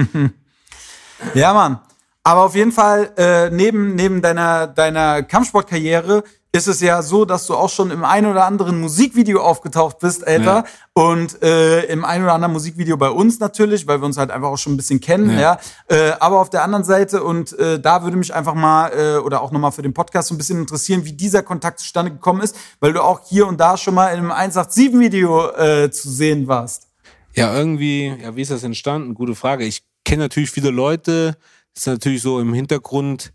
ja, 1.35 1.53
Mann. 1.53 1.81
Aber 2.23 2.45
auf 2.45 2.55
jeden 2.55 2.73
Fall, 2.73 3.13
äh, 3.17 3.51
neben, 3.51 3.95
neben 3.95 4.23
deiner, 4.23 4.67
deiner 4.67 5.23
Kampfsportkarriere 5.23 6.23
ist 6.53 6.67
es 6.67 6.81
ja 6.81 7.01
so, 7.01 7.25
dass 7.25 7.47
du 7.47 7.55
auch 7.55 7.71
schon 7.71 7.93
im 7.93 8.05
ein 8.05 8.27
oder 8.27 8.45
anderen 8.45 8.81
Musikvideo 8.81 9.41
aufgetaucht 9.41 10.01
bist, 10.01 10.27
Alter. 10.27 10.45
Ja. 10.45 10.65
Und 10.95 11.41
äh, 11.43 11.85
im 11.85 12.05
ein 12.05 12.25
oder 12.25 12.33
anderen 12.33 12.53
Musikvideo 12.53 12.97
bei 12.97 13.09
uns 13.09 13.39
natürlich, 13.39 13.87
weil 13.87 14.01
wir 14.01 14.07
uns 14.07 14.19
halt 14.19 14.33
einfach 14.33 14.49
auch 14.49 14.59
schon 14.59 14.75
ein 14.75 14.77
bisschen 14.77 15.01
kennen, 15.01 15.31
ja. 15.31 15.41
ja. 15.41 15.59
Äh, 15.89 16.13
aber 16.19 16.41
auf 16.41 16.51
der 16.51 16.65
anderen 16.65 16.83
Seite, 16.83 17.23
und 17.23 17.57
äh, 17.59 17.79
da 17.79 18.03
würde 18.03 18.17
mich 18.17 18.35
einfach 18.35 18.55
mal, 18.55 18.89
äh, 18.89 19.19
oder 19.19 19.43
auch 19.43 19.53
nochmal 19.53 19.71
für 19.71 19.83
den 19.83 19.95
Podcast 19.95 20.29
so 20.29 20.35
ein 20.35 20.39
bisschen 20.39 20.59
interessieren, 20.59 21.05
wie 21.05 21.13
dieser 21.13 21.45
Kontakt 21.45 21.79
zustande 21.79 22.11
gekommen 22.11 22.41
ist, 22.41 22.57
weil 22.81 22.93
du 22.93 23.03
auch 23.03 23.21
hier 23.25 23.47
und 23.47 23.61
da 23.61 23.77
schon 23.77 23.95
mal 23.95 24.09
in 24.09 24.19
einem 24.19 24.33
187-Video 24.33 25.51
äh, 25.53 25.91
zu 25.93 26.11
sehen 26.11 26.49
warst. 26.49 26.90
Ja, 27.35 27.57
irgendwie, 27.57 28.07
ja, 28.07 28.35
wie 28.35 28.43
ist 28.43 28.51
das 28.51 28.65
entstanden? 28.65 29.15
Gute 29.15 29.35
Frage. 29.35 29.65
Ich 29.65 29.85
kenne 30.05 30.25
natürlich 30.25 30.51
viele 30.51 30.71
Leute, 30.71 31.37
ist 31.75 31.87
natürlich 31.87 32.23
so 32.23 32.41
im 32.41 32.53
Hintergrund, 32.55 33.33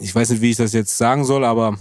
ich 0.00 0.14
weiß 0.14 0.30
nicht, 0.30 0.42
wie 0.42 0.50
ich 0.50 0.56
das 0.56 0.72
jetzt 0.72 0.96
sagen 0.96 1.24
soll, 1.24 1.44
aber 1.44 1.78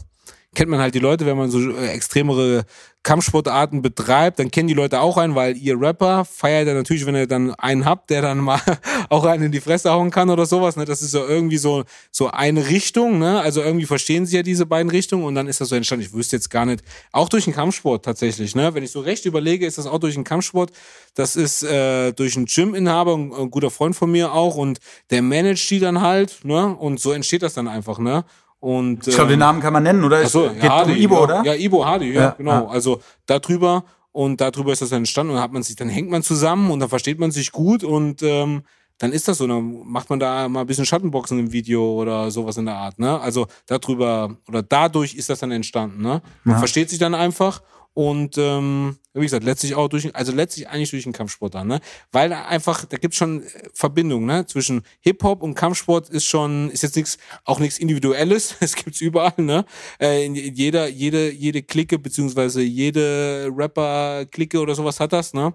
kennt 0.56 0.70
man 0.70 0.80
halt 0.80 0.96
die 0.96 1.00
Leute, 1.00 1.26
wenn 1.26 1.38
man 1.38 1.52
so 1.52 1.60
äh, 1.72 1.90
extremere 1.90 2.66
Kampfsportarten 3.04 3.82
betreibt, 3.82 4.40
dann 4.40 4.52
kennen 4.52 4.68
die 4.68 4.74
Leute 4.74 5.00
auch 5.00 5.18
einen, 5.18 5.34
weil 5.34 5.56
ihr 5.56 5.80
Rapper 5.80 6.26
feiert 6.26 6.68
ja 6.68 6.74
natürlich, 6.74 7.06
wenn 7.06 7.16
ihr 7.16 7.28
dann 7.28 7.54
einen 7.56 7.86
habt, 7.86 8.10
der 8.10 8.22
dann 8.22 8.40
mal 8.40 8.60
auch 9.10 9.24
einen 9.26 9.44
in 9.44 9.52
die 9.52 9.62
Fresse 9.62 9.90
hauen 9.92 10.12
kann 10.12 10.30
oder 10.30 10.46
sowas. 10.46 10.76
Ne? 10.76 10.84
Das 10.86 11.02
ist 11.02 11.14
ja 11.14 11.26
irgendwie 11.26 11.58
so, 11.58 11.86
so 12.12 12.30
eine 12.30 12.68
Richtung, 12.68 13.18
ne? 13.18 13.40
Also 13.40 13.62
irgendwie 13.62 13.86
verstehen 13.86 14.26
sie 14.26 14.36
ja 14.36 14.44
diese 14.44 14.66
beiden 14.66 14.90
Richtungen 14.92 15.24
und 15.24 15.36
dann 15.36 15.48
ist 15.48 15.62
das 15.62 15.70
so 15.70 15.76
entstanden. 15.76 16.06
Ich 16.06 16.14
wüsste 16.14 16.36
jetzt 16.36 16.50
gar 16.50 16.66
nicht, 16.66 16.84
auch 17.14 17.30
durch 17.30 17.46
den 17.46 17.54
Kampfsport 17.54 18.04
tatsächlich, 18.04 18.54
ne? 18.54 18.74
Wenn 18.74 18.84
ich 18.84 18.92
so 18.92 19.00
recht 19.00 19.26
überlege, 19.26 19.66
ist 19.66 19.78
das 19.78 19.88
auch 19.88 20.00
durch 20.00 20.16
den 20.16 20.26
Kampfsport. 20.26 20.72
Das 21.16 21.38
ist 21.38 21.64
äh, 21.64 22.12
durch 22.12 22.36
einen 22.36 22.48
Gym-Inhaber, 22.48 23.16
ein, 23.16 23.34
ein 23.34 23.50
guter 23.50 23.72
Freund 23.72 23.96
von 23.96 24.12
mir 24.12 24.34
auch 24.34 24.56
und 24.56 24.80
der 25.10 25.22
managt 25.22 25.70
die 25.70 25.80
dann 25.80 26.02
halt, 26.02 26.44
ne? 26.44 26.76
Und 26.76 27.00
so 27.00 27.14
entsteht 27.14 27.44
das 27.44 27.54
dann 27.54 27.70
einfach, 27.70 27.98
ne? 27.98 28.26
Und, 28.60 29.08
ich 29.08 29.16
glaube, 29.16 29.30
den 29.30 29.34
ähm, 29.36 29.40
Namen 29.40 29.62
kann 29.62 29.72
man 29.72 29.84
nennen, 29.84 30.04
oder? 30.04 30.22
Ach 30.24 30.28
so, 30.28 30.48
Es 30.48 30.56
ja, 30.56 30.62
geht 30.62 30.70
Hardy, 30.70 30.92
um 30.92 30.98
Ibo, 30.98 31.16
ja. 31.16 31.22
oder? 31.22 31.44
Ja, 31.46 31.56
Ibo 31.56 31.86
Hardy, 31.86 32.14
ja, 32.14 32.22
Ja, 32.22 32.30
genau. 32.38 32.52
ja. 32.52 32.68
Also 32.68 33.00
darüber 33.26 33.86
und 34.12 34.42
darüber 34.42 34.74
ist 34.74 34.82
das 34.82 34.90
dann 34.90 35.00
entstanden 35.00 35.32
und 35.32 35.36
dann 35.38 35.44
hat 35.44 35.54
man 35.54 35.64
sich, 35.64 35.76
dann 35.76 35.88
hängt 35.88 36.10
man 36.10 36.24
zusammen 36.24 36.72
und 36.72 36.80
dann 36.80 36.90
versteht 36.90 37.20
man 37.20 37.32
sich 37.32 37.52
gut 37.52 37.84
und 37.84 38.22
ähm, 38.22 38.64
dann 38.98 39.14
ist 39.14 39.30
das 39.30 39.38
so, 39.38 39.48
dann 39.48 39.88
macht 39.88 40.10
man 40.10 40.20
da 40.20 40.50
mal 40.50 40.62
ein 40.62 40.68
bisschen 40.68 40.86
Schattenboxen 40.86 41.40
im 41.40 41.54
Video 41.54 41.94
oder 41.94 42.32
sowas 42.32 42.58
in 42.58 42.66
der 42.66 42.76
Art, 42.76 43.00
ne? 43.00 43.20
Also 43.22 43.48
darüber 43.66 44.36
oder 44.48 44.62
dadurch 44.62 45.16
ist 45.16 45.30
das 45.30 45.40
dann 45.40 45.52
entstanden, 45.52 46.02
ne? 46.02 46.22
Man 46.44 46.58
versteht 46.58 46.90
sich 46.90 47.00
dann 47.00 47.16
einfach 47.16 47.62
und 48.00 48.38
ähm, 48.38 48.96
wie 49.14 49.24
gesagt, 49.24 49.44
letztlich 49.44 49.76
auch 49.76 49.90
durch, 49.90 50.16
also 50.16 50.32
letztlich 50.32 50.70
eigentlich 50.70 50.92
durch 50.92 51.04
den 51.04 51.12
Kampfsport 51.12 51.54
dann, 51.54 51.68
ne? 51.68 51.82
Weil 52.14 52.30
da 52.30 52.46
einfach, 52.46 52.86
da 52.86 52.96
gibt's 52.96 53.18
schon 53.18 53.44
äh, 53.44 53.48
Verbindungen, 53.74 54.26
ne? 54.26 54.46
Zwischen 54.46 54.84
Hip-Hop 55.02 55.44
und 55.44 55.54
Kampfsport 55.54 56.08
ist 56.08 56.24
schon, 56.24 56.70
ist 56.70 56.82
jetzt 56.84 56.96
nichts, 56.96 57.18
auch 57.44 57.60
nichts 57.60 57.78
Individuelles, 57.78 58.56
es 58.62 58.78
gibt's 58.78 59.02
überall, 59.02 59.34
ne? 59.36 59.66
Äh, 60.00 60.26
in, 60.26 60.36
jeder, 60.36 60.88
jede, 60.88 61.30
jede 61.30 61.62
Clique, 61.62 62.00
beziehungsweise 62.00 62.62
jede 62.62 63.50
Rapper-Clique 63.54 64.62
oder 64.62 64.76
sowas 64.76 65.02
hat 65.02 65.12
das, 65.12 65.34
ne? 65.34 65.54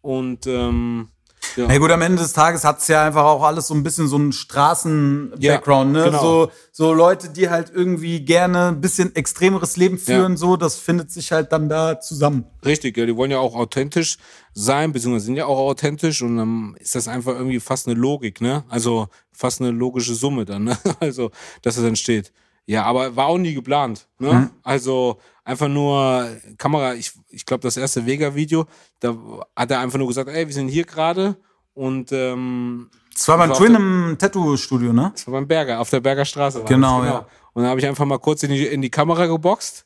Und 0.00 0.48
ähm, 0.48 1.10
ja. 1.56 1.66
Na 1.68 1.78
gut, 1.78 1.90
am 1.90 2.02
Ende 2.02 2.22
des 2.22 2.32
Tages 2.32 2.64
hat's 2.64 2.88
ja 2.88 3.04
einfach 3.04 3.24
auch 3.24 3.42
alles 3.42 3.68
so 3.68 3.74
ein 3.74 3.82
bisschen 3.82 4.08
so 4.08 4.16
einen 4.16 4.32
Straßen-Background, 4.32 5.92
ne? 5.92 6.04
genau. 6.04 6.20
So, 6.20 6.50
so 6.72 6.92
Leute, 6.92 7.28
die 7.30 7.50
halt 7.50 7.70
irgendwie 7.74 8.20
gerne 8.24 8.68
ein 8.68 8.80
bisschen 8.80 9.14
extremeres 9.14 9.76
Leben 9.76 9.98
führen, 9.98 10.36
so, 10.36 10.56
das 10.56 10.76
findet 10.76 11.10
sich 11.10 11.32
halt 11.32 11.52
dann 11.52 11.68
da 11.68 12.00
zusammen. 12.00 12.44
Richtig, 12.64 12.96
ja, 12.96 13.06
die 13.06 13.16
wollen 13.16 13.30
ja 13.30 13.38
auch 13.38 13.54
authentisch 13.54 14.16
sein, 14.52 14.92
beziehungsweise 14.92 15.26
sind 15.26 15.36
ja 15.36 15.46
auch 15.46 15.58
authentisch 15.58 16.22
und 16.22 16.36
dann 16.36 16.76
ist 16.78 16.94
das 16.94 17.08
einfach 17.08 17.34
irgendwie 17.34 17.60
fast 17.60 17.88
eine 17.88 17.98
Logik, 17.98 18.40
ne? 18.40 18.64
Also 18.68 19.08
fast 19.32 19.60
eine 19.60 19.70
logische 19.70 20.14
Summe 20.14 20.44
dann, 20.44 20.64
ne? 20.64 20.78
Also, 21.00 21.30
dass 21.62 21.76
es 21.76 21.84
entsteht. 21.84 22.32
Ja, 22.66 22.84
aber 22.84 23.14
war 23.14 23.26
auch 23.26 23.38
nie 23.38 23.54
geplant, 23.54 24.06
ne? 24.18 24.32
Mhm. 24.32 24.50
Also 24.62 25.18
einfach 25.44 25.68
nur 25.68 26.26
Kamera, 26.56 26.94
ich, 26.94 27.12
ich 27.28 27.44
glaube, 27.44 27.60
das 27.62 27.76
erste 27.76 28.06
Vega-Video, 28.06 28.64
da 29.00 29.14
hat 29.54 29.70
er 29.70 29.80
einfach 29.80 29.98
nur 29.98 30.08
gesagt, 30.08 30.30
ey, 30.30 30.46
wir 30.46 30.54
sind 30.54 30.68
hier 30.68 30.84
gerade 30.84 31.36
und 31.74 32.10
ähm, 32.12 32.88
Das 33.12 33.28
war 33.28 33.36
beim 33.36 33.52
Twin 33.52 33.74
im 33.74 34.16
Tattoo-Studio, 34.18 34.92
ne? 34.92 35.10
das 35.14 35.26
war 35.26 35.32
beim 35.32 35.46
Berger, 35.46 35.80
auf 35.80 35.90
der 35.90 36.00
Berger 36.00 36.24
Straße. 36.24 36.64
Genau, 36.66 37.00
das, 37.02 37.10
ja. 37.10 37.26
Und 37.52 37.62
dann 37.62 37.70
habe 37.70 37.80
ich 37.80 37.86
einfach 37.86 38.06
mal 38.06 38.18
kurz 38.18 38.42
in 38.42 38.50
die, 38.50 38.64
in 38.66 38.80
die 38.80 38.90
Kamera 38.90 39.26
geboxt. 39.26 39.84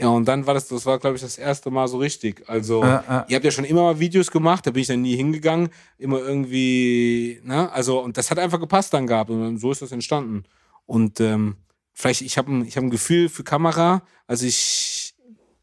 Ja, 0.00 0.08
und 0.08 0.26
dann 0.26 0.46
war 0.46 0.54
das, 0.54 0.68
das 0.68 0.86
war, 0.86 0.98
glaube 0.98 1.16
ich, 1.16 1.22
das 1.22 1.38
erste 1.38 1.70
Mal 1.70 1.86
so 1.86 1.98
richtig. 1.98 2.42
Also, 2.48 2.82
Ja, 2.82 3.04
ja. 3.08 3.26
ihr 3.28 3.36
habt 3.36 3.44
ja 3.44 3.50
schon 3.50 3.64
immer 3.64 3.82
mal 3.82 4.00
Videos 4.00 4.30
gemacht, 4.30 4.66
da 4.66 4.70
bin 4.70 4.80
ich 4.80 4.88
dann 4.88 5.02
nie 5.02 5.14
hingegangen. 5.16 5.68
Immer 5.98 6.18
irgendwie, 6.18 7.40
ne? 7.44 7.70
Also, 7.72 8.00
und 8.00 8.16
das 8.16 8.30
hat 8.30 8.38
einfach 8.38 8.58
gepasst 8.58 8.92
dann 8.94 9.06
gehabt. 9.06 9.30
Und 9.30 9.58
so 9.58 9.70
ist 9.70 9.82
das 9.82 9.92
entstanden. 9.92 10.44
Und 10.86 11.20
ähm, 11.20 11.56
vielleicht, 11.92 12.22
ich 12.22 12.38
habe 12.38 12.52
ein, 12.52 12.64
ich 12.66 12.76
hab 12.76 12.84
ein 12.84 12.90
Gefühl 12.90 13.28
für 13.28 13.44
Kamera. 13.44 14.02
Also 14.26 14.46
ich 14.46 15.14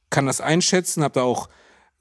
kann 0.09 0.25
das 0.25 0.41
einschätzen, 0.41 1.03
habe 1.03 1.13
da 1.15 1.21
auch, 1.23 1.49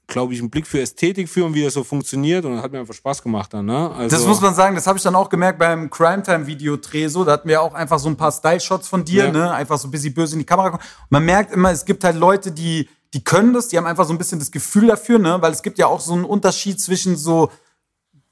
glaube 0.07 0.33
ich, 0.33 0.39
einen 0.39 0.49
Blick 0.49 0.65
für 0.65 0.81
Ästhetik 0.81 1.29
für 1.29 1.45
und 1.45 1.53
wie 1.53 1.63
das 1.63 1.73
so 1.75 1.83
funktioniert. 1.83 2.43
Und 2.45 2.55
das 2.55 2.63
hat 2.63 2.71
mir 2.71 2.79
einfach 2.79 2.93
Spaß 2.95 3.21
gemacht 3.21 3.53
dann, 3.53 3.65
ne? 3.67 3.91
Also, 3.91 4.15
Das 4.15 4.25
muss 4.25 4.41
man 4.41 4.55
sagen, 4.55 4.75
das 4.75 4.87
habe 4.87 4.97
ich 4.97 5.03
dann 5.03 5.15
auch 5.15 5.29
gemerkt 5.29 5.59
beim 5.59 5.89
Crime 5.89 6.23
Time 6.23 6.47
Video 6.47 6.77
Dreh 6.77 7.07
so, 7.07 7.23
da 7.23 7.33
hatten 7.33 7.47
wir 7.47 7.61
auch 7.61 7.73
einfach 7.75 7.99
so 7.99 8.09
ein 8.09 8.17
paar 8.17 8.31
Style 8.31 8.59
Shots 8.59 8.87
von 8.87 9.05
dir, 9.05 9.25
Ja. 9.25 9.31
ne, 9.31 9.51
einfach 9.53 9.77
so 9.77 9.87
ein 9.87 9.91
bisschen 9.91 10.13
böse 10.13 10.33
in 10.33 10.39
die 10.39 10.45
Kamera. 10.45 10.71
kommen. 10.71 10.83
Man 11.09 11.25
merkt 11.25 11.53
immer, 11.53 11.71
es 11.71 11.85
gibt 11.85 12.03
halt 12.03 12.15
Leute, 12.15 12.51
die 12.51 12.89
die 13.15 13.23
können 13.23 13.53
das, 13.53 13.69
die 13.69 13.77
haben 13.77 13.87
einfach 13.87 14.05
so 14.05 14.13
ein 14.13 14.19
bisschen 14.19 14.37
das 14.37 14.51
Gefühl 14.51 14.85
dafür, 14.87 15.17
ne, 15.17 15.41
weil 15.41 15.51
es 15.51 15.63
gibt 15.63 15.79
ja 15.79 15.87
auch 15.87 15.99
so 15.99 16.13
einen 16.13 16.25
Unterschied 16.25 16.79
zwischen 16.79 17.15
so 17.15 17.51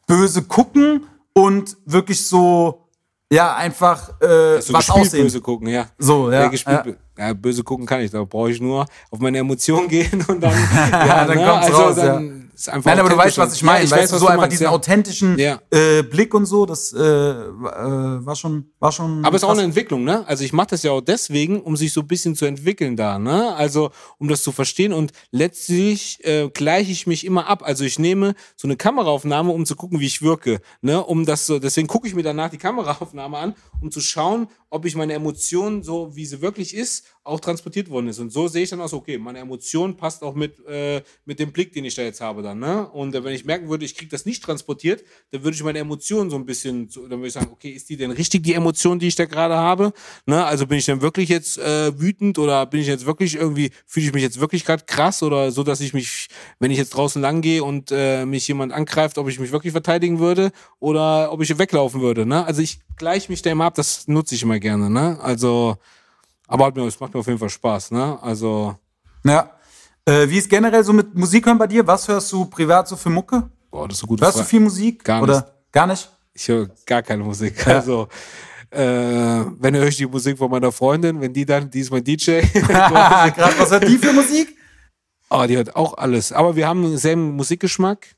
böse 0.06 0.44
gucken 0.44 1.06
und 1.34 1.78
wirklich 1.86 2.28
so 2.28 2.87
ja, 3.32 3.56
einfach 3.56 4.10
äh, 4.22 4.62
so 4.62 4.74
was 4.74 4.90
aussehen. 4.90 5.24
böse 5.24 5.42
gucken, 5.42 5.68
ja. 5.68 5.88
So, 5.98 6.32
ja. 6.32 6.44
Ja, 6.44 6.52
ja. 6.52 6.82
bö- 6.84 6.96
ja, 7.18 7.34
böse 7.34 7.64
gucken 7.64 7.86
kann 7.86 8.02
ich, 8.02 8.12
da 8.12 8.24
brauche 8.24 8.52
ich 8.52 8.62
nur 8.62 8.86
auf 9.12 9.20
meine 9.20 9.40
Emotionen 9.40 9.88
gehen 9.90 10.24
und 10.28 10.42
dann, 10.42 10.52
ja, 10.92 11.26
Dann 11.26 11.38
ne, 11.38 11.46
kommt's 11.46 11.68
also 11.68 11.82
raus, 11.82 11.96
dann 11.96 12.47
ist 12.58 12.70
einfach 12.70 12.90
Nein, 12.90 13.00
aber 13.00 13.10
du 13.10 13.18
weißt, 13.18 13.38
was 13.38 13.54
ich 13.54 13.62
meine. 13.62 13.80
Ja, 13.80 13.86
ich 13.86 13.92
weißt 13.92 14.04
weiß, 14.04 14.10
du, 14.12 14.18
so 14.18 14.28
einfach 14.28 14.42
meinst, 14.42 14.54
diesen 14.54 14.64
ja. 14.64 14.70
authentischen 14.72 15.38
Ja. 15.38 15.62
äh, 15.70 16.02
Blick 16.02 16.34
und 16.34 16.48
so, 16.48 16.66
das 16.66 16.92
äh, 16.92 16.98
äh, 16.98 17.56
war 17.56 18.36
schon, 18.36 18.72
war 18.80 18.92
schon. 18.92 19.24
Aber 19.24 19.36
es 19.36 19.44
ist 19.44 19.48
auch 19.48 19.54
eine 19.54 19.62
Entwicklung, 19.62 20.04
ne? 20.04 20.28
Also 20.28 20.44
ich 20.44 20.54
mache 20.54 20.70
das 20.72 20.82
ja 20.82 20.92
auch 20.92 21.02
deswegen, 21.02 21.62
um 21.62 21.78
sich 21.78 21.94
so 21.94 22.02
ein 22.02 22.08
bisschen 22.08 22.36
zu 22.36 22.46
entwickeln 22.46 22.96
da, 22.96 23.20
ne? 23.20 23.56
Also 23.56 23.92
um 24.18 24.28
das 24.28 24.42
zu 24.42 24.52
verstehen 24.52 24.92
und 24.92 25.12
letztlich 25.30 26.24
äh, 26.26 26.50
gleiche 26.50 26.92
ich 26.92 27.06
mich 27.06 27.26
immer 27.26 27.48
ab. 27.48 27.62
Also 27.64 27.84
ich 27.84 28.00
nehme 28.00 28.34
so 28.56 28.68
eine 28.68 28.76
Kameraaufnahme, 28.76 29.52
um 29.52 29.66
zu 29.66 29.76
gucken, 29.76 30.00
wie 30.00 30.08
ich 30.08 30.24
wirke, 30.24 30.60
ne? 30.82 31.04
Um 31.04 31.26
das 31.26 31.46
so, 31.46 31.60
deswegen 31.60 31.88
gucke 31.88 32.08
ich 32.08 32.16
mir 32.16 32.24
danach 32.24 32.50
die 32.50 32.58
Kameraaufnahme 32.58 33.38
an, 33.38 33.56
um 33.82 33.92
zu 33.92 34.02
schauen, 34.02 34.48
ob 34.70 34.86
ich 34.86 34.96
meine 34.96 35.14
Emotion 35.14 35.84
so, 35.84 36.16
wie 36.16 36.26
sie 36.26 36.42
wirklich 36.42 36.76
ist, 36.76 37.06
auch 37.24 37.40
transportiert 37.40 37.90
worden 37.90 38.08
ist. 38.08 38.20
Und 38.20 38.32
so 38.32 38.48
sehe 38.48 38.64
ich 38.64 38.70
dann 38.70 38.82
auch 38.82 38.90
so, 38.90 38.98
okay, 38.98 39.18
meine 39.18 39.40
Emotion 39.40 39.96
passt 39.96 40.24
auch 40.24 40.34
mit 40.34 40.66
äh, 40.66 41.04
mit 41.26 41.40
dem 41.40 41.52
Blick, 41.52 41.74
den 41.74 41.86
ich 41.86 41.96
da 41.96 42.02
jetzt 42.02 42.20
habe 42.22 42.42
dann, 42.48 42.60
ne? 42.60 42.88
Und 42.90 43.14
äh, 43.14 43.24
wenn 43.24 43.34
ich 43.34 43.46
merken 43.46 43.70
würde, 43.70 43.86
ich 43.86 43.96
kriege 43.96 44.10
das 44.10 44.26
nicht 44.26 44.44
transportiert, 44.44 45.04
dann 45.32 45.44
würde 45.44 45.56
ich 45.56 45.64
meine 45.64 45.80
Emotionen 45.80 46.30
so 46.30 46.36
ein 46.38 46.46
bisschen, 46.46 46.90
dann 46.90 47.20
würde 47.20 47.28
ich 47.28 47.34
sagen, 47.34 47.50
okay, 47.52 47.70
ist 47.70 47.90
die 47.90 47.98
denn 47.98 48.12
richtig 48.12 48.44
die 48.44 48.54
Emotion, 48.54 49.00
die 49.00 49.08
ich 49.08 49.16
da 49.16 49.26
gerade 49.26 49.56
habe? 49.56 49.94
Ne? 50.26 50.44
Also 50.44 50.66
bin 50.66 50.78
ich 50.78 50.86
denn 50.86 51.02
wirklich 51.02 51.30
jetzt 51.30 51.58
äh, 51.58 52.00
wütend 52.00 52.40
oder 52.40 52.66
bin 52.66 52.80
ich 52.80 52.88
jetzt 52.88 53.06
wirklich 53.06 53.36
irgendwie, 53.36 53.72
fühle 53.86 54.08
ich 54.08 54.14
mich 54.14 54.24
jetzt 54.24 54.40
wirklich 54.40 54.66
gerade 54.66 54.84
krass 54.86 55.22
oder 55.22 55.52
so, 55.52 55.64
dass 55.64 55.82
ich 55.82 55.94
mich, 55.94 56.28
wenn 56.60 56.72
ich 56.72 56.78
jetzt 56.78 56.92
draußen 56.92 57.22
lang 57.22 57.42
gehe 57.42 57.64
und 57.64 57.92
äh, 57.92 58.26
mich 58.26 58.48
jemand 58.48 58.72
angreift, 58.72 59.18
ob 59.18 59.28
ich 59.28 59.40
mich 59.40 59.52
wirklich 59.52 59.72
verteidigen 59.74 60.20
würde 60.20 60.52
oder 60.80 61.32
ob 61.32 61.42
ich 61.42 61.58
weglaufen 61.58 62.02
würde, 62.02 62.26
ne? 62.26 62.46
Also 62.46 62.62
ich 62.62 62.80
gleiche 62.96 63.32
mich 63.32 63.42
da 63.42 63.52
immer 63.52 63.66
ab, 63.66 63.76
das 63.76 64.08
nutze 64.08 64.36
ich 64.36 64.44
immer 64.44 64.60
gerne, 64.60 64.90
ne? 64.90 65.20
Also, 65.22 65.78
aber 66.48 66.76
es 66.78 67.00
macht 67.00 67.14
mir 67.14 67.20
auf 67.20 67.28
jeden 67.28 67.40
Fall 67.40 67.50
Spaß, 67.50 67.92
ne? 67.92 68.18
Also, 68.22 68.76
Ja. 69.24 69.57
Äh, 70.08 70.30
wie 70.30 70.38
ist 70.38 70.50
generell 70.50 70.84
so 70.84 70.94
mit 70.94 71.14
Musik 71.16 71.46
hören 71.46 71.58
bei 71.58 71.68
dir? 71.68 71.86
Was 71.86 72.08
hörst 72.08 72.32
du 72.32 72.46
privat 72.46 72.88
so 72.88 72.96
für 72.96 73.10
Mucke? 73.10 73.50
boah, 73.70 73.88
das 73.88 73.98
ist 73.98 74.04
eine 74.04 74.08
gute 74.08 74.24
Hörst 74.26 74.38
du 74.38 74.40
Frage. 74.40 74.50
viel 74.50 74.60
Musik? 74.62 75.04
Gar 75.04 75.22
Oder 75.22 75.36
nicht. 75.36 75.72
gar 75.72 75.88
nicht? 75.88 76.10
Ich 76.34 76.48
höre 76.48 76.70
gar 76.86 77.02
keine 77.04 77.24
Musik. 77.24 77.66
Also, 77.68 78.08
äh, 78.70 78.80
wenn 78.80 79.76
höre 79.76 79.88
ich 79.88 79.98
die 79.98 80.06
Musik 80.06 80.38
von 80.38 80.50
meiner 80.50 80.72
Freundin, 80.72 81.20
wenn 81.22 81.34
die 81.34 81.46
dann, 81.46 81.70
die 81.70 81.80
ist 81.82 81.92
mein 81.92 82.04
DJ. 82.04 82.42
Gerade, 82.54 83.36
was 83.60 83.72
hört 83.72 83.88
die 83.88 83.98
für 83.98 84.14
Musik? 84.14 84.56
oh, 85.30 85.46
die 85.48 85.58
hört 85.58 85.76
auch 85.76 85.98
alles. 85.98 86.32
Aber 86.32 86.56
wir 86.56 86.68
haben 86.68 86.84
denselben 86.84 87.36
Musikgeschmack. 87.36 88.16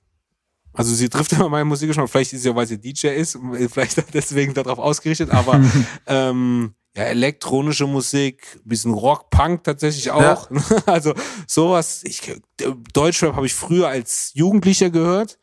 Also 0.73 0.93
sie 0.93 1.09
trifft 1.09 1.31
immer 1.33 1.49
meinen 1.49 1.67
Musikgeschmack. 1.67 2.09
Vielleicht 2.09 2.33
ist 2.33 2.43
sie 2.43 2.49
ja, 2.49 2.55
weil 2.55 2.67
sie 2.67 2.77
DJ 2.77 3.07
ist, 3.07 3.37
vielleicht 3.71 4.13
deswegen 4.13 4.53
darauf 4.53 4.79
ausgerichtet. 4.79 5.31
Aber 5.31 5.59
ähm, 6.07 6.73
ja, 6.99 7.05
elektronische 7.05 7.87
Musik, 7.87 8.59
bisschen 8.65 8.93
Rock, 8.93 9.29
Punk 9.29 9.63
tatsächlich 9.63 10.11
auch. 10.11 10.49
Also 10.85 11.13
sowas. 11.47 12.03
Ich, 12.03 12.21
Deutschrap 12.93 13.35
habe 13.37 13.45
ich 13.45 13.53
früher 13.53 13.87
als 13.87 14.31
Jugendlicher 14.33 14.89
gehört. 14.89 15.39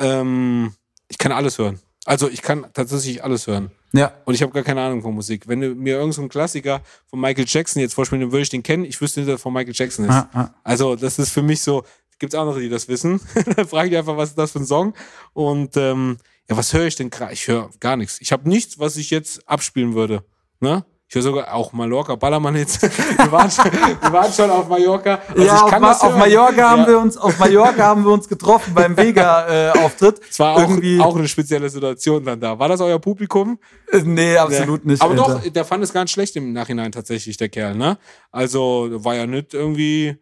Ähm, 0.00 0.74
ich 1.06 1.18
kann 1.18 1.30
alles 1.30 1.58
hören. 1.58 1.78
Also 2.06 2.28
ich 2.28 2.42
kann 2.42 2.66
tatsächlich 2.72 3.22
alles 3.22 3.46
hören. 3.46 3.70
Ja. 3.92 4.14
Und 4.24 4.34
ich 4.34 4.42
habe 4.42 4.52
gar 4.52 4.64
keine 4.64 4.80
Ahnung 4.80 5.02
von 5.02 5.14
Musik. 5.14 5.46
Wenn 5.46 5.60
du 5.60 5.76
mir 5.76 5.96
irgendeinen 5.96 6.28
Klassiker 6.28 6.82
von 7.06 7.20
Michael 7.20 7.46
Jackson 7.46 7.80
jetzt 7.80 7.94
vorspielen, 7.94 8.22
dann 8.22 8.32
würde 8.32 8.42
ich 8.42 8.50
den 8.50 8.64
kennen. 8.64 8.84
Ich 8.84 9.00
wüsste 9.00 9.20
nicht, 9.20 9.28
dass 9.28 9.36
er 9.36 9.38
von 9.38 9.52
Michael 9.52 9.74
Jackson 9.76 10.06
ist. 10.06 10.10
Ah, 10.10 10.28
ah. 10.32 10.50
Also 10.64 10.96
das 10.96 11.20
ist 11.20 11.30
für 11.30 11.42
mich 11.42 11.60
so, 11.60 11.84
gibt 12.18 12.34
es 12.34 12.38
andere, 12.38 12.60
die 12.60 12.68
das 12.68 12.88
wissen. 12.88 13.20
dann 13.56 13.68
frage 13.68 13.90
ich 13.90 13.96
einfach, 13.96 14.16
was 14.16 14.30
ist 14.30 14.38
das 14.38 14.50
für 14.50 14.58
ein 14.58 14.66
Song? 14.66 14.92
Und 15.34 15.76
ähm, 15.76 16.16
ja, 16.50 16.56
was 16.56 16.72
höre 16.72 16.86
ich 16.86 16.96
denn 16.96 17.10
gerade? 17.10 17.32
Ich 17.32 17.46
höre 17.46 17.70
gar 17.78 17.96
nichts. 17.96 18.20
Ich 18.20 18.32
habe 18.32 18.48
nichts, 18.48 18.80
was 18.80 18.96
ich 18.96 19.10
jetzt 19.10 19.48
abspielen 19.48 19.94
würde. 19.94 20.24
Ne? 20.58 20.84
Ich 21.08 21.14
höre 21.14 21.22
sogar 21.22 21.54
auch 21.54 21.72
Mallorca, 21.72 22.16
Ballermann 22.16 22.56
jetzt. 22.56 22.82
wir, 23.18 23.30
waren 23.30 23.48
schon, 23.48 23.66
wir 23.66 24.12
waren 24.12 24.32
schon 24.32 24.50
auf 24.50 24.68
Mallorca. 24.68 25.20
Also 25.28 25.42
ja, 25.44 25.62
auf, 25.62 25.70
Ma 25.78 25.92
auf. 25.92 26.16
Mallorca 26.16 26.68
haben 26.70 26.80
Ja. 26.80 26.88
wir 26.88 26.98
uns, 26.98 27.16
auf 27.16 27.38
Mallorca 27.38 27.82
haben 27.84 28.04
wir 28.04 28.10
uns 28.10 28.28
getroffen 28.28 28.74
beim 28.74 28.96
Vega-Auftritt. 28.96 30.20
Es 30.28 30.40
war 30.40 30.56
auch, 30.56 30.60
irgendwie. 30.62 30.98
auch 31.00 31.14
eine 31.16 31.28
spezielle 31.28 31.70
Situation 31.70 32.24
dann 32.24 32.40
da. 32.40 32.58
War 32.58 32.68
das 32.68 32.80
euer 32.80 32.98
Publikum? 32.98 33.60
äh, 33.92 34.00
nee, 34.02 34.36
absolut 34.36 34.84
nicht. 34.84 35.00
Aber 35.00 35.12
Alter. 35.12 35.40
doch, 35.44 35.52
der 35.52 35.64
fand 35.64 35.84
es 35.84 35.94
nicht 35.94 36.10
schlecht 36.10 36.34
im 36.34 36.52
Nachhinein 36.52 36.90
tatsächlich, 36.90 37.36
der 37.36 37.50
Kerl, 37.50 37.76
ne? 37.76 37.98
Also, 38.32 38.88
war 39.04 39.14
ja 39.14 39.26
nicht 39.26 39.54
irgendwie, 39.54 40.16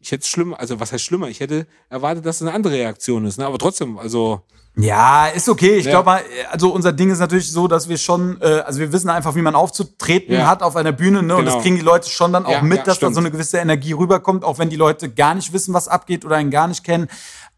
ich 0.00 0.12
hätte 0.12 0.22
es 0.22 0.28
schlimmer, 0.28 0.58
also 0.58 0.80
was 0.80 0.92
heißt 0.92 1.04
schlimmer? 1.04 1.28
Ich 1.28 1.40
hätte 1.40 1.66
erwartet, 1.90 2.24
dass 2.24 2.36
es 2.36 2.42
eine 2.42 2.52
andere 2.54 2.72
Reaktion 2.72 3.26
ist, 3.26 3.36
ne? 3.38 3.44
Aber 3.44 3.58
trotzdem, 3.58 3.98
also. 3.98 4.40
Ja, 4.74 5.26
ist 5.26 5.50
okay. 5.50 5.76
Ich 5.76 5.84
Ja. 5.84 5.90
glaube 5.92 6.06
mal, 6.06 6.20
also 6.50 6.70
unser 6.72 6.92
Ding 6.92 7.10
ist 7.10 7.18
natürlich 7.18 7.50
so, 7.52 7.68
dass 7.68 7.90
wir 7.90 7.98
schon, 7.98 8.40
äh, 8.40 8.60
also 8.64 8.78
wir 8.80 8.90
wissen 8.90 9.10
einfach, 9.10 9.34
wie 9.34 9.42
man 9.42 9.54
aufzutreten 9.54 10.34
Ja. 10.34 10.46
hat 10.46 10.62
auf 10.62 10.76
einer 10.76 10.92
Bühne, 10.92 11.22
ne? 11.22 11.34
Und 11.36 11.44
Genau. 11.44 11.54
das 11.56 11.62
kriegen 11.62 11.76
die 11.76 11.82
Leute 11.82 12.08
schon 12.08 12.32
dann 12.32 12.46
auch 12.46 12.50
Ja, 12.52 12.62
mit, 12.62 12.78
ja, 12.78 12.84
dass 12.84 12.94
da 12.94 13.06
stimmt. 13.06 13.14
so 13.14 13.20
eine 13.20 13.30
gewisse 13.30 13.58
Energie 13.58 13.92
rüberkommt, 13.92 14.44
auch 14.44 14.58
wenn 14.58 14.70
die 14.70 14.76
Leute 14.76 15.10
gar 15.10 15.34
nicht 15.34 15.52
wissen, 15.52 15.74
was 15.74 15.88
abgeht 15.88 16.24
oder 16.24 16.36
einen 16.36 16.50
gar 16.50 16.68
nicht 16.68 16.84
kennen. 16.84 17.08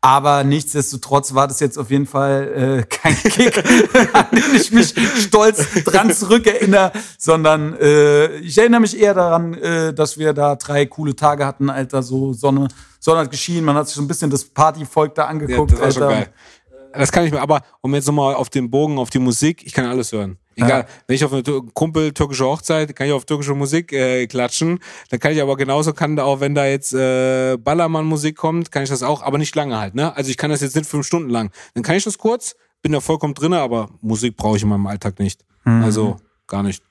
Aber 0.01 0.45
nichtsdestotrotz 0.45 1.35
war 1.35 1.47
das 1.49 1.61
jetzt 1.61 1.79
auf 1.79 1.91
jeden 1.91 2.07
Fall 2.07 2.83
äh, 2.83 2.83
kein 2.91 3.17
Kick, 3.17 3.63
an 4.13 4.27
den 4.33 4.55
ich 4.57 4.71
mich 4.73 4.93
stolz 5.25 5.67
dran 5.85 6.13
zurückerinnere, 6.13 6.93
sondern 7.17 7.75
äh, 7.79 8.27
ich 8.39 8.59
erinnere 8.59 8.81
mich 8.81 8.99
eher 9.01 9.15
daran, 9.15 9.55
äh, 9.55 9.95
dass 9.95 10.19
wir 10.19 10.33
da 10.35 10.57
drei 10.57 10.85
coole 10.87 11.15
Tage 11.17 11.47
hatten, 11.47 11.71
Alter, 11.71 12.03
so 12.03 12.33
Sonne, 12.35 12.69
Sonne 13.01 13.21
hat 13.21 13.31
geschienen, 13.31 13.65
man 13.65 13.77
hat 13.77 13.87
sich 13.87 13.95
so 13.97 14.03
ein 14.03 14.09
bisschen 14.09 14.31
das 14.31 14.45
Partyvolk 14.45 15.15
da 15.15 15.23
Ja, 15.23 15.29
angeguckt, 15.29 15.73
das 15.73 15.81
war 15.81 15.93
schon 15.93 16.03
Alter. 16.03 16.15
geil. 16.17 16.29
Das 16.97 17.11
kann 17.13 17.25
ich 17.27 17.33
mir, 17.33 17.41
aber 17.41 17.63
um 17.81 17.95
jetzt 17.95 18.07
nochmal 18.07 18.35
auf 18.35 18.51
den 18.51 18.71
Bogen, 18.71 18.99
auf 18.99 19.11
die 19.11 19.19
Musik, 19.19 19.63
ich 19.67 19.73
kann 19.73 19.87
alles 19.87 20.13
hören. 20.13 20.39
Egal, 20.57 20.81
Ja. 20.83 20.87
wenn 21.07 21.17
ich 21.17 21.25
auf 21.25 21.33
eine 21.33 21.43
Kumpel 21.73 22.13
türkische 22.13 22.45
Hochzeit, 22.45 22.95
kann 22.95 23.07
ich 23.09 23.13
auf 23.13 23.25
türkische 23.25 23.55
Musik 23.55 23.93
äh, 23.93 24.27
klatschen. 24.29 24.79
Dann 25.11 25.19
kann 25.19 25.33
ich 25.33 25.43
aber 25.43 25.57
genauso, 25.57 25.93
kann 25.93 26.15
da 26.15 26.23
auch, 26.25 26.39
wenn 26.41 26.55
da 26.55 26.65
jetzt 26.67 26.95
äh, 26.95 27.57
Ballermann-Musik 27.57 28.37
kommt, 28.37 28.71
kann 28.71 28.85
ich 28.85 28.89
das 28.91 29.03
auch, 29.03 29.23
aber 29.23 29.39
nicht 29.39 29.55
lange 29.57 29.77
halt. 29.79 29.95
Ne? 29.97 30.15
Also 30.17 30.31
ich 30.31 30.37
kann 30.37 30.51
das 30.51 30.61
jetzt 30.61 30.77
nicht 30.77 30.89
fünf 30.89 31.07
Stunden 31.07 31.29
lang. 31.31 31.51
Dann 31.75 31.83
kann 31.83 31.97
ich 31.97 32.05
das 32.05 32.19
kurz, 32.19 32.55
bin 32.83 32.93
da 32.93 33.01
vollkommen 33.01 33.35
drinne, 33.35 33.59
aber 33.59 33.89
Musik 34.01 34.37
brauche 34.37 34.57
ich 34.57 34.63
in 34.63 34.69
meinem 34.69 34.87
Alltag 34.87 35.19
nicht. 35.19 35.45
Mhm. 35.65 35.83
Also 35.83 36.17
gar 36.47 36.63
nicht. 36.63 36.83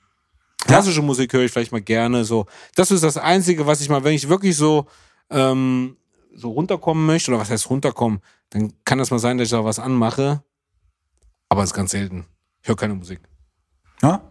Klassische 0.66 1.02
Musik 1.02 1.32
höre 1.32 1.42
ich 1.44 1.52
vielleicht 1.52 1.72
mal 1.72 1.80
gerne. 1.82 2.24
So, 2.24 2.46
das 2.74 2.90
ist 2.90 3.02
das 3.04 3.16
Einzige, 3.16 3.66
was 3.66 3.80
ich 3.80 3.88
mal, 3.88 4.04
wenn 4.04 4.14
ich 4.14 4.28
wirklich 4.28 4.56
so 4.56 4.86
ähm, 5.30 5.96
so 6.36 6.50
runterkommen 6.50 7.06
möchte, 7.06 7.30
oder 7.30 7.40
was 7.40 7.48
heißt 7.50 7.70
runterkommen, 7.70 8.20
dann 8.54 8.72
kann 8.84 8.98
das 8.98 9.10
mal 9.10 9.18
sein, 9.18 9.36
dass 9.36 9.46
ich 9.46 9.50
da 9.50 9.64
was 9.64 9.78
anmache. 9.80 10.42
Aber 11.48 11.62
es 11.62 11.70
ist 11.70 11.74
ganz 11.74 11.90
selten. 11.90 12.24
Ich 12.62 12.68
höre 12.68 12.76
keine 12.76 12.94
Musik. 12.94 13.20
Ja. 14.00 14.22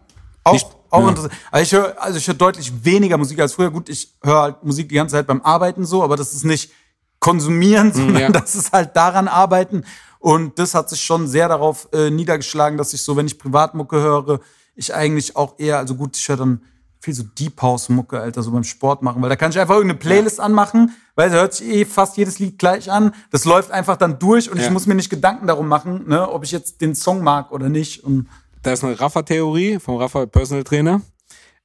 Auch, 0.42 0.52
Nicht- 0.54 0.66
auch 0.90 1.02
ja. 1.02 1.08
interessant. 1.10 1.34
Also 1.50 1.62
ich 1.62 1.72
höre 1.72 2.02
also 2.02 2.18
ich 2.18 2.26
höre 2.26 2.34
deutlich 2.34 2.84
weniger 2.84 3.18
Musik 3.18 3.38
als 3.38 3.52
früher. 3.52 3.70
Gut, 3.70 3.88
ich 3.88 4.16
höre 4.22 4.40
halt 4.40 4.64
Musik 4.64 4.88
die 4.88 4.94
ganze 4.94 5.14
Zeit 5.14 5.26
beim 5.26 5.42
Arbeiten 5.42 5.84
so, 5.84 6.02
aber 6.02 6.16
das 6.16 6.32
ist 6.32 6.44
nicht 6.44 6.72
konsumieren, 7.20 7.92
sondern 7.94 8.22
ja. 8.22 8.30
das 8.30 8.54
ist 8.54 8.72
halt 8.72 8.96
daran 8.96 9.28
arbeiten. 9.28 9.84
Und 10.18 10.58
das 10.58 10.74
hat 10.74 10.88
sich 10.88 11.02
schon 11.02 11.28
sehr 11.28 11.48
darauf 11.48 11.88
äh, 11.92 12.08
niedergeschlagen, 12.08 12.78
dass 12.78 12.94
ich 12.94 13.02
so, 13.02 13.16
wenn 13.16 13.26
ich 13.26 13.38
Privatmucke 13.38 14.00
höre, 14.00 14.40
ich 14.74 14.94
eigentlich 14.94 15.36
auch 15.36 15.58
eher, 15.58 15.78
also 15.78 15.96
gut, 15.96 16.16
ich 16.16 16.26
höre 16.26 16.38
dann 16.38 16.62
viel 17.04 17.14
so 17.14 17.22
Deep 17.22 17.60
House 17.62 17.88
Mucke, 17.90 18.18
Alter, 18.18 18.42
so 18.42 18.50
beim 18.50 18.64
Sport 18.64 19.02
machen, 19.02 19.20
weil 19.22 19.28
da 19.28 19.36
kann 19.36 19.50
ich 19.50 19.58
einfach 19.58 19.74
irgendeine 19.74 19.98
Playlist 19.98 20.40
anmachen, 20.40 20.92
weil 21.14 21.28
da 21.30 21.36
hört 21.36 21.54
sich 21.54 21.68
eh 21.68 21.84
fast 21.84 22.16
jedes 22.16 22.38
Lied 22.38 22.58
gleich 22.58 22.90
an. 22.90 23.12
Das 23.30 23.44
läuft 23.44 23.70
einfach 23.70 23.96
dann 23.96 24.18
durch 24.18 24.50
und 24.50 24.56
ich 24.58 24.64
Ja. 24.64 24.70
muss 24.70 24.86
mir 24.86 24.94
nicht 24.94 25.10
Gedanken 25.10 25.46
darum 25.46 25.68
machen, 25.68 26.08
ne, 26.08 26.28
ob 26.30 26.44
ich 26.44 26.50
jetzt 26.52 26.80
den 26.80 26.94
Song 26.94 27.22
mag 27.22 27.52
oder 27.52 27.68
nicht. 27.68 28.02
Und 28.04 28.28
Da 28.62 28.72
ist 28.72 28.82
eine 28.82 28.98
Rafa-Theorie 28.98 29.78
vom 29.78 29.96
Rafa 29.98 30.24
Personal 30.26 30.64
Trainer. 30.64 31.02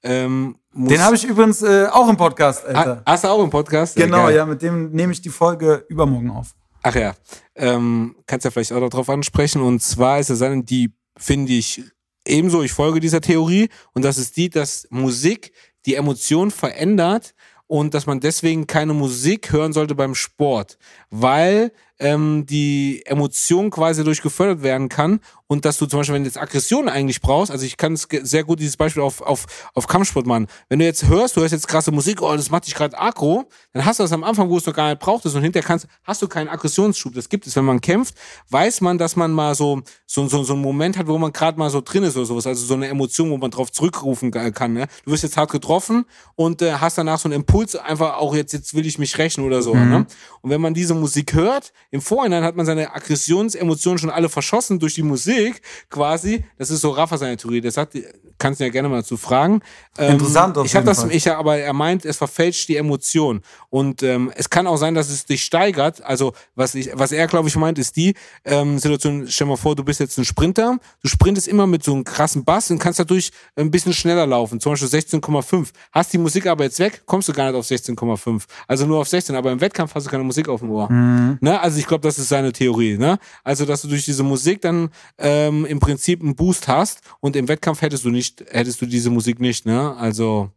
Ähm, 0.03 0.57
Den 0.73 1.01
habe 1.01 1.15
ich 1.15 1.23
übrigens 1.25 1.61
äh, 1.61 1.87
auch 1.91 2.09
im 2.09 2.17
Podcast, 2.17 2.65
Alter. 2.65 3.01
Ah, 3.05 3.11
Hast 3.13 3.23
du 3.23 3.27
auch 3.29 3.43
im 3.43 3.49
Podcast? 3.49 3.95
genau, 3.95 4.25
geil. 4.25 4.35
ja, 4.35 4.45
mit 4.45 4.61
dem 4.61 4.91
nehme 4.91 5.11
ich 5.13 5.21
die 5.21 5.29
Folge 5.29 5.85
übermorgen 5.89 6.29
auf. 6.31 6.53
Ach 6.83 6.95
ja, 6.95 7.13
ähm, 7.55 8.15
kannst 8.25 8.45
ja 8.45 8.51
vielleicht 8.51 8.71
auch 8.71 8.89
darauf 8.89 9.09
ansprechen. 9.09 9.61
Und 9.61 9.81
zwar 9.81 10.19
ist 10.19 10.29
es 10.29 10.41
eine, 10.41 10.63
die 10.63 10.93
finde 11.17 11.51
ich 11.53 11.83
ebenso, 12.29 12.63
ich 12.63 12.71
folge 12.71 12.99
dieser 12.99 13.21
Theorie. 13.21 13.69
Und 13.93 14.03
das 14.05 14.17
ist 14.17 14.37
die, 14.37 14.49
dass 14.49 14.87
Musik 14.89 15.51
die 15.85 15.95
Emotion 15.95 16.51
verändert 16.51 17.33
und 17.67 17.93
dass 17.93 18.05
man 18.05 18.19
deswegen 18.19 18.67
keine 18.67 18.93
Musik 18.93 19.51
hören 19.51 19.73
sollte 19.73 19.95
beim 19.95 20.15
Sport, 20.15 20.77
weil 21.09 21.71
ähm, 21.99 22.45
die 22.45 23.03
Emotion 23.05 23.69
quasi 23.69 24.01
dadurch 24.01 24.21
gefördert 24.21 24.63
werden 24.63 24.89
kann 24.89 25.19
und 25.51 25.65
dass 25.65 25.77
du 25.77 25.87
zum 25.87 25.99
Beispiel, 25.99 26.13
wenn 26.13 26.23
du 26.23 26.29
jetzt 26.29 26.37
Aggression 26.37 26.87
eigentlich 26.87 27.21
brauchst, 27.21 27.51
also 27.51 27.65
ich 27.65 27.75
kann 27.75 27.93
es 27.93 28.07
sehr 28.21 28.43
gut 28.43 28.59
dieses 28.59 28.77
Beispiel 28.77 29.01
auf, 29.01 29.21
auf, 29.21 29.69
auf 29.73 29.87
Kampfsport 29.87 30.27
machen. 30.27 30.45
Wenn 30.69 30.77
du 30.77 30.85
jetzt 30.85 31.07
hörst, 31.07 31.35
du 31.35 31.41
hörst 31.41 31.53
jetzt 31.53 31.67
krasse 31.67 31.91
Musik, 31.91 32.21
oh, 32.21 32.35
das 32.35 32.51
macht 32.51 32.67
dich 32.67 32.75
gerade 32.75 32.97
aggro, 32.99 33.49
dann 33.73 33.83
hast 33.83 33.99
du 33.99 34.03
das 34.03 34.11
am 34.11 34.23
Anfang, 34.23 34.47
wo 34.47 34.53
du 34.53 34.57
es 34.57 34.65
noch 34.67 34.75
gar 34.75 34.89
nicht 34.89 34.99
brauchtest 34.99 35.35
und 35.35 35.41
hinterher 35.41 35.65
kannst, 35.65 35.87
hast 36.03 36.21
du 36.21 36.27
keinen 36.27 36.49
Aggressionsschub. 36.49 37.15
Das 37.15 37.29
gibt 37.29 37.47
es, 37.47 37.55
wenn 37.55 37.65
man 37.65 37.81
kämpft, 37.81 38.13
weiß 38.49 38.81
man, 38.81 38.99
dass 38.99 39.15
man 39.15 39.31
mal 39.31 39.55
so, 39.55 39.81
so, 40.05 40.27
so, 40.27 40.43
so 40.43 40.53
einen 40.53 40.61
Moment 40.61 40.99
hat, 40.99 41.07
wo 41.07 41.17
man 41.17 41.33
gerade 41.33 41.57
mal 41.57 41.71
so 41.71 41.81
drin 41.81 42.03
ist 42.03 42.15
oder 42.15 42.27
sowas, 42.27 42.45
also 42.45 42.63
so 42.63 42.75
eine 42.75 42.87
Emotion, 42.87 43.31
wo 43.31 43.37
man 43.37 43.49
drauf 43.49 43.71
zurückrufen 43.71 44.29
kann. 44.29 44.73
Ne? 44.73 44.87
Du 45.03 45.11
wirst 45.11 45.23
jetzt 45.23 45.35
hart 45.35 45.51
getroffen 45.51 46.05
und 46.35 46.61
äh, 46.61 46.73
hast 46.73 46.99
danach 46.99 47.17
so 47.17 47.27
einen 47.27 47.37
Impuls, 47.37 47.75
einfach 47.75 48.17
auch 48.17 48.35
jetzt, 48.35 48.53
jetzt 48.53 48.75
will 48.75 48.85
ich 48.85 48.99
mich 48.99 49.17
rächen 49.17 49.43
oder 49.43 49.63
so. 49.63 49.73
Ne? 49.73 50.05
Und 50.41 50.49
wenn 50.51 50.61
man 50.61 50.75
diese 50.75 50.93
Musik 50.93 51.33
hört, 51.33 51.73
im 51.91 52.01
Vorhinein 52.01 52.43
hat 52.43 52.55
man 52.55 52.65
seine 52.65 52.93
Aggressionsemotionen 52.93 53.97
schon 53.97 54.09
alle 54.09 54.29
verschossen 54.29 54.79
durch 54.79 54.93
die 54.93 55.03
Musik 55.03 55.61
quasi. 55.89 56.45
Das 56.57 56.69
ist 56.69 56.81
so 56.81 56.91
Rafa 56.91 57.17
seine 57.17 57.37
Theorie. 57.37 57.61
Der 57.61 57.71
sagt, 57.71 57.95
kannst 58.39 58.59
du 58.59 58.63
ja 58.63 58.69
gerne 58.71 58.89
mal 58.89 58.97
dazu 58.97 59.17
fragen. 59.17 59.61
Ähm, 59.97 60.13
Interessant 60.13 60.57
auf 60.57 60.65
Ich 60.65 60.75
habe 60.75 60.83
jeden 60.83 60.95
das, 60.95 61.01
Fall. 61.01 61.13
ich 61.15 61.31
aber 61.31 61.57
er 61.57 61.73
meint, 61.73 62.05
es 62.05 62.17
verfälscht 62.17 62.67
die 62.69 62.77
Emotion 62.77 63.41
und 63.69 64.01
ähm, 64.03 64.31
es 64.35 64.49
kann 64.49 64.65
auch 64.67 64.77
sein, 64.77 64.95
dass 64.95 65.09
es 65.09 65.25
dich 65.25 65.43
steigert. 65.43 66.01
Also 66.03 66.33
was 66.55 66.73
ich, 66.75 66.89
was 66.93 67.11
er 67.11 67.27
glaube 67.27 67.47
ich 67.49 67.55
meint, 67.55 67.77
ist 67.77 67.95
die 67.95 68.15
ähm, 68.45 68.79
Situation. 68.79 69.27
Stell 69.27 69.47
mal 69.47 69.57
vor, 69.57 69.75
du 69.75 69.83
bist 69.83 69.99
jetzt 69.99 70.17
ein 70.17 70.25
Sprinter, 70.25 70.79
du 71.01 71.07
sprintest 71.07 71.47
immer 71.47 71.67
mit 71.67 71.83
so 71.83 71.93
einem 71.93 72.03
krassen 72.03 72.43
Bass 72.43 72.71
und 72.71 72.79
kannst 72.79 72.99
dadurch 72.99 73.31
ein 73.55 73.69
bisschen 73.71 73.93
schneller 73.93 74.25
laufen, 74.25 74.59
zum 74.59 74.73
Beispiel 74.73 74.87
16,5. 74.89 75.67
Hast 75.91 76.13
die 76.13 76.17
Musik 76.17 76.47
aber 76.47 76.63
jetzt 76.63 76.79
weg, 76.79 77.03
kommst 77.05 77.27
du 77.27 77.33
gar 77.33 77.45
nicht 77.51 77.55
auf 77.55 77.65
16,5. 77.65 78.43
Also 78.67 78.85
nur 78.85 78.99
auf 78.99 79.07
16. 79.07 79.35
Aber 79.35 79.51
im 79.51 79.61
Wettkampf 79.61 79.93
hast 79.95 80.05
du 80.07 80.09
keine 80.09 80.23
Musik 80.23 80.47
auf 80.49 80.61
dem 80.61 80.71
Ohr. 80.71 80.89
Ne? 80.89 81.59
Also 81.59 81.79
ich 81.79 81.87
glaube, 81.87 82.01
das 82.01 82.17
ist 82.17 82.29
seine 82.29 82.51
Theorie. 82.53 82.97
Ne? 82.97 83.19
Also 83.43 83.65
dass 83.65 83.81
du 83.81 83.87
durch 83.87 84.05
diese 84.05 84.23
Musik 84.23 84.61
dann 84.61 84.89
ähm, 85.17 85.65
im 85.65 85.79
Prinzip 85.79 86.21
einen 86.21 86.35
Boost 86.35 86.67
hast 86.67 87.01
und 87.19 87.35
im 87.35 87.47
Wettkampf 87.47 87.81
hättest 87.81 88.05
du 88.05 88.09
nicht, 88.09 88.28
hättest 88.49 88.81
du 88.81 88.85
diese 88.85 89.09
Musik 89.09 89.39
nicht. 89.39 89.65
Ne? 89.65 89.95
Also 89.97 90.51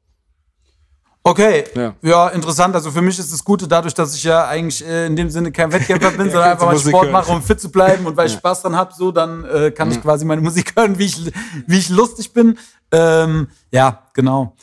Okay, 1.24 1.64
Ja. 1.76 1.94
ja. 2.02 2.28
interessant. 2.30 2.74
Also 2.74 2.90
für 2.90 3.00
mich 3.00 3.16
ist 3.18 3.32
das 3.32 3.44
Gute 3.44 3.68
dadurch, 3.68 3.94
dass 3.94 4.14
ich 4.16 4.24
ja 4.24 4.48
eigentlich 4.48 4.84
äh, 4.84 5.06
in 5.06 5.14
dem 5.14 5.30
Sinne 5.30 5.52
kein 5.52 5.70
Wettkämpfer 5.70 6.10
bin, 6.10 6.30
sondern 6.30 6.50
einfach 6.50 6.66
mal 6.66 6.76
Sport 6.78 7.04
hören. 7.04 7.12
mache, 7.12 7.30
um 7.30 7.40
fit 7.42 7.60
zu 7.60 7.70
bleiben 7.70 8.06
und 8.06 8.16
weil 8.16 8.26
ich 8.26 8.32
Spaß 8.32 8.62
dran 8.62 8.74
habe, 8.74 8.92
so 8.92 9.12
dann 9.12 9.44
äh, 9.44 9.70
kann 9.70 9.90
ich 9.92 10.02
quasi 10.02 10.24
meine 10.24 10.40
Musik 10.42 10.72
hören, 10.76 10.98
wie 10.98 11.04
ich, 11.04 11.32
wie 11.68 11.78
ich 11.78 11.90
lustig 11.90 12.32
bin. 12.32 12.58
Ähm, 12.90 13.46
ja, 13.70 14.02
genau. 14.14 14.56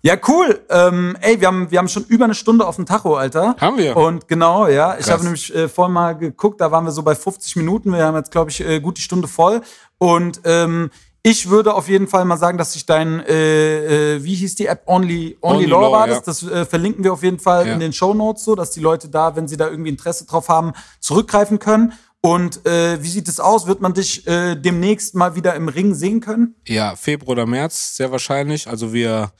Ja, 0.00 0.14
cool. 0.28 0.60
Ähm, 0.70 1.16
ey, 1.20 1.40
wir 1.40 1.48
haben, 1.48 1.68
wir 1.72 1.80
haben 1.80 1.88
schon 1.88 2.04
über 2.04 2.26
eine 2.26 2.34
Stunde 2.36 2.64
auf 2.64 2.76
dem 2.76 2.86
Tacho, 2.86 3.16
Alter. 3.16 3.56
Haben 3.60 3.78
wir? 3.78 3.96
Und 3.96 4.28
genau, 4.28 4.68
ja. 4.68 4.92
Ich 4.96 5.00
Krass. 5.06 5.14
habe 5.14 5.24
nämlich 5.24 5.52
äh, 5.52 5.68
vorhin 5.68 5.92
mal 5.92 6.12
geguckt, 6.16 6.60
da 6.60 6.70
waren 6.70 6.84
wir 6.84 6.92
so 6.92 7.02
bei 7.02 7.16
50 7.16 7.56
Minuten. 7.56 7.92
Wir 7.92 8.04
haben 8.04 8.14
jetzt, 8.14 8.30
glaube 8.30 8.52
ich, 8.52 8.60
äh, 8.60 8.78
gut 8.80 8.98
die 8.98 9.02
Stunde 9.02 9.26
voll. 9.26 9.60
Und 9.98 10.40
ähm, 10.44 10.90
ich 11.28 11.48
würde 11.50 11.74
auf 11.74 11.88
jeden 11.88 12.08
Fall 12.08 12.24
mal 12.24 12.36
sagen, 12.36 12.58
dass 12.58 12.74
ich 12.74 12.86
dein, 12.86 13.20
äh, 13.20 14.14
äh, 14.16 14.24
wie 14.24 14.34
hieß 14.34 14.54
die 14.54 14.66
App? 14.66 14.82
Only, 14.86 15.36
Only, 15.40 15.56
Only 15.56 15.66
Law 15.66 15.80
Law, 15.82 15.92
war 15.92 16.08
ja. 16.08 16.14
das. 16.20 16.40
Das 16.40 16.50
äh, 16.50 16.64
verlinken 16.64 17.04
wir 17.04 17.12
auf 17.12 17.22
jeden 17.22 17.38
Fall 17.38 17.66
Ja. 17.66 17.74
in 17.74 17.80
den 17.80 17.92
Show 17.92 18.14
Notes 18.14 18.44
so, 18.44 18.54
dass 18.54 18.70
die 18.70 18.80
Leute 18.80 19.08
da, 19.08 19.36
wenn 19.36 19.46
sie 19.48 19.56
da 19.56 19.68
irgendwie 19.68 19.90
Interesse 19.90 20.24
drauf 20.26 20.48
haben, 20.48 20.72
zurückgreifen 21.00 21.58
können. 21.58 21.92
Und 22.20 22.66
äh, 22.66 23.02
wie 23.02 23.08
sieht 23.08 23.28
es 23.28 23.38
aus? 23.40 23.66
Wird 23.66 23.80
man 23.80 23.94
dich 23.94 24.26
äh, 24.26 24.56
demnächst 24.56 25.14
mal 25.14 25.34
wieder 25.36 25.54
im 25.54 25.68
Ring 25.68 25.94
sehen 25.94 26.20
können? 26.20 26.56
Ja, 26.66 26.96
Februar 26.96 27.32
oder 27.32 27.46
März, 27.46 27.96
sehr 27.96 28.10
wahrscheinlich. 28.10 28.66
Also 28.66 28.92
wir 28.92 29.30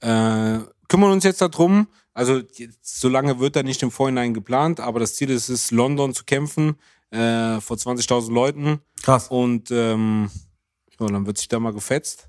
äh, 0.00 0.58
kümmern 0.88 1.12
uns 1.12 1.24
jetzt 1.24 1.40
darum. 1.40 1.86
Also 2.12 2.40
jetzt, 2.54 3.00
so 3.00 3.08
lange 3.08 3.38
wird 3.38 3.56
da 3.56 3.62
nicht 3.62 3.82
im 3.82 3.90
Vorhinein 3.90 4.34
geplant, 4.34 4.80
aber 4.80 5.00
das 5.00 5.14
Ziel 5.14 5.30
ist 5.30 5.48
es, 5.48 5.70
London 5.70 6.14
zu 6.14 6.24
kämpfen 6.24 6.76
äh, 7.10 7.60
vor 7.60 7.76
20.000 7.76 8.32
Leuten. 8.32 8.80
Krass. 9.02 9.28
Und 9.28 9.70
ähm, 9.70 10.30
ja, 11.00 11.06
dann 11.06 11.26
wird 11.26 11.38
sich 11.38 11.48
da 11.48 11.58
mal 11.58 11.72
gefetzt. 11.72 12.28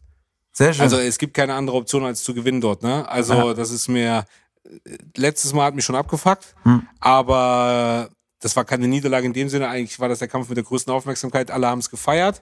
Sehr 0.51 0.73
schön. 0.73 0.83
Also 0.83 0.97
es 0.97 1.17
gibt 1.17 1.33
keine 1.33 1.53
andere 1.53 1.75
Option, 1.77 2.05
als 2.05 2.23
zu 2.23 2.33
gewinnen 2.33 2.61
dort. 2.61 2.81
Ne? 2.83 3.07
Also 3.09 3.33
Ja. 3.33 3.53
das 3.53 3.71
ist 3.71 3.87
mir, 3.89 4.25
letztes 5.17 5.53
Mal 5.53 5.65
hat 5.65 5.75
mich 5.75 5.83
schon 5.85 5.95
abgefuckt, 5.95 6.55
Hm. 6.63 6.87
aber 6.99 8.09
das 8.39 8.55
war 8.55 8.63
keine 8.65 8.87
Niederlage 8.87 9.25
in 9.25 9.33
dem 9.33 9.49
Sinne. 9.49 9.67
Eigentlich 9.67 9.99
war 9.99 10.07
das 10.09 10.19
der 10.19 10.27
Kampf 10.27 10.47
mit 10.49 10.57
der 10.57 10.63
größten 10.63 10.93
Aufmerksamkeit. 10.93 11.51
Alle 11.51 11.67
haben 11.67 11.79
es 11.79 11.89
gefeiert. 11.89 12.41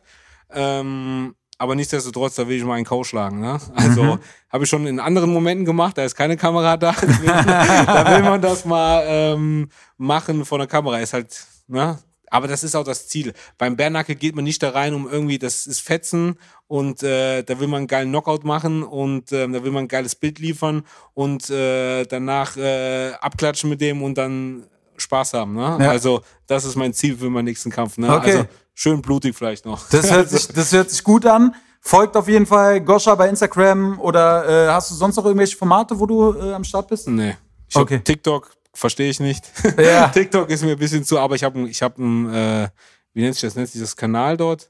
Ähm, 0.51 1.35
aber 1.57 1.75
nichtsdestotrotz, 1.75 2.35
da 2.35 2.47
will 2.47 2.57
ich 2.57 2.63
mal 2.63 2.75
einen 2.75 2.85
K.O. 2.85 3.03
schlagen. 3.03 3.39
Ne? 3.39 3.59
Also 3.75 4.03
Mhm. 4.03 4.19
habe 4.49 4.63
ich 4.63 4.69
schon 4.69 4.85
in 4.85 4.99
anderen 4.99 5.31
Momenten 5.31 5.65
gemacht, 5.65 5.97
da 5.97 6.03
ist 6.03 6.15
keine 6.15 6.35
Kamera 6.35 6.77
da. 6.77 6.91
da 7.01 8.11
will 8.15 8.23
man 8.23 8.41
das 8.41 8.65
mal 8.65 9.03
ähm, 9.07 9.69
machen 9.97 10.45
vor 10.45 10.57
der 10.57 10.67
Kamera. 10.67 10.99
Ist 10.99 11.13
halt, 11.13 11.33
ne? 11.67 11.97
Aber 12.33 12.47
das 12.47 12.63
ist 12.63 12.75
auch 12.75 12.83
das 12.83 13.07
Ziel. 13.07 13.33
Beim 13.59 13.75
Bärnacke 13.75 14.15
geht 14.15 14.35
man 14.35 14.43
nicht 14.43 14.63
da 14.63 14.71
rein, 14.71 14.95
um 14.95 15.07
irgendwie, 15.07 15.37
das 15.37 15.67
ist 15.67 15.81
Fetzen 15.81 16.39
und 16.65 17.03
äh, 17.03 17.43
da 17.43 17.59
will 17.59 17.67
man 17.67 17.81
einen 17.81 17.87
geilen 17.87 18.09
Knockout 18.09 18.43
machen 18.43 18.81
und 18.81 19.31
ähm, 19.31 19.53
da 19.53 19.63
will 19.63 19.71
man 19.71 19.83
ein 19.83 19.87
geiles 19.87 20.15
Bild 20.15 20.39
liefern 20.39 20.81
und 21.13 21.51
äh, 21.51 22.05
danach 22.05 22.57
äh, 22.57 23.11
abklatschen 23.21 23.69
mit 23.69 23.81
dem 23.81 24.01
und 24.01 24.17
dann 24.17 24.63
Spaß 24.97 25.35
haben. 25.35 25.53
Ne? 25.53 25.77
Ja. 25.79 25.91
Also 25.91 26.21
das 26.47 26.65
ist 26.65 26.75
mein 26.75 26.91
Ziel 26.95 27.15
für 27.17 27.29
meinen 27.29 27.45
nächsten 27.45 27.69
Kampf. 27.69 27.99
Ne? 27.99 28.11
Okay. 28.11 28.31
Also 28.31 28.45
schön 28.73 28.99
blutig 29.03 29.35
vielleicht 29.35 29.67
noch. 29.67 29.87
Das 29.89 30.11
hört, 30.11 30.27
sich, 30.31 30.47
das 30.47 30.71
hört 30.71 30.89
sich 30.89 31.03
gut 31.03 31.27
an. 31.27 31.53
Folgt 31.81 32.17
auf 32.17 32.27
jeden 32.27 32.47
Fall 32.47 32.81
Goscha 32.81 33.13
bei 33.13 33.29
Instagram 33.29 33.99
oder 33.99 34.69
äh, 34.69 34.71
hast 34.71 34.89
du 34.89 34.95
sonst 34.95 35.17
noch 35.17 35.25
irgendwelche 35.25 35.55
Formate, 35.55 35.99
wo 35.99 36.07
du 36.07 36.33
äh, 36.33 36.53
am 36.53 36.63
Start 36.63 36.87
bist? 36.87 37.07
Nee. 37.07 37.35
Ich 37.69 37.75
Okay. 37.75 37.99
TikTok 37.99 38.49
verstehe 38.73 39.09
ich 39.09 39.19
nicht. 39.19 39.45
Ja. 39.77 40.07
TikTok 40.13 40.49
ist 40.49 40.63
mir 40.63 40.71
ein 40.71 40.77
bisschen 40.79 41.03
zu, 41.03 41.19
aber 41.19 41.35
ich 41.35 41.43
habe 41.43 41.67
ich 41.69 41.81
hab 41.81 41.97
ein, 41.97 42.33
äh, 42.33 42.69
wie 43.13 43.21
nennt 43.21 43.35
sich 43.35 43.41
das, 43.41 43.55
nennt 43.55 43.69
sich 43.69 43.81
das 43.81 43.95
Kanal 43.95 44.37
dort? 44.37 44.69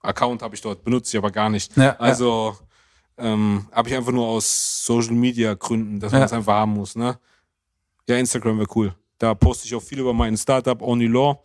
Account 0.00 0.42
habe 0.42 0.54
ich 0.54 0.60
dort, 0.60 0.84
benutze 0.84 1.16
ich 1.16 1.18
aber 1.18 1.30
gar 1.30 1.50
nicht. 1.50 1.76
Ja, 1.76 1.96
also 1.98 2.56
ähm, 3.18 3.66
habe 3.72 3.88
ich 3.88 3.94
einfach 3.96 4.12
nur 4.12 4.26
aus 4.26 4.84
Social 4.84 5.12
Media 5.14 5.54
Gründen, 5.54 5.98
dass 6.00 6.12
man 6.12 6.20
Ja. 6.20 6.26
es 6.26 6.32
einfach 6.32 6.54
haben 6.54 6.72
muss. 6.74 6.94
Ne? 6.96 7.18
Ja, 8.08 8.16
Instagram 8.16 8.58
wäre 8.58 8.68
cool. 8.74 8.94
Da 9.18 9.34
poste 9.34 9.66
ich 9.66 9.74
auch 9.74 9.82
viel 9.82 9.98
über 9.98 10.12
mein 10.12 10.36
Startup 10.36 10.80
Only 10.80 11.06
Law 11.06 11.42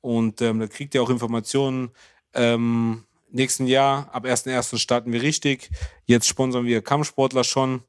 und 0.00 0.40
ähm, 0.40 0.60
da 0.60 0.66
kriegt 0.68 0.94
ihr 0.94 1.02
auch 1.02 1.10
Informationen. 1.10 1.90
Ähm, 2.34 3.04
nächsten 3.30 3.66
Jahr, 3.66 4.08
ab 4.12 4.24
1.1. 4.24 4.78
starten 4.78 5.12
wir 5.12 5.20
richtig. 5.20 5.70
Jetzt 6.06 6.26
sponsern 6.28 6.64
wir 6.64 6.80
Kampfsportler 6.82 7.44
schon. 7.44 7.82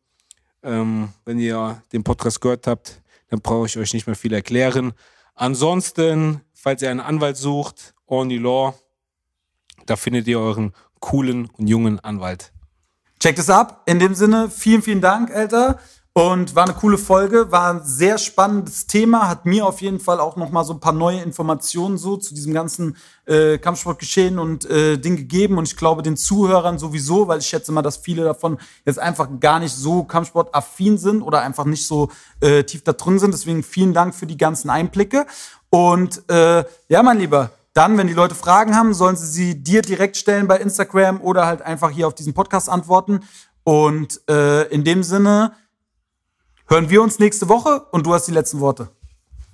Ähm, 0.63 1.09
wenn 1.25 1.39
ihr 1.39 1.81
den 1.93 2.03
Podcast 2.03 2.41
gehört 2.41 2.67
habt, 2.67 3.01
dann 3.33 3.41
brauche 3.41 3.65
ich 3.65 3.79
euch 3.79 3.95
nicht 3.95 4.05
mehr 4.05 4.15
viel 4.15 4.31
erklären. 4.31 4.93
Ansonsten, 5.33 6.41
falls 6.53 6.83
ihr 6.83 6.91
einen 6.91 6.99
Anwalt 6.99 7.35
sucht, 7.35 7.95
Only 8.05 8.37
Law, 8.37 8.75
da 9.87 9.95
findet 9.95 10.27
ihr 10.27 10.39
euren 10.39 10.71
coolen 10.99 11.49
und 11.57 11.67
jungen 11.67 11.99
Anwalt. 11.99 12.53
Checkt 13.19 13.39
es 13.39 13.49
ab. 13.49 13.81
In 13.87 13.97
dem 13.97 14.13
Sinne, 14.13 14.51
vielen, 14.51 14.83
vielen 14.83 15.01
Dank, 15.01 15.31
Alter. 15.31 15.79
Und 16.15 16.55
war 16.55 16.65
eine 16.65 16.75
coole 16.75 16.99
Folge, 16.99 17.51
war 17.51 17.73
ein 17.73 17.81
sehr 17.83 18.19
spannendes 18.19 18.85
Thema, 18.85 19.27
hat 19.27 19.47
mir 19.47 19.65
auf 19.65 19.81
jeden 19.81 19.99
Fall 19.99 20.19
auch 20.19 20.35
noch 20.35 20.51
mal 20.51 20.63
so 20.63 20.73
ein 20.73 20.79
paar 20.79 20.93
neue 20.93 21.21
Informationen 21.21 21.97
so 21.97 22.17
zu 22.17 22.35
diesem 22.35 22.53
ganzen 22.53 22.97
äh, 23.25 23.57
Kampfsportgeschehen 23.57 24.37
und 24.37 24.63
äh, 24.69 24.97
Ding 24.97 25.15
gegeben. 25.15 25.57
Und 25.57 25.67
ich 25.67 25.75
glaube 25.75 26.03
den 26.03 26.15
Zuhörern 26.15 26.77
sowieso, 26.77 27.27
weil 27.27 27.39
ich 27.39 27.47
schätze 27.47 27.71
mal, 27.71 27.81
dass 27.81 27.97
viele 27.97 28.23
davon 28.23 28.59
jetzt 28.85 28.99
einfach 28.99 29.27
gar 29.39 29.59
nicht 29.59 29.73
so 29.73 30.03
Kampfsportaffin 30.03 30.99
sind 30.99 31.23
oder 31.23 31.41
einfach 31.41 31.65
nicht 31.65 31.87
so 31.87 32.11
äh, 32.41 32.63
tief 32.63 32.83
da 32.83 32.93
drin 32.93 33.17
sind. 33.17 33.33
Deswegen 33.33 33.63
vielen 33.63 33.95
Dank 33.95 34.13
für 34.13 34.27
die 34.27 34.37
ganzen 34.37 34.69
Einblicke. 34.69 35.25
Und 35.71 36.29
äh, 36.29 36.63
ja, 36.89 37.01
mein 37.01 37.17
Lieber, 37.17 37.49
dann, 37.73 37.97
wenn 37.97 38.05
die 38.05 38.13
Leute 38.13 38.35
Fragen 38.35 38.75
haben, 38.75 38.93
sollen 38.93 39.15
sie 39.15 39.25
sie 39.25 39.63
dir 39.63 39.81
direkt 39.81 40.15
stellen 40.17 40.47
bei 40.47 40.59
Instagram 40.59 41.21
oder 41.21 41.47
halt 41.47 41.63
einfach 41.63 41.89
hier 41.89 42.05
auf 42.05 42.13
diesen 42.13 42.35
Podcast 42.35 42.69
antworten. 42.69 43.21
Und 43.63 44.21
äh, 44.29 44.67
in 44.67 44.83
dem 44.83 45.01
Sinne 45.01 45.53
hören 46.67 46.89
wir 46.89 47.01
uns 47.01 47.19
nächste 47.19 47.49
Woche 47.49 47.85
und 47.91 48.05
du 48.05 48.13
hast 48.13 48.27
die 48.27 48.31
letzten 48.31 48.59
Worte. 48.59 48.89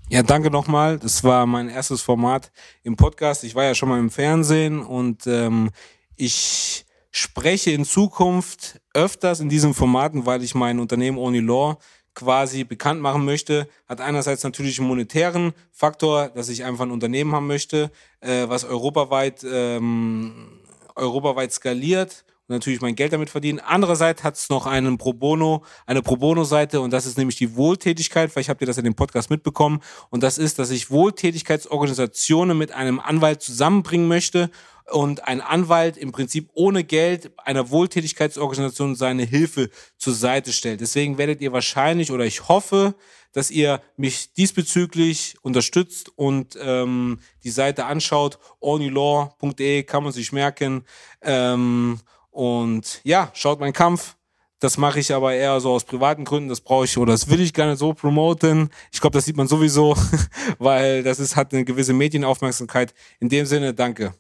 Ja, 0.10 0.24
danke 0.24 0.50
nochmal. 0.50 0.98
Das 0.98 1.24
war 1.24 1.46
mein 1.46 1.70
erstes 1.70 2.02
Format 2.02 2.52
im 2.84 2.96
Podcast. 2.96 3.44
Ich 3.44 3.54
war 3.54 3.64
ja 3.64 3.76
schon 3.76 3.90
mal 3.90 4.00
im 4.00 4.10
Fernsehen 4.10 4.82
und 4.82 5.28
ähm, 5.28 5.70
ich 6.16 6.86
spreche 7.12 7.72
in 7.72 7.86
Zukunft 7.86 8.82
öfters 8.94 9.40
in 9.40 9.50
diesen 9.50 9.74
Formaten, 9.74 10.26
weil 10.26 10.44
ich 10.44 10.56
mein 10.56 10.80
Unternehmen 10.80 11.18
Only 11.18 11.42
Law 11.42 11.78
quasi 12.16 12.64
bekannt 12.64 13.02
machen 13.02 13.24
möchte. 13.24 13.68
Hat 13.88 14.02
einerseits 14.02 14.44
natürlich 14.44 14.80
einen 14.80 14.88
monetären 14.88 15.54
Faktor, 15.72 16.30
dass 16.30 16.50
ich 16.50 16.64
einfach 16.64 16.86
ein 16.86 16.92
Unternehmen 16.92 17.34
haben 17.34 17.48
möchte, 17.48 17.92
äh, 18.20 18.50
was 18.50 18.64
europaweit, 18.64 19.46
ähm, 19.48 20.60
europaweit 20.96 21.54
skaliert 21.54 22.26
natürlich 22.50 22.82
mein 22.82 22.96
Geld 22.96 23.14
damit 23.14 23.30
verdienen. 23.30 23.60
Andererseits 23.60 24.24
hat 24.24 24.36
es 24.36 24.50
noch 24.50 24.66
einen 24.66 24.98
Pro 24.98 25.14
Bono, 25.14 25.64
eine 25.86 26.02
Pro 26.02 26.18
Bono-Seite 26.18 26.82
und 26.82 26.92
das 26.92 27.06
ist 27.06 27.18
nämlich 27.18 27.36
die 27.38 27.56
Wohltätigkeit. 27.56 28.32
Vielleicht 28.32 28.50
habt 28.50 28.62
ihr 28.62 28.68
das 28.68 28.78
in 28.78 28.84
dem 28.84 28.96
Podcast 28.96 29.30
mitbekommen. 29.30 29.82
Und 30.10 30.24
das 30.24 30.38
ist, 30.38 30.60
dass 30.60 30.70
ich 30.72 30.92
Wohltätigkeitsorganisationen 30.92 32.58
mit 32.58 32.72
einem 32.72 33.00
Anwalt 33.00 33.42
zusammenbringen 33.42 34.08
möchte 34.08 34.50
und 34.92 35.28
ein 35.28 35.42
Anwalt 35.42 35.98
im 35.98 36.12
Prinzip 36.12 36.50
ohne 36.54 36.84
Geld 36.84 37.32
einer 37.38 37.70
Wohltätigkeitsorganisation 37.70 38.96
seine 38.96 39.24
Hilfe 39.24 39.70
zur 39.98 40.14
Seite 40.14 40.52
stellt. 40.52 40.82
Deswegen 40.82 41.18
werdet 41.18 41.42
ihr 41.42 41.54
wahrscheinlich 41.54 42.12
oder 42.12 42.26
ich 42.26 42.48
hoffe, 42.48 42.96
dass 43.32 43.52
ihr 43.52 43.82
mich 43.96 44.34
diesbezüglich 44.34 45.36
unterstützt 45.42 46.12
und 46.16 46.58
ähm, 46.62 47.20
die 47.44 47.52
Seite 47.52 47.86
anschaut. 47.86 48.40
onlylaw.de 48.60 49.84
kann 49.84 50.04
man 50.04 50.12
sich 50.12 50.32
merken. 50.32 50.84
Ähm, 51.22 52.00
und 52.32 53.02
ja, 53.04 53.32
schaut 53.34 53.60
meinen 53.60 53.74
Kampf. 53.74 54.16
Das 54.60 54.78
mache 54.78 55.00
ich 55.00 55.14
aber 55.14 55.34
eher 55.34 55.60
so 55.62 55.72
aus 55.72 55.86
privaten 55.86 56.26
Gründen. 56.26 56.50
Das 56.50 56.60
brauche 56.60 56.84
ich 56.84 56.98
oder 56.98 57.14
das 57.14 57.30
will 57.30 57.40
ich 57.40 57.54
gar 57.54 57.68
nicht 57.68 57.80
so 57.80 57.94
promoten. 57.94 58.70
Ich 58.92 59.00
glaube, 59.00 59.14
das 59.18 59.26
sieht 59.26 59.38
man 59.38 59.48
sowieso, 59.48 59.96
weil 60.60 61.02
das 61.04 61.20
ist, 61.20 61.36
hat 61.36 61.54
eine 61.54 61.64
gewisse 61.64 61.94
Medienaufmerksamkeit. 61.94 62.94
In 63.20 63.30
dem 63.30 63.46
Sinne, 63.46 63.74
danke. 63.74 64.14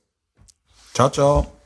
Ciao, 0.93 1.09
ciao. 1.09 1.58